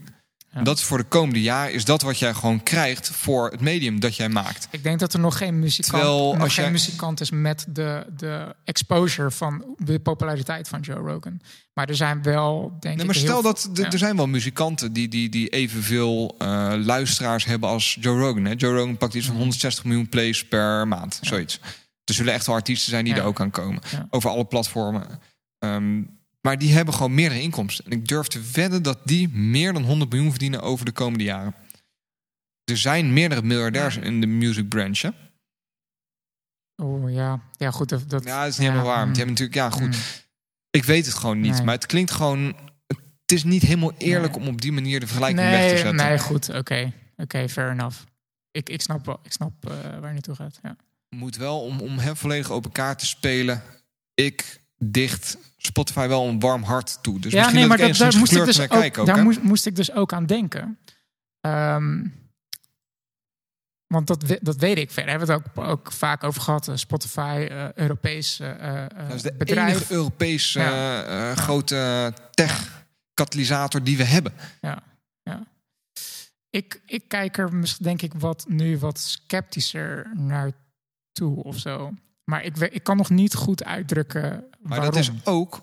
Ja. 0.58 0.64
En 0.64 0.70
dat 0.70 0.78
is 0.78 0.84
voor 0.84 0.98
de 0.98 1.04
komende 1.04 1.42
jaar 1.42 1.72
is 1.72 1.86
dat 1.86 2.02
wat 2.02 2.20
jij 2.20 2.34
gewoon 2.34 2.64
krijgt 2.64 3.10
voor 3.10 3.50
het 3.52 3.62
medium 3.62 4.00
dat 4.00 4.16
jij 4.16 4.30
maakt. 4.30 4.68
Ik 4.72 4.84
denk 4.84 5.00
dat 5.00 5.14
er 5.14 5.20
nog 5.20 5.38
geen 5.38 5.60
muzikant, 5.60 5.94
Terwijl 6.04 6.34
nog 6.34 6.42
als 6.44 6.54
geen 6.54 6.64
jij- 6.64 6.72
muzikant 6.74 7.22
is 7.22 7.32
met 7.32 7.66
de, 7.70 8.06
de 8.18 8.56
exposure 8.64 9.32
van 9.32 9.76
de 9.78 10.00
populariteit 10.00 10.68
van 10.68 10.80
Joe 10.82 10.98
Rogan. 10.98 11.42
Maar 11.74 11.90
er 11.90 11.96
zijn 11.96 12.24
wel, 12.24 12.62
denk 12.80 12.84
Nee, 12.84 12.94
ik, 12.94 13.06
maar 13.06 13.16
heel 13.16 13.24
stel 13.26 13.42
dat 13.42 13.70
ja. 13.74 13.92
er 13.92 13.98
zijn 13.98 14.16
wel 14.16 14.28
muzikanten 14.28 14.94
die, 14.94 15.08
die, 15.08 15.30
die 15.30 15.50
evenveel 15.50 16.36
eh, 16.38 16.74
luisteraars 16.78 17.46
hebben 17.46 17.70
als 17.70 17.98
Joe 18.00 18.20
Rogan. 18.20 18.46
Hè? 18.46 18.54
Joe 18.58 18.76
Rogan 18.76 18.98
pakt 18.98 19.14
iets 19.14 19.26
van 19.28 19.36
160 19.36 19.84
miljoen 19.84 20.10
plays 20.10 20.48
per 20.48 20.88
maand, 20.88 21.20
zoiets. 21.22 21.60
Er 22.04 22.14
zullen 22.14 22.34
echt 22.34 22.46
wel 22.46 22.56
artiesten 22.56 22.90
zijn 22.90 23.04
die 23.06 23.14
Ja. 23.14 23.20
er 23.20 23.26
ook 23.26 23.40
aan 23.42 23.52
komen. 23.52 23.82
Ja. 23.92 24.08
Over 24.10 24.30
alle 24.30 24.46
platformen. 24.46 25.08
Ehm, 25.60 26.02
maar 26.48 26.58
die 26.58 26.74
hebben 26.74 26.94
gewoon 26.94 27.14
meerdere 27.14 27.42
inkomsten. 27.42 27.86
En 27.86 27.92
ik 27.92 28.08
durf 28.08 28.28
te 28.28 28.42
wedden 28.54 28.84
dat 28.84 29.00
die 29.04 29.30
meer 29.30 29.74
dan 29.74 29.84
100 29.84 30.12
miljoen 30.12 30.30
verdienen 30.30 30.62
over 30.62 30.86
de 30.86 30.92
komende 30.92 31.24
jaren. 31.24 31.56
Er 32.64 32.78
zijn 32.78 33.14
meerdere 33.14 33.42
miljardairs 33.42 33.98
in 33.98 34.22
de 34.22 34.28
music 34.28 34.70
branch. 34.70 35.02
Hè? 35.02 35.10
Oh 36.76 37.12
ja, 37.12 37.42
ja 37.58 37.72
goed. 37.72 37.90
Dat, 37.90 38.10
dat, 38.10 38.24
Ja, 38.24 38.40
dat 38.44 38.52
is 38.52 38.58
niet 38.58 38.68
helemaal 38.68 38.88
waar. 38.90 39.04
Want 39.04 39.16
die 39.16 39.26
hebben 39.26 39.46
natuurlijk, 39.46 39.74
ja, 39.76 39.86
goed. 39.86 39.96
mm. 39.96 40.04
Ik 40.70 40.84
weet 40.84 41.06
het 41.06 41.16
gewoon 41.16 41.40
niet. 41.40 41.54
Nee. 41.54 41.64
Maar 41.64 41.76
het 41.76 41.86
klinkt 41.86 42.12
gewoon. 42.12 42.56
Het 43.22 43.32
is 43.32 43.44
niet 43.44 43.62
helemaal 43.62 43.94
eerlijk 43.98 44.36
Nee. 44.36 44.42
om 44.42 44.54
op 44.54 44.62
die 44.62 44.72
manier 44.72 45.00
de 45.00 45.08
vergelijking 45.08 45.50
weg 45.50 45.70
te 45.70 45.78
zetten. 45.78 45.96
nee, 45.96 46.20
goed. 46.20 46.50
Oké, 46.50 46.94
oké, 47.16 47.50
fair 47.50 47.72
enough. 47.72 47.98
Ik, 48.52 48.70
ik 48.70 48.82
snap, 48.82 49.06
wel, 49.06 49.20
ik 49.24 49.32
snap 49.32 49.70
eh, 49.70 49.72
waar 49.82 50.08
je 50.08 50.14
naartoe 50.14 50.36
gaat. 50.36 50.60
Ja. 50.64 50.76
moet 51.10 51.36
wel 51.36 51.62
om, 51.62 51.80
om 51.80 51.98
hem 51.98 52.16
volledig 52.16 52.52
open 52.52 52.72
kaart 52.72 53.00
te 53.00 53.06
spelen. 53.06 53.64
Ik 54.14 54.62
dicht 54.78 55.38
Spotify 55.58 56.08
wel 56.08 56.28
een 56.28 56.40
warm 56.40 56.64
hart 56.64 56.98
toe. 57.04 57.20
Dus 57.20 57.34
misschien 57.34 57.62
dat, 57.68 57.78
ik 57.78 57.84
enigszins 57.84 58.16
moest 58.16 58.32
ik 58.32 58.46
dus 58.46 58.60
ook, 58.62 58.68
kijk 58.70 58.98
ook. 58.98 59.06
daar 59.06 59.24
moest, 59.24 59.42
moest 59.42 59.66
ik 59.66 59.76
dus 59.76 59.92
ook 59.92 60.14
aan 60.14 60.26
denken. 60.26 60.78
Ehm, 61.42 62.06
want 63.88 64.08
dat, 64.08 64.38
dat 64.42 64.56
weet 64.56 64.78
ik 64.78 64.92
verder. 64.92 65.10
Hebben 65.10 65.28
we 65.28 65.34
het 65.34 65.44
ook, 65.58 65.66
ook 65.66 65.92
vaak 65.92 66.24
over 66.24 66.42
gehad. 66.42 66.68
eh, 66.68 66.76
Spotify, 66.76 67.48
eh, 67.50 67.72
Europees 67.74 68.40
eh, 68.40 68.86
Dat 69.08 69.14
is 69.14 69.22
de 69.22 69.34
bedrijf. 69.34 69.70
enige 69.76 69.94
Europese 69.94 70.60
Ja. 70.60 71.36
grote 71.36 72.14
tech-katalysator 72.32 73.84
die 73.84 73.98
we 73.98 74.04
hebben. 74.04 74.34
Ja, 74.62 74.84
ja. 75.24 75.44
Ik, 76.50 76.82
ik 76.86 77.08
kijk 77.08 77.38
er 77.38 77.54
mis- 77.54 77.78
denk 77.78 78.02
ik 78.02 78.14
wat, 78.14 78.46
nu 78.48 78.78
wat 78.78 79.00
sceptischer 79.00 80.12
naar 80.16 80.52
toe 81.12 81.44
of 81.44 81.58
zo. 81.58 81.94
Maar 82.24 82.44
ik, 82.44 82.58
ik 82.58 82.84
kan 82.84 82.98
nog 82.98 83.10
niet 83.10 83.34
goed 83.36 83.64
uitdrukken 83.64 84.44
Maar 84.68 84.78
waarom. 84.78 84.96
dat 84.96 85.04
is 85.04 85.26
ook... 85.26 85.62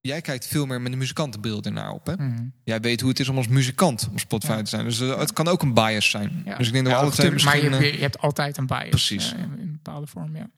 Jij 0.00 0.20
kijkt 0.20 0.46
veel 0.46 0.66
meer 0.66 0.80
met 0.80 0.92
de 0.92 0.98
muzikantenbeeld 0.98 1.66
ernaar 1.66 1.90
op. 1.90 2.06
Hè? 2.06 2.14
Mhm. 2.16 2.48
Jij 2.64 2.80
weet 2.80 3.00
hoe 3.00 3.10
het 3.10 3.20
is 3.20 3.28
om 3.28 3.36
als 3.36 3.48
muzikant 3.48 4.08
op 4.12 4.18
Spotify 4.18 4.52
Ja. 4.52 4.62
te 4.62 4.68
zijn. 4.68 4.84
Dus 4.84 5.00
eh, 5.00 5.18
het 5.18 5.32
kan 5.32 5.48
ook 5.48 5.62
een 5.62 5.74
bias 5.74 6.10
zijn. 6.10 6.42
Ja. 6.44 6.56
Dus 6.56 6.66
ik 6.66 6.72
denk 6.72 6.84
dat 6.84 6.94
we 6.94 7.00
alle 7.00 7.10
twee 7.10 7.30
natuurlijk, 7.30 7.60
maar 7.60 7.70
misschien... 7.70 7.86
je, 7.86 7.92
eh, 7.92 7.98
je, 7.98 8.02
hebt 8.02 8.18
altijd 8.18 8.56
een 8.56 8.66
bias. 8.66 8.88
Precies. 8.88 9.32
eh, 9.32 9.38
in, 9.38 9.52
in 9.52 9.58
een 9.60 9.72
bepaalde 9.72 10.06
vorm, 10.06 10.36
ja. 10.36 10.50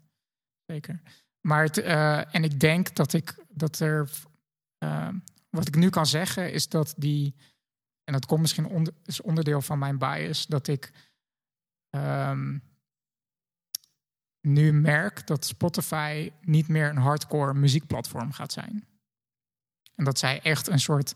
Zeker. 0.67 1.01
Maar 1.41 1.63
het, 1.63 1.79
en 2.33 2.45
ik 2.45 2.61
denk 2.61 2.95
dat 2.95 3.13
ik 3.13 3.45
dat 3.49 3.79
er. 3.81 4.09
wat 5.51 5.69
ik 5.69 5.77
nu 5.77 5.89
kan 5.89 6.07
zeggen 6.07 6.53
is 6.53 6.69
dat 6.69 6.95
die. 6.97 7.35
En 8.05 8.13
dat 8.13 8.27
komt 8.27 8.41
misschien 8.41 8.67
onder, 8.67 8.93
is 9.05 9.21
onderdeel 9.21 9.63
van 9.63 9.79
mijn 9.79 9.99
bias. 9.99 10.47
Dat 10.47 10.69
ik 10.69 10.93
ehm, 11.91 12.59
nu 14.47 14.73
merk 14.73 15.27
dat 15.27 15.45
Spotify 15.45 16.33
niet 16.41 16.69
meer 16.69 16.89
een 16.89 16.97
hardcore 16.97 17.55
muziekplatform 17.55 18.33
gaat 18.33 18.53
zijn. 18.53 18.87
En 19.95 20.05
dat 20.05 20.19
zij 20.19 20.41
echt 20.41 20.69
een 20.69 20.81
soort 20.81 21.15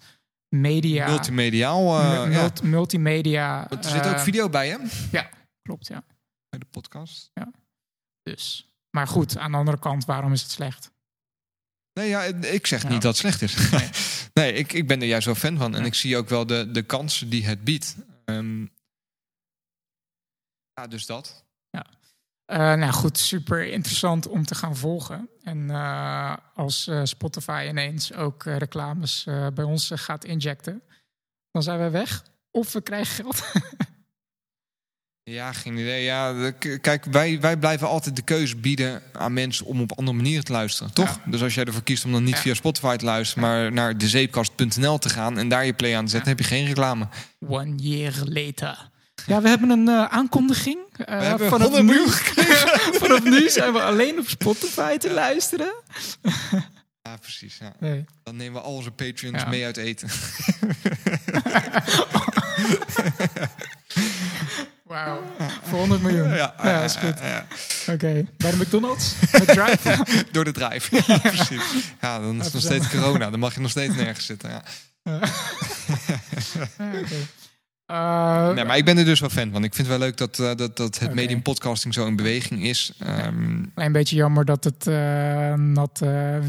media. 0.49 1.07
multimediaal. 1.07 2.01
eh, 2.01 2.25
mu- 2.25 2.31
ja. 2.33 2.41
multi- 2.41 2.67
multimedia. 2.67 3.71
Er 3.71 3.85
zit 3.85 4.07
ook 4.07 4.13
eh, 4.13 4.21
video 4.23 4.49
bij, 4.49 4.69
hè? 4.69 4.79
Klopt, 5.63 5.87
ja. 5.87 6.05
Bij 6.49 6.59
de 6.59 6.67
podcast. 6.71 7.31
Dus. 8.23 8.71
Maar 8.91 9.07
goed, 9.09 9.37
aan 9.39 9.51
de 9.51 9.57
andere 9.57 9.79
kant, 9.79 10.05
waarom 10.05 10.33
is 10.33 10.43
het 10.43 10.51
slecht? 10.51 10.91
Nee, 11.93 12.09
ja, 12.09 12.23
ik 12.23 12.67
zeg 12.67 12.83
Ja. 12.83 12.89
niet 12.89 13.03
dat 13.03 13.11
het 13.11 13.21
slecht 13.21 13.43
is. 13.43 13.71
Nee. 13.71 13.89
Nee, 14.37 14.53
ik, 14.53 14.73
ik 14.73 14.87
ben 14.87 15.01
er 15.01 15.07
juist 15.07 15.27
wel 15.27 15.35
fan 15.35 15.57
van. 15.59 15.75
En 15.75 15.81
Ja. 15.81 15.87
ik 15.87 15.95
zie 15.95 16.17
ook 16.17 16.29
wel 16.29 16.47
de, 16.47 16.71
de 16.71 16.83
kansen 16.83 17.29
die 17.29 17.45
het 17.47 17.65
biedt. 17.65 17.97
Ehm, 18.25 18.61
ja, 20.73 20.87
dus 20.89 21.07
dat. 21.07 21.45
Eh, 22.47 22.59
nou 22.59 22.93
goed, 22.93 23.19
super 23.19 23.67
interessant 23.67 24.29
om 24.29 24.45
te 24.45 24.55
gaan 24.55 24.77
volgen. 24.77 25.29
En 25.43 25.71
eh, 25.71 26.37
als 26.55 26.87
eh, 26.87 27.01
Spotify 27.05 27.67
ineens 27.69 28.13
ook 28.13 28.43
reclames 28.45 29.25
bij 29.55 29.65
ons 29.65 29.91
gaat 29.95 30.25
injecten, 30.25 30.83
dan 31.51 31.63
zijn 31.63 31.79
we 31.79 31.91
weg. 31.91 32.25
Of 32.51 32.73
we 32.73 32.81
krijgen 32.81 33.15
geld. 33.25 33.43
Ja, 35.31 35.53
geen 35.53 35.77
idee. 35.77 36.05
Ja, 36.05 36.51
kijk, 36.81 37.05
wij, 37.05 37.41
wij 37.41 37.57
blijven 37.57 37.89
altijd 37.89 38.17
de 38.17 38.23
keuze 38.23 38.57
bieden 38.57 39.03
aan 39.13 39.33
mensen 39.33 39.67
om 39.67 39.81
op 39.81 39.99
andere 39.99 40.17
manieren 40.17 40.45
te 40.45 40.53
luisteren, 40.53 40.93
toch? 40.93 41.19
Dus 41.25 41.43
als 41.43 41.55
jij 41.55 41.65
ervoor 41.65 41.83
kiest 41.83 42.05
om 42.05 42.13
dan 42.13 42.25
niet 42.25 42.35
Ja. 42.35 42.41
via 42.41 42.55
Spotify 42.55 42.97
te 42.97 43.05
luisteren, 43.05 43.43
maar 43.43 43.73
naar 43.73 43.99
dezeepkast.nl 43.99 44.99
te 44.99 45.09
gaan 45.09 45.39
en 45.39 45.49
daar 45.49 45.67
je 45.67 45.73
play 45.73 45.97
aan 45.97 46.05
te 46.05 46.11
zetten, 46.11 46.29
heb 46.29 46.39
je 46.39 46.45
geen 46.45 46.67
reclame. 46.67 47.09
One 47.49 47.75
year 47.75 48.15
later. 48.25 48.91
Ja, 49.27 49.41
we 49.43 49.49
hebben 49.49 49.71
een 49.71 49.89
eh, 49.89 50.05
aankondiging. 50.05 50.79
We 50.97 51.05
hebben 51.13 51.49
vanaf, 51.49 51.69
100 51.69 51.85
nu, 51.85 52.07
vanaf 53.03 53.23
nu 53.25 53.49
zijn 53.51 53.73
we 53.73 53.83
alleen 53.83 54.19
op 54.19 54.29
Spotify 54.29 54.97
te 54.97 55.13
luisteren. 55.13 55.75
Ja, 57.03 57.17
precies. 57.21 57.59
Ja. 57.61 57.73
Nee. 57.81 58.05
Dan 58.23 58.37
nemen 58.37 58.61
we 58.61 58.67
al 58.67 58.75
onze 58.75 58.91
Patreons 58.91 59.43
Ja. 59.43 59.49
mee 59.49 59.65
uit 59.65 59.77
eten. 59.77 60.09
Wauw, 64.85 65.23
voor 65.63 65.79
100 65.79 66.03
miljoen. 66.03 66.29
Ja, 66.35 66.55
Ja, 66.63 66.83
is 66.83 66.95
goed. 66.97 67.19
ja. 67.21 67.47
Oké, 67.93 68.27
bij 68.37 68.51
de 68.51 68.57
McDonald's? 68.57 69.15
Met 69.33 69.47
drive? 69.49 70.05
Door 70.33 70.45
de 70.45 70.53
drive. 70.53 71.03
Ja, 71.07 71.19
precies. 71.19 71.63
Ja, 72.01 72.19
dan 72.19 72.39
is 72.39 72.45
het 72.45 72.55
nog 72.55 72.63
steeds 72.63 72.89
corona. 72.89 73.31
Dan 73.31 73.39
mag 73.41 73.55
je 73.55 73.61
nog 73.61 73.71
steeds 73.71 73.95
nergens 73.95 74.27
zitten. 74.27 74.51
Ja. 74.51 74.63
Ja, 75.03 75.19
oké. 76.79 77.17
Eh, 77.87 78.53
Nee, 78.55 78.65
maar 78.65 78.77
ik 78.77 78.85
ben 78.85 78.99
er 78.99 79.05
dus 79.05 79.21
wel 79.21 79.29
fan 79.31 79.51
van. 79.51 79.65
Ik 79.65 79.75
vind 79.75 79.89
het 79.89 79.99
wel 79.99 80.07
leuk 80.07 80.17
dat, 80.17 80.39
eh, 80.39 80.55
dat, 80.55 80.77
dat 80.77 80.99
het 80.99 81.15
medium 81.15 81.43
podcasting 81.43 81.95
zo 81.95 82.07
in 82.07 82.17
beweging 82.17 82.63
is. 82.65 82.93
Ehm, 82.99 83.65
Een 83.75 83.93
beetje 83.93 84.17
jammer 84.17 84.45
dat 84.45 84.65
het 84.65 84.87
eh, 84.87 85.55
nat 85.55 85.99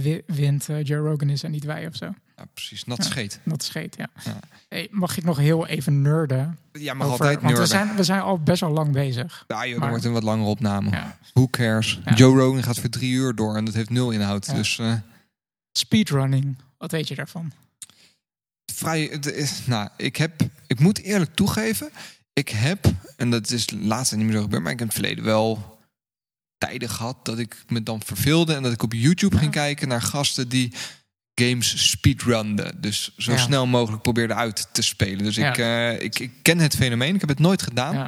wi- 0.02 0.22
wind 0.26 0.70
eh, 0.70 0.84
Joe 0.84 1.10
Rogan 1.10 1.30
is 1.30 1.44
en 1.44 1.52
niet 1.52 1.64
wij 1.64 1.88
of 1.88 1.96
zo. 1.96 2.06
ja, 2.38 2.46
precies, 2.54 2.84
nat 2.86 3.04
scheet. 3.04 3.40
Dat 3.44 3.64
scheet, 3.64 3.96
ja. 3.98 4.08
Ja. 4.26 4.40
Hey, 4.70 4.88
mag 4.92 5.18
ik 5.18 5.24
nog 5.24 5.38
heel 5.38 5.68
even 5.68 6.02
nerden? 6.02 6.58
Ja, 6.72 6.94
mag 6.94 7.08
over- 7.08 7.20
altijd 7.26 7.42
want 7.42 7.42
we 7.42 7.48
nerden. 7.60 7.68
zijn, 7.68 7.96
we 7.96 8.04
zijn 8.04 8.22
al 8.22 8.40
best 8.40 8.62
wel 8.62 8.72
lang 8.72 8.92
bezig. 8.92 9.44
Ja, 9.48 9.66
joh, 9.68 9.80
maar- 9.80 9.90
wordt 9.90 10.06
een 10.06 10.12
wat 10.14 10.24
langere 10.24 10.50
opname. 10.50 10.90
Ja. 10.90 11.18
Who 11.34 11.48
cares? 11.48 12.00
Joe 12.16 12.38
Rogan 12.40 12.64
gaat 12.64 12.80
voor 12.80 12.90
drie 12.90 13.12
uur 13.12 13.36
door 13.36 13.56
en 13.56 13.66
dat 13.66 13.74
heeft 13.74 13.90
nul 13.90 14.12
inhoud. 14.12 14.56
Dus 14.56 14.82
Speedrunning, 15.72 16.56
wat 16.78 16.92
weet 16.92 17.08
je 17.08 17.16
daarvan? 17.16 17.52
vrij. 18.74 19.20
nou, 19.66 19.90
ik 19.98 20.16
heb. 20.16 20.34
Ik 20.68 20.80
moet 20.80 21.00
eerlijk 21.02 21.36
toegeven. 21.36 21.90
Ik 22.34 22.50
heb, 22.50 22.86
en 23.16 23.30
dat 23.30 23.52
is 23.52 23.66
laatst 23.80 24.16
niet 24.16 24.26
meer 24.26 24.36
zo 24.36 24.42
gebeurd, 24.42 24.64
maar 24.64 24.72
ik 24.72 24.80
heb 24.80 24.88
in 24.90 24.94
het 24.94 25.04
verleden 25.06 25.24
wel 25.24 25.78
tijden 26.58 26.90
gehad 26.90 27.26
dat 27.26 27.38
ik 27.40 27.64
me 27.68 27.84
dan 27.84 28.02
verveelde 28.04 28.54
en 28.54 28.64
dat 28.64 28.72
ik 28.74 28.84
op 28.84 28.94
YouTube 28.94 29.36
Ja. 29.36 29.42
ging 29.42 29.52
kijken 29.52 29.88
naar 29.88 30.02
gasten 30.02 30.50
die 30.50 30.74
games 31.36 31.90
speedrunden. 31.90 32.82
Dus 32.82 33.18
zo 33.18 33.32
Ja. 33.32 33.38
snel 33.38 33.66
mogelijk 33.68 34.02
probeerde 34.04 34.34
uit 34.34 34.68
te 34.72 34.82
spelen. 34.82 35.24
Dus 35.24 35.36
Ja. 35.36 35.50
ik, 35.50 35.58
eh, 35.58 36.02
ik, 36.06 36.20
ik 36.20 36.32
ken 36.42 36.60
het 36.60 36.76
fenomeen. 36.76 37.14
Ik 37.14 37.20
heb 37.20 37.30
het 37.30 37.40
nooit 37.40 37.62
gedaan. 37.62 38.08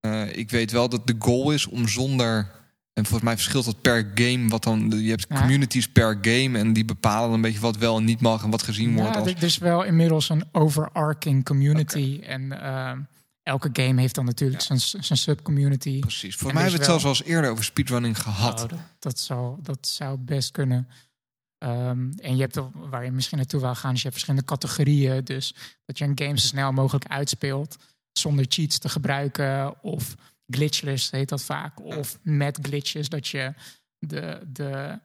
Eh, 0.00 0.36
ik 0.36 0.50
weet 0.50 0.70
wel 0.70 0.88
dat 0.88 1.06
de 1.06 1.14
goal 1.18 1.50
is 1.50 1.66
om 1.66 1.88
zonder. 1.88 2.50
En 2.98 3.04
volgens 3.04 3.22
mij 3.22 3.34
verschilt 3.34 3.64
dat 3.64 3.80
per 3.80 4.10
game. 4.14 4.48
Wat 4.48 4.62
dan, 4.62 4.90
je 5.02 5.10
hebt 5.10 5.26
Ja. 5.28 5.40
communities 5.40 5.88
per 5.88 6.18
game. 6.22 6.58
En 6.58 6.72
die 6.72 6.84
bepalen 6.84 7.32
een 7.32 7.40
beetje 7.40 7.60
wat 7.60 7.76
wel 7.76 7.96
en 7.96 8.04
niet 8.04 8.20
mag. 8.20 8.42
En 8.42 8.50
wat 8.50 8.62
gezien 8.62 8.94
wordt 8.94 9.14
Ja, 9.14 9.20
als. 9.20 9.28
er 9.30 9.42
is 9.42 9.58
wel 9.58 9.84
inmiddels 9.84 10.28
een 10.28 10.44
overarching 10.52 11.44
community. 11.44 12.20
En 12.22 12.60
ehm, 12.62 13.00
elke 13.42 13.70
game 13.72 14.00
heeft 14.00 14.14
dan 14.14 14.24
natuurlijk 14.24 14.62
zijn, 14.62 14.80
zijn 14.80 15.18
subcommunity. 15.18 16.00
Precies. 16.00 16.36
En 16.36 16.44
mij 16.44 16.52
hebben 16.54 16.70
we 16.72 16.76
het 16.76 16.84
zelfs 16.84 17.04
al 17.04 17.10
eens 17.10 17.22
eerder 17.24 17.50
over 17.50 17.64
speedrunning 17.64 18.18
gehad. 18.22 18.62
Oh, 18.62 18.68
dat, 18.68 18.78
dat, 18.98 19.18
zou, 19.18 19.56
dat 19.62 19.88
zou 19.88 20.18
best 20.18 20.50
kunnen. 20.50 20.88
Ehm, 21.58 22.10
en 22.16 22.34
je 22.34 22.40
hebt 22.40 22.56
er, 22.56 22.64
waar 22.90 23.04
je 23.04 23.10
misschien 23.10 23.38
naartoe 23.38 23.60
wil 23.60 23.74
gaan, 23.74 23.90
is 23.92 23.96
je 23.96 24.08
hebt 24.08 24.14
verschillende 24.14 24.46
categorieën. 24.46 25.24
Dus 25.24 25.54
dat 25.84 25.98
je 25.98 26.04
een 26.04 26.18
game 26.18 26.38
zo 26.40 26.46
snel 26.46 26.72
mogelijk 26.72 27.06
uitspeelt 27.08 27.76
zonder 28.12 28.44
cheats 28.48 28.78
te 28.78 28.88
gebruiken. 28.88 29.82
Of 29.82 30.14
glitchless 30.50 31.10
heet 31.10 31.28
dat 31.28 31.42
vaak. 31.42 31.84
Of 31.84 32.18
met 32.22 32.58
glitches, 32.62 33.08
dat 33.08 33.28
je 33.28 33.54
de, 33.98 34.40
de, 34.52 34.98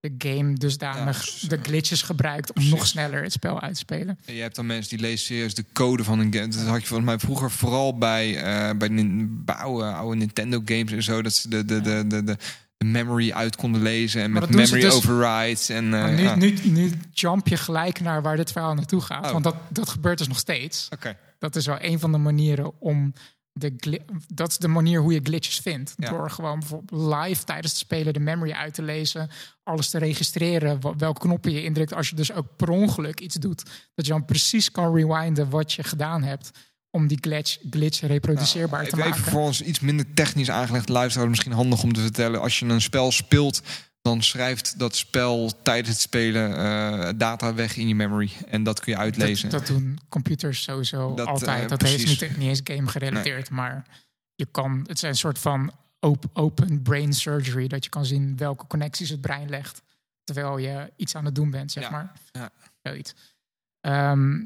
de 0.00 0.14
game 0.18 0.54
dusdanig 0.54 1.24
Ja, 1.24 1.32
dus, 1.32 1.40
de 1.40 1.58
glitches 1.62 2.02
gebruikt 2.02 2.48
om 2.48 2.54
precies. 2.54 2.72
nog 2.72 2.86
sneller 2.86 3.22
het 3.22 3.32
spel 3.32 3.60
uit 3.60 3.72
te 3.72 3.78
spelen. 3.78 4.18
En 4.24 4.34
je 4.34 4.40
hebt 4.40 4.56
dan 4.56 4.66
mensen 4.66 4.96
die 4.96 5.06
lezen 5.06 5.26
serieus 5.26 5.54
de 5.54 5.64
code 5.72 6.04
van 6.04 6.18
een 6.18 6.34
game. 6.34 6.48
Dat 6.48 6.66
had 6.66 6.80
je 6.80 6.86
volgens 6.86 7.08
mij 7.08 7.18
vroeger 7.18 7.50
vooral 7.50 7.98
bij, 7.98 8.36
eh, 8.36 8.76
bij, 8.76 9.54
oude, 9.54 9.84
oude 9.84 10.16
Nintendo 10.16 10.62
games 10.64 10.92
en 10.92 11.02
zo. 11.02 11.22
Dat 11.22 11.34
ze 11.34 11.48
de, 11.48 11.64
de, 11.64 11.80
de, 11.80 12.04
de, 12.06 12.24
de, 12.24 12.36
memory 12.84 13.32
uit 13.32 13.56
konden 13.56 13.82
lezen. 13.82 14.22
En 14.22 14.32
met 14.32 14.50
memory 14.50 14.80
dus- 14.80 14.94
overrides. 14.94 15.68
En, 15.68 15.94
eh, 15.94 16.08
nu, 16.08 16.22
ja. 16.22 16.34
nu, 16.34 16.54
nu 16.62 16.92
jump 17.12 17.48
je 17.48 17.56
gelijk 17.56 18.00
naar 18.00 18.22
waar 18.22 18.36
dit 18.36 18.52
verhaal 18.52 18.74
naartoe 18.74 19.00
gaat. 19.00 19.24
Oh. 19.24 19.32
Want 19.32 19.44
dat, 19.44 19.56
dat 19.68 19.88
gebeurt 19.88 20.18
dus 20.18 20.28
nog 20.28 20.38
steeds. 20.38 20.88
Oké. 20.90 21.16
Dat 21.38 21.56
is 21.56 21.66
wel 21.66 21.78
een 21.80 21.98
van 21.98 22.12
de 22.12 22.18
manieren 22.18 22.80
om 22.80 23.12
de 23.52 24.00
dat 24.34 24.50
is 24.50 24.58
de 24.58 24.68
manier 24.68 25.00
hoe 25.00 25.12
je 25.12 25.20
glitches 25.22 25.58
vindt. 25.58 25.94
Ja. 25.96 26.10
Door 26.10 26.30
gewoon 26.30 26.58
bijvoorbeeld 26.58 27.14
live 27.14 27.44
tijdens 27.44 27.72
het 27.72 27.80
spelen 27.80 28.12
de 28.12 28.20
memory 28.20 28.52
uit 28.52 28.74
te 28.74 28.82
lezen, 28.82 29.30
alles 29.62 29.90
te 29.90 29.98
registreren, 29.98 30.98
welke 30.98 31.20
knoppen 31.20 31.52
je 31.52 31.62
indrukt. 31.62 31.94
Als 31.94 32.08
je 32.08 32.16
dus 32.16 32.32
ook 32.32 32.56
per 32.56 32.68
ongeluk 32.68 33.20
iets 33.20 33.34
doet, 33.34 33.62
dat 33.94 34.06
je 34.06 34.12
dan 34.12 34.24
precies 34.24 34.70
kan 34.70 34.94
rewinden 34.94 35.50
wat 35.50 35.72
je 35.72 35.82
gedaan 35.82 36.22
hebt 36.22 36.50
om 36.90 37.06
die 37.06 37.18
glitch, 37.20 37.58
glitch 37.70 38.00
reproduceerbaar 38.00 38.84
te 38.88 38.96
Nou, 38.96 39.02
Even, 39.02 39.10
maken. 39.10 39.20
even 39.20 39.32
voor 39.32 39.42
ons 39.42 39.62
iets 39.62 39.80
minder 39.80 40.06
technisch 40.14 40.50
aangelegd 40.50 40.88
luisteraar 40.88 41.28
misschien 41.28 41.52
handig 41.52 41.82
om 41.82 41.92
te 41.92 42.00
vertellen. 42.00 42.40
Als 42.40 42.58
je 42.58 42.66
een 42.66 42.80
spel 42.80 43.12
speelt, 43.12 43.62
dan 44.02 44.22
schrijft 44.22 44.78
dat 44.78 44.96
spel 44.96 45.52
tijdens 45.62 45.88
het 45.88 46.00
spelen 46.00 46.56
eh, 46.56 47.08
data 47.16 47.54
weg 47.54 47.76
in 47.76 47.88
je 47.88 47.94
memory. 47.94 48.30
En 48.48 48.62
dat 48.62 48.80
kun 48.80 48.92
je 48.92 48.98
uitlezen. 48.98 49.50
Dat, 49.50 49.66
dat 49.66 49.76
doen 49.76 49.98
computers 50.08 50.62
sowieso 50.62 51.14
Dat, 51.14 51.26
altijd. 51.26 51.62
eh, 51.62 51.68
dat 51.68 51.82
is 51.82 51.94
precies. 51.94 52.20
niet, 52.20 52.36
niet 52.36 52.48
eens 52.48 52.60
game 52.64 52.88
gerelateerd, 52.88 53.50
maar 53.50 53.86
je 54.34 54.46
kan, 54.50 54.78
het 54.86 54.96
is 54.96 55.02
een 55.02 55.14
soort 55.16 55.38
van 55.38 55.72
op- 56.00 56.24
open 56.32 56.82
brain 56.82 57.12
surgery, 57.12 57.66
dat 57.68 57.84
je 57.84 57.90
kan 57.90 58.04
zien 58.04 58.36
welke 58.36 58.66
connecties 58.66 59.08
het 59.08 59.20
brein 59.20 59.48
legt 59.48 59.82
terwijl 60.24 60.58
je 60.58 60.92
iets 60.96 61.14
aan 61.14 61.24
het 61.24 61.34
doen 61.34 61.50
bent, 61.50 61.72
zeg 61.72 61.82
Ja, 61.84 61.90
maar. 61.90 62.12
ja. 62.32 62.50
Zoiets. 62.82 63.14
Ehm, 63.80 64.40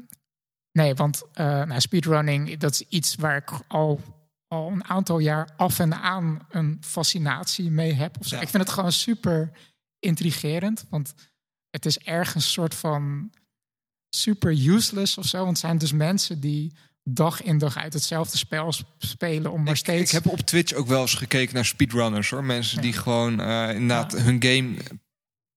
nee, 0.71 0.93
want 0.95 1.23
eh, 1.33 1.45
nou, 1.45 1.79
speedrunning, 1.81 2.57
dat 2.57 2.71
is 2.71 2.81
iets 2.89 3.15
waar 3.15 3.37
ik 3.37 3.49
al, 3.67 4.01
al 4.47 4.71
een 4.71 4.85
aantal 4.85 5.19
jaar 5.19 5.49
af 5.57 5.79
en 5.79 5.93
aan 6.01 6.39
een 6.49 6.77
fascinatie 6.81 7.71
mee 7.71 7.93
heb. 7.93 8.17
Of 8.19 8.27
zo. 8.27 8.35
Ja. 8.35 8.41
Ik 8.41 8.49
vind 8.49 8.63
het 8.63 8.71
gewoon 8.71 8.91
super 8.91 9.51
intrigerend, 9.99 10.85
want 10.89 11.13
het 11.69 11.85
is 11.85 11.99
ergens 11.99 12.35
een 12.45 12.51
soort 12.51 12.75
van 12.75 13.31
super 14.09 14.51
useless 14.51 15.17
of 15.17 15.25
zo. 15.25 15.37
Want 15.37 15.49
het 15.49 15.59
zijn 15.59 15.77
dus 15.77 15.91
mensen 15.91 16.39
die 16.39 16.73
dag 17.03 17.41
in 17.43 17.57
dag 17.57 17.77
uit 17.77 17.93
hetzelfde 17.93 18.37
spel 18.37 18.71
sp- 18.71 18.85
spelen 18.97 19.51
om 19.51 19.63
maar 19.63 19.71
Ik, 19.73 19.77
steeds... 19.77 20.13
ik 20.13 20.23
heb 20.23 20.31
op 20.33 20.39
Twitch 20.39 20.73
ook 20.73 20.87
wel 20.87 21.01
eens 21.01 21.13
gekeken 21.15 21.55
naar 21.55 21.65
speedrunners 21.65 22.29
hoor. 22.29 22.43
Mensen 22.43 22.81
die 22.81 22.93
gewoon 22.93 23.39
eh, 23.39 23.69
inderdaad 23.73 24.11
Ja. 24.11 24.17
hun 24.17 24.43
game 24.43 24.75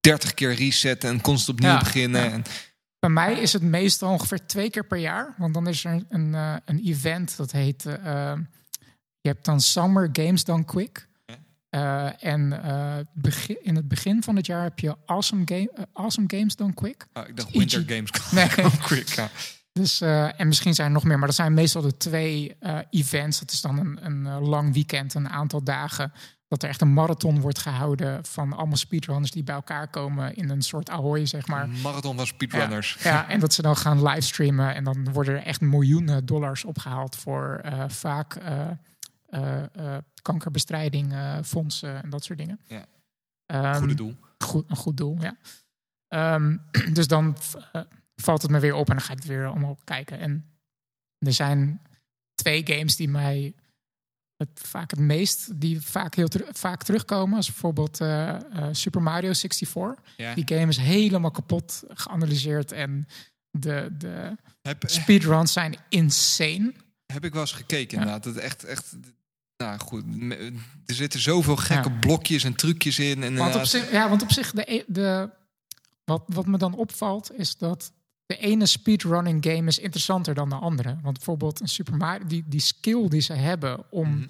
30 0.00 0.34
keer 0.34 0.54
resetten 0.54 1.10
en 1.10 1.20
constant 1.20 1.58
opnieuw 1.58 1.78
beginnen. 1.78 2.32
En, 2.32 2.42
Bij 2.98 3.10
mij 3.10 3.34
is 3.40 3.52
het 3.52 3.62
meestal 3.62 4.12
ongeveer 4.12 4.46
twee 4.46 4.70
keer 4.70 4.86
per 4.86 4.98
jaar. 4.98 5.34
Want 5.38 5.54
dan 5.54 5.66
is 5.66 5.84
er 5.84 6.04
een, 6.08 6.34
eh, 6.34 6.56
een 6.64 6.80
event 6.84 7.36
dat 7.36 7.50
heet... 7.52 7.86
eh, 7.86 8.32
je 9.20 9.28
hebt 9.28 9.44
dan 9.44 9.60
Summer 9.60 10.08
Games 10.12 10.44
Done 10.44 10.64
Quick. 10.64 11.08
Ja. 11.26 11.36
Eh, 11.70 12.32
en 12.32 12.62
eh, 12.62 12.96
begin, 13.12 13.64
in 13.64 13.76
het 13.76 13.88
begin 13.88 14.22
van 14.22 14.36
het 14.36 14.46
jaar 14.46 14.62
heb 14.62 14.78
je 14.78 14.96
Awesome, 15.06 15.42
game, 15.44 15.70
eh, 15.74 15.82
awesome 15.92 16.26
Games 16.26 16.56
Done 16.56 16.74
Quick. 16.74 17.06
oh, 17.12 17.28
ik 17.28 17.36
dacht 17.36 17.50
Winter 17.50 17.84
Games. 17.86 18.10
Nee. 18.30 18.70
Quick, 18.80 19.08
ja. 19.08 19.28
Dus, 19.72 20.00
en 20.00 20.48
misschien 20.48 20.74
zijn 20.74 20.86
er 20.86 20.92
nog 20.92 21.04
meer, 21.04 21.18
maar 21.18 21.26
dat 21.26 21.36
zijn 21.36 21.54
meestal 21.54 21.82
de 21.82 21.96
twee 21.96 22.56
events. 22.90 23.38
Dat 23.38 23.50
is 23.50 23.60
dan 23.60 23.78
een, 23.78 24.04
een 24.04 24.40
lang 24.40 24.72
weekend, 24.72 25.14
een 25.14 25.28
aantal 25.28 25.62
dagen. 25.64 26.12
Dat 26.48 26.62
er 26.62 26.68
echt 26.68 26.80
een 26.80 26.92
marathon 26.92 27.40
wordt 27.40 27.58
gehouden 27.58 28.24
van 28.24 28.52
allemaal 28.52 28.76
speedrunners 28.76 29.30
die 29.30 29.42
bij 29.42 29.54
elkaar 29.54 29.88
komen 29.88 30.34
in 30.34 30.50
een 30.50 30.62
soort 30.62 30.90
ahoy, 30.90 31.26
zeg 31.26 31.46
maar. 31.46 31.62
Een 31.62 31.80
Marathon 31.80 32.16
van 32.16 32.26
speedrunners. 32.26 32.98
Ja, 33.02 33.28
en 33.28 33.40
dat 33.40 33.54
ze 33.54 33.62
dan 33.62 33.76
gaan 33.76 34.02
livestreamen. 34.02 34.74
En 34.74 34.84
dan 34.84 35.12
worden 35.12 35.34
er 35.34 35.42
echt 35.42 35.60
miljoenen 35.60 36.26
dollars 36.26 36.64
opgehaald 36.64 37.16
voor 37.16 37.60
vaak 37.88 38.36
kankerbestrijding, 40.22 41.12
eh, 41.12 41.38
fondsen 41.44 42.02
en 42.02 42.10
dat 42.10 42.24
soort 42.24 42.38
dingen. 42.38 42.60
Ja. 42.66 42.86
Ehm, 43.46 43.74
Goede 43.78 43.94
doel. 43.94 44.16
goed, 44.38 44.70
een 44.70 44.76
goed 44.76 44.96
doel, 44.96 45.16
ja. 45.20 45.36
Ehm, 46.08 46.56
dus 46.96 47.06
dan 47.06 47.36
eh, 47.72 47.82
valt 48.16 48.42
het 48.42 48.50
me 48.50 48.58
weer 48.58 48.74
op 48.74 48.88
en 48.88 48.96
dan 48.96 49.04
ga 49.04 49.12
ik 49.12 49.18
het 49.18 49.28
weer 49.28 49.46
allemaal 49.46 49.78
kijken. 49.84 50.18
En 50.18 50.44
er 51.18 51.32
zijn 51.32 51.82
twee 52.34 52.66
games 52.66 52.96
die 52.96 53.08
mij 53.08 53.54
het, 54.36 54.60
vaak 54.62 54.90
het 54.90 55.00
meest, 55.00 55.60
die 55.60 55.80
vaak 55.80 56.14
heel 56.14 56.28
vaak 56.52 56.82
terugkomen. 56.82 57.36
Als 57.36 57.46
bijvoorbeeld 57.46 58.00
eh, 58.00 58.34
eh, 58.34 58.68
Super 58.72 59.02
Mario 59.02 59.32
64. 59.32 59.94
Ja. 60.16 60.34
Die 60.34 60.48
game 60.48 60.68
is 60.68 60.76
helemaal 60.76 61.30
kapot 61.30 61.82
geanalyseerd 61.88 62.72
en 62.72 63.06
de, 63.50 63.88
de 63.98 64.36
Heb, 64.62 64.82
speedruns 64.86 65.52
zijn 65.52 65.76
insane. 65.88 66.72
heb 67.06 67.24
ik 67.24 67.32
wel 67.32 67.40
eens 67.42 67.52
gekeken 67.52 67.98
Ja. 67.98 68.02
inderdaad. 68.04 68.24
Dat 68.34 68.36
echt, 68.42 68.64
echt, 68.64 68.96
Nou 69.60 69.78
goed, 69.78 70.04
er 70.86 70.94
zitten 70.94 71.20
zoveel 71.20 71.56
gekke 71.56 71.88
Ja. 71.88 71.98
blokjes 71.98 72.44
en 72.44 72.54
trucjes 72.54 72.98
in. 72.98 73.06
En 73.06 73.20
Want 73.20 73.30
op 73.32 73.38
inderdaad- 73.38 73.68
zich, 73.68 73.90
ja, 73.92 74.08
want 74.08 74.22
op 74.22 74.32
zich 74.32 74.50
de, 74.52 74.72
e- 74.74 74.84
de, 74.86 75.30
wat, 76.04 76.22
wat 76.26 76.46
me 76.46 76.58
dan 76.58 76.74
opvalt, 76.74 77.32
is 77.32 77.56
dat 77.56 77.92
de 78.26 78.36
ene 78.36 78.66
speedrunning 78.66 79.44
game 79.44 79.66
is 79.68 79.78
interessanter 79.78 80.34
dan 80.34 80.48
de 80.48 80.54
andere. 80.54 80.98
Want 81.02 81.16
bijvoorbeeld 81.16 81.60
een 81.60 81.68
Super 81.68 81.96
Mario, 81.96 82.26
die, 82.26 82.44
die 82.46 82.60
skill 82.60 83.08
die 83.08 83.20
ze 83.20 83.32
hebben 83.32 83.90
om 83.90 84.08
Mhm. 84.10 84.28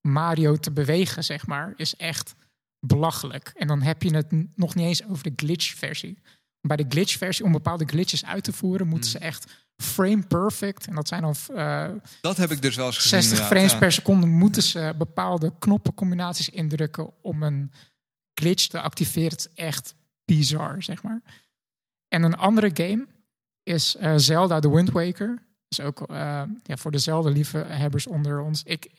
Mario 0.00 0.56
te 0.56 0.70
bewegen, 0.70 1.24
zeg 1.24 1.46
maar, 1.46 1.72
is 1.76 1.96
echt 1.96 2.34
belachelijk. 2.80 3.52
En 3.56 3.66
dan 3.66 3.82
heb 3.82 4.02
je 4.02 4.14
het 4.14 4.56
nog 4.56 4.74
niet 4.74 4.86
eens 4.86 5.04
over 5.04 5.22
de 5.22 5.32
glitch-versie. 5.36 6.18
Bij 6.60 6.76
de 6.76 6.86
glitch-versie, 6.88 7.44
om 7.44 7.52
bepaalde 7.52 7.84
glitches 7.84 8.24
uit 8.24 8.44
te 8.44 8.52
voeren, 8.52 8.86
moeten 8.88 9.10
Mhm. 9.10 9.18
ze 9.18 9.24
echt 9.24 9.61
frame 9.82 10.22
perfect. 10.26 10.86
En 10.86 10.94
dat 10.94 11.08
zijn 11.08 11.22
dan 11.22 11.34
eh, 11.54 11.88
dat 12.20 12.36
heb 12.36 12.50
ik 12.50 12.62
dus 12.62 12.76
wel 12.76 12.86
eens 12.86 12.96
gezien. 12.96 13.10
60 13.10 13.30
inderdaad, 13.30 13.56
frames 13.56 13.72
ja. 13.72 13.78
per 13.78 13.92
seconde 13.92 14.26
moeten 14.26 14.62
ze 14.62 14.94
bepaalde 14.98 15.52
knoppencombinaties 15.58 16.48
indrukken 16.48 17.22
om 17.22 17.42
een 17.42 17.72
glitch 18.34 18.66
te 18.66 18.80
activeren. 18.80 19.30
Het 19.30 19.38
is 19.38 19.64
echt 19.64 19.94
bizar, 20.24 20.82
zeg 20.82 21.02
maar. 21.02 21.22
En 22.08 22.22
een 22.22 22.36
andere 22.36 22.70
game 22.74 23.06
is 23.62 23.96
eh, 23.96 24.12
Zelda 24.16 24.60
The 24.60 24.70
Wind 24.70 24.90
Waker. 24.90 25.42
Dus 25.68 25.80
ook 25.80 26.00
eh, 26.00 26.42
ja, 26.62 26.76
voor 26.76 26.90
de 26.90 26.98
Zelda-liefhebbers 26.98 28.06
onder 28.06 28.40
ons. 28.40 28.62
Ik, 28.62 28.90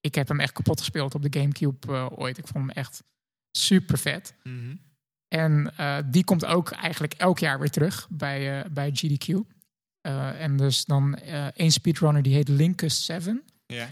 ik 0.00 0.14
heb 0.14 0.28
hem 0.28 0.40
echt 0.40 0.52
kapot 0.52 0.78
gespeeld 0.78 1.14
op 1.14 1.22
de 1.22 1.40
Gamecube 1.40 2.10
ooit. 2.16 2.38
Ik 2.38 2.46
vond 2.46 2.66
hem 2.66 2.76
echt 2.76 3.02
super 3.50 3.98
vet. 3.98 4.34
Mhm. 4.42 4.76
En 5.28 5.74
die 6.10 6.24
komt 6.24 6.44
ook 6.44 6.70
eigenlijk 6.70 7.14
elk 7.14 7.38
jaar 7.38 7.58
weer 7.58 7.70
terug 7.70 8.06
bij, 8.10 8.66
bij 8.70 8.90
GDQ. 8.94 9.53
Eh, 10.04 10.40
en 10.42 10.56
dus 10.56 10.84
dan 10.84 11.14
eh 11.14 11.46
één 11.46 11.70
speedrunner 11.70 12.22
die 12.22 12.34
heet 12.34 12.48
Linkus 12.48 13.04
7. 13.04 13.42
Ja. 13.66 13.90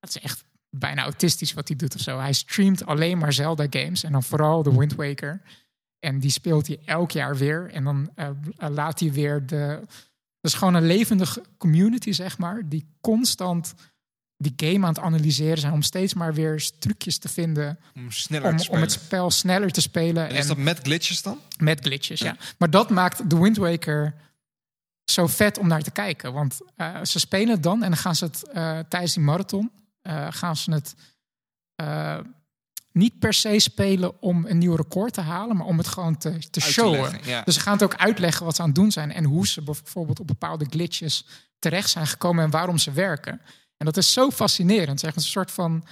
Dat 0.00 0.10
is 0.10 0.18
echt 0.18 0.44
bijna 0.70 1.02
autistisch 1.02 1.52
wat 1.52 1.68
hij 1.68 1.76
doet 1.76 1.94
of 1.94 2.00
zo. 2.00 2.18
Hij 2.18 2.32
streamt 2.32 2.86
alleen 2.86 3.18
maar 3.18 3.32
Zelda 3.32 3.66
games 3.70 4.02
en 4.02 4.12
dan 4.12 4.22
vooral 4.22 4.62
de 4.62 4.76
Wind 4.76 4.94
Waker. 4.94 5.40
En 5.98 6.18
die 6.18 6.30
speelt 6.30 6.66
hij 6.66 6.78
elk 6.84 7.10
jaar 7.10 7.36
weer. 7.36 7.70
En 7.70 7.84
dan 7.84 8.10
eh, 8.14 8.28
laat 8.56 9.00
hij 9.00 9.12
weer 9.12 9.46
de... 9.46 9.78
Dat 10.40 10.52
is 10.52 10.54
gewoon 10.54 10.74
een 10.74 10.86
levendige 10.86 11.42
community, 11.58 12.12
zeg 12.12 12.38
maar. 12.38 12.68
Die 12.68 12.86
constant 13.00 13.74
die 14.36 14.52
game 14.56 14.86
aan 14.86 14.94
het 14.94 15.02
analyseren 15.02 15.58
zijn. 15.58 15.72
Om 15.72 15.82
steeds 15.82 16.14
maar 16.14 16.34
weer 16.34 16.70
trucjes 16.78 17.18
te 17.18 17.28
vinden. 17.28 17.78
Om 17.94 18.10
sneller 18.10 18.50
Om, 18.50 18.56
te 18.56 18.70
om 18.70 18.80
het 18.80 18.92
spel 18.92 19.30
sneller 19.30 19.70
te 19.70 19.80
spelen. 19.80 20.28
En 20.28 20.36
is 20.36 20.46
dat 20.46 20.56
met 20.56 20.78
glitches 20.82 21.22
dan? 21.22 21.38
Met 21.58 21.80
glitches, 21.80 22.20
ja. 22.20 22.26
Ja. 22.26 22.36
Maar 22.58 22.70
dat 22.70 22.90
maakt 22.90 23.30
de 23.30 23.38
Wind 23.38 23.56
Waker 23.56 24.14
zo 25.04 25.26
vet 25.26 25.58
om 25.58 25.68
naar 25.68 25.82
te 25.82 25.90
kijken. 25.90 26.32
Want 26.32 26.58
eh, 26.76 27.02
ze 27.02 27.18
spelen 27.18 27.48
het 27.48 27.62
dan 27.62 27.82
en 27.82 27.90
dan 27.90 27.98
gaan 27.98 28.14
ze 28.14 28.24
het 28.24 28.48
eh, 28.48 28.78
tijdens 28.88 29.14
die 29.14 29.22
marathon... 29.22 29.70
eh, 30.02 30.26
gaan 30.30 30.56
ze 30.56 30.72
het 30.72 30.94
niet 32.92 33.18
per 33.18 33.34
se 33.34 33.58
spelen 33.58 34.22
om 34.22 34.46
een 34.46 34.58
nieuw 34.58 34.74
record 34.74 35.12
te 35.12 35.20
halen... 35.20 35.56
maar 35.56 35.66
om 35.66 35.78
het 35.78 35.86
gewoon 35.86 36.16
te, 36.18 36.50
te 36.50 36.60
showen. 36.60 37.00
leggen, 37.00 37.20
ja. 37.24 37.42
Dus 37.42 37.54
ze 37.54 37.60
gaan 37.60 37.72
het 37.72 37.82
ook 37.82 37.96
uitleggen 37.96 38.44
wat 38.44 38.56
ze 38.56 38.62
aan 38.62 38.68
het 38.68 38.76
doen 38.76 38.92
zijn... 38.92 39.12
en 39.12 39.24
hoe 39.24 39.46
ze 39.46 39.62
bijvoorbeeld 39.62 40.20
op 40.20 40.26
bepaalde 40.26 40.66
glitches 40.70 41.26
terecht 41.58 41.90
zijn 41.90 42.06
gekomen... 42.06 42.44
en 42.44 42.50
waarom 42.50 42.78
ze 42.78 42.92
werken. 42.92 43.40
En 43.76 43.86
dat 43.86 43.96
is 43.96 44.12
zo 44.12 44.30
fascinerend. 44.30 45.00
Zeg, 45.00 45.16
een 45.16 45.22
soort 45.22 45.50
van 45.50 45.84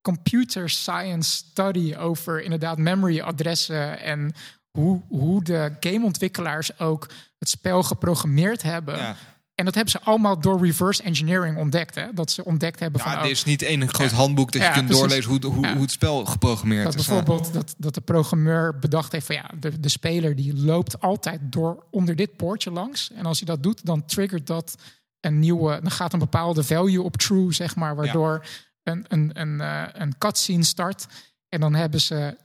computer 0.00 0.70
science 0.70 1.30
study 1.30 1.94
over 1.96 2.42
inderdaad 2.42 2.78
memory 2.78 3.20
adressen 3.20 4.00
en 4.00 4.34
hoe, 4.72 5.00
hoe 5.08 5.44
de 5.44 5.76
gameontwikkelaars 5.80 6.78
ook 6.78 7.08
het 7.38 7.48
spel 7.48 7.82
geprogrammeerd 7.82 8.62
hebben. 8.62 8.96
ja. 8.96 9.16
En 9.54 9.64
dat 9.64 9.74
hebben 9.74 9.92
ze 9.92 10.00
allemaal 10.00 10.40
door 10.40 10.60
reverse 10.66 11.02
engineering 11.02 11.56
ontdekt. 11.56 11.94
Hè? 11.94 12.06
Dat 12.14 12.30
ze 12.30 12.44
ontdekt 12.44 12.80
hebben 12.80 13.00
van 13.00 13.10
Ja, 13.12 13.18
oh, 13.18 13.24
er 13.24 13.30
is 13.30 13.44
niet 13.44 13.62
één 13.62 13.88
groot 13.88 14.10
Ja. 14.10 14.16
handboek 14.16 14.52
dat 14.52 14.60
je 14.62 14.68
Ja, 14.68 14.72
kunt 14.74 14.86
precies. 14.86 15.02
doorlezen 15.04 15.30
hoe, 15.30 15.46
hoe, 15.54 15.66
Ja. 15.66 15.72
hoe 15.72 15.82
het 15.82 15.90
spel 15.90 16.24
geprogrammeerd 16.24 16.84
dat 16.84 16.94
is. 16.94 17.06
Ja. 17.06 17.14
bijvoorbeeld 17.14 17.52
dat, 17.52 17.74
dat 17.78 17.94
de 17.94 18.00
programmeur 18.00 18.78
bedacht 18.78 19.12
heeft 19.12 19.26
van 19.26 19.34
ja, 19.34 19.50
de, 19.60 19.80
de 19.80 19.88
speler 19.88 20.36
die 20.36 20.56
loopt 20.56 21.00
altijd 21.00 21.40
door 21.42 21.84
onder 21.90 22.16
dit 22.16 22.36
poortje 22.36 22.70
langs. 22.70 23.10
En 23.12 23.26
als 23.26 23.38
hij 23.38 23.46
dat 23.46 23.62
doet, 23.62 23.86
dan 23.86 24.04
triggert 24.04 24.46
dat 24.46 24.74
een 25.20 25.38
nieuwe, 25.38 25.78
dan 25.82 25.90
gaat 25.90 26.12
een 26.12 26.18
bepaalde 26.18 26.62
value 26.64 27.02
op 27.02 27.16
true, 27.16 27.52
zeg 27.52 27.76
maar, 27.76 27.96
waardoor 27.96 28.46
een, 28.82 29.04
een, 29.08 29.30
een, 29.40 29.60
eh, 29.60 29.82
een 29.92 30.18
cutscene 30.18 30.64
start. 30.64 31.06
En 31.48 31.60
dan 31.60 31.74
hebben 31.74 32.00
ze 32.00 32.36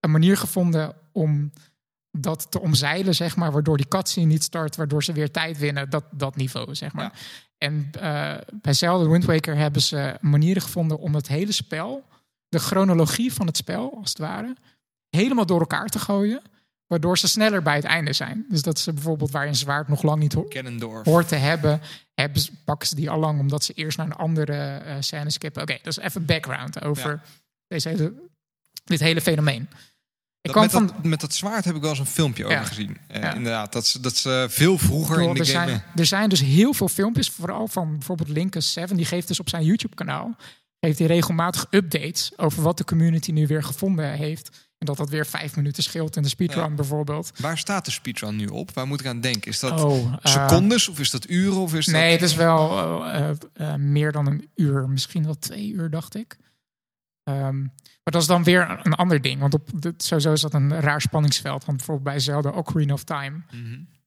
een 0.00 0.10
manier 0.10 0.36
gevonden 0.36 0.94
om 1.12 1.52
dat 2.10 2.50
te 2.50 2.60
omzeilen, 2.60 3.14
zeg 3.14 3.36
maar, 3.36 3.52
waardoor 3.52 3.76
die 3.76 3.88
cutscene 3.88 4.26
niet 4.26 4.42
start, 4.42 4.76
waardoor 4.76 5.04
ze 5.04 5.12
weer 5.12 5.30
tijd 5.30 5.58
winnen, 5.58 5.90
dat, 5.90 6.04
dat 6.10 6.36
niveau, 6.36 6.74
zeg 6.74 6.92
maar. 6.92 7.04
Ja. 7.04 7.12
En 7.58 7.90
eh, 8.00 8.34
bij 8.62 8.72
Zelda 8.72 9.08
Wind 9.08 9.24
Waker 9.24 9.56
hebben 9.56 9.82
ze 9.82 10.16
manieren 10.20 10.62
gevonden 10.62 10.98
om 10.98 11.14
het 11.14 11.28
hele 11.28 11.52
spel, 11.52 12.04
de 12.48 12.58
chronologie 12.58 13.32
van 13.32 13.46
het 13.46 13.56
spel, 13.56 13.96
als 14.00 14.08
het 14.08 14.18
ware, 14.18 14.56
helemaal 15.10 15.46
door 15.46 15.60
elkaar 15.60 15.86
te 15.86 15.98
gooien, 15.98 16.42
waardoor 16.86 17.18
ze 17.18 17.28
sneller 17.28 17.62
bij 17.62 17.74
het 17.74 17.84
einde 17.84 18.12
zijn. 18.12 18.46
Dus 18.48 18.62
dat 18.62 18.78
ze 18.78 18.92
bijvoorbeeld 18.92 19.30
waar 19.30 19.46
een 19.46 19.56
zwaard 19.56 19.88
nog 19.88 20.02
lang 20.02 20.20
niet 20.20 20.32
ho- 20.32 20.40
hoort 21.04 21.28
te 21.28 21.34
hebben, 21.36 21.80
hebben 22.14 22.40
ze, 22.42 22.50
pakken 22.64 22.88
ze 22.88 22.94
die 22.94 23.10
al 23.10 23.18
lang 23.18 23.40
omdat 23.40 23.64
ze 23.64 23.72
eerst 23.72 23.96
naar 23.98 24.06
een 24.06 24.12
andere 24.12 24.52
eh 24.54 24.96
scène 25.00 25.30
skippen. 25.30 25.62
Oké, 25.62 25.78
dat 25.82 25.96
is 25.98 26.04
even 26.04 26.24
background 26.24 26.82
over 26.82 27.22
deze 27.66 28.12
dit 28.84 29.00
hele 29.00 29.20
fenomeen. 29.20 29.68
Dat 30.52 30.56
kwam 30.56 30.62
met, 30.62 30.72
van, 30.72 30.86
dat, 31.02 31.10
met 31.10 31.20
dat 31.20 31.34
zwaard 31.34 31.64
heb 31.64 31.74
ik 31.74 31.80
wel 31.80 31.90
eens 31.90 31.98
een 31.98 32.06
filmpje 32.06 32.44
over 32.44 32.64
gezien. 32.64 32.96
Eh. 33.06 33.34
Inderdaad, 33.34 33.72
dat 33.72 33.86
ze, 33.86 34.00
dat 34.00 34.16
ze 34.16 34.46
veel 34.50 34.78
vroeger 34.78 35.20
in 35.20 35.34
de 35.34 35.40
er, 35.40 35.46
game... 35.46 35.66
zijn, 35.66 35.82
er 35.96 36.06
zijn 36.06 36.28
dus 36.28 36.40
heel 36.40 36.72
veel 36.72 36.88
filmpjes, 36.88 37.30
vooral 37.30 37.68
van 37.68 37.92
bijvoorbeeld 37.92 38.28
Linkus 38.28 38.72
7. 38.72 38.96
Die 38.96 39.06
geeft 39.06 39.28
dus 39.28 39.40
op 39.40 39.48
zijn 39.48 39.64
YouTube-kanaal 39.64 40.36
geeft 40.80 40.98
hij 40.98 41.08
regelmatig 41.08 41.66
updates 41.70 42.32
over 42.36 42.62
wat 42.62 42.78
de 42.78 42.84
community 42.84 43.32
nu 43.32 43.46
weer 43.46 43.62
gevonden 43.62 44.12
heeft. 44.12 44.68
En 44.78 44.86
dat 44.86 44.96
dat 44.96 45.08
weer 45.08 45.26
vijf 45.26 45.56
minuten 45.56 45.82
scheelt 45.82 46.16
in 46.16 46.22
de 46.22 46.28
speedrun 46.28 46.68
Ja. 46.68 46.74
bijvoorbeeld. 46.74 47.30
Waar 47.38 47.58
staat 47.58 47.84
de 47.84 47.90
speedrun 47.90 48.36
nu 48.36 48.46
op? 48.46 48.70
Waar 48.74 48.86
moet 48.86 49.00
ik 49.00 49.06
aan 49.06 49.20
denken? 49.20 49.50
Is 49.50 49.58
dat 49.58 49.82
Oh, 49.84 50.12
eh, 50.22 50.32
secondes 50.32 50.88
of 50.88 50.98
is 50.98 51.10
dat 51.10 51.30
uren? 51.30 51.58
Of 51.60 51.74
is 51.74 51.86
Nee, 51.86 52.10
dat... 52.10 52.20
het 52.20 52.30
is 52.30 52.36
wel 52.36 53.04
eh, 53.04 53.74
meer 53.74 54.12
dan 54.12 54.26
een 54.26 54.48
uur. 54.54 54.88
Misschien 54.88 55.24
wel 55.24 55.38
twee 55.38 55.70
uur, 55.72 55.90
dacht 55.90 56.14
ik. 56.14 56.36
Ehm, 57.28 57.60
maar 58.02 58.12
dat 58.12 58.22
is 58.22 58.26
dan 58.26 58.44
weer 58.44 58.80
een, 58.82 58.94
ander 58.94 59.20
ding. 59.20 59.40
Want 59.40 59.54
op 59.54 59.68
de, 59.74 59.94
sowieso 59.96 60.32
is 60.32 60.40
dat 60.40 60.54
een 60.54 60.80
raar 60.80 61.00
spanningsveld. 61.00 61.64
Want 61.64 61.76
bijvoorbeeld 61.76 62.08
bij 62.08 62.18
Zelda 62.20 62.50
Ocarina 62.50 62.92
of 62.92 63.04
Time... 63.04 63.42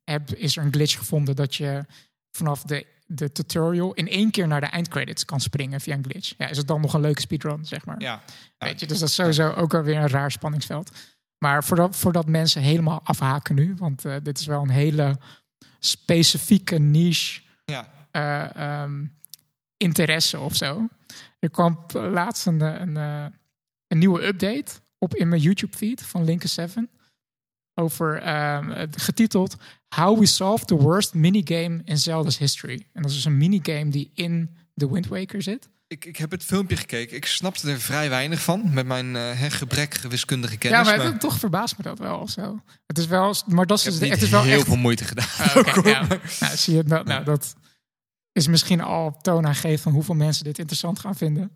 Heb, 0.04 0.34
is 0.34 0.58
er 0.58 0.64
een 0.64 0.74
glitch 0.74 0.98
gevonden 0.98 1.36
dat 1.36 1.56
je 1.56 1.86
vanaf 2.32 2.64
de, 2.64 2.86
de 3.06 3.32
tutorial... 3.32 3.94
in 3.94 4.08
één 4.08 4.32
keer 4.32 4.48
naar 4.48 4.62
de 4.62 4.68
eindcredits 4.68 5.26
kan 5.26 5.40
springen 5.40 5.82
via 5.82 5.96
een 5.96 6.04
glitch. 6.04 6.34
Ja, 6.38 6.48
is 6.48 6.58
het 6.58 6.68
dan 6.68 6.82
nog 6.82 6.94
een 6.94 7.02
leuke 7.02 7.22
speedrun, 7.22 7.66
zeg 7.66 7.86
maar. 7.86 8.02
Ja. 8.02 8.22
Weet 8.58 8.80
je, 8.80 8.88
dus 8.88 9.00
dat 9.00 9.08
is 9.08 9.16
sowieso 9.16 9.52
ook 9.52 9.74
alweer 9.74 9.98
een 9.98 10.08
raar 10.08 10.32
spanningsveld. 10.32 10.92
Maar 11.38 11.64
voordat, 11.64 11.96
voordat 11.96 12.28
mensen 12.28 12.62
helemaal 12.62 13.02
afhaken 13.04 13.56
nu... 13.56 13.76
want 13.78 14.06
eh, 14.06 14.16
dit 14.24 14.40
is 14.40 14.46
wel 14.46 14.62
een 14.62 14.70
hele 14.70 15.18
specifieke 15.80 16.78
niche 16.78 17.42
Ja. 17.66 17.88
eh, 18.12 18.56
ehm, 18.56 19.06
interesse 19.78 20.40
of 20.40 20.56
zo. 20.56 20.88
Er 21.42 21.50
kwam 21.50 21.86
laatst 21.94 22.46
een, 22.46 22.62
eh, 22.62 22.80
een, 22.80 22.98
eh, 22.98 23.26
een 23.88 23.98
nieuwe 23.98 24.26
update 24.26 24.72
op 24.98 25.16
in 25.16 25.28
mijn 25.28 25.42
YouTube 25.42 25.78
feed 25.78 26.02
van 26.02 26.24
Linkus 26.24 26.54
7 26.54 26.90
over 27.74 28.18
ehm, 28.22 28.88
getiteld 28.96 29.56
How 29.96 30.20
We 30.20 30.26
Solved 30.26 30.68
the 30.68 30.76
Worst 30.76 31.14
Minigame 31.14 31.82
in 31.86 31.98
Zelda's 31.98 32.38
History. 32.38 32.88
En 32.94 33.02
dat 33.02 33.12
is 33.12 33.16
dus 33.18 33.26
een 33.26 33.38
minigame 33.38 33.90
die 33.90 34.12
in 34.14 34.58
The 34.76 34.92
Wind 34.92 35.08
Waker 35.08 35.42
zit. 35.42 35.70
Ik, 35.88 36.06
ik 36.06 36.18
heb 36.18 36.32
het 36.32 36.44
filmpje 36.44 36.76
gekeken. 36.78 37.16
Ik 37.16 37.26
snapte 37.26 37.72
er 37.72 37.80
vrij 37.80 38.10
weinig 38.10 38.42
van. 38.42 38.74
Met 38.74 38.86
mijn 38.86 39.14
hè, 39.14 39.50
gebrekkige 39.50 40.08
wiskundige 40.08 40.58
kennis. 40.58 40.80
ja, 40.80 40.86
maar, 40.86 40.98
maar 40.98 41.06
het- 41.06 41.20
toch 41.20 41.40
verbaast 41.40 41.78
me 41.78 41.84
dat 41.84 42.00
wel 42.00 42.18
of 42.18 42.30
zo. 42.30 42.62
Het 42.86 42.98
is 42.98 43.06
wel, 43.08 43.36
maar 43.48 43.66
dat 43.66 43.80
is, 43.80 43.86
ik 43.86 43.92
heb 43.92 44.00
dus- 44.00 44.10
niet 44.10 44.18
het 44.18 44.22
is 44.22 44.30
wel 44.30 44.44
heel 44.44 44.58
echt 44.58 44.68
veel 44.68 44.78
moeite 44.78 45.04
gedaan. 45.04 45.28
Nou, 46.40 46.56
zie 46.56 46.76
je, 46.76 46.84
nou, 46.84 47.06
nou, 47.06 47.24
dat 47.24 47.56
is 48.32 48.48
misschien 48.48 48.82
al 48.82 49.18
toonaangevend 49.22 49.82
van 49.82 49.92
hoeveel 49.92 50.16
mensen 50.16 50.44
dit 50.44 50.58
interessant 50.60 51.00
gaan 51.00 51.16
vinden. 51.16 51.52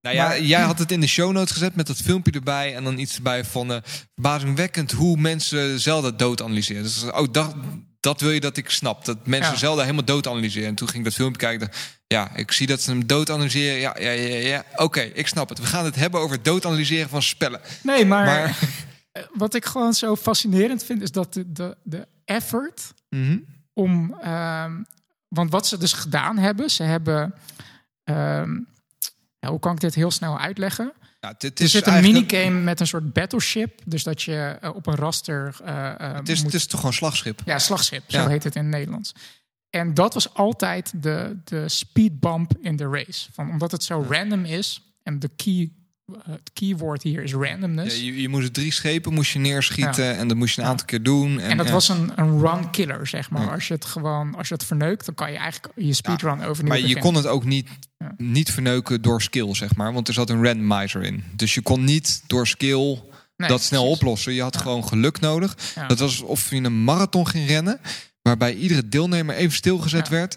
Nou 0.00 0.16
ja, 0.18 0.26
Maar- 0.26 0.40
jij 0.42 0.60
had 0.62 0.78
het 0.78 0.92
in 0.92 1.00
de 1.00 1.06
show 1.06 1.32
notes 1.32 1.50
gezet 1.52 1.76
met 1.76 1.86
dat 1.86 1.96
filmpje 1.96 2.32
erbij. 2.32 2.74
En 2.74 2.84
dan 2.84 2.98
iets 2.98 3.16
erbij 3.16 3.44
van 3.44 3.72
eh, 3.72 3.78
verbazingwekkend 4.14 4.92
hoe 4.92 5.16
mensen 5.16 5.80
Zelda 5.80 6.10
dood 6.10 6.42
analyseren. 6.42 6.82
Dus 6.82 7.02
oh, 7.04 7.26
dat, 7.32 7.54
dat 8.00 8.20
wil 8.20 8.30
je 8.30 8.40
dat 8.40 8.56
ik 8.56 8.70
snap. 8.70 9.04
Dat 9.04 9.26
mensen 9.26 9.52
Ja. 9.52 9.58
Zelda 9.58 9.82
helemaal 9.82 10.04
dood 10.04 10.26
analyseren. 10.26 10.68
En 10.68 10.74
toen 10.74 10.86
ging 10.88 10.98
ik 10.98 11.04
dat 11.04 11.14
filmpje 11.14 11.38
kijken. 11.40 11.68
Ja, 12.06 12.34
ik 12.36 12.52
zie 12.52 12.66
dat 12.66 12.80
ze 12.82 12.90
hem 12.90 13.06
dood 13.06 13.30
analyseren. 13.30 13.78
Ja, 13.80 13.96
ja, 14.00 14.10
ja, 14.10 14.36
ja. 14.36 14.64
Oké, 14.76 15.00
ik 15.00 15.26
snap 15.26 15.48
het. 15.48 15.58
We 15.58 15.66
gaan 15.66 15.84
het 15.84 15.94
hebben 15.96 16.20
over 16.20 16.36
het 16.36 16.44
dood 16.44 16.66
analyseren 16.66 17.08
van 17.08 17.22
spellen. 17.22 17.60
Nee, 17.82 18.04
maar, 18.06 18.24
Maar 18.26 18.44
eh, 19.12 19.22
wat 19.34 19.54
ik 19.54 19.64
gewoon 19.64 19.94
zo 19.94 20.16
fascinerend 20.16 20.84
vind, 20.84 21.02
is 21.02 21.10
dat 21.12 21.32
de, 21.34 21.52
de, 21.52 21.76
de 21.82 22.06
effort 22.24 22.92
Mhm. 23.08 23.38
om. 23.72 24.14
ehm, 24.20 24.82
want 25.28 25.50
wat 25.50 25.66
ze 25.66 25.78
dus 25.78 25.92
gedaan 25.92 26.38
hebben, 26.38 26.70
ze 26.70 26.82
hebben. 26.82 27.34
ehm, 28.04 28.58
ja, 29.38 29.48
hoe 29.48 29.58
kan 29.58 29.72
ik 29.72 29.80
dit 29.80 29.94
heel 29.94 30.10
snel 30.10 30.38
uitleggen? 30.38 30.92
ja, 31.20 31.28
het 31.38 31.58
Er 31.58 31.64
is 31.64 31.70
zit 31.70 31.86
een 31.86 32.02
minigame 32.02 32.60
met 32.60 32.80
een 32.80 32.86
soort 32.86 33.12
battleship. 33.12 33.80
Dus 33.84 34.02
dat 34.02 34.22
je 34.22 34.58
eh, 34.60 34.74
op 34.74 34.86
een 34.86 34.94
raster. 34.94 35.56
eh, 35.64 36.00
eh, 36.00 36.14
Het 36.14 36.28
is, 36.28 36.36
moet 36.42 36.52
het 36.52 36.60
is 36.60 36.66
toch 36.66 36.78
gewoon 36.80 36.94
slagschip. 36.94 37.40
Ja, 37.44 37.58
slagschip, 37.58 38.02
zo 38.06 38.26
heet 38.26 38.44
het 38.44 38.54
in 38.54 38.62
het 38.62 38.70
Nederlands. 38.70 39.12
En 39.70 39.94
dat 39.94 40.14
was 40.14 40.34
altijd 40.34 41.02
de, 41.02 41.36
de 41.44 41.68
speed 41.68 42.20
bump 42.20 42.52
in 42.60 42.76
de 42.76 42.88
race. 42.88 43.32
Van, 43.32 43.50
omdat 43.50 43.70
het 43.72 43.82
zo 43.84 44.06
random 44.08 44.44
is 44.44 44.80
En 45.02 45.18
de 45.18 45.28
key, 45.36 45.72
het 46.22 46.50
keyword 46.52 47.02
hier 47.02 47.22
is 47.22 47.30
Ja, 47.30 47.36
randomness. 47.36 47.96
je, 48.00 48.20
je 48.20 48.28
moest 48.28 48.54
drie 48.54 48.72
schepen 48.72 49.12
moest 49.12 49.32
je 49.32 49.38
neerschieten 49.38 50.16
en 50.16 50.28
dat 50.28 50.36
moest 50.36 50.54
je 50.54 50.60
een 50.60 50.64
Ja. 50.66 50.70
aantal 50.70 50.86
keer 50.86 51.02
doen. 51.02 51.40
En, 51.40 51.50
En 51.50 51.56
dat 51.56 51.70
was 51.70 51.88
een, 51.88 52.12
een 52.16 52.40
run 52.40 52.70
killer, 52.70 53.06
zeg 53.06 53.30
maar. 53.30 53.50
Als 53.52 53.68
je 53.68 53.74
het 53.74 53.84
gewoon, 53.84 54.34
als 54.34 54.48
je 54.48 54.54
het 54.54 54.64
verneukt, 54.64 55.06
dan 55.06 55.14
kan 55.14 55.32
je 55.32 55.38
eigenlijk 55.38 55.72
je 55.76 55.92
speedrun 55.94 56.42
overnieuw 56.44 56.68
Maar 56.68 56.76
je 56.76 56.82
beginnen. 56.82 57.02
kon 57.04 57.14
het 57.14 57.26
ook 57.26 57.44
niet, 57.44 57.68
niet 58.16 58.50
verneuken 58.52 59.02
door 59.02 59.22
skill, 59.22 59.54
zeg 59.54 59.74
maar. 59.76 59.92
Want 59.92 60.08
er 60.08 60.14
zat 60.14 60.30
een 60.30 60.44
randomizer 60.44 61.02
in. 61.02 61.24
Dus 61.34 61.54
je 61.54 61.62
kon 61.62 61.84
niet 61.84 62.22
door 62.26 62.46
skill 62.46 63.00
Nee, 63.36 63.48
dat 63.48 63.62
snel 63.62 63.80
precies. 63.82 63.98
oplossen. 64.00 64.32
Je 64.32 64.42
had 64.42 64.56
gewoon 64.56 64.88
geluk 64.88 65.20
nodig. 65.20 65.56
Dat 65.88 65.98
was 65.98 66.20
alsof 66.20 66.50
je 66.50 66.56
een 66.56 66.84
marathon 66.84 67.26
ging 67.28 67.48
rennen. 67.48 67.80
Waarbij 68.22 68.54
iedere 68.54 68.88
deelnemer 68.88 69.34
even 69.34 69.56
stilgezet 69.56 70.08
werd. 70.08 70.36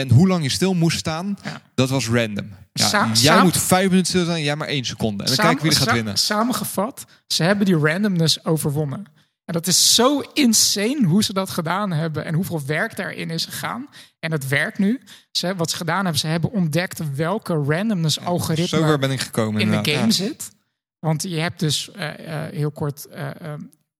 En 0.00 0.10
hoe 0.10 0.28
lang 0.28 0.42
je 0.42 0.48
stil 0.48 0.74
moest 0.74 0.98
staan, 0.98 1.38
Ja. 1.44 1.60
dat 1.74 1.88
was 1.90 2.08
random. 2.08 2.48
Ja, 2.72 2.86
Sa- 2.88 3.10
jij 3.12 3.42
moet 3.42 3.56
vijf 3.58 3.88
minuten 3.88 4.06
stil 4.06 4.24
zijn, 4.24 4.42
jij 4.42 4.56
maar 4.56 4.68
één 4.68 4.84
seconde. 4.84 5.24
En 5.24 5.28
dan 5.34 5.44
kijken 5.44 5.62
wie 5.62 5.70
er 5.72 5.76
gaat 5.76 5.92
winnen. 5.92 6.16
Samengevat, 6.18 7.04
ze 7.26 7.42
hebben 7.42 7.66
die 7.66 7.76
randomness 7.76 8.44
overwonnen. 8.44 9.04
En 9.44 9.52
dat 9.52 9.66
is 9.66 9.94
zo 9.94 10.20
insane 10.34 11.04
hoe 11.06 11.24
ze 11.24 11.32
dat 11.32 11.50
gedaan 11.50 11.92
hebben 11.92 12.24
en 12.24 12.34
hoeveel 12.34 12.62
werk 12.66 12.96
daarin 12.96 13.30
is 13.30 13.44
gegaan. 13.44 13.86
En 14.20 14.32
het 14.32 14.48
werkt 14.48 14.78
nu. 14.78 15.00
Ze, 15.30 15.54
wat 15.56 15.70
ze 15.70 15.76
gedaan 15.76 16.02
hebben, 16.02 16.18
ze 16.20 16.26
hebben 16.26 16.52
ontdekt 16.52 17.14
welke 17.14 17.54
randomness 17.54 18.20
algoritme 18.20 18.66
Zover 18.78 18.98
ben 18.98 19.10
ik 19.10 19.20
gekomen. 19.20 19.60
in 19.60 19.70
de 19.82 19.92
game 19.92 20.12
zit. 20.12 20.50
Want 20.98 21.22
je 21.22 21.36
hebt 21.40 21.60
dus 21.60 21.90
eh, 21.92 22.44
eh, 22.44 22.52
heel 22.52 22.70
kort, 22.70 23.06
eh, 23.06 23.26
eh, 23.28 23.34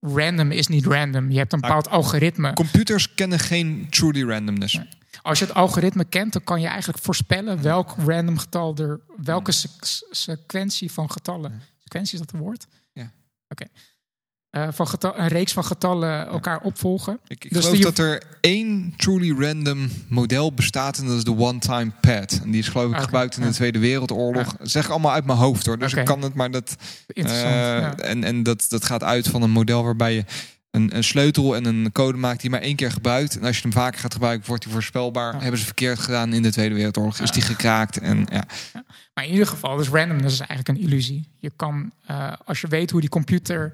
random 0.01 0.51
is 0.53 0.67
niet 0.67 0.87
random. 0.87 1.31
Je 1.31 1.39
hebt 1.39 1.53
een 1.53 1.61
bepaald 1.61 1.89
algoritme. 1.89 2.53
Computers 2.53 3.15
kennen 3.15 3.39
geen 3.39 3.87
truly 3.91 4.23
randomness. 4.29 4.81
Als 5.27 5.39
je 5.39 5.45
het 5.45 5.55
algoritme 5.55 6.05
kent, 6.05 6.33
dan 6.33 6.45
kan 6.45 6.61
je 6.61 6.67
eigenlijk 6.67 6.99
voorspellen 7.03 7.63
welk 7.63 7.95
random 8.07 8.39
getal 8.39 8.77
er, 8.77 9.01
welke 9.17 9.53
se- 9.53 9.69
sequentie 10.11 10.93
van 10.93 11.11
getallen. 11.11 11.63
Sequentie 11.79 12.13
is 12.15 12.19
dat 12.21 12.33
een 12.33 12.41
woord? 12.41 12.67
Ja. 12.93 13.13
Oké. 13.49 13.65
Eh, 14.51 14.69
van 14.73 14.89
getal, 14.89 15.19
een 15.19 15.29
reeks 15.29 15.53
van 15.53 15.65
getallen 15.65 16.27
elkaar 16.27 16.61
opvolgen. 16.61 17.19
Ik, 17.27 17.45
ik 17.45 17.53
Dus 17.53 17.65
geloof 17.65 17.81
dat 17.81 17.99
er 17.99 18.23
één 18.41 18.95
truly 18.97 19.45
random 19.45 19.89
model 20.09 20.53
bestaat 20.53 20.99
en 20.99 21.07
dat 21.07 21.17
is 21.17 21.25
de 21.25 21.37
one-time 21.37 21.93
pad. 22.01 22.41
En 22.43 22.51
die 22.51 22.61
is 22.61 22.69
geloof 22.69 22.93
ik 22.93 23.01
gebruikt 23.01 23.37
in 23.37 23.43
de 23.43 23.51
Tweede 23.51 23.79
Wereldoorlog. 23.79 24.55
Zeg 24.63 24.91
allemaal 24.91 25.13
uit 25.13 25.25
mijn 25.27 25.39
hoofd 25.39 25.67
hoor. 25.67 25.79
Dus 25.79 25.95
ik 25.95 26.05
kan 26.05 26.23
het, 26.23 26.35
maar 26.35 26.51
dat. 26.51 26.77
Interessant. 27.07 27.55
eh, 27.55 27.61
ja. 27.61 27.97
En, 27.97 28.25
en 28.25 28.43
dat, 28.43 28.67
dat 28.69 28.85
gaat 28.85 29.03
uit 29.03 29.29
van 29.29 29.43
een 29.43 29.51
model 29.51 29.85
waarbij 29.85 30.15
je 30.15 30.25
een, 30.71 30.97
een 30.97 31.05
sleutel 31.05 31.57
en 31.57 31.65
een 31.65 31.93
code 31.93 32.19
maakt 32.19 32.41
die 32.41 32.51
maar 32.51 32.61
één 32.61 32.77
keer 32.77 32.93
gebruikt. 32.93 33.39
En 33.39 33.45
als 33.45 33.57
je 33.57 33.63
hem 33.63 33.73
vaker 33.73 34.01
gaat 34.01 34.13
gebruiken, 34.13 34.47
wordt 34.49 34.63
die 34.63 34.73
voorspelbaar. 34.73 35.35
Ja. 35.35 35.41
Hebben 35.41 35.59
ze 35.61 35.67
verkeerd 35.67 35.99
gedaan 35.99 36.33
in 36.33 36.43
de 36.43 36.53
Tweede 36.53 36.75
Wereldoorlog? 36.75 37.19
Is 37.19 37.31
die 37.31 37.43
gekraakt? 37.43 37.99
En 37.99 38.27
ja. 38.33 38.45
Maar 39.15 39.25
in 39.25 39.31
ieder 39.31 39.47
geval, 39.47 39.77
dus 39.77 39.89
randomness 39.89 40.35
is 40.41 40.47
eigenlijk 40.47 40.69
een 40.69 40.85
illusie. 40.85 41.29
Je 41.39 41.53
kan, 41.57 41.93
eh, 42.07 42.33
als 42.45 42.61
je 42.61 42.69
weet 42.69 42.91
hoe 42.91 43.01
die 43.01 43.11
computer 43.11 43.73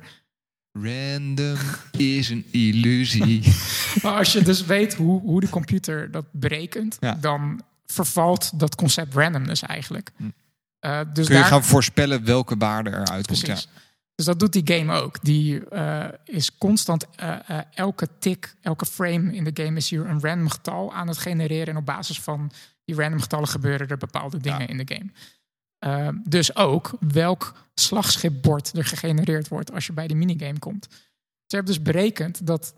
Random 0.73 1.57
is 1.91 2.31
een 2.31 2.45
illusie. 2.51 3.43
Maar 4.03 4.17
als 4.17 4.33
je 4.33 4.43
dus 4.43 4.65
weet 4.65 4.95
hoe, 4.95 5.21
hoe 5.21 5.41
de 5.41 5.49
computer 5.49 6.11
dat 6.11 6.25
berekent, 6.31 6.99
dan 7.21 7.63
vervalt 7.87 8.59
dat 8.59 8.75
concept 8.75 9.15
randomness 9.15 9.63
eigenlijk. 9.63 10.11
Hm. 10.17 10.25
Eh, 10.79 11.01
dus 11.13 11.27
Kun 11.27 11.35
je 11.35 11.41
daar, 11.41 11.51
gaan 11.51 11.65
voorspellen 11.65 12.25
welke 12.25 12.57
waarde 12.57 12.91
eruit 12.91 13.27
komt. 13.27 13.47
Ja. 13.47 13.57
Dus 14.15 14.25
dat 14.27 14.41
doet 14.41 14.53
die 14.53 14.77
game 14.77 14.93
ook. 15.01 15.25
Die 15.25 15.69
eh, 15.69 16.09
is 16.25 16.59
constant, 16.59 17.07
eh, 17.17 17.49
eh, 17.49 17.59
elke 17.75 18.09
tik, 18.19 18.55
elke 18.61 18.87
frame 18.87 19.35
in 19.35 19.45
de 19.45 19.63
game 19.65 19.77
is 19.77 19.91
hier 19.91 20.07
een 20.07 20.21
random 20.21 20.49
getal 20.49 20.93
aan 20.93 21.09
het 21.09 21.19
genereren. 21.19 21.67
En 21.67 21.77
op 21.77 21.87
basis 21.87 22.21
van 22.21 22.53
die 22.85 22.97
random 22.97 23.21
getallen 23.21 23.49
gebeuren 23.49 23.89
er 23.89 23.97
bepaalde 23.97 24.39
dingen 24.39 24.61
Ja. 24.61 24.67
in 24.67 24.85
de 24.85 24.95
game. 24.95 25.11
Dus 26.29 26.57
ook 26.57 26.91
welk 27.01 27.55
slagschipbord 27.75 28.77
er 28.77 28.85
gegenereerd 28.85 29.49
wordt 29.49 29.73
als 29.73 29.87
je 29.87 29.93
bij 29.93 30.07
die 30.07 30.17
minigame 30.17 30.59
komt. 30.59 30.89
Ze 31.47 31.57
hebben 31.57 31.75
dus 31.75 31.83
berekend 31.83 32.47
dat. 32.47 32.75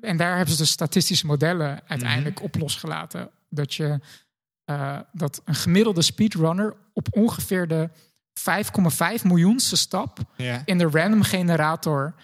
en 0.00 0.16
daar 0.16 0.36
hebben 0.36 0.54
ze 0.54 0.60
dus 0.60 0.70
statistische 0.70 1.26
modellen 1.26 1.82
uiteindelijk 1.86 2.42
op 2.42 2.56
losgelaten. 2.58 3.30
Dat 3.48 3.74
je 3.74 4.00
dat 5.12 5.42
een 5.44 5.54
gemiddelde 5.54 6.02
speedrunner 6.02 6.76
op 6.92 7.08
ongeveer 7.10 7.68
de 7.68 7.90
5,5 8.38 9.24
miljoenste 9.24 9.76
stap 9.76 10.18
in 10.64 10.78
de 10.78 10.88
random 10.90 11.22
generator 11.22 12.14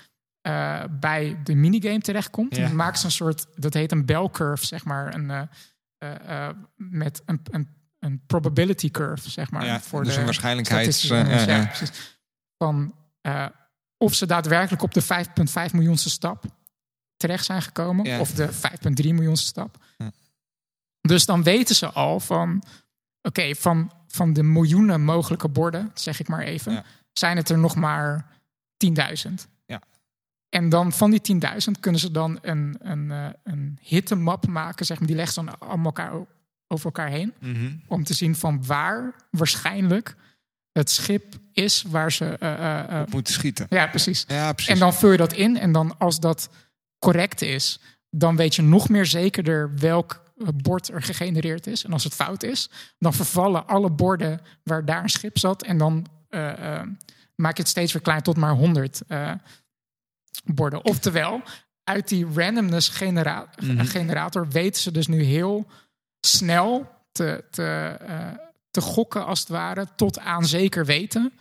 eh, 0.41 0.83
bij 0.91 1.37
de 1.45 1.55
minigame 1.55 2.01
terechtkomt. 2.01 2.57
En 2.57 2.63
dan 2.63 2.77
maken 2.77 2.99
ze 2.99 3.05
een 3.05 3.13
soort, 3.13 3.47
dat 3.57 3.75
heet 3.75 3.93
een 3.93 4.05
bell 4.05 4.29
curve, 4.33 4.67
zeg 4.67 4.85
maar, 4.85 5.15
een, 5.15 5.31
eh, 5.31 6.49
eh, 6.49 6.55
met 6.77 7.23
een, 7.27 7.41
een, 7.51 7.69
een 7.99 8.23
probability 8.27 8.91
curve, 8.91 9.31
zeg 9.31 9.51
maar. 9.51 9.65
Ja, 9.65 9.81
voor 9.81 10.05
dus 10.05 10.13
de 10.13 10.19
een 10.19 10.25
waarschijnlijkheids... 10.25 11.03
ja. 11.03 11.71
Van 12.59 12.95
of 13.97 14.15
ze 14.15 14.27
daadwerkelijk 14.27 14.83
op 14.83 14.95
de 14.95 15.03
5,5 15.03 15.73
miljoenste 15.73 16.11
stap 16.11 16.45
terecht 17.17 17.45
zijn 17.45 17.63
gekomen, 17.63 18.21
of 18.21 18.31
de 18.31 18.53
5,3 18.53 19.09
miljoenste 19.09 19.47
stap. 19.47 19.85
Dus 21.01 21.27
dan 21.27 21.43
weten 21.43 21.75
ze 21.75 21.87
al 21.91 22.21
van, 22.21 22.63
oké, 23.23 23.55
van, 23.55 23.93
van 24.15 24.33
de 24.33 24.43
miljoenen 24.43 25.03
mogelijke 25.05 25.49
borden, 25.49 25.91
zeg 25.95 26.21
ik 26.21 26.29
maar 26.29 26.41
even, 26.43 26.73
Ja. 26.73 26.85
zijn 27.13 27.37
het 27.37 27.49
er 27.49 27.59
nog 27.59 27.75
maar 27.75 28.27
10.000. 28.77 29.47
Ja. 29.67 29.81
En 30.49 30.69
dan 30.69 30.93
van 30.93 31.11
die 31.11 31.21
10.000 31.21 31.81
kunnen 31.81 32.01
ze 32.01 32.11
dan 32.11 32.39
een, 32.43 32.77
een, 32.79 33.11
eh, 33.11 33.27
een 33.43 33.79
hitmap 33.81 34.47
maken, 34.47 34.87
zeg 34.87 34.99
maar, 34.99 35.07
die 35.09 35.17
legt 35.17 35.35
dan 35.35 35.59
allemaal 35.59 35.85
elkaar, 35.85 36.13
over 36.69 36.85
elkaar 36.87 37.09
heen 37.09 37.33
Mhm. 37.41 37.73
om 37.87 38.05
te 38.05 38.15
zien 38.15 38.35
van 38.37 38.67
waar 38.67 39.15
waarschijnlijk 39.31 40.17
het 40.73 40.91
schip 40.91 41.35
is 41.53 41.83
waar 41.83 42.13
ze. 42.13 42.25
eh, 42.39 42.79
eh, 42.81 43.01
Op 43.01 43.13
moeten 43.13 43.33
schieten. 43.35 43.67
ja, 43.69 43.87
precies. 43.87 44.25
Ja, 44.29 44.53
precies. 44.53 44.73
En 44.73 44.79
dan 44.79 44.95
vul 44.95 45.11
je 45.11 45.17
dat 45.17 45.33
in 45.33 45.59
en 45.59 45.73
dan 45.73 45.99
als 45.99 46.21
dat 46.21 46.49
correct 46.99 47.43
is, 47.43 47.81
dan 48.11 48.37
weet 48.37 48.55
je 48.55 48.63
nog 48.63 48.89
meer 48.89 49.07
zekerder 49.07 49.79
welk 49.79 50.23
bord 50.63 50.89
er 50.89 51.03
gegenereerd 51.03 51.67
is. 51.67 51.85
En 51.85 51.93
als 51.93 52.05
het 52.05 52.15
fout 52.15 52.43
is, 52.43 52.71
dan 52.99 53.15
vervallen 53.15 53.67
alle 53.67 53.91
borden 53.91 54.41
waar 54.63 54.85
daar 54.85 55.03
een 55.03 55.09
schip 55.09 55.39
zat 55.39 55.63
en 55.63 55.79
dan 55.79 56.07
eh, 56.29 56.77
eh, 56.81 56.89
maak 57.35 57.57
je 57.57 57.63
het 57.63 57.71
steeds 57.71 57.93
weer 57.93 58.03
klein 58.03 58.23
tot 58.23 58.37
maar 58.37 58.55
100 58.55 59.03
eh, 59.09 59.33
borden. 60.45 60.85
Oftewel, 60.85 61.43
uit 61.85 62.09
die 62.09 62.27
randomness 62.35 62.89
genera- 62.89 63.49
Mhm. 63.63 63.85
generator 63.85 64.49
weten 64.49 64.81
ze 64.83 64.91
dus 64.91 65.07
nu 65.07 65.23
heel 65.23 65.67
snel 66.21 66.91
te, 67.13 67.45
te, 67.51 67.97
eh, 68.01 68.31
te 68.71 68.81
gokken, 68.81 69.27
als 69.27 69.41
het 69.41 69.49
ware, 69.49 69.89
tot 69.97 70.19
aan 70.19 70.47
zeker 70.47 70.85
weten 70.85 71.33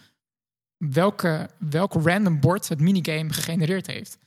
welke, 0.77 1.49
welk 1.57 1.93
random 1.93 2.39
bord 2.39 2.69
het 2.69 2.79
minigame 2.79 3.33
gegenereerd 3.33 3.87
heeft. 3.87 4.17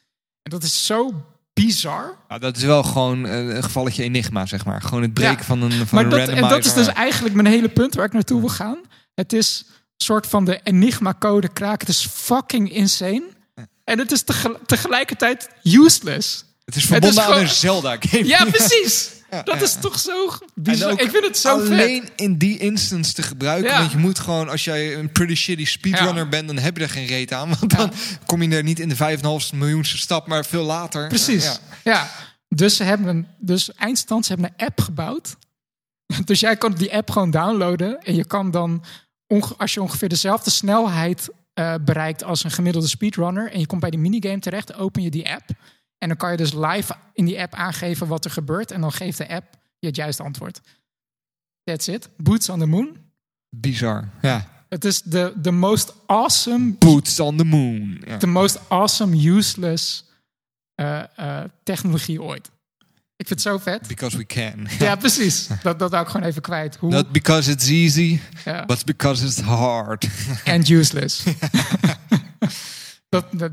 En 0.43 0.51
dat 0.51 0.63
is 0.63 0.87
zo 0.87 1.27
bizar. 1.65 2.17
Ja, 2.29 2.39
dat 2.39 2.57
is 2.57 2.63
wel 2.63 2.83
gewoon 2.83 3.27
eh, 3.27 3.49
een 3.49 3.63
gevalletje 3.63 4.03
enigma, 4.03 4.47
zeg 4.47 4.65
maar. 4.65 4.83
Gewoon 4.83 5.03
het 5.03 5.15
breken 5.15 5.37
Ja, 5.39 5.43
van 5.45 5.63
een, 5.63 5.73
van 5.73 5.87
Maar 5.91 6.05
een 6.05 6.11
dat, 6.11 6.29
en 6.29 6.49
dat 6.49 6.65
is 6.65 6.75
dus 6.75 6.87
eigenlijk 6.87 7.35
mijn 7.35 7.47
hele 7.47 7.69
punt 7.69 7.95
waar 7.95 8.05
ik 8.07 8.13
naartoe 8.13 8.41
wil 8.41 8.49
gaan. 8.49 8.79
Het 9.15 9.33
is 9.33 9.65
een 9.69 9.75
soort 10.07 10.27
van 10.27 10.45
de 10.45 10.61
enigma-code 10.63 11.49
kraak. 11.49 11.81
Het 11.81 11.89
is 11.89 12.07
fucking 12.13 12.73
insane. 12.73 13.23
En 13.85 13.99
het 13.99 14.13
is 14.13 14.23
tegel- 14.23 14.59
tegelijkertijd 14.67 15.49
useless. 15.63 16.45
Het 16.65 16.77
is 16.77 16.85
verbonden 16.85 17.21
het 17.23 17.29
is 17.29 17.35
aan 17.35 17.41
een 17.41 17.49
Zelda-game. 17.49 18.27
Ja, 18.27 18.45
precies. 18.57 19.11
Dat 19.45 19.63
is 19.63 19.75
toch 19.81 19.99
zo 19.99 20.31
bizar. 20.55 20.91
Ik 21.01 21.11
vind 21.11 21.25
het 21.25 21.39
zo 21.39 21.59
vet. 21.59 21.71
alleen 21.71 22.09
in 22.17 22.39
die 22.39 22.59
instance 22.59 23.13
te 23.13 23.23
gebruiken. 23.23 23.71
Ja. 23.71 23.79
Want 23.79 23.91
je 23.93 23.99
moet 23.99 24.19
gewoon, 24.19 24.49
als 24.49 24.65
jij 24.65 24.97
een 24.97 25.13
pretty 25.13 25.35
shitty 25.35 25.65
speedrunner 25.65 26.23
Ja. 26.23 26.29
bent, 26.29 26.47
dan 26.47 26.59
heb 26.59 26.77
je 26.77 26.83
er 26.83 26.91
geen 26.91 27.07
reet 27.07 27.33
aan. 27.33 27.49
Want 27.61 27.77
dan 27.77 27.93
kom 28.27 28.43
je 28.43 28.57
er 28.57 28.63
niet 28.63 28.79
in 28.81 28.89
de 28.89 28.97
5,5 28.97 29.55
miljoenste 29.55 29.99
stap, 29.99 30.27
maar 30.27 30.45
veel 30.45 30.65
later. 30.65 31.09
Precies. 31.09 31.45
Ja. 31.45 31.57
Ja. 31.85 32.11
Dus 32.49 32.77
ze 32.77 32.85
hebben 32.85 33.09
een, 33.09 33.27
dus 33.39 33.75
eindstand, 33.75 34.27
ze 34.27 34.33
hebben 34.33 34.53
een 34.57 34.67
app 34.67 34.81
gebouwd. 34.81 35.37
Dus 36.25 36.41
jij 36.41 36.57
kan 36.57 36.73
die 36.75 36.95
app 36.95 37.11
gewoon 37.11 37.31
downloaden. 37.31 38.01
En 38.03 38.15
je 38.15 38.25
kan 38.25 38.51
dan, 38.51 38.85
als 39.57 39.75
je 39.75 39.83
ongeveer 39.83 40.09
dezelfde 40.09 40.51
snelheid 40.51 41.29
eh, 41.55 41.75
bereikt 41.81 42.25
als 42.25 42.45
een 42.45 42.51
gemiddelde 42.51 42.89
speedrunner. 42.89 43.53
En 43.53 43.61
je 43.61 43.67
komt 43.67 43.81
bij 43.81 43.91
die 43.91 43.99
minigame 43.99 44.39
terecht, 44.39 44.75
open 44.75 45.03
je 45.03 45.11
die 45.11 45.31
app. 45.33 45.45
En 45.99 46.09
dan 46.09 46.17
kan 46.17 46.31
je 46.31 46.37
dus 46.37 46.53
live 46.53 46.95
in 47.13 47.25
die 47.25 47.41
app 47.41 47.55
aangeven 47.55 48.07
wat 48.07 48.25
er 48.25 48.31
gebeurt. 48.31 48.71
En 48.71 48.81
dan 48.81 48.93
geeft 48.93 49.19
de 49.19 49.29
app 49.29 49.59
je 49.79 49.87
het 49.87 49.97
juiste 49.97 50.23
antwoord. 50.23 50.61
That's 51.65 51.87
it. 51.87 52.09
Boots 52.17 52.49
on 52.49 52.59
the 52.59 52.67
moon. 52.67 52.97
Bizar. 53.51 54.09
Ja. 54.23 54.55
Het 54.69 54.85
is 54.85 55.03
de, 55.03 55.33
de 55.37 55.51
most 55.51 55.95
awesome 56.07 56.73
Boots 56.79 57.21
on 57.21 57.37
the 57.37 57.45
moon. 57.45 58.03
Ja. 58.07 58.17
de 58.17 58.27
most 58.27 58.59
awesome, 58.69 59.17
useless 59.17 60.05
eh, 60.75 61.03
eh, 61.17 61.45
technologie 61.63 62.23
ooit. 62.23 62.51
Ik 63.17 63.27
vind 63.27 63.43
het 63.43 63.53
zo 63.53 63.59
vet. 63.59 63.89
Because 63.89 64.17
we 64.17 64.27
can. 64.27 64.67
Ja, 64.79 64.97
precies. 65.07 65.49
Dat, 65.63 65.79
dat 65.79 65.93
ik 65.93 66.07
gewoon 66.07 66.27
even 66.27 66.43
kwijt. 66.43 66.77
Hoe 66.77 66.91
Not 66.91 67.13
because 67.13 67.51
it's 67.51 67.69
easy, 67.69 68.21
but 68.67 68.85
because 68.85 69.25
it's 69.25 69.41
hard. 69.41 70.09
and 70.45 70.69
useless. 70.69 71.25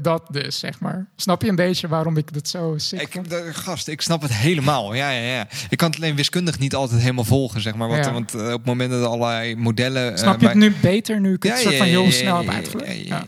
Dat 0.01 0.27
dus, 0.31 0.59
zeg 0.59 0.79
maar. 0.79 1.09
Snap 1.15 1.41
je 1.41 1.49
een 1.49 1.55
beetje 1.55 1.87
waarom 1.87 2.17
ik 2.17 2.33
dat 2.33 2.47
zo 2.47 2.73
sick 2.77 3.01
Ik, 3.15 3.29
de, 3.29 3.49
gast, 3.53 3.87
ik 3.87 4.01
snap 4.01 4.21
het 4.21 4.33
helemaal. 4.33 4.93
Ja, 4.93 5.09
ja, 5.09 5.21
ja. 5.35 5.47
Ik 5.69 5.77
kan 5.77 5.87
het 5.89 5.97
alleen 5.99 6.15
wiskundig 6.15 6.59
niet 6.59 6.75
altijd 6.75 7.01
helemaal 7.01 7.23
volgen, 7.23 7.61
zeg 7.61 7.75
maar. 7.75 7.87
Want, 7.87 8.05
Ja. 8.05 8.11
want 8.13 8.33
eh, 8.33 8.41
op 8.45 8.51
het 8.51 8.65
moment 8.65 8.91
dat 8.91 9.05
allerlei 9.05 9.55
modellen... 9.55 10.11
eh, 10.11 10.17
Snap 10.17 10.39
je 10.41 10.47
het 10.47 10.57
bij- 10.59 10.67
nu 10.69 10.75
beter 10.81 11.19
nu 11.19 11.33
ik 11.33 11.43
het 11.43 11.57
soort 11.57 11.75
van 11.77 11.85
heel 11.85 12.11
snel 12.11 12.37
heb 12.37 12.45
ja, 12.45 12.53
uitgelegd? 12.53 13.05
ja. 13.07 13.25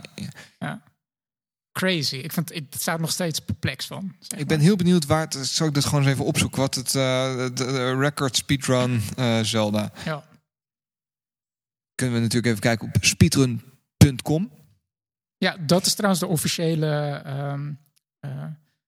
Crazy. 1.72 2.16
Ik 2.16 2.32
vind, 2.32 2.56
ik 2.56 2.66
sta 2.78 2.94
er 2.94 3.00
nog 3.00 3.12
steeds 3.12 3.40
perplex 3.40 3.86
van. 3.86 4.16
zeg 4.20 4.40
Ik 4.40 4.48
ben 4.48 4.58
maar. 4.58 4.66
heel 4.66 4.76
benieuwd 4.76 5.06
waar 5.06 5.22
het... 5.22 5.38
Zal 5.48 5.68
ik 5.68 5.74
dat 5.74 5.86
gewoon 5.86 6.04
eens 6.04 6.12
even 6.14 6.26
opzoeken? 6.26 6.60
Wat 6.62 6.76
het 6.76 6.96
eh, 6.96 7.36
de, 7.36 7.52
de 7.54 7.96
record 7.98 8.36
speedrun 8.36 9.02
eh, 9.18 9.40
Zelda... 9.40 9.92
Ja. 10.06 10.24
Kunnen 11.96 12.16
we 12.16 12.22
natuurlijk 12.22 12.46
even 12.52 12.62
kijken 12.62 12.88
op 12.88 12.96
speedrun.com. 13.06 14.52
ja, 15.38 15.58
dat 15.60 15.86
is 15.86 15.94
trouwens 15.94 16.22
de 16.22 16.28
officiële 16.28 17.22
ehm, 17.26 17.72
eh, 18.20 18.44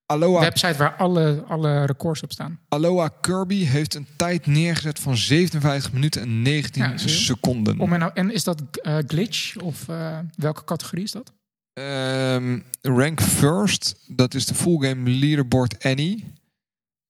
Aloha, 0.06 0.40
website 0.40 0.78
waar 0.78 0.96
alle, 0.96 1.44
alle 1.48 1.86
records 1.86 2.24
op 2.24 2.32
staan. 2.32 2.60
Aloha 2.68 3.08
Kirby 3.22 3.64
heeft 3.64 3.94
een 3.96 4.08
tijd 4.16 4.46
neergezet 4.46 5.00
van 5.00 5.18
57 5.18 5.92
minuten 5.94 6.22
en 6.22 6.42
19 6.42 6.82
Ja, 6.84 6.98
zie 6.98 7.10
je. 7.10 7.16
seconden. 7.16 7.80
Om 7.80 7.94
en, 7.94 8.00
nou- 8.00 8.12
en 8.14 8.32
is 8.34 8.44
dat 8.44 8.62
eh, 8.82 8.98
glitch 9.08 9.56
of 9.58 9.88
eh, 9.90 10.20
welke 10.36 10.64
categorie 10.64 11.04
is 11.04 11.12
dat? 11.12 11.34
Ehm, 11.74 12.60
rank 12.82 13.22
first, 13.22 13.96
dat 14.08 14.34
is 14.34 14.46
de 14.46 14.54
full 14.56 14.88
game 14.88 15.10
leaderboard 15.10 15.84
Annie. 15.84 16.34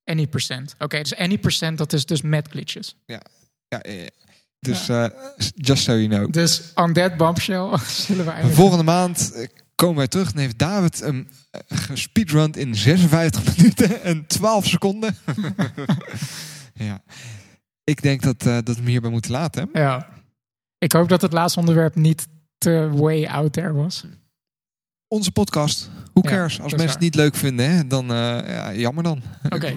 Any 0.04 0.28
percent. 0.28 0.76
Oké, 0.80 0.98
dus 1.02 1.16
any 1.16 1.38
percent, 1.38 1.78
dat 1.78 1.94
is 1.94 2.06
dus 2.06 2.22
met 2.22 2.48
glitches. 2.48 2.96
Ja, 3.06 3.22
ja, 3.68 3.80
ja. 3.84 4.06
Dus 4.60 4.90
eh, 4.90 5.06
just 5.56 5.84
so 5.84 5.94
you 5.94 6.08
know. 6.08 6.32
Dus 6.32 6.72
on 6.76 6.94
that 6.94 7.18
bombshell 7.18 7.78
zullen 8.06 8.26
we 8.26 8.32
eigenlijk... 8.32 8.60
Volgende 8.60 8.84
maand 8.84 9.32
eh, 9.34 9.48
komen 9.76 9.96
wij 9.96 10.08
terug 10.08 10.32
en 10.32 10.40
heeft 10.40 10.58
David 10.60 11.00
hem 11.00 11.28
eh, 11.52 11.62
gespeedrun 11.68 12.52
in 12.54 12.76
56 12.76 13.44
minuten 13.58 14.04
en 14.04 14.28
12 14.28 14.66
seconden. 14.66 15.18
ja. 16.74 17.04
Ik 17.84 18.02
denk 18.02 18.22
dat, 18.22 18.40
dat 18.40 18.66
we 18.66 18.74
hem 18.74 18.86
hierbij 18.86 19.10
moeten 19.10 19.32
laten. 19.32 19.70
hè? 19.72 19.80
Ja. 19.82 20.08
Ik 20.78 20.92
hoop 20.92 21.10
dat 21.10 21.22
het 21.22 21.34
laatste 21.34 21.60
onderwerp 21.60 21.96
niet 21.96 22.28
te 22.58 22.90
way 22.94 23.26
out 23.26 23.54
there 23.54 23.74
was. 23.74 24.04
Onze 25.08 25.32
podcast. 25.32 25.90
Hoe 26.14 26.24
cares? 26.24 26.62
Als 26.62 26.72
mensen 26.72 26.92
het 26.92 27.00
niet 27.00 27.16
leuk 27.16 27.36
vinden, 27.36 27.70
hè, 27.72 27.88
dan 27.88 28.06
ja, 28.06 28.74
jammer 28.74 29.04
dan. 29.04 29.22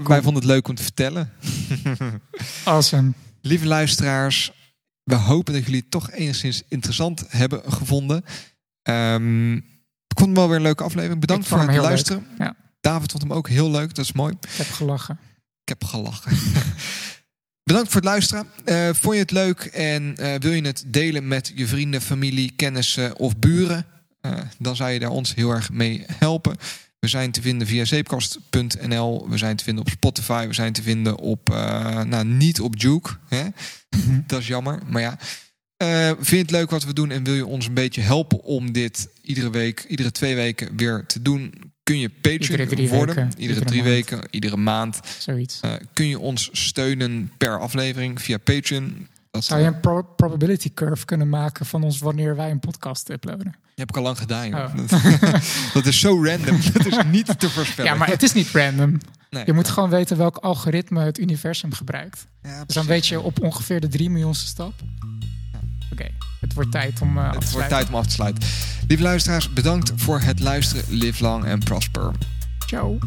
Wij 0.05 0.23
vonden 0.23 0.43
het 0.43 0.45
leuk 0.45 0.69
om 0.69 0.75
te 0.75 0.83
vertellen. 0.83 1.33
Awesome. 2.65 3.13
Lieve 3.41 3.67
luisteraars, 3.67 4.53
we 5.11 5.17
hopen 5.17 5.53
dat 5.53 5.65
jullie 5.65 5.81
het 5.81 5.91
toch 5.91 6.11
enigszins 6.11 6.63
interessant 6.69 7.25
hebben 7.29 7.73
gevonden. 7.73 8.25
Ehm, 8.83 9.55
ik 9.57 10.17
vond 10.17 10.27
hem 10.27 10.35
wel 10.35 10.47
weer 10.47 10.57
een 10.57 10.63
leuke 10.63 10.85
aflevering. 10.85 11.21
Bedankt 11.21 11.47
voor 11.47 11.59
het 11.59 11.77
luisteren. 11.77 12.27
Ja. 12.39 12.55
David 12.81 13.11
vond 13.11 13.23
hem 13.23 13.33
ook 13.33 13.49
heel 13.49 13.71
leuk, 13.71 13.95
dat 13.95 14.05
is 14.05 14.13
mooi. 14.13 14.33
Ik 14.41 14.57
heb 14.57 14.71
gelachen. 14.71 15.19
Ik 15.63 15.69
heb 15.69 15.85
gelachen. 15.85 16.33
Bedankt 17.71 17.91
voor 17.91 18.01
het 18.01 18.11
luisteren. 18.11 18.47
Eh, 18.65 18.89
vond 18.93 19.15
je 19.15 19.21
het 19.21 19.31
leuk 19.31 19.61
en 19.61 20.17
eh, 20.17 20.35
wil 20.39 20.53
je 20.53 20.67
het 20.67 20.85
delen 20.87 21.29
met 21.29 21.53
je 21.55 21.67
vrienden, 21.67 22.01
familie, 22.01 22.53
kennissen 22.57 23.17
of 23.17 23.37
buren? 23.37 23.87
Eh, 24.21 24.33
dan 24.59 24.77
zou 24.77 24.91
je 24.91 24.99
daar 24.99 25.11
ons 25.11 25.35
heel 25.35 25.51
erg 25.51 25.71
mee 25.71 26.05
helpen. 26.07 26.57
We 27.01 27.09
zijn 27.09 27.31
te 27.31 27.43
vinden 27.43 27.67
via 27.67 27.85
zeepkast.nl. 27.85 29.29
We 29.29 29.37
zijn 29.39 29.57
te 29.57 29.65
vinden 29.65 29.85
op 29.85 29.91
Spotify. 29.91 30.47
We 30.47 30.55
zijn 30.55 30.73
te 30.73 30.83
vinden 30.83 31.19
op, 31.19 31.51
eh, 31.51 32.03
nou 32.03 32.25
niet 32.25 32.61
op 32.61 32.75
Juke. 32.77 33.11
Hè? 33.29 33.45
Dat 34.27 34.41
is 34.41 34.47
jammer, 34.47 34.79
maar 34.87 35.03
ja. 35.03 35.19
Eh, 35.77 36.07
vind 36.07 36.29
je 36.29 36.37
het 36.37 36.51
leuk 36.51 36.71
wat 36.71 36.85
we 36.85 36.93
doen 36.93 37.11
en 37.11 37.25
wil 37.25 37.35
je 37.35 37.47
ons 37.47 37.67
een 37.67 37.75
beetje 37.75 38.01
helpen 38.01 38.43
om 38.43 38.73
dit 38.73 39.09
iedere 39.23 39.51
week, 39.51 39.85
iedere 39.89 40.11
twee 40.13 40.35
weken 40.35 40.77
weer 40.77 41.07
te 41.07 41.23
doen? 41.23 41.55
Kun 41.83 41.99
je 41.99 42.09
Patreon 42.09 42.89
worden? 42.89 43.15
weken, 43.15 43.29
iedere, 43.39 43.41
iedere 43.49 43.65
drie 43.65 43.83
maand. 43.83 43.93
weken, 43.95 44.21
iedere 44.31 44.57
maand. 44.57 45.01
Zoiets. 45.19 45.61
Eh, 45.61 45.73
kun 45.93 46.07
je 46.07 46.19
ons 46.19 46.49
steunen 46.53 47.33
per 47.39 47.59
aflevering 47.61 48.23
via 48.23 48.39
Patreon? 48.39 49.07
Dat 49.31 49.45
Zou 49.45 49.61
je 49.61 49.67
een 49.67 49.81
pro- 49.81 50.03
probability 50.17 50.71
curve 50.75 51.05
kunnen 51.05 51.29
maken 51.29 51.67
van 51.67 51.83
ons 51.83 51.99
wanneer 51.99 52.37
wij 52.37 52.51
een 52.51 52.61
podcast 52.61 53.11
uploaden? 53.11 53.55
Heb 53.81 53.89
ik 53.89 53.97
al 53.97 54.03
lang 54.03 54.19
gedaan. 54.19 54.55
Oh. 54.55 54.67
Dat, 55.75 55.87
is 55.87 56.01
zo 56.01 56.25
random. 56.25 56.61
Dat 56.73 56.87
is 56.87 56.97
niet 57.11 57.39
te 57.39 57.51
voorspellen. 57.51 57.91
Ja, 57.93 57.97
maar 57.99 58.09
het 58.09 58.23
is 58.23 58.33
niet 58.33 58.51
random. 58.51 58.99
Nee. 59.31 59.43
Je 59.47 59.53
moet 59.53 59.69
gewoon 59.69 59.91
weten 59.91 60.17
welk 60.17 60.37
algoritme 60.37 61.05
het 61.05 61.19
universum 61.19 61.73
gebruikt. 61.73 62.27
Ja, 62.43 62.65
Dus 62.65 62.75
dan 62.75 62.87
weet 62.87 63.07
je 63.07 63.21
op 63.21 63.43
ongeveer 63.43 63.81
de 63.81 63.89
3 63.89 64.11
miljoenste 64.11 64.47
stap. 64.47 64.73
Oké, 65.93 66.09
het 66.41 66.55
wordt 66.55 66.73
tijd 66.73 67.01
om 67.01 67.19
eh, 67.19 67.25
af 67.25 67.31
te 67.33 67.39
Het 67.39 67.51
wordt 67.51 67.51
sluiten. 67.51 67.77
tijd 67.77 67.89
om 67.89 67.95
af 67.95 68.07
te 68.07 68.13
sluiten. 68.13 68.49
Lieve 68.89 69.03
luisteraars, 69.03 69.53
bedankt 69.53 69.93
voor 69.97 70.21
het 70.21 70.41
luisteren. 70.41 70.85
Live 70.89 71.23
long 71.23 71.49
and 71.49 71.65
prosper. 71.65 72.13
Ciao. 72.67 72.99